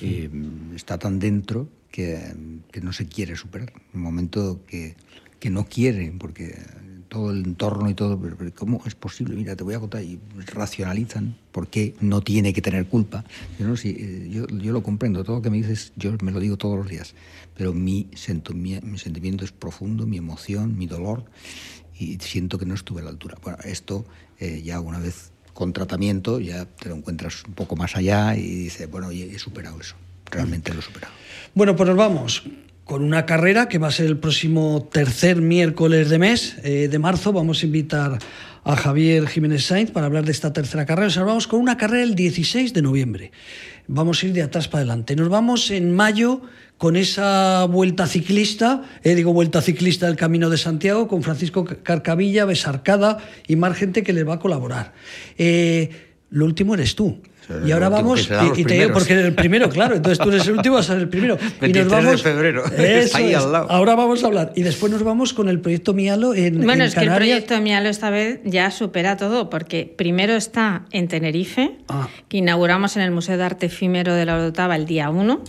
y 0.00 0.28
está 0.74 0.98
tan 0.98 1.18
dentro 1.20 1.68
que, 1.90 2.34
que, 2.72 2.80
no 2.80 2.92
se 2.92 3.06
quiere 3.06 3.36
superar. 3.36 3.72
En 3.76 3.82
el 3.94 4.00
momento 4.00 4.64
que, 4.66 4.96
que 5.38 5.50
no 5.50 5.66
quieren, 5.66 6.18
porque 6.18 6.58
todo 7.12 7.30
el 7.30 7.44
entorno 7.44 7.90
y 7.90 7.94
todo, 7.94 8.18
pero, 8.18 8.54
¿cómo 8.54 8.80
es 8.86 8.94
posible? 8.94 9.36
Mira, 9.36 9.54
te 9.54 9.62
voy 9.62 9.74
a 9.74 9.80
contar, 9.80 10.02
y 10.02 10.18
racionalizan 10.46 11.36
por 11.52 11.68
qué 11.68 11.94
no 12.00 12.22
tiene 12.22 12.54
que 12.54 12.62
tener 12.62 12.86
culpa. 12.86 13.22
Yo, 13.58 13.68
no, 13.68 13.74
eh, 13.84 14.30
yo, 14.32 14.46
yo, 14.46 14.72
lo 14.72 14.82
comprendo, 14.82 15.22
todo 15.22 15.36
lo 15.36 15.42
que 15.42 15.50
me 15.50 15.58
dices, 15.58 15.92
yo 15.94 16.12
me 16.22 16.32
lo 16.32 16.40
digo 16.40 16.56
todos 16.56 16.78
los 16.78 16.88
días, 16.88 17.14
pero 17.54 17.74
mi, 17.74 18.08
mi 18.82 18.98
sentimiento 18.98 19.44
es 19.44 19.52
profundo, 19.52 20.06
mi 20.06 20.16
emoción, 20.16 20.78
mi 20.78 20.86
dolor, 20.86 21.26
y 21.98 22.16
siento 22.20 22.56
que 22.56 22.64
no 22.64 22.72
estuve 22.72 23.02
a 23.02 23.04
la 23.04 23.10
altura. 23.10 23.36
Bueno, 23.42 23.58
esto 23.62 24.06
eh, 24.40 24.62
ya 24.64 24.80
una 24.80 24.98
vez 24.98 25.32
con 25.52 25.74
tratamiento 25.74 26.40
ya 26.40 26.64
te 26.64 26.88
lo 26.88 26.94
encuentras 26.94 27.44
un 27.44 27.52
poco 27.52 27.76
más 27.76 27.94
allá 27.94 28.34
y 28.36 28.42
dices, 28.42 28.90
bueno, 28.90 29.10
he 29.10 29.38
superado 29.38 29.78
eso, 29.78 29.96
realmente 30.30 30.72
lo 30.72 30.80
he 30.80 30.82
superado. 30.82 31.12
Bueno, 31.54 31.76
pues 31.76 31.86
nos 31.90 31.98
vamos 31.98 32.42
con 32.84 33.04
una 33.04 33.26
carrera 33.26 33.68
que 33.68 33.78
va 33.78 33.88
a 33.88 33.92
ser 33.92 34.06
el 34.06 34.18
próximo 34.18 34.88
tercer 34.90 35.40
miércoles 35.40 36.10
de 36.10 36.18
mes 36.18 36.56
eh, 36.64 36.88
de 36.88 36.98
marzo. 36.98 37.32
Vamos 37.32 37.62
a 37.62 37.66
invitar 37.66 38.18
a 38.64 38.76
Javier 38.76 39.26
Jiménez 39.28 39.64
Sainz 39.64 39.90
para 39.90 40.06
hablar 40.06 40.24
de 40.24 40.32
esta 40.32 40.52
tercera 40.52 40.86
carrera. 40.86 41.06
Nos 41.06 41.16
vamos 41.16 41.46
con 41.46 41.60
una 41.60 41.76
carrera 41.76 42.02
el 42.02 42.14
16 42.14 42.72
de 42.72 42.82
noviembre. 42.82 43.32
Vamos 43.88 44.22
a 44.22 44.26
ir 44.26 44.32
de 44.32 44.42
atrás 44.42 44.68
para 44.68 44.80
adelante. 44.80 45.16
Nos 45.16 45.28
vamos 45.28 45.70
en 45.70 45.94
mayo 45.94 46.42
con 46.78 46.96
esa 46.96 47.64
vuelta 47.66 48.06
ciclista, 48.06 48.82
eh, 49.04 49.14
digo 49.14 49.32
vuelta 49.32 49.62
ciclista 49.62 50.06
del 50.06 50.16
Camino 50.16 50.50
de 50.50 50.58
Santiago, 50.58 51.06
con 51.06 51.22
Francisco 51.22 51.64
Carcavilla, 51.64 52.44
Besarcada 52.44 53.18
y 53.46 53.54
más 53.54 53.76
gente 53.76 54.02
que 54.02 54.12
les 54.12 54.26
va 54.26 54.34
a 54.34 54.38
colaborar. 54.40 54.92
Eh, 55.38 55.90
lo 56.30 56.44
último 56.44 56.74
eres 56.74 56.96
tú. 56.96 57.20
Y 57.64 57.72
ahora 57.72 57.88
vamos, 57.88 58.28
y, 58.56 58.64
te 58.64 58.74
digo 58.74 58.92
porque 58.92 59.14
eres 59.14 59.26
el 59.26 59.34
primero, 59.34 59.68
claro, 59.68 59.96
entonces 59.96 60.18
tú 60.18 60.30
eres 60.30 60.46
el 60.46 60.54
último, 60.54 60.76
vas 60.76 60.88
a 60.88 60.92
ser 60.92 61.02
el 61.02 61.08
primero. 61.08 61.36
y 61.62 61.72
nos 61.72 61.88
vamos, 61.88 62.10
de 62.10 62.18
febrero, 62.18 62.64
ahí 63.14 63.34
al 63.34 63.52
lado. 63.52 63.70
Ahora 63.70 63.94
vamos 63.94 64.22
a 64.22 64.26
hablar. 64.28 64.52
Y 64.54 64.62
después 64.62 64.92
nos 64.92 65.02
vamos 65.02 65.32
con 65.32 65.48
el 65.48 65.60
proyecto 65.60 65.92
Mialo 65.92 66.34
en 66.34 66.62
Bueno, 66.62 66.84
es 66.84 66.94
que 66.94 67.04
el 67.04 67.14
proyecto 67.14 67.60
Mialo 67.60 67.88
esta 67.88 68.10
vez 68.10 68.40
ya 68.44 68.70
supera 68.70 69.16
todo, 69.16 69.50
porque 69.50 69.92
primero 69.96 70.34
está 70.34 70.86
en 70.92 71.08
Tenerife, 71.08 71.76
ah. 71.88 72.08
que 72.28 72.38
inauguramos 72.38 72.96
en 72.96 73.02
el 73.02 73.10
Museo 73.10 73.36
de 73.36 73.44
Arte 73.44 73.66
Efímero 73.66 74.14
de 74.14 74.24
la 74.24 74.36
Orotava 74.36 74.76
el 74.76 74.86
día 74.86 75.10
1. 75.10 75.42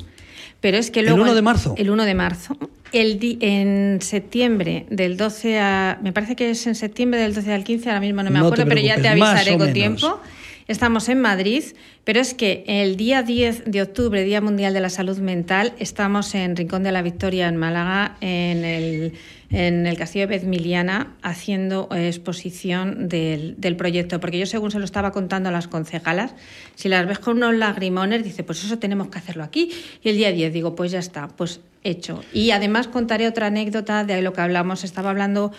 Pero 0.64 0.78
es 0.78 0.92
que 0.92 1.02
luego. 1.02 1.18
¿El 1.18 1.24
1 1.24 1.36
de 1.36 1.42
marzo? 1.42 1.76
El 1.78 1.90
1 1.90 2.06
de 2.06 2.16
marzo. 2.16 2.58
El 2.94 3.38
en 3.42 4.02
septiembre 4.02 4.86
del 4.90 5.18
12 5.18 5.60
a. 5.60 6.00
Me 6.02 6.14
parece 6.14 6.38
que 6.38 6.52
es 6.52 6.66
en 6.68 6.76
septiembre 6.76 7.20
del 7.20 7.36
12 7.36 7.52
al 7.52 7.66
15, 7.66 7.90
ahora 7.90 8.00
mismo 8.00 8.24
no 8.24 8.32
me 8.32 8.40
acuerdo, 8.40 8.66
pero 8.66 8.80
ya 8.80 8.96
te 8.96 9.10
avisaré 9.10 9.58
con 9.58 9.74
tiempo. 9.74 10.22
Estamos 10.68 11.10
en 11.10 11.20
Madrid, 11.20 11.64
pero 12.06 12.22
es 12.22 12.34
que 12.34 12.64
el 12.68 12.96
día 12.96 13.22
10 13.22 13.64
de 13.66 13.82
octubre, 13.82 14.24
Día 14.24 14.40
Mundial 14.40 14.74
de 14.74 14.80
la 14.80 14.90
Salud 14.90 15.18
Mental, 15.18 15.74
estamos 15.78 16.34
en 16.36 16.56
Rincón 16.56 16.84
de 16.84 16.94
la 16.94 17.02
Victoria, 17.02 17.50
en 17.50 17.58
Málaga, 17.58 18.16
en 18.22 18.64
el, 18.64 19.14
en 19.50 19.86
el 19.86 19.98
Castillo 19.98 20.26
de 20.26 20.38
Bezmiliana, 20.38 21.18
haciendo 21.22 21.90
exposición 21.92 23.10
del, 23.10 23.56
del, 23.58 23.76
proyecto. 23.76 24.22
Porque 24.22 24.40
yo, 24.40 24.46
según 24.46 24.72
se 24.72 24.80
lo 24.80 24.86
estaba 24.86 25.12
contando 25.12 25.50
a 25.50 25.52
las 25.52 25.68
concejalas, 25.68 26.34
si 26.76 26.88
las 26.88 27.06
ves 27.08 27.20
con 27.20 27.38
unos 27.38 27.56
lagrimones, 27.56 28.24
dice, 28.24 28.46
pues 28.46 28.64
eso 28.64 28.80
tenemos 28.80 29.10
que 29.10 29.18
hacerlo 29.18 29.44
aquí. 29.44 29.70
Y 30.02 30.10
el 30.10 30.16
día 30.16 30.32
10 30.32 30.54
digo, 30.54 30.76
pues 30.76 30.92
ya 30.92 31.00
está, 31.00 31.28
pues 31.28 31.60
hecho. 31.84 32.24
Y 32.32 32.52
además 32.52 32.88
contaré 32.88 33.28
otra 33.28 33.48
anécdota 33.48 34.06
de 34.06 34.22
lo 34.22 34.32
que 34.32 34.40
hablamos. 34.40 34.86
Estaba 34.86 35.10
hablando 35.10 35.52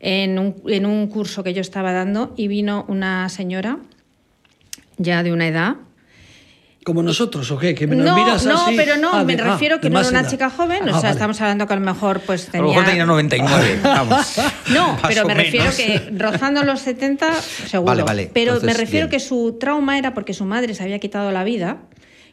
en 0.00 0.38
un, 0.38 0.56
en 0.66 0.84
un 0.84 1.06
curso 1.06 1.42
que 1.42 1.54
yo 1.54 1.62
estaba 1.62 1.92
dando 1.92 2.34
y 2.36 2.46
vino 2.48 2.84
una 2.88 3.26
señora 3.30 3.78
ya 5.00 5.22
de 5.22 5.32
una 5.32 5.48
edad. 5.48 5.76
¿Como 6.84 7.02
nosotros 7.02 7.50
o 7.50 7.58
qué? 7.58 7.74
¿Que 7.74 7.86
me 7.86 7.94
no, 7.94 8.14
miras 8.16 8.46
no, 8.46 8.62
así? 8.66 8.74
pero 8.74 8.96
no, 8.96 9.10
Ah, 9.12 9.22
me 9.24 9.36
de- 9.36 9.42
ah, 9.42 9.52
refiero 9.52 9.80
que 9.80 9.88
de 9.88 9.94
no 9.94 10.00
era 10.00 10.08
una 10.08 10.20
edad. 10.20 10.30
chica 10.30 10.48
joven, 10.48 10.82
o 10.84 10.86
Ah, 10.88 10.92
sea, 10.92 11.00
vale. 11.00 11.10
estamos 11.12 11.40
hablando 11.42 11.66
que 11.66 11.72
a 11.74 11.76
lo 11.76 11.84
mejor 11.84 12.20
pues 12.20 12.48
A 12.54 12.56
lo 12.56 12.68
mejor 12.68 12.84
tenía 12.84 12.90
tenía... 13.02 13.06
99, 13.06 13.80
vamos. 13.84 14.38
No, 14.72 14.96
pero 15.06 15.24
o 15.24 15.26
me 15.28 15.34
refiero 15.34 15.70
que 15.76 16.10
rozando 16.16 16.62
los 16.64 16.80
70, 16.80 17.34
seguro. 17.34 17.84
Vale, 17.92 18.02
vale, 18.02 18.30
Pero 18.32 18.52
me 18.52 18.58
entonces, 18.60 18.78
refiero 18.78 19.08
bien. 19.08 19.20
que 19.20 19.26
su 19.26 19.58
trauma 19.60 19.98
era 19.98 20.14
porque 20.14 20.32
su 20.32 20.46
madre 20.46 20.74
se 20.74 20.82
había 20.82 20.98
quitado 20.98 21.30
la 21.32 21.44
vida, 21.44 21.82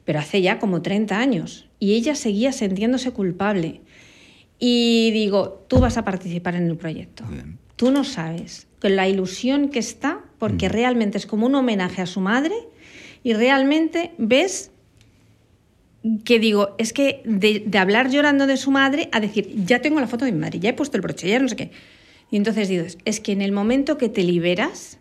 pero 0.05 0.19
hace 0.19 0.41
ya 0.41 0.59
como 0.59 0.81
30 0.81 1.19
años, 1.19 1.67
y 1.79 1.95
ella 1.95 2.15
seguía 2.15 2.53
sintiéndose 2.53 3.11
culpable. 3.11 3.81
Y 4.59 5.11
digo, 5.11 5.65
tú 5.67 5.79
vas 5.79 5.97
a 5.97 6.05
participar 6.05 6.55
en 6.55 6.67
el 6.69 6.77
proyecto. 6.77 7.25
bien. 7.29 7.59
Tú 7.75 7.91
no 7.91 8.03
sabes 8.05 8.67
con 8.81 8.95
la 8.95 9.07
ilusión 9.09 9.67
que 9.69 9.79
está, 9.79 10.21
porque 10.39 10.69
realmente 10.69 11.17
es 11.17 11.25
como 11.25 11.45
un 11.45 11.55
homenaje 11.55 12.01
a 12.01 12.05
su 12.05 12.21
madre, 12.21 12.55
y 13.23 13.33
realmente 13.33 14.11
ves 14.17 14.71
que 16.23 16.39
digo, 16.39 16.75
es 16.77 16.93
que 16.93 17.21
de, 17.25 17.63
de 17.65 17.77
hablar 17.77 18.09
llorando 18.09 18.47
de 18.47 18.55
su 18.55 18.71
madre 18.71 19.09
a 19.11 19.19
decir, 19.19 19.51
ya 19.65 19.81
tengo 19.81 19.99
la 19.99 20.07
foto 20.07 20.25
de 20.25 20.31
mi 20.31 20.39
madre, 20.39 20.59
ya 20.59 20.69
he 20.69 20.73
puesto 20.73 20.95
el 20.95 21.01
broche, 21.01 21.27
ya 21.27 21.39
no 21.39 21.49
sé 21.49 21.55
qué. 21.55 21.71
Y 22.29 22.37
entonces 22.37 22.69
digo, 22.69 22.85
es 23.05 23.19
que 23.19 23.31
en 23.31 23.41
el 23.41 23.51
momento 23.51 23.97
que 23.97 24.09
te 24.09 24.23
liberas, 24.23 24.99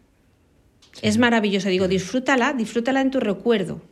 es 1.03 1.19
maravilloso. 1.19 1.69
Digo, 1.69 1.89
disfrútala, 1.89 2.53
disfrútala 2.53 3.01
en 3.01 3.11
tu 3.11 3.21
recuerdo. 3.21 3.83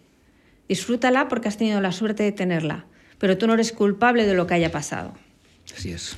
Disfrútala 0.69 1.29
porque 1.29 1.49
has 1.49 1.57
tenido 1.57 1.81
la 1.81 1.93
suerte 1.93 2.23
de 2.23 2.33
tenerla. 2.33 2.87
Pero 3.19 3.39
tú 3.39 3.47
no 3.47 3.55
eres 3.55 3.73
culpable 3.73 4.27
de 4.27 4.35
lo 4.35 4.47
que 4.47 4.55
haya 4.55 4.73
pasado. 4.73 5.15
Así 5.77 5.91
es, 5.91 6.15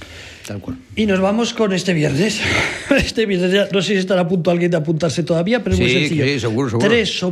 tal 0.46 0.60
cual. 0.60 0.76
Y 0.94 1.06
nos 1.06 1.20
vamos 1.20 1.54
con 1.54 1.72
este 1.72 1.92
viernes. 1.94 2.40
Este 2.96 3.26
viernes, 3.26 3.52
ya- 3.52 3.68
no 3.72 3.82
sé 3.82 3.92
si 3.94 3.98
estará 3.98 4.20
a 4.22 4.28
punto 4.28 4.50
alguien 4.50 4.70
de 4.70 4.76
apuntarse 4.76 5.22
todavía, 5.22 5.62
pero 5.64 5.74
es 5.74 5.80
muy 5.80 5.90
sencillo. 5.90 6.24
sí, 6.24 6.38
seguro, 6.40 6.70
seguro. 6.70 6.88
Tres 6.88 7.22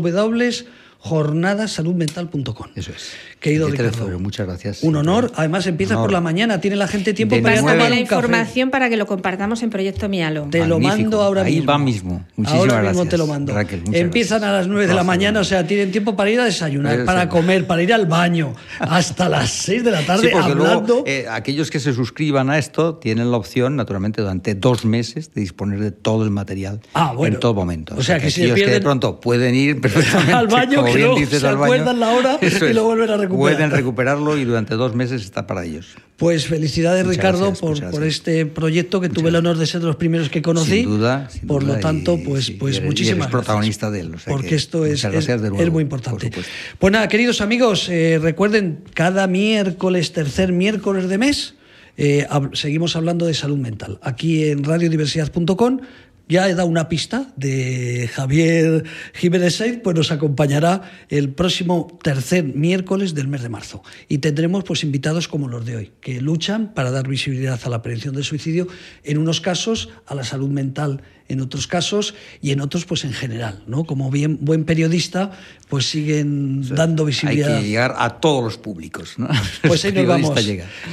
jornadasaludmental.com. 1.05 2.67
Eso 2.75 2.93
es. 2.93 3.13
Querido 3.41 3.67
23 3.67 3.69
de 3.69 3.77
Ricardo, 3.91 3.99
febrero, 3.99 4.19
muchas 4.21 4.47
gracias. 4.47 4.83
Un 4.83 4.97
honor. 4.97 5.31
Además, 5.37 5.67
empieza 5.67 5.95
Honor. 5.95 6.07
por 6.07 6.13
la 6.13 6.21
mañana. 6.21 6.61
Tiene 6.61 6.77
la 6.77 6.89
gente 6.89 7.13
tiempo 7.13 7.35
De 7.37 7.43
para 7.43 7.57
tomar 7.59 7.77
la 7.91 8.01
información 8.01 8.71
para 8.71 8.89
que 8.89 8.97
lo 8.97 9.07
compartamos 9.07 9.63
en 9.63 9.71
Proyecto 9.71 10.09
Mialo. 10.09 10.49
Te 10.51 10.67
lo 10.67 10.79
Magnífico. 10.81 10.99
mando 11.11 11.23
ahora 11.23 11.43
Ahí 11.43 11.57
mismo. 11.57 11.73
va 11.73 11.79
mismo. 11.79 12.27
Muchísimas 12.37 12.61
ahora 12.61 12.75
mismo 12.83 12.93
gracias, 13.03 13.09
te 13.11 13.19
lo 13.19 13.27
mando. 13.27 13.53
Raquel, 13.55 13.83
Empiezan 13.93 14.41
gracias. 14.41 14.43
a 14.43 14.53
las 14.61 14.67
9 14.69 14.87
de 14.87 14.95
la 14.95 15.05
mañana, 15.05 15.41
o 15.41 15.45
sea, 15.45 15.67
tienen 15.67 15.93
tiempo 15.93 16.17
para 16.17 16.31
ir 16.31 16.41
a 16.41 16.45
desayunar, 16.45 17.05
para 17.05 17.29
comer, 17.29 17.67
para 17.67 17.83
ir 17.83 17.93
al 17.93 18.07
baño, 18.07 18.55
hasta 18.79 19.29
las 19.29 19.51
6 19.51 19.85
de 19.85 19.91
la 19.91 20.01
tarde 20.07 20.29
Sí, 20.31 20.35
hablando. 20.35 20.65
luego 20.65 21.05
eh, 21.07 21.27
aquellos 21.31 21.71
que 21.71 21.81
se 21.81 21.93
suscriban 21.93 22.49
a 22.51 22.59
esto 22.59 22.95
tienen 22.97 23.31
la 23.31 23.37
opción, 23.37 23.77
naturalmente, 23.77 24.23
durante 24.23 24.55
dos 24.55 24.85
meses 24.85 25.35
de 25.35 25.41
disponer 25.43 25.81
de 25.81 25.91
todo 25.91 26.25
el 26.25 26.31
material 26.31 26.81
Ah, 26.95 27.13
bueno. 27.15 27.35
en 27.35 27.41
todo 27.41 27.53
momento. 27.55 27.95
O 27.99 28.03
sea, 28.03 28.19
que 28.19 28.31
si 28.31 28.41
aquellos 28.43 28.55
que 28.57 28.61
de 28.67 28.77
pierden- 28.79 28.83
pronto 28.83 29.21
pueden 29.21 29.55
ir 29.55 29.81
perfectamente 29.83 30.33
Al 30.33 30.47
baño, 30.49 30.85
como 30.95 30.97
que 30.97 30.99
bien 30.99 31.07
luego 31.09 31.21
dices, 31.21 31.41
se 31.41 31.47
al 31.49 31.57
baño, 31.57 31.65
acuerdan 31.73 32.01
la 32.01 32.11
hora 32.13 32.39
y 32.43 32.73
lo 32.73 32.85
vuelven 32.85 33.11
a 33.11 33.17
recuperar. 33.17 33.57
Pueden 33.57 33.71
recuperarlo 33.71 34.37
y 34.39 34.45
durante 34.45 34.75
dos 34.75 34.95
meses 34.95 35.23
está 35.23 35.47
para 35.47 35.65
ellos. 35.65 35.89
Pues 36.17 36.47
felicidades, 36.47 37.05
Muchas 37.05 37.17
Ricardo, 37.17 37.47
gracias, 37.53 37.61
por, 37.81 37.91
por 37.91 38.05
este 38.05 38.47
proyecto 38.47 39.01
que 39.01 39.09
tuve 39.09 39.31
el 39.31 39.37
honor 39.37 39.59
de 39.59 39.67
ser 39.67 39.81
de 39.81 39.87
los 39.89 39.97
primeros 39.97 40.29
que 40.29 40.43
conocí. 40.43 40.81
Sin 40.83 40.85
duda, 40.91 41.29
sin 41.31 41.47
Por 41.49 41.65
duda, 41.65 41.75
lo 41.75 41.81
tanto, 41.81 42.15
y- 42.15 42.25
pues, 42.25 42.45
sí, 42.47 42.53
pues 42.53 42.75
y 42.75 42.77
eres- 42.79 42.85
y 42.85 42.89
muchísimas 42.89 43.09
eres 43.17 43.19
gracias. 43.31 43.31
protagonista 43.45 43.91
de 43.91 44.01
él, 44.01 44.15
o 44.15 44.19
sea 44.19 44.33
porque 44.33 44.49
que 44.51 44.55
esto 44.55 44.85
es, 44.87 45.05
es- 45.05 45.29
es 45.29 45.41
muy 45.51 45.61
por 45.71 45.83
importante. 45.83 46.31
Pues 46.79 46.93
nada, 46.93 47.09
queridos 47.09 47.41
amigos, 47.41 47.89
eh, 47.89 48.19
recuerden, 48.23 48.79
cada 48.95 49.27
miércoles, 49.27 50.13
tercer 50.13 50.53
miércoles 50.53 51.09
de 51.09 51.19
mes, 51.19 51.55
eh, 51.97 52.27
seguimos 52.53 52.95
hablando 52.97 53.27
de 53.27 53.35
salud 53.35 53.59
mental. 53.59 53.99
Aquí 54.03 54.45
en 54.49 54.63
radiodiversidad.com 54.65 55.81
ya 56.29 56.49
he 56.49 56.55
dado 56.55 56.69
una 56.69 56.89
pista 56.89 57.33
de 57.37 58.09
Javier 58.13 58.85
Jiménez 59.13 59.57
Sainz, 59.57 59.81
pues 59.83 59.97
nos 59.97 60.11
acompañará 60.11 60.91
el 61.09 61.31
próximo 61.31 61.99
tercer 62.03 62.45
miércoles 62.45 63.15
del 63.15 63.29
mes 63.29 63.43
de 63.43 63.49
marzo. 63.49 63.83
Y 64.09 64.19
tendremos 64.19 64.65
pues 64.65 64.85
invitados 64.85 65.29
como 65.29 65.49
los 65.49 65.67
de 65.67 65.77
hoy, 65.77 65.93
que 66.01 66.21
luchan 66.21 66.73
para 66.75 66.91
dar 66.91 67.09
visibilidad 67.09 67.61
a 67.63 67.69
la 67.69 67.83
prevención 67.83 68.15
del 68.15 68.25
suicidio, 68.25 68.69
en 69.03 69.19
unos 69.19 69.41
casos 69.41 69.91
a 70.07 70.15
la 70.15 70.25
salud 70.25 70.49
mental, 70.49 71.03
en 71.29 71.41
otros 71.41 71.67
casos 71.67 72.15
y 72.43 72.51
en 72.51 72.61
otros 72.61 72.85
pues 72.85 73.05
en 73.05 73.13
general, 73.13 73.63
¿no? 73.67 73.85
Como 73.85 74.11
bien 74.11 74.39
buen 74.43 74.65
periodista, 74.65 75.31
pues 75.69 75.89
siguen 75.89 76.69
dando 76.75 77.05
Hay 77.05 77.07
visibilidad. 77.09 77.61
que 77.61 77.67
llegar 77.67 77.95
a 77.99 78.21
todos 78.21 78.45
los 78.45 78.59
públicos. 78.59 79.15
¿no? 79.17 79.29
Pues 79.63 79.85
ahí 79.85 79.93
nos 79.93 80.07
vamos. 80.07 80.31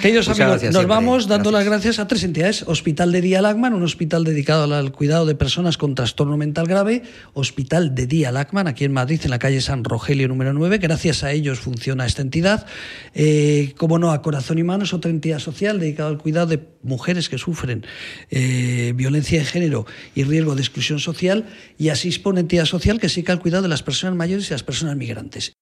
Queridos 0.01 0.27
amigos, 0.29 0.37
gracias 0.37 0.73
nos 0.73 0.81
siempre. 0.81 0.85
vamos 0.85 1.27
dando 1.27 1.51
las 1.51 1.65
Gracias. 1.65 1.83
gracias 1.83 1.99
a 1.99 2.07
tres 2.07 2.23
entidades. 2.23 2.63
Hospital 2.67 3.11
de 3.11 3.21
Día 3.21 3.41
Lacman, 3.41 3.73
un 3.73 3.83
hospital 3.83 4.23
dedicado 4.23 4.63
al- 4.63 4.73
al 4.73 4.91
cuidado 4.91 5.25
de 5.25 5.35
personas 5.35 5.77
con 5.77 5.95
trastorno 5.95 6.37
mental 6.37 6.65
grave. 6.67 7.03
Hospital 7.33 7.93
de 7.93 8.07
Día 8.07 8.31
Lacman, 8.31 8.67
aquí 8.67 8.85
en 8.85 8.93
Madrid, 8.93 9.19
en 9.23 9.29
la 9.31 9.39
calle 9.39 9.59
San 9.61 9.83
Rogelio 9.83 10.27
número 10.27 10.53
9. 10.53 10.77
Gracias 10.77 11.23
a 11.23 11.31
ellos 11.31 11.59
funciona 11.59 12.05
esta 12.05 12.21
entidad. 12.21 12.65
Eh, 13.13 13.73
como 13.77 13.99
no, 13.99 14.11
a 14.11 14.21
Corazón 14.21 14.57
y 14.59 14.63
Manos, 14.63 14.93
otra 14.93 15.11
entidad 15.11 15.39
social 15.39 15.79
dedicada 15.79 16.09
al 16.09 16.17
cuidado 16.17 16.47
de 16.47 16.59
mujeres 16.83 17.29
que 17.29 17.37
sufren 17.37 17.85
eh, 18.29 18.93
violencia 18.95 19.39
de 19.39 19.45
género 19.45 19.85
y 20.15 20.20
riesgo 20.23 20.56
de 20.56 20.61
exclusión 20.61 20.99
social. 20.99 21.45
Y 21.77 21.89
así 21.89 22.10
una 22.31 22.41
entidad 22.41 22.65
social 22.65 22.99
que 22.99 23.10
se 23.10 23.15
dedica 23.15 23.34
al 23.34 23.39
cuidado 23.39 23.64
de 23.64 23.69
las 23.69 23.84
personas 23.84 24.15
mayores 24.15 24.49
y 24.49 24.52
las 24.52 24.64
personas 24.64 24.95
migrantes. 24.95 25.53